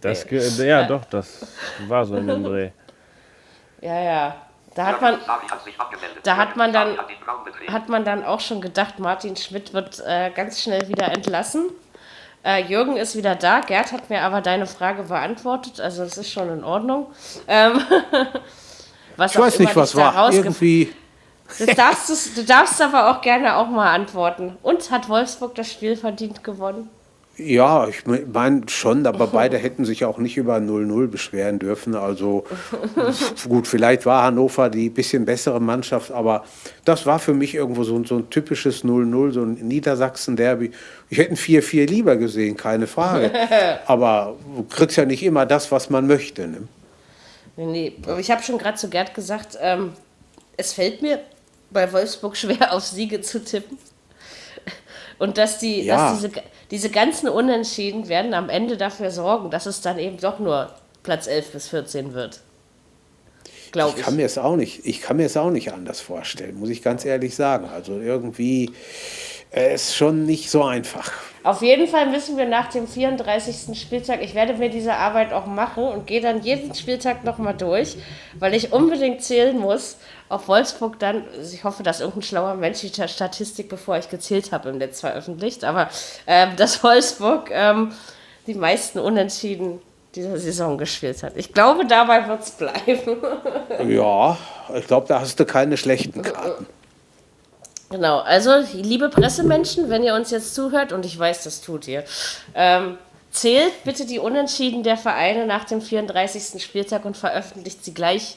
Das, 0.00 0.26
ge- 0.26 0.66
ja, 0.66 0.84
doch, 0.84 1.04
das 1.06 1.46
war 1.88 2.04
so 2.04 2.16
in 2.16 2.28
dem 2.28 2.44
Dreh. 2.44 2.70
Ja, 3.80 3.98
ja. 4.00 4.36
Da 4.74 4.86
hat 4.86 5.00
man. 5.00 5.14
Abgemeldet. 5.14 6.18
Da 6.26 6.36
hat 6.36 6.56
man 6.56 6.72
dann- 6.72 6.98
hat 7.68 7.88
man 7.88 8.04
dann 8.04 8.24
auch 8.24 8.40
schon 8.40 8.60
gedacht, 8.60 8.98
Martin 8.98 9.36
Schmidt 9.36 9.72
wird 9.72 10.00
äh, 10.06 10.30
ganz 10.34 10.60
schnell 10.62 10.88
wieder 10.88 11.12
entlassen. 11.12 11.70
Äh, 12.44 12.62
Jürgen 12.64 12.96
ist 12.96 13.16
wieder 13.16 13.36
da. 13.36 13.60
Gerd 13.60 13.92
hat 13.92 14.10
mir 14.10 14.22
aber 14.22 14.40
deine 14.40 14.66
Frage 14.66 15.04
beantwortet, 15.04 15.80
also 15.80 16.02
es 16.02 16.18
ist 16.18 16.30
schon 16.30 16.50
in 16.50 16.64
Ordnung. 16.64 17.06
Ähm, 17.48 17.80
was 19.16 19.32
Ich 19.34 19.40
weiß 19.40 19.58
nicht, 19.60 19.74
was 19.76 19.94
war. 19.96 20.32
Irgendwie, 20.32 20.92
Das 21.58 21.74
darfst 21.76 22.08
du's- 22.08 22.34
du 22.34 22.44
darfst 22.44 22.82
aber 22.82 23.10
auch 23.10 23.20
gerne 23.20 23.56
auch 23.56 23.68
mal 23.68 23.92
antworten. 23.94 24.58
Und 24.62 24.90
hat 24.90 25.08
Wolfsburg 25.08 25.54
das 25.54 25.70
Spiel 25.70 25.96
verdient 25.96 26.42
gewonnen? 26.44 26.90
Ja, 27.36 27.88
ich 27.88 28.04
meine 28.32 28.62
schon, 28.68 29.06
aber 29.06 29.26
beide 29.26 29.58
hätten 29.58 29.84
sich 29.84 30.04
auch 30.04 30.18
nicht 30.18 30.36
über 30.36 30.56
0-0 30.56 31.08
beschweren 31.08 31.58
dürfen. 31.58 31.94
Also 31.96 32.44
gut, 33.48 33.66
vielleicht 33.66 34.06
war 34.06 34.22
Hannover 34.22 34.70
die 34.70 34.88
bisschen 34.88 35.24
bessere 35.24 35.60
Mannschaft, 35.60 36.12
aber 36.12 36.44
das 36.84 37.06
war 37.06 37.18
für 37.18 37.34
mich 37.34 37.54
irgendwo 37.54 37.82
so, 37.82 37.96
ein- 37.96 38.04
so 38.04 38.16
ein 38.18 38.30
typisches 38.30 38.84
0-0, 38.84 39.32
so 39.32 39.42
ein 39.42 39.54
Niedersachsen-Derby. 39.54 40.70
Ich 41.10 41.18
hätte 41.18 41.32
ein 41.32 41.36
4-4 41.36 41.86
lieber 41.86 42.16
gesehen, 42.16 42.56
keine 42.56 42.86
Frage. 42.86 43.30
Aber 43.86 44.36
du 44.56 44.62
kriegst 44.64 44.96
ja 44.96 45.04
nicht 45.04 45.22
immer 45.22 45.44
das, 45.46 45.70
was 45.72 45.90
man 45.90 46.06
möchte. 46.06 46.46
Ne? 46.46 46.68
Nee, 47.56 47.66
nee. 47.66 47.92
Aber 48.06 48.18
ich 48.20 48.30
habe 48.30 48.42
schon 48.42 48.58
gerade 48.58 48.76
zu 48.78 48.88
Gerd 48.88 49.14
gesagt, 49.14 49.58
ähm, 49.60 49.92
es 50.56 50.72
fällt 50.72 51.02
mir 51.02 51.20
bei 51.70 51.92
Wolfsburg 51.92 52.36
schwer, 52.36 52.72
auf 52.72 52.84
Siege 52.84 53.20
zu 53.20 53.44
tippen. 53.44 53.76
Und 55.18 55.38
dass, 55.38 55.58
die, 55.58 55.82
Ja. 55.82 56.10
dass 56.12 56.20
diese, 56.20 56.30
diese 56.70 56.90
ganzen 56.90 57.28
Unentschieden 57.28 58.08
werden 58.08 58.34
am 58.34 58.48
Ende 58.50 58.76
dafür 58.76 59.10
sorgen, 59.10 59.50
dass 59.50 59.66
es 59.66 59.80
dann 59.80 59.98
eben 59.98 60.18
doch 60.18 60.38
nur 60.38 60.74
Platz 61.02 61.26
11 61.26 61.52
bis 61.52 61.68
14 61.68 62.14
wird. 62.14 62.40
Glaube 63.72 63.94
Ich 63.94 63.96
ich. 64.00 64.04
kann 64.04 64.16
mir 64.16 64.26
es 64.26 64.38
auch 64.38 64.56
nicht, 64.56 64.86
ich 64.86 65.00
kann 65.00 65.16
mir 65.16 65.26
es 65.26 65.36
auch 65.36 65.50
nicht 65.50 65.72
anders 65.72 66.00
vorstellen, 66.00 66.58
muss 66.58 66.70
ich 66.70 66.82
ganz 66.82 67.04
ehrlich 67.04 67.34
sagen. 67.34 67.68
Also 67.68 67.98
irgendwie 68.00 68.74
äh, 69.52 69.74
ist 69.74 69.96
schon 69.96 70.24
nicht 70.26 70.50
so 70.50 70.64
einfach. 70.64 71.12
Auf 71.42 71.60
jeden 71.60 71.86
Fall 71.86 72.08
müssen 72.10 72.38
wir 72.38 72.46
nach 72.46 72.70
dem 72.70 72.88
34. 72.88 73.78
Spieltag, 73.78 74.22
ich 74.22 74.34
werde 74.34 74.54
mir 74.54 74.70
diese 74.70 74.94
Arbeit 74.94 75.32
auch 75.34 75.44
machen 75.46 75.84
und 75.84 76.06
gehe 76.06 76.22
dann 76.22 76.42
jeden 76.42 76.74
Spieltag 76.74 77.22
nochmal 77.24 77.54
durch, 77.54 77.96
weil 78.38 78.54
ich 78.54 78.72
unbedingt 78.72 79.22
zählen 79.22 79.58
muss, 79.58 79.98
ob 80.28 80.48
Wolfsburg 80.48 80.98
dann, 80.98 81.24
also 81.36 81.54
ich 81.54 81.64
hoffe, 81.64 81.82
dass 81.82 82.00
irgendein 82.00 82.22
schlauer 82.22 82.54
Mensch 82.54 82.80
die 82.80 82.90
Ta- 82.90 83.08
Statistik, 83.08 83.68
bevor 83.68 83.98
ich 83.98 84.08
gezählt 84.08 84.52
habe, 84.52 84.68
im 84.70 84.78
Netz 84.78 85.00
veröffentlicht, 85.00 85.64
aber 85.64 85.88
ähm, 86.26 86.50
dass 86.56 86.82
Wolfsburg 86.82 87.50
ähm, 87.52 87.92
die 88.46 88.54
meisten 88.54 88.98
Unentschieden 88.98 89.80
dieser 90.14 90.38
Saison 90.38 90.78
gespielt 90.78 91.22
hat. 91.24 91.32
Ich 91.36 91.52
glaube, 91.52 91.86
dabei 91.86 92.28
wird 92.28 92.42
es 92.42 92.50
bleiben. 92.52 93.16
Ja, 93.88 94.36
ich 94.74 94.86
glaube, 94.86 95.08
da 95.08 95.20
hast 95.20 95.40
du 95.40 95.44
keine 95.44 95.76
schlechten 95.76 96.22
Karten. 96.22 96.66
Genau, 97.90 98.18
also 98.20 98.50
liebe 98.72 99.08
Pressemenschen, 99.08 99.90
wenn 99.90 100.02
ihr 100.02 100.14
uns 100.14 100.30
jetzt 100.30 100.54
zuhört, 100.54 100.92
und 100.92 101.04
ich 101.04 101.18
weiß, 101.18 101.44
das 101.44 101.60
tut 101.60 101.86
ihr, 101.86 102.04
ähm, 102.54 102.96
zählt 103.30 103.72
bitte 103.84 104.06
die 104.06 104.18
Unentschieden 104.18 104.82
der 104.82 104.96
Vereine 104.96 105.46
nach 105.46 105.64
dem 105.64 105.80
34. 105.80 106.62
Spieltag 106.62 107.04
und 107.04 107.16
veröffentlicht 107.16 107.84
sie 107.84 107.92
gleich, 107.94 108.36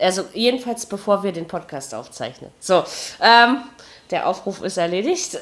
also 0.00 0.24
jedenfalls 0.34 0.86
bevor 0.86 1.22
wir 1.22 1.32
den 1.32 1.46
Podcast 1.46 1.94
aufzeichnen. 1.94 2.50
So, 2.60 2.84
ähm, 3.20 3.58
der 4.10 4.28
Aufruf 4.28 4.62
ist 4.62 4.76
erledigt. 4.76 5.38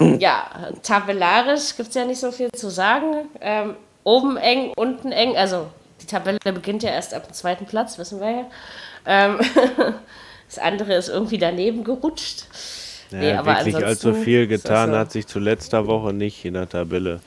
ja, 0.18 0.70
tabellarisch 0.82 1.76
gibt 1.76 1.90
es 1.90 1.94
ja 1.94 2.04
nicht 2.04 2.20
so 2.20 2.30
viel 2.32 2.50
zu 2.52 2.70
sagen. 2.70 3.28
Ähm, 3.40 3.74
oben 4.04 4.36
eng, 4.36 4.72
unten 4.76 5.12
eng, 5.12 5.36
also 5.36 5.66
die 6.00 6.06
Tabelle 6.06 6.38
beginnt 6.42 6.82
ja 6.82 6.90
erst 6.90 7.14
ab 7.14 7.26
dem 7.26 7.34
zweiten 7.34 7.66
Platz, 7.66 7.98
wissen 7.98 8.20
wir 8.20 8.30
ja. 8.30 8.46
Ähm, 9.06 9.38
das 10.48 10.58
andere 10.58 10.94
ist 10.94 11.08
irgendwie 11.08 11.38
daneben 11.38 11.84
gerutscht. 11.84 12.44
Nee, 13.10 13.30
Ja, 13.30 13.40
aber 13.40 13.56
wirklich 13.64 13.84
allzu 13.84 14.14
viel 14.14 14.46
getan 14.46 14.90
so. 14.90 14.98
hat 14.98 15.12
sich 15.12 15.26
zu 15.26 15.38
letzter 15.38 15.86
Woche 15.86 16.12
nicht 16.12 16.44
in 16.44 16.54
der 16.54 16.68
Tabelle. 16.68 17.20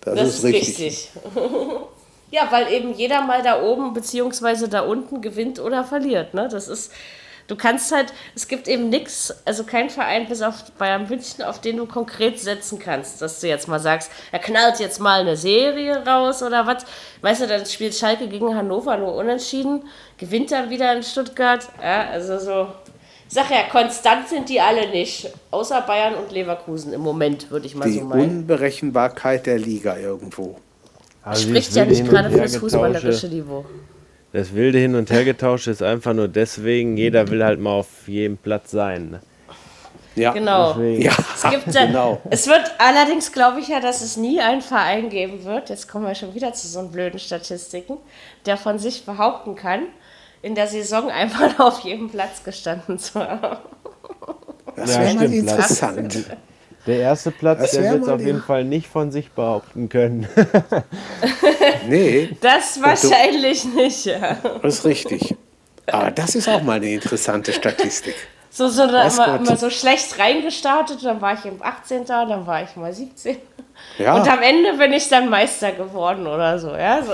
Das, 0.00 0.14
Das 0.14 0.28
ist 0.28 0.44
richtig. 0.44 1.10
ja, 2.32 2.48
weil 2.50 2.72
eben 2.72 2.92
jeder 2.94 3.22
mal 3.22 3.42
da 3.42 3.62
oben 3.62 3.92
beziehungsweise 3.92 4.68
da 4.68 4.80
unten 4.80 5.20
gewinnt 5.20 5.60
oder 5.60 5.84
verliert. 5.84 6.34
Ne? 6.34 6.48
Das 6.50 6.66
ist 6.66 6.92
Du 7.48 7.56
kannst 7.56 7.92
halt, 7.92 8.12
es 8.34 8.48
gibt 8.48 8.68
eben 8.68 8.88
nichts, 8.88 9.34
also 9.44 9.64
kein 9.64 9.90
Verein 9.90 10.26
bis 10.26 10.42
auf 10.42 10.70
Bayern 10.78 11.08
München, 11.08 11.42
auf 11.44 11.60
den 11.60 11.76
du 11.76 11.86
konkret 11.86 12.38
setzen 12.40 12.78
kannst, 12.78 13.20
dass 13.20 13.40
du 13.40 13.48
jetzt 13.48 13.68
mal 13.68 13.80
sagst, 13.80 14.10
er 14.30 14.38
knallt 14.38 14.78
jetzt 14.80 15.00
mal 15.00 15.20
eine 15.20 15.36
Serie 15.36 16.06
raus 16.06 16.42
oder 16.42 16.66
was. 16.66 16.86
Weißt 17.20 17.42
du, 17.42 17.46
dann 17.46 17.66
spielt 17.66 17.94
Schalke 17.94 18.28
gegen 18.28 18.54
Hannover 18.54 18.96
nur 18.96 19.14
unentschieden, 19.14 19.84
gewinnt 20.18 20.52
dann 20.52 20.70
wieder 20.70 20.94
in 20.96 21.02
Stuttgart. 21.02 21.68
Ja, 21.82 22.08
also 22.10 22.38
so. 22.38 22.68
Ich 23.28 23.34
sag 23.34 23.50
ja, 23.50 23.64
konstant 23.70 24.28
sind 24.28 24.48
die 24.48 24.60
alle 24.60 24.88
nicht. 24.90 25.30
Außer 25.50 25.80
Bayern 25.82 26.14
und 26.14 26.32
Leverkusen 26.32 26.92
im 26.92 27.00
Moment, 27.00 27.50
würde 27.50 27.66
ich 27.66 27.74
mal 27.74 27.86
Die 27.86 27.98
so 27.98 28.04
meinen. 28.04 28.38
Unberechenbarkeit 28.38 29.46
der 29.46 29.58
Liga 29.58 29.96
irgendwo. 29.96 30.56
Also 31.24 31.48
Spricht 31.48 31.74
ja 31.74 31.84
nicht 31.84 32.04
gerade 32.08 32.28
und 32.28 32.34
für 32.34 32.40
das 32.40 32.52
Hergetausche- 32.54 32.60
fußballerische 32.60 33.28
Niveau. 33.28 33.64
Das 34.32 34.54
wilde 34.54 34.78
Hin- 34.78 34.94
und 34.94 35.10
Hergetausche 35.10 35.70
ist 35.70 35.82
einfach 35.82 36.14
nur 36.14 36.26
deswegen, 36.28 36.96
jeder 36.96 37.28
will 37.28 37.44
halt 37.44 37.60
mal 37.60 37.72
auf 37.72 38.08
jedem 38.08 38.38
Platz 38.38 38.70
sein. 38.70 39.10
Ne? 39.10 39.20
Ja, 40.16 40.32
Genau. 40.32 40.78
Ja, 40.80 41.12
Es, 41.34 41.42
gibt 41.50 41.74
dann, 41.74 41.88
genau. 41.88 42.20
es 42.30 42.46
wird 42.46 42.70
allerdings, 42.78 43.32
glaube 43.32 43.60
ich 43.60 43.68
ja, 43.68 43.80
dass 43.80 44.00
es 44.02 44.16
nie 44.16 44.40
einen 44.40 44.60
Verein 44.62 45.08
geben 45.10 45.44
wird, 45.44 45.68
jetzt 45.70 45.88
kommen 45.88 46.06
wir 46.06 46.14
schon 46.14 46.34
wieder 46.34 46.52
zu 46.54 46.66
so 46.66 46.82
blöden 46.88 47.18
Statistiken, 47.18 47.96
der 48.46 48.56
von 48.56 48.78
sich 48.78 49.04
behaupten 49.06 49.54
kann, 49.54 49.82
in 50.42 50.54
der 50.54 50.66
Saison 50.66 51.08
einmal 51.10 51.54
auf 51.58 51.80
jedem 51.80 52.10
Platz 52.10 52.42
gestanden 52.44 52.98
zu 52.98 53.20
haben. 53.20 53.58
Das 54.76 54.94
Ja, 54.96 55.00
wäre 55.02 55.14
mal 55.14 55.32
interessant. 55.32 56.24
Der 56.86 56.98
erste 56.98 57.30
Platz, 57.30 57.60
Das 57.60 57.70
der 57.72 57.92
wird 57.92 58.02
es 58.02 58.08
auf 58.08 58.20
jeden 58.20 58.42
Fall 58.42 58.64
nicht 58.64 58.88
von 58.88 59.12
sich 59.12 59.30
behaupten 59.30 59.88
können. 59.88 60.26
Nee, 61.88 62.30
Das 62.40 62.80
wahrscheinlich 62.80 63.64
nicht, 63.64 64.04
ja. 64.04 64.36
das 64.62 64.74
ist 64.78 64.84
richtig. 64.84 65.34
Aber 65.86 66.10
das 66.10 66.34
ist 66.34 66.48
auch 66.48 66.62
mal 66.62 66.74
eine 66.76 66.92
interessante 66.92 67.52
Statistik. 67.52 68.14
So, 68.54 68.68
so 68.68 68.82
immer, 68.84 69.36
immer 69.36 69.56
so 69.56 69.70
schlecht 69.70 70.18
reingestartet, 70.18 71.02
dann 71.04 71.20
war 71.22 71.32
ich 71.34 71.44
im 71.46 71.62
18. 71.62 72.04
dann 72.04 72.46
war 72.46 72.62
ich 72.62 72.76
mal 72.76 72.92
17. 72.92 73.36
Ja. 73.98 74.14
Und 74.14 74.28
am 74.30 74.40
Ende 74.42 74.74
bin 74.78 74.92
ich 74.92 75.08
dann 75.08 75.28
Meister 75.28 75.72
geworden 75.72 76.26
oder 76.26 76.58
so, 76.58 76.68
ja. 76.76 77.02
So. 77.02 77.12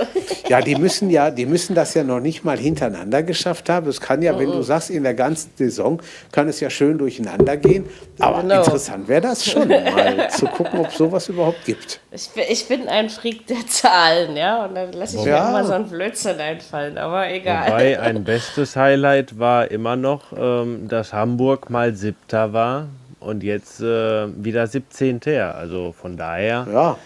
Ja, 0.48 0.60
die 0.60 0.74
müssen 0.76 1.08
ja, 1.08 1.30
die 1.30 1.46
müssen 1.46 1.74
das 1.74 1.94
ja 1.94 2.02
noch 2.04 2.20
nicht 2.20 2.44
mal 2.44 2.58
hintereinander 2.58 3.22
geschafft 3.22 3.68
haben. 3.70 3.88
Es 3.88 4.00
kann 4.00 4.20
ja, 4.22 4.38
wenn 4.38 4.50
du 4.50 4.60
sagst, 4.62 4.90
in 4.90 5.02
der 5.04 5.14
ganzen 5.14 5.50
Saison 5.56 6.02
kann 6.30 6.48
es 6.48 6.60
ja 6.60 6.68
schön 6.68 6.98
durcheinander 6.98 7.56
gehen. 7.56 7.88
Aber 8.18 8.42
Genau. 8.42 8.58
interessant 8.58 9.08
wäre 9.08 9.20
das 9.22 9.46
schon, 9.46 9.68
mal 9.68 10.28
zu 10.30 10.46
gucken, 10.46 10.80
ob 10.80 10.92
sowas 10.92 11.28
überhaupt 11.28 11.64
gibt. 11.64 12.00
Ich 12.10 12.28
bin, 12.30 12.44
ich 12.48 12.68
bin 12.68 12.88
ein 12.88 13.08
Freak 13.08 13.46
der 13.46 13.66
Zahlen, 13.66 14.36
ja. 14.36 14.64
Und 14.66 14.74
dann 14.74 14.92
lasse 14.92 15.16
ich 15.16 15.24
Ja. 15.24 15.44
mir 15.44 15.48
immer 15.50 15.64
so 15.64 15.72
einen 15.72 15.88
Blödsinn 15.88 16.38
einfallen, 16.38 16.98
aber 16.98 17.30
egal. 17.30 17.68
Wobei 17.68 17.98
ein 17.98 18.24
bestes 18.24 18.76
Highlight 18.76 19.38
war 19.38 19.70
immer 19.70 19.96
noch, 19.96 20.32
ähm, 20.36 20.86
dass 20.88 21.12
Hamburg 21.32 21.68
mal 21.68 21.94
siebter 21.94 22.52
war 22.54 22.86
und 23.20 23.42
jetzt 23.42 23.80
äh, 23.80 24.28
wieder 24.42 24.66
17. 24.66 25.20
Also 25.54 25.92
von 25.92 26.16
daher 26.16 26.66
Ja, 26.72 26.96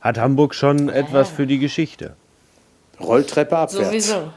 hat 0.00 0.18
Hamburg 0.18 0.54
schon 0.54 0.88
etwas 0.88 1.28
für 1.30 1.46
die 1.48 1.58
Geschichte. 1.58 2.14
Rolltreppe 3.00 3.56
abwärts. 3.58 3.86
Sowieso. 3.88 4.30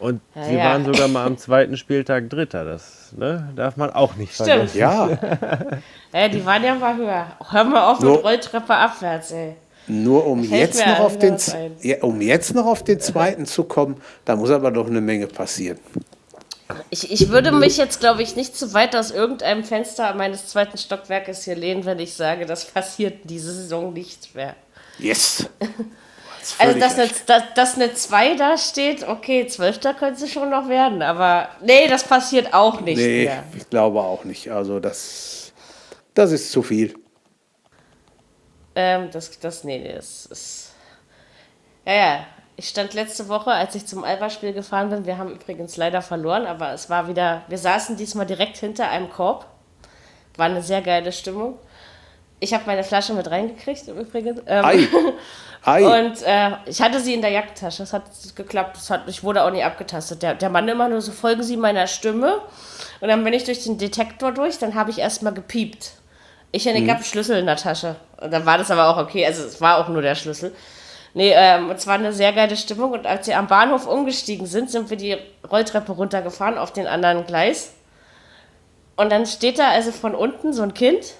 Und 0.00 0.20
Ja, 0.34 0.44
sie 0.44 0.54
ja. 0.56 0.64
waren 0.64 0.84
sogar 0.84 1.06
mal 1.08 1.24
am 1.24 1.38
zweiten 1.38 1.76
Spieltag 1.76 2.28
Dritter. 2.30 2.64
Das 2.64 3.12
ne, 3.16 3.48
darf 3.54 3.76
man 3.76 3.90
auch 3.90 4.16
nicht 4.16 4.34
Stimmt. 4.34 4.48
vergessen. 4.70 4.78
Ja, 4.78 5.08
Ja, 6.12 6.28
die 6.28 6.44
waren 6.44 6.64
ja 6.64 6.74
mal 6.74 6.96
höher. 6.96 7.26
Hör 7.50 7.64
mal 7.64 7.92
auf 7.92 8.00
Nur- 8.00 8.16
mit 8.16 8.24
Rolltreppe 8.24 8.74
abwärts, 8.74 9.30
ey. 9.30 9.54
nur 9.86 10.26
um 10.26 10.42
jetzt, 10.42 10.84
noch 10.84 10.98
auf 10.98 11.16
den, 11.18 11.36
ja, 11.82 11.96
um 12.02 12.20
jetzt 12.20 12.54
noch 12.54 12.66
auf 12.66 12.82
den 12.82 12.98
zweiten 12.98 13.46
zu 13.46 13.62
kommen, 13.64 13.96
da 14.24 14.34
muss 14.34 14.50
aber 14.50 14.70
noch 14.72 14.86
eine 14.88 15.00
Menge 15.00 15.26
passieren. 15.28 15.78
Ich, 16.90 17.10
ich 17.10 17.28
würde 17.28 17.52
mich 17.52 17.76
jetzt, 17.76 18.00
glaube 18.00 18.22
ich, 18.22 18.36
nicht 18.36 18.56
zu 18.56 18.72
weit 18.74 18.94
aus 18.96 19.10
irgendeinem 19.10 19.64
Fenster 19.64 20.14
meines 20.14 20.46
zweiten 20.48 20.78
Stockwerkes 20.78 21.44
hier 21.44 21.56
lehnen, 21.56 21.84
wenn 21.84 21.98
ich 21.98 22.14
sage, 22.14 22.46
das 22.46 22.64
passiert 22.64 23.20
diese 23.24 23.52
Saison 23.52 23.92
nicht 23.92 24.34
mehr. 24.34 24.54
Yes. 24.98 25.48
Also, 26.58 26.78
dass 26.78 26.98
eine, 26.98 27.08
dass, 27.26 27.42
dass 27.54 27.74
eine 27.76 27.94
2 27.94 28.34
da 28.36 28.58
steht, 28.58 29.08
okay, 29.08 29.46
Zwölfter 29.46 29.94
könnte 29.94 30.20
sie 30.20 30.28
schon 30.28 30.50
noch 30.50 30.68
werden, 30.68 31.00
aber 31.00 31.48
nee, 31.62 31.88
das 31.88 32.04
passiert 32.04 32.52
auch 32.52 32.82
nicht 32.82 32.98
Nee, 32.98 33.24
mehr. 33.24 33.44
ich 33.56 33.70
glaube 33.70 34.00
auch 34.00 34.24
nicht. 34.24 34.50
Also 34.50 34.78
das, 34.78 35.52
das 36.12 36.32
ist 36.32 36.52
zu 36.52 36.62
viel. 36.62 36.94
Ähm, 38.74 39.08
das, 39.10 39.38
das, 39.40 39.64
nee, 39.64 39.78
nee, 39.78 39.94
das 39.94 40.26
ist. 40.26 40.72
Ja, 41.86 41.94
ja. 41.94 42.26
Ich 42.56 42.68
stand 42.68 42.94
letzte 42.94 43.28
Woche, 43.28 43.50
als 43.50 43.74
ich 43.74 43.86
zum 43.86 44.04
Alba-Spiel 44.04 44.52
gefahren 44.52 44.90
bin. 44.90 45.06
Wir 45.06 45.18
haben 45.18 45.32
übrigens 45.32 45.76
leider 45.76 46.02
verloren, 46.02 46.46
aber 46.46 46.72
es 46.72 46.88
war 46.88 47.08
wieder. 47.08 47.42
Wir 47.48 47.58
saßen 47.58 47.96
diesmal 47.96 48.26
direkt 48.26 48.58
hinter 48.58 48.88
einem 48.88 49.10
Korb. 49.10 49.46
War 50.36 50.46
eine 50.46 50.62
sehr 50.62 50.80
geile 50.80 51.12
Stimmung. 51.12 51.58
Ich 52.38 52.54
habe 52.54 52.64
meine 52.66 52.84
Flasche 52.84 53.14
mit 53.14 53.30
reingekriegt, 53.30 53.88
im 53.88 53.98
Übrigen. 53.98 54.40
Ähm, 54.46 54.64
Ei. 54.64 54.88
Ei. 55.64 56.00
Und 56.00 56.22
äh, 56.22 56.50
ich 56.66 56.80
hatte 56.80 57.00
sie 57.00 57.14
in 57.14 57.22
der 57.22 57.30
Jackentasche. 57.30 57.78
Das 57.78 57.92
hat 57.92 58.04
geklappt. 58.36 58.76
Das 58.76 58.90
hat, 58.90 59.08
ich 59.08 59.24
wurde 59.24 59.42
auch 59.42 59.50
nie 59.50 59.62
abgetastet. 59.62 60.22
Der, 60.22 60.34
der 60.34 60.50
Mann 60.50 60.68
immer 60.68 60.88
nur 60.88 61.00
so, 61.00 61.10
folgen 61.10 61.42
Sie 61.42 61.56
meiner 61.56 61.86
Stimme. 61.86 62.40
Und 63.00 63.08
dann 63.08 63.24
bin 63.24 63.32
ich 63.32 63.44
durch 63.44 63.64
den 63.64 63.78
Detektor 63.78 64.30
durch. 64.30 64.58
Dann 64.58 64.74
habe 64.74 64.90
ich 64.90 64.98
erstmal 64.98 65.32
gepiept. 65.32 65.92
Ich 66.52 66.68
hatte 66.68 66.76
einen 66.76 67.02
Schlüssel 67.02 67.38
in 67.38 67.46
der 67.46 67.56
Tasche. 67.56 67.96
Und 68.20 68.30
dann 68.30 68.46
war 68.46 68.58
das 68.58 68.70
aber 68.70 68.88
auch 68.88 68.98
okay. 68.98 69.26
Also 69.26 69.42
es 69.42 69.60
war 69.60 69.78
auch 69.78 69.88
nur 69.88 70.02
der 70.02 70.14
Schlüssel. 70.14 70.54
Nee, 71.14 71.32
ähm, 71.32 71.70
es 71.70 71.86
war 71.86 71.94
eine 71.94 72.12
sehr 72.12 72.32
geile 72.32 72.56
Stimmung. 72.56 72.90
Und 72.90 73.06
als 73.06 73.26
wir 73.28 73.38
am 73.38 73.46
Bahnhof 73.46 73.86
umgestiegen 73.86 74.46
sind, 74.46 74.70
sind 74.70 74.90
wir 74.90 74.96
die 74.96 75.16
Rolltreppe 75.48 75.92
runtergefahren 75.92 76.58
auf 76.58 76.72
den 76.72 76.88
anderen 76.88 77.24
Gleis. 77.24 77.72
Und 78.96 79.10
dann 79.10 79.24
steht 79.24 79.58
da 79.58 79.68
also 79.70 79.92
von 79.92 80.14
unten 80.14 80.52
so 80.52 80.62
ein 80.62 80.74
Kind. 80.74 81.14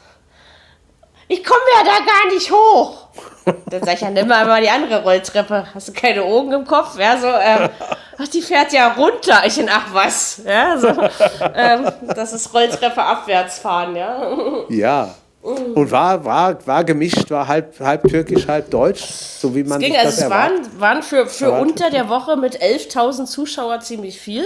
Ich 1.28 1.42
komme 1.42 1.60
ja 1.78 1.84
da 1.84 2.04
gar 2.04 2.34
nicht 2.34 2.50
hoch. 2.50 3.08
Dann 3.66 3.82
sag 3.82 3.94
ich 3.94 4.00
ja, 4.02 4.10
nimm 4.10 4.28
mal 4.28 4.60
die 4.60 4.68
andere 4.68 5.02
Rolltreppe. 5.02 5.66
Hast 5.74 5.88
du 5.88 5.92
keine 5.92 6.22
Augen 6.22 6.52
im 6.52 6.66
Kopf? 6.66 6.98
Ja, 6.98 7.16
so, 7.16 7.28
ähm, 7.28 7.70
ach, 8.18 8.28
die 8.28 8.42
fährt 8.42 8.72
ja 8.72 8.92
runter. 8.92 9.42
Ich 9.46 9.58
in, 9.58 9.70
ach 9.70 9.86
was. 9.92 10.42
Ja, 10.44 10.76
so, 10.76 10.88
ähm, 11.54 11.90
das 12.14 12.34
ist 12.34 12.52
Rolltreppe 12.52 13.02
abwärts 13.02 13.58
fahren, 13.58 13.96
ja. 13.96 14.28
Ja. 14.68 15.14
Und 15.44 15.90
war, 15.90 16.24
war, 16.24 16.66
war 16.66 16.84
gemischt, 16.84 17.30
war 17.30 17.46
halb, 17.46 17.78
halb 17.78 18.08
türkisch, 18.08 18.46
halb 18.48 18.70
deutsch, 18.70 19.02
so 19.04 19.54
wie 19.54 19.62
man 19.62 19.78
Ging, 19.78 19.92
sich 19.92 19.98
also 20.00 20.16
das 20.16 20.24
es 20.24 20.30
waren, 20.30 20.80
waren 20.80 21.02
für, 21.02 21.26
für 21.26 21.46
Erwartet. 21.46 21.70
unter 21.70 21.90
der 21.90 22.08
Woche 22.08 22.36
mit 22.36 22.62
11.000 22.62 23.26
Zuschauer 23.26 23.80
ziemlich 23.80 24.18
viel. 24.18 24.44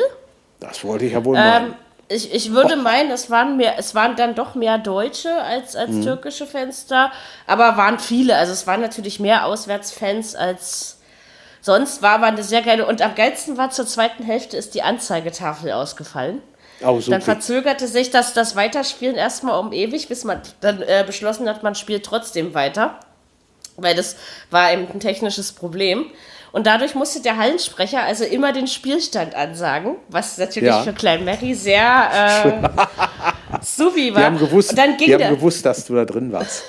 Das 0.58 0.82
wollte 0.82 1.04
ich 1.04 1.12
ja 1.12 1.24
wohl 1.24 1.36
Ähm, 1.36 1.42
meinen. 1.44 1.74
ich, 2.08 2.34
ich 2.34 2.50
würde 2.52 2.74
meinen, 2.74 3.12
es 3.12 3.30
waren, 3.30 3.56
mehr, 3.56 3.74
es 3.78 3.94
waren 3.94 4.16
dann 4.16 4.34
doch 4.34 4.56
mehr 4.56 4.78
Deutsche 4.78 5.32
als, 5.40 5.76
als 5.76 5.90
Mhm. 5.90 6.02
türkische 6.02 6.46
Fans 6.46 6.86
da, 6.86 7.12
aber 7.46 7.76
waren 7.76 8.00
viele. 8.00 8.34
Also 8.34 8.52
es 8.52 8.66
waren 8.66 8.80
natürlich 8.80 9.20
mehr 9.20 9.46
Auswärtsfans 9.46 10.34
als 10.34 10.98
sonst, 11.60 12.02
war 12.02 12.14
aber 12.16 12.26
eine 12.26 12.42
sehr 12.42 12.62
geile. 12.62 12.86
Und 12.86 13.02
am 13.02 13.14
geilsten 13.14 13.56
war 13.56 13.70
zur 13.70 13.86
zweiten 13.86 14.24
Hälfte 14.24 14.56
ist 14.56 14.74
die 14.74 14.82
Anzeigetafel 14.82 15.70
ausgefallen. 15.70 16.42
Auch 16.82 17.00
so 17.00 17.10
Dann 17.10 17.22
verzögerte 17.22 17.88
sich 17.88 18.10
das, 18.10 18.34
das 18.34 18.54
Weiterspielen 18.56 19.16
erstmal 19.16 19.58
um 19.58 19.72
ewig, 19.72 20.08
bis 20.08 20.24
man 20.24 20.40
dann 20.60 20.82
äh, 20.82 21.04
beschlossen 21.06 21.48
hat, 21.48 21.62
man 21.62 21.74
spielt 21.74 22.04
trotzdem 22.04 22.54
weiter. 22.54 22.98
Weil 23.76 23.94
das 23.94 24.16
war 24.50 24.72
eben 24.72 24.86
ein 24.92 25.00
technisches 25.00 25.52
Problem. 25.52 26.06
Und 26.50 26.66
dadurch 26.66 26.94
musste 26.94 27.20
der 27.20 27.36
Hallensprecher 27.36 28.02
also 28.02 28.24
immer 28.24 28.52
den 28.52 28.66
Spielstand 28.66 29.34
ansagen, 29.34 29.96
was 30.08 30.38
natürlich 30.38 30.68
Ja. 30.70 30.82
für 30.82 30.92
Klein 30.94 31.24
Mary 31.24 31.54
sehr 31.54 32.62
äh, 33.52 33.58
supi 33.62 34.14
war. 34.14 34.20
die 34.20 34.26
haben 34.26 34.38
gewusst, 34.38 34.70
Und 34.70 34.78
dann 34.78 34.96
ging 34.96 35.06
die 35.08 35.12
haben 35.14 35.18
der, 35.20 35.30
gewusst, 35.30 35.64
dass 35.66 35.84
du 35.84 35.94
da 35.94 36.04
drin 36.04 36.32
warst. 36.32 36.64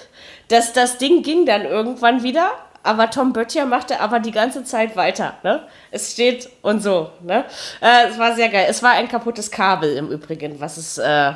das, 0.49 0.73
das 0.73 0.97
Ding 0.97 1.23
ging 1.23 1.45
dann 1.45 1.65
irgendwann 1.65 2.23
wieder, 2.23 2.51
aber 2.83 3.09
Tom 3.09 3.33
Böttcher 3.33 3.65
machte 3.65 3.99
aber 3.99 4.19
die 4.19 4.31
ganze 4.31 4.63
Zeit 4.63 4.95
weiter. 4.95 5.35
Ne? 5.43 5.63
Es 5.91 6.13
steht 6.13 6.49
und 6.61 6.81
so. 6.81 7.09
Ne? 7.21 7.45
Äh, 7.81 8.07
es 8.09 8.17
war 8.17 8.35
sehr 8.35 8.49
geil. 8.49 8.67
Es 8.69 8.81
war 8.81 8.91
ein 8.91 9.07
kaputtes 9.07 9.51
Kabel 9.51 9.95
im 9.97 10.09
Übrigen, 10.09 10.59
was 10.59 10.77
es, 10.77 10.97
äh, 10.97 11.33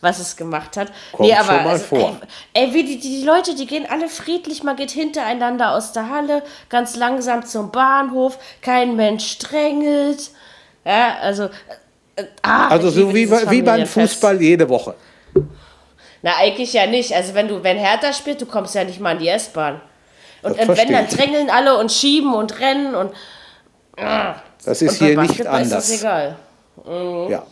was 0.00 0.18
es 0.18 0.36
gemacht 0.36 0.76
hat. 0.76 0.92
Kommt 1.12 1.30
schon 1.30 1.46
mal 1.46 1.78
vor. 1.78 2.20
Ey, 2.52 2.66
ey 2.66 2.74
wie 2.74 2.84
die, 2.84 2.98
die 2.98 3.24
Leute, 3.24 3.54
die 3.54 3.66
gehen 3.66 3.86
alle 3.88 4.08
friedlich, 4.08 4.62
man 4.62 4.76
geht 4.76 4.90
hintereinander 4.90 5.72
aus 5.72 5.92
der 5.92 6.10
Halle, 6.10 6.42
ganz 6.68 6.96
langsam 6.96 7.44
zum 7.46 7.70
Bahnhof, 7.70 8.38
kein 8.60 8.96
Mensch 8.96 9.38
drängelt. 9.38 10.30
Ja, 10.84 11.16
also. 11.22 11.44
Äh, 12.16 12.24
ah, 12.42 12.68
Also 12.68 12.90
so 12.90 13.14
wie, 13.14 13.30
wie 13.30 13.62
beim. 13.62 13.86
Fußball 13.86 14.40
jede 14.42 14.68
Woche. 14.68 14.94
Na, 16.22 16.36
eigentlich 16.36 16.72
ja 16.72 16.86
nicht. 16.86 17.12
Also 17.14 17.34
wenn 17.34 17.48
du, 17.48 17.62
wenn 17.64 17.78
Hertha 17.78 18.12
spielt, 18.12 18.40
du 18.40 18.46
kommst 18.46 18.74
ja 18.74 18.84
nicht 18.84 19.00
mal 19.00 19.12
in 19.12 19.18
die 19.18 19.28
S-Bahn. 19.28 19.80
Und, 20.42 20.52
und 20.52 20.58
wenn, 20.58 20.66
dann 20.66 21.06
verstehe 21.06 21.26
drängeln 21.26 21.50
alle 21.50 21.76
und 21.78 21.92
schieben 21.92 22.34
und 22.34 22.58
rennen 22.60 22.94
und. 22.94 23.12
Ah. 23.96 24.36
Das 24.64 24.82
ist 24.82 25.00
und 25.00 25.06
hier 25.06 25.20
nicht 25.20 25.28
Basketball 25.28 25.62
anders. 25.62 25.88
Ist 25.88 26.02
das 26.04 26.10
egal. 26.10 26.36
Ja. 27.30 27.42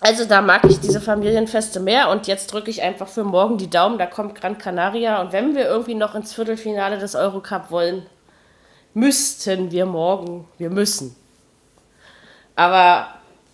Also 0.00 0.24
da 0.24 0.40
mag 0.40 0.64
ich 0.64 0.78
diese 0.78 1.00
Familienfeste 1.00 1.80
mehr 1.80 2.08
und 2.10 2.28
jetzt 2.28 2.52
drücke 2.52 2.70
ich 2.70 2.82
einfach 2.82 3.08
für 3.08 3.24
morgen 3.24 3.58
die 3.58 3.68
Daumen, 3.68 3.98
da 3.98 4.06
kommt 4.06 4.36
Gran 4.36 4.56
Canaria 4.56 5.20
und 5.20 5.32
wenn 5.32 5.56
wir 5.56 5.66
irgendwie 5.66 5.96
noch 5.96 6.14
ins 6.14 6.32
Viertelfinale 6.32 6.98
des 6.98 7.16
Eurocup 7.16 7.72
wollen, 7.72 8.06
müssten 8.94 9.72
wir 9.72 9.86
morgen, 9.86 10.46
wir 10.56 10.70
müssen. 10.70 11.16
Aber 12.54 13.08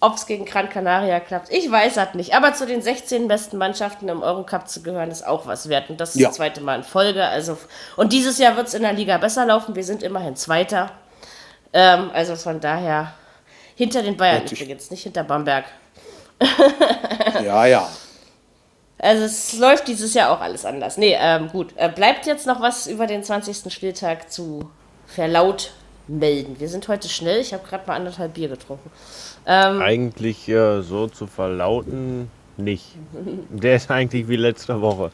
ob 0.04 0.14
es 0.16 0.26
gegen 0.26 0.44
Gran 0.44 0.68
Canaria 0.68 1.20
klappt. 1.20 1.50
Ich 1.50 1.70
weiß 1.70 1.94
das 1.94 2.14
nicht. 2.14 2.34
Aber 2.34 2.52
zu 2.54 2.66
den 2.66 2.82
16 2.82 3.26
besten 3.28 3.56
Mannschaften 3.58 4.08
im 4.08 4.22
Eurocup 4.22 4.68
zu 4.68 4.82
gehören, 4.82 5.10
ist 5.10 5.26
auch 5.26 5.46
was 5.46 5.68
wert. 5.68 5.90
Und 5.90 6.00
das 6.00 6.10
ist 6.14 6.20
Ja. 6.20 6.28
das 6.28 6.36
zweite 6.36 6.60
Mal 6.60 6.76
in 6.76 6.82
Folge. 6.84 7.24
Also, 7.24 7.56
und 7.96 8.12
dieses 8.12 8.38
Jahr 8.38 8.56
wird 8.56 8.68
es 8.68 8.74
in 8.74 8.82
der 8.82 8.92
Liga 8.92 9.18
besser 9.18 9.46
laufen. 9.46 9.74
Wir 9.74 9.84
sind 9.84 10.02
immerhin 10.02 10.36
Zweiter. 10.36 10.90
Ähm, 11.72 12.10
also 12.14 12.36
von 12.36 12.60
daher 12.60 13.12
hinter 13.76 14.02
den 14.02 14.16
Bayern 14.16 14.46
sich- 14.46 14.60
übrigens, 14.60 14.90
nicht 14.90 15.02
hinter 15.02 15.24
Bamberg. 15.24 15.64
Ja, 17.42 17.66
ja. 17.66 17.88
Also 18.98 19.24
es 19.24 19.58
läuft 19.58 19.88
dieses 19.88 20.14
Jahr 20.14 20.30
auch 20.30 20.40
alles 20.40 20.64
anders. 20.64 20.96
Nee, 20.96 21.16
ähm, 21.18 21.48
gut. 21.48 21.72
Äh, 21.76 21.88
bleibt 21.88 22.26
jetzt 22.26 22.46
noch 22.46 22.60
was 22.60 22.86
über 22.86 23.06
den 23.06 23.22
20. 23.24 23.70
Spieltag 23.72 24.30
zu 24.30 24.70
verlaut 25.06 25.72
melden. 26.06 26.58
Wir 26.60 26.68
sind 26.68 26.86
heute 26.88 27.08
schnell. 27.08 27.40
Ich 27.40 27.52
habe 27.52 27.66
gerade 27.66 27.86
mal 27.86 27.96
anderthalb 27.96 28.34
Bier 28.34 28.48
getrunken. 28.48 28.90
Eigentlich 29.46 30.48
äh, 30.48 30.82
so 30.82 31.06
zu 31.06 31.26
verlauten, 31.26 32.30
nicht. 32.56 32.96
Der 33.50 33.76
ist 33.76 33.90
eigentlich 33.90 34.28
wie 34.28 34.36
letzte 34.36 34.80
Woche. 34.80 35.10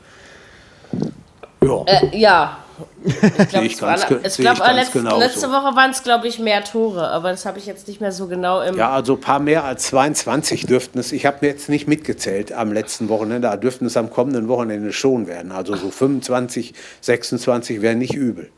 ja. 1.63 1.85
Äh, 1.87 2.19
ja. 2.19 2.59
Ich 3.05 3.49
glaube, 3.49 3.67
es, 3.67 3.79
ganz 3.79 4.07
glaub, 4.37 4.59
ich 4.59 4.75
letzt, 4.75 4.93
genauso. 4.93 5.19
letzte 5.19 5.49
Woche 5.49 5.77
waren 5.77 5.91
es, 5.91 6.03
glaube 6.03 6.29
ich, 6.29 6.39
mehr 6.39 6.65
Tore, 6.65 7.09
aber 7.09 7.31
das 7.31 7.45
habe 7.45 7.59
ich 7.59 7.67
jetzt 7.67 7.89
nicht 7.89 8.01
mehr 8.01 8.13
so 8.13 8.27
genau 8.27 8.63
im. 8.63 8.77
Ja, 8.77 8.91
also 8.91 9.15
ein 9.15 9.21
paar 9.21 9.39
mehr 9.39 9.65
als 9.65 9.85
22 9.89 10.67
dürften 10.67 10.99
es. 10.99 11.13
Ich 11.13 11.27
habe 11.27 11.39
mir 11.43 11.49
jetzt 11.49 11.69
nicht 11.69 11.89
mitgezählt 11.89 12.53
am 12.53 12.73
letzten 12.73 13.09
Wochenende. 13.09 13.49
Da 13.49 13.57
dürften 13.57 13.87
es 13.87 13.97
am 13.97 14.11
kommenden 14.11 14.49
Wochenende 14.49 14.93
schon 14.93 15.27
werden. 15.27 15.53
Also 15.53 15.77
so 15.77 15.91
25, 15.91 16.75
26 17.03 17.83
wäre 17.83 17.95
nicht 17.95 18.15
übel. 18.15 18.51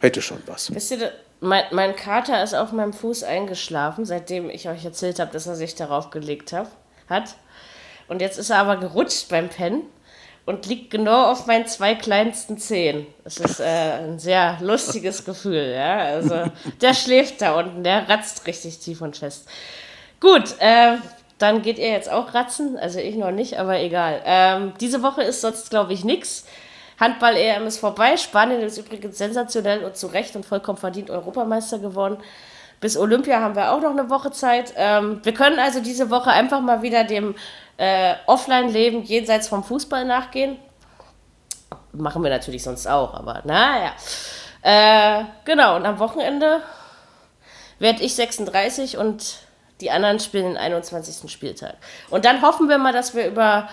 Hätte 0.00 0.22
schon 0.22 0.38
was. 0.46 0.74
Wisst 0.74 0.92
ihr, 0.92 1.10
mein, 1.40 1.64
mein 1.70 1.96
Kater 1.96 2.42
ist 2.42 2.54
auf 2.54 2.72
meinem 2.72 2.92
Fuß 2.92 3.22
eingeschlafen, 3.22 4.04
seitdem 4.04 4.50
ich 4.50 4.68
euch 4.68 4.84
erzählt 4.84 5.20
habe, 5.20 5.32
dass 5.32 5.46
er 5.46 5.54
sich 5.54 5.74
darauf 5.74 6.10
gelegt 6.10 6.52
hab, 6.52 6.70
hat. 7.08 7.36
Und 8.08 8.20
jetzt 8.20 8.38
ist 8.38 8.50
er 8.50 8.58
aber 8.58 8.76
gerutscht 8.76 9.28
beim 9.28 9.48
Pennen 9.48 9.82
und 10.46 10.66
liegt 10.66 10.90
genau 10.90 11.30
auf 11.30 11.46
meinen 11.46 11.66
zwei 11.66 11.94
kleinsten 11.94 12.56
Zehen. 12.58 13.06
Das 13.22 13.36
ist 13.36 13.60
äh, 13.60 13.64
ein 13.64 14.18
sehr 14.18 14.56
lustiges 14.60 15.24
Gefühl, 15.24 15.74
ja. 15.76 15.98
Also 15.98 16.44
der 16.80 16.94
schläft 16.94 17.42
da 17.42 17.58
unten, 17.58 17.84
der 17.84 18.08
ratzt 18.08 18.46
richtig 18.46 18.78
tief 18.78 19.02
und 19.02 19.16
fest. 19.16 19.46
Gut, 20.20 20.56
äh, 20.58 20.96
dann 21.38 21.62
geht 21.62 21.78
ihr 21.78 21.90
jetzt 21.90 22.10
auch 22.10 22.34
ratzen, 22.34 22.78
also 22.78 22.98
ich 22.98 23.14
noch 23.14 23.30
nicht, 23.30 23.58
aber 23.58 23.78
egal. 23.78 24.22
Ähm, 24.24 24.72
diese 24.80 25.02
Woche 25.02 25.22
ist 25.22 25.40
sonst, 25.40 25.70
glaube 25.70 25.92
ich, 25.92 26.04
nichts. 26.04 26.46
Handball-EM 27.00 27.66
ist 27.66 27.78
vorbei. 27.78 28.16
Spanien 28.16 28.60
ist 28.60 28.78
übrigens 28.78 29.18
sensationell 29.18 29.84
und 29.84 29.96
zu 29.96 30.08
Recht 30.08 30.34
und 30.36 30.44
vollkommen 30.44 30.78
verdient 30.78 31.10
Europameister 31.10 31.78
geworden. 31.78 32.18
Bis 32.80 32.96
Olympia 32.96 33.40
haben 33.40 33.56
wir 33.56 33.72
auch 33.72 33.80
noch 33.80 33.90
eine 33.90 34.08
Woche 34.08 34.30
Zeit. 34.30 34.72
Ähm, 34.76 35.20
wir 35.24 35.34
können 35.34 35.58
also 35.58 35.80
diese 35.80 36.10
Woche 36.10 36.30
einfach 36.30 36.60
mal 36.60 36.82
wieder 36.82 37.04
dem 37.04 37.34
äh, 37.76 38.14
Offline-Leben 38.26 39.02
jenseits 39.02 39.48
vom 39.48 39.64
Fußball 39.64 40.04
nachgehen. 40.04 40.58
Machen 41.92 42.22
wir 42.22 42.30
natürlich 42.30 42.62
sonst 42.62 42.86
auch, 42.86 43.14
aber 43.14 43.42
naja. 43.44 43.92
Äh, 44.62 45.24
genau, 45.44 45.76
und 45.76 45.86
am 45.86 45.98
Wochenende 45.98 46.62
werde 47.78 48.02
ich 48.02 48.14
36 48.14 48.98
und 48.98 49.38
die 49.80 49.90
anderen 49.90 50.18
spielen 50.20 50.44
den 50.44 50.56
21. 50.56 51.30
Spieltag. 51.30 51.76
Und 52.10 52.24
dann 52.24 52.42
hoffen 52.42 52.68
wir 52.68 52.78
mal, 52.78 52.92
dass 52.92 53.14
wir 53.14 53.26
über 53.26 53.68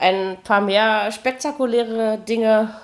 ein 0.00 0.38
paar 0.42 0.60
mehr 0.60 1.12
spektakuläre 1.12 2.18
Dinge 2.18 2.74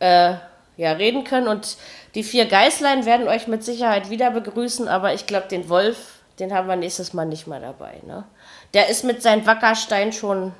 äh, 0.00 0.34
ja, 0.76 0.92
reden 0.92 1.24
können. 1.24 1.48
Und 1.48 1.76
die 2.14 2.22
vier 2.22 2.46
Geißlein 2.46 3.06
werden 3.06 3.28
euch 3.28 3.46
mit 3.46 3.64
Sicherheit 3.64 4.10
wieder 4.10 4.30
begrüßen, 4.30 4.88
aber 4.88 5.14
ich 5.14 5.26
glaube, 5.26 5.48
den 5.48 5.68
Wolf, 5.68 5.96
den 6.38 6.52
haben 6.52 6.68
wir 6.68 6.76
nächstes 6.76 7.12
Mal 7.14 7.26
nicht 7.26 7.46
mal 7.46 7.60
dabei. 7.60 8.00
Ne? 8.06 8.24
Der 8.74 8.88
ist 8.88 9.04
mit 9.04 9.22
seinem 9.22 9.46
Wackerstein 9.46 10.12
schon 10.12 10.52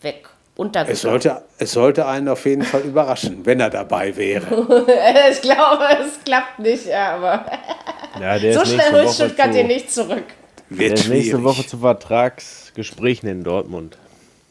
weg. 0.00 0.28
Es 0.54 0.60
Untergegangen. 0.60 0.96
sollte, 0.96 1.42
es 1.58 1.70
sollte 1.72 2.06
einen 2.06 2.28
auf 2.28 2.44
jeden 2.44 2.64
Fall 2.64 2.80
überraschen, 2.80 3.40
wenn 3.46 3.60
er 3.60 3.70
dabei 3.70 4.16
wäre. 4.16 4.46
ich 5.30 5.40
glaube, 5.40 5.84
es 6.00 6.24
klappt 6.24 6.58
nicht, 6.58 6.86
ja, 6.86 7.14
aber 7.14 7.46
Ja, 8.20 8.38
der 8.38 8.54
so 8.54 8.62
ist 8.62 8.68
schnell 8.68 8.78
nächste 8.78 8.96
holt 8.96 9.04
Woche 9.06 9.14
Stuttgart 9.14 9.46
zu, 9.48 9.52
den 9.52 9.66
nicht 9.68 9.92
zurück. 9.92 10.24
Der 10.70 10.78
Wird 10.78 10.98
ist 10.98 11.08
nächste. 11.08 11.44
Woche 11.44 11.66
zu 11.66 11.78
Vertragsgesprächen 11.78 13.28
in 13.28 13.44
Dortmund. 13.44 13.98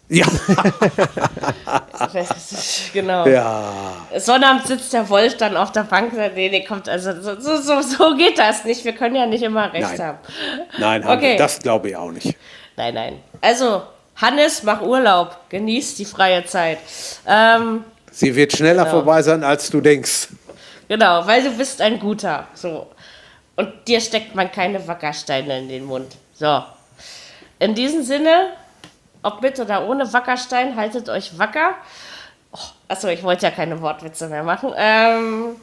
Ja, 0.10 0.26
genau. 2.94 3.28
ja. 3.28 3.74
Sonnabend 4.18 4.68
sitzt 4.68 4.94
der 4.94 5.08
Wolf 5.10 5.38
dann 5.38 5.58
auf 5.58 5.72
der 5.72 5.84
Bank 5.84 6.14
und 6.14 6.18
sagt, 6.20 6.36
nee, 6.36 6.50
nee, 6.50 6.64
kommt, 6.64 6.88
also 6.88 7.20
so, 7.22 7.40
so, 7.60 7.82
so, 7.82 8.16
geht 8.16 8.38
das 8.40 8.64
nicht. 8.64 8.84
Wir 8.86 8.94
können 8.94 9.16
ja 9.16 9.26
nicht 9.26 9.44
immer 9.44 9.72
recht 9.74 9.98
Nein. 9.98 10.02
haben. 10.02 10.18
Nein, 10.78 11.06
haben 11.06 11.18
Okay. 11.18 11.36
das 11.38 11.60
glaube 11.60 11.90
ich 11.90 11.96
auch 11.96 12.12
nicht. 12.12 12.36
Nein, 12.78 12.94
nein. 12.94 13.20
Also, 13.42 13.84
Hannes, 14.16 14.64
mach 14.64 14.82
Urlaub. 14.82 15.38
Genieß 15.50 15.96
die 15.96 16.06
freie 16.06 16.46
Zeit. 16.46 16.78
Ähm, 17.28 17.84
Sie 18.12 18.36
wird 18.36 18.54
schneller 18.56 18.84
Genau. 18.86 18.98
vorbei 18.98 19.22
sein, 19.22 19.44
als 19.44 19.70
du 19.70 19.82
denkst. 19.82 20.30
genau, 20.88 21.26
weil 21.28 21.44
du 21.44 21.52
bist 21.52 21.82
ein 21.82 22.00
Guter. 22.00 22.48
So. 22.54 22.88
Und 23.56 23.74
dir 23.88 24.00
steckt 24.00 24.36
man 24.36 24.52
keine 24.52 24.88
Wackersteine 24.88 25.60
in 25.60 25.70
den 25.70 25.86
Mund. 25.86 26.16
So. 26.34 26.64
In 27.60 27.74
diesem 27.76 28.04
Sinne, 28.04 28.52
ob 29.28 29.41
mit 29.41 29.60
oder 29.60 29.88
ohne 29.88 30.12
Wackerstein, 30.14 30.76
haltet 30.76 31.10
euch 31.10 31.38
wacker. 31.38 31.76
Oh, 32.52 32.60
achso, 32.88 33.10
ich 33.10 33.24
wollte 33.24 33.45
ja 33.45 33.52
keine 33.52 33.82
Wortwitze 33.82 34.30
mehr 34.30 34.44
machen. 34.44 34.74
Ähm, 34.78 35.58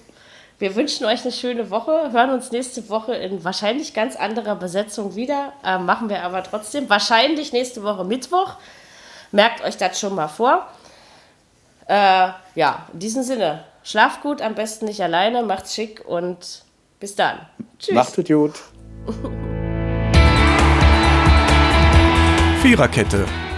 wir 0.59 0.77
wünschen 0.77 1.07
euch 1.07 1.23
eine 1.23 1.33
schöne 1.33 1.71
Woche, 1.71 2.13
hören 2.13 2.31
uns 2.31 2.53
nächste 2.53 2.89
Woche 2.89 3.15
in 3.15 3.43
wahrscheinlich 3.43 3.95
ganz 3.95 4.17
anderer 4.17 4.55
Besetzung 4.55 5.17
wieder. 5.17 5.53
Ähm, 5.65 5.87
machen 5.87 6.09
wir 6.11 6.23
aber 6.23 6.43
trotzdem. 6.43 6.89
Wahrscheinlich 6.91 7.53
nächste 7.53 7.83
Woche 7.83 8.05
Mittwoch. 8.05 8.57
Merkt 9.33 9.65
euch 9.65 9.79
das 9.79 9.99
schon 9.99 10.15
mal 10.15 10.29
vor. 10.29 10.69
Äh, 11.87 12.29
ja, 12.55 12.87
in 12.93 12.99
diesem 12.99 13.23
Sinne, 13.23 13.65
schlaft 13.83 14.21
gut, 14.23 14.41
am 14.43 14.55
besten 14.55 14.85
nicht 14.85 15.03
alleine, 15.03 15.43
macht's 15.43 15.75
schick 15.75 16.05
und 16.07 16.63
bis 17.01 17.17
dann. 17.17 17.41
Tschüss. 17.79 17.95
Macht 17.95 18.17
es 18.17 18.27
gut. 18.27 18.55
Viererkette, 22.63 23.27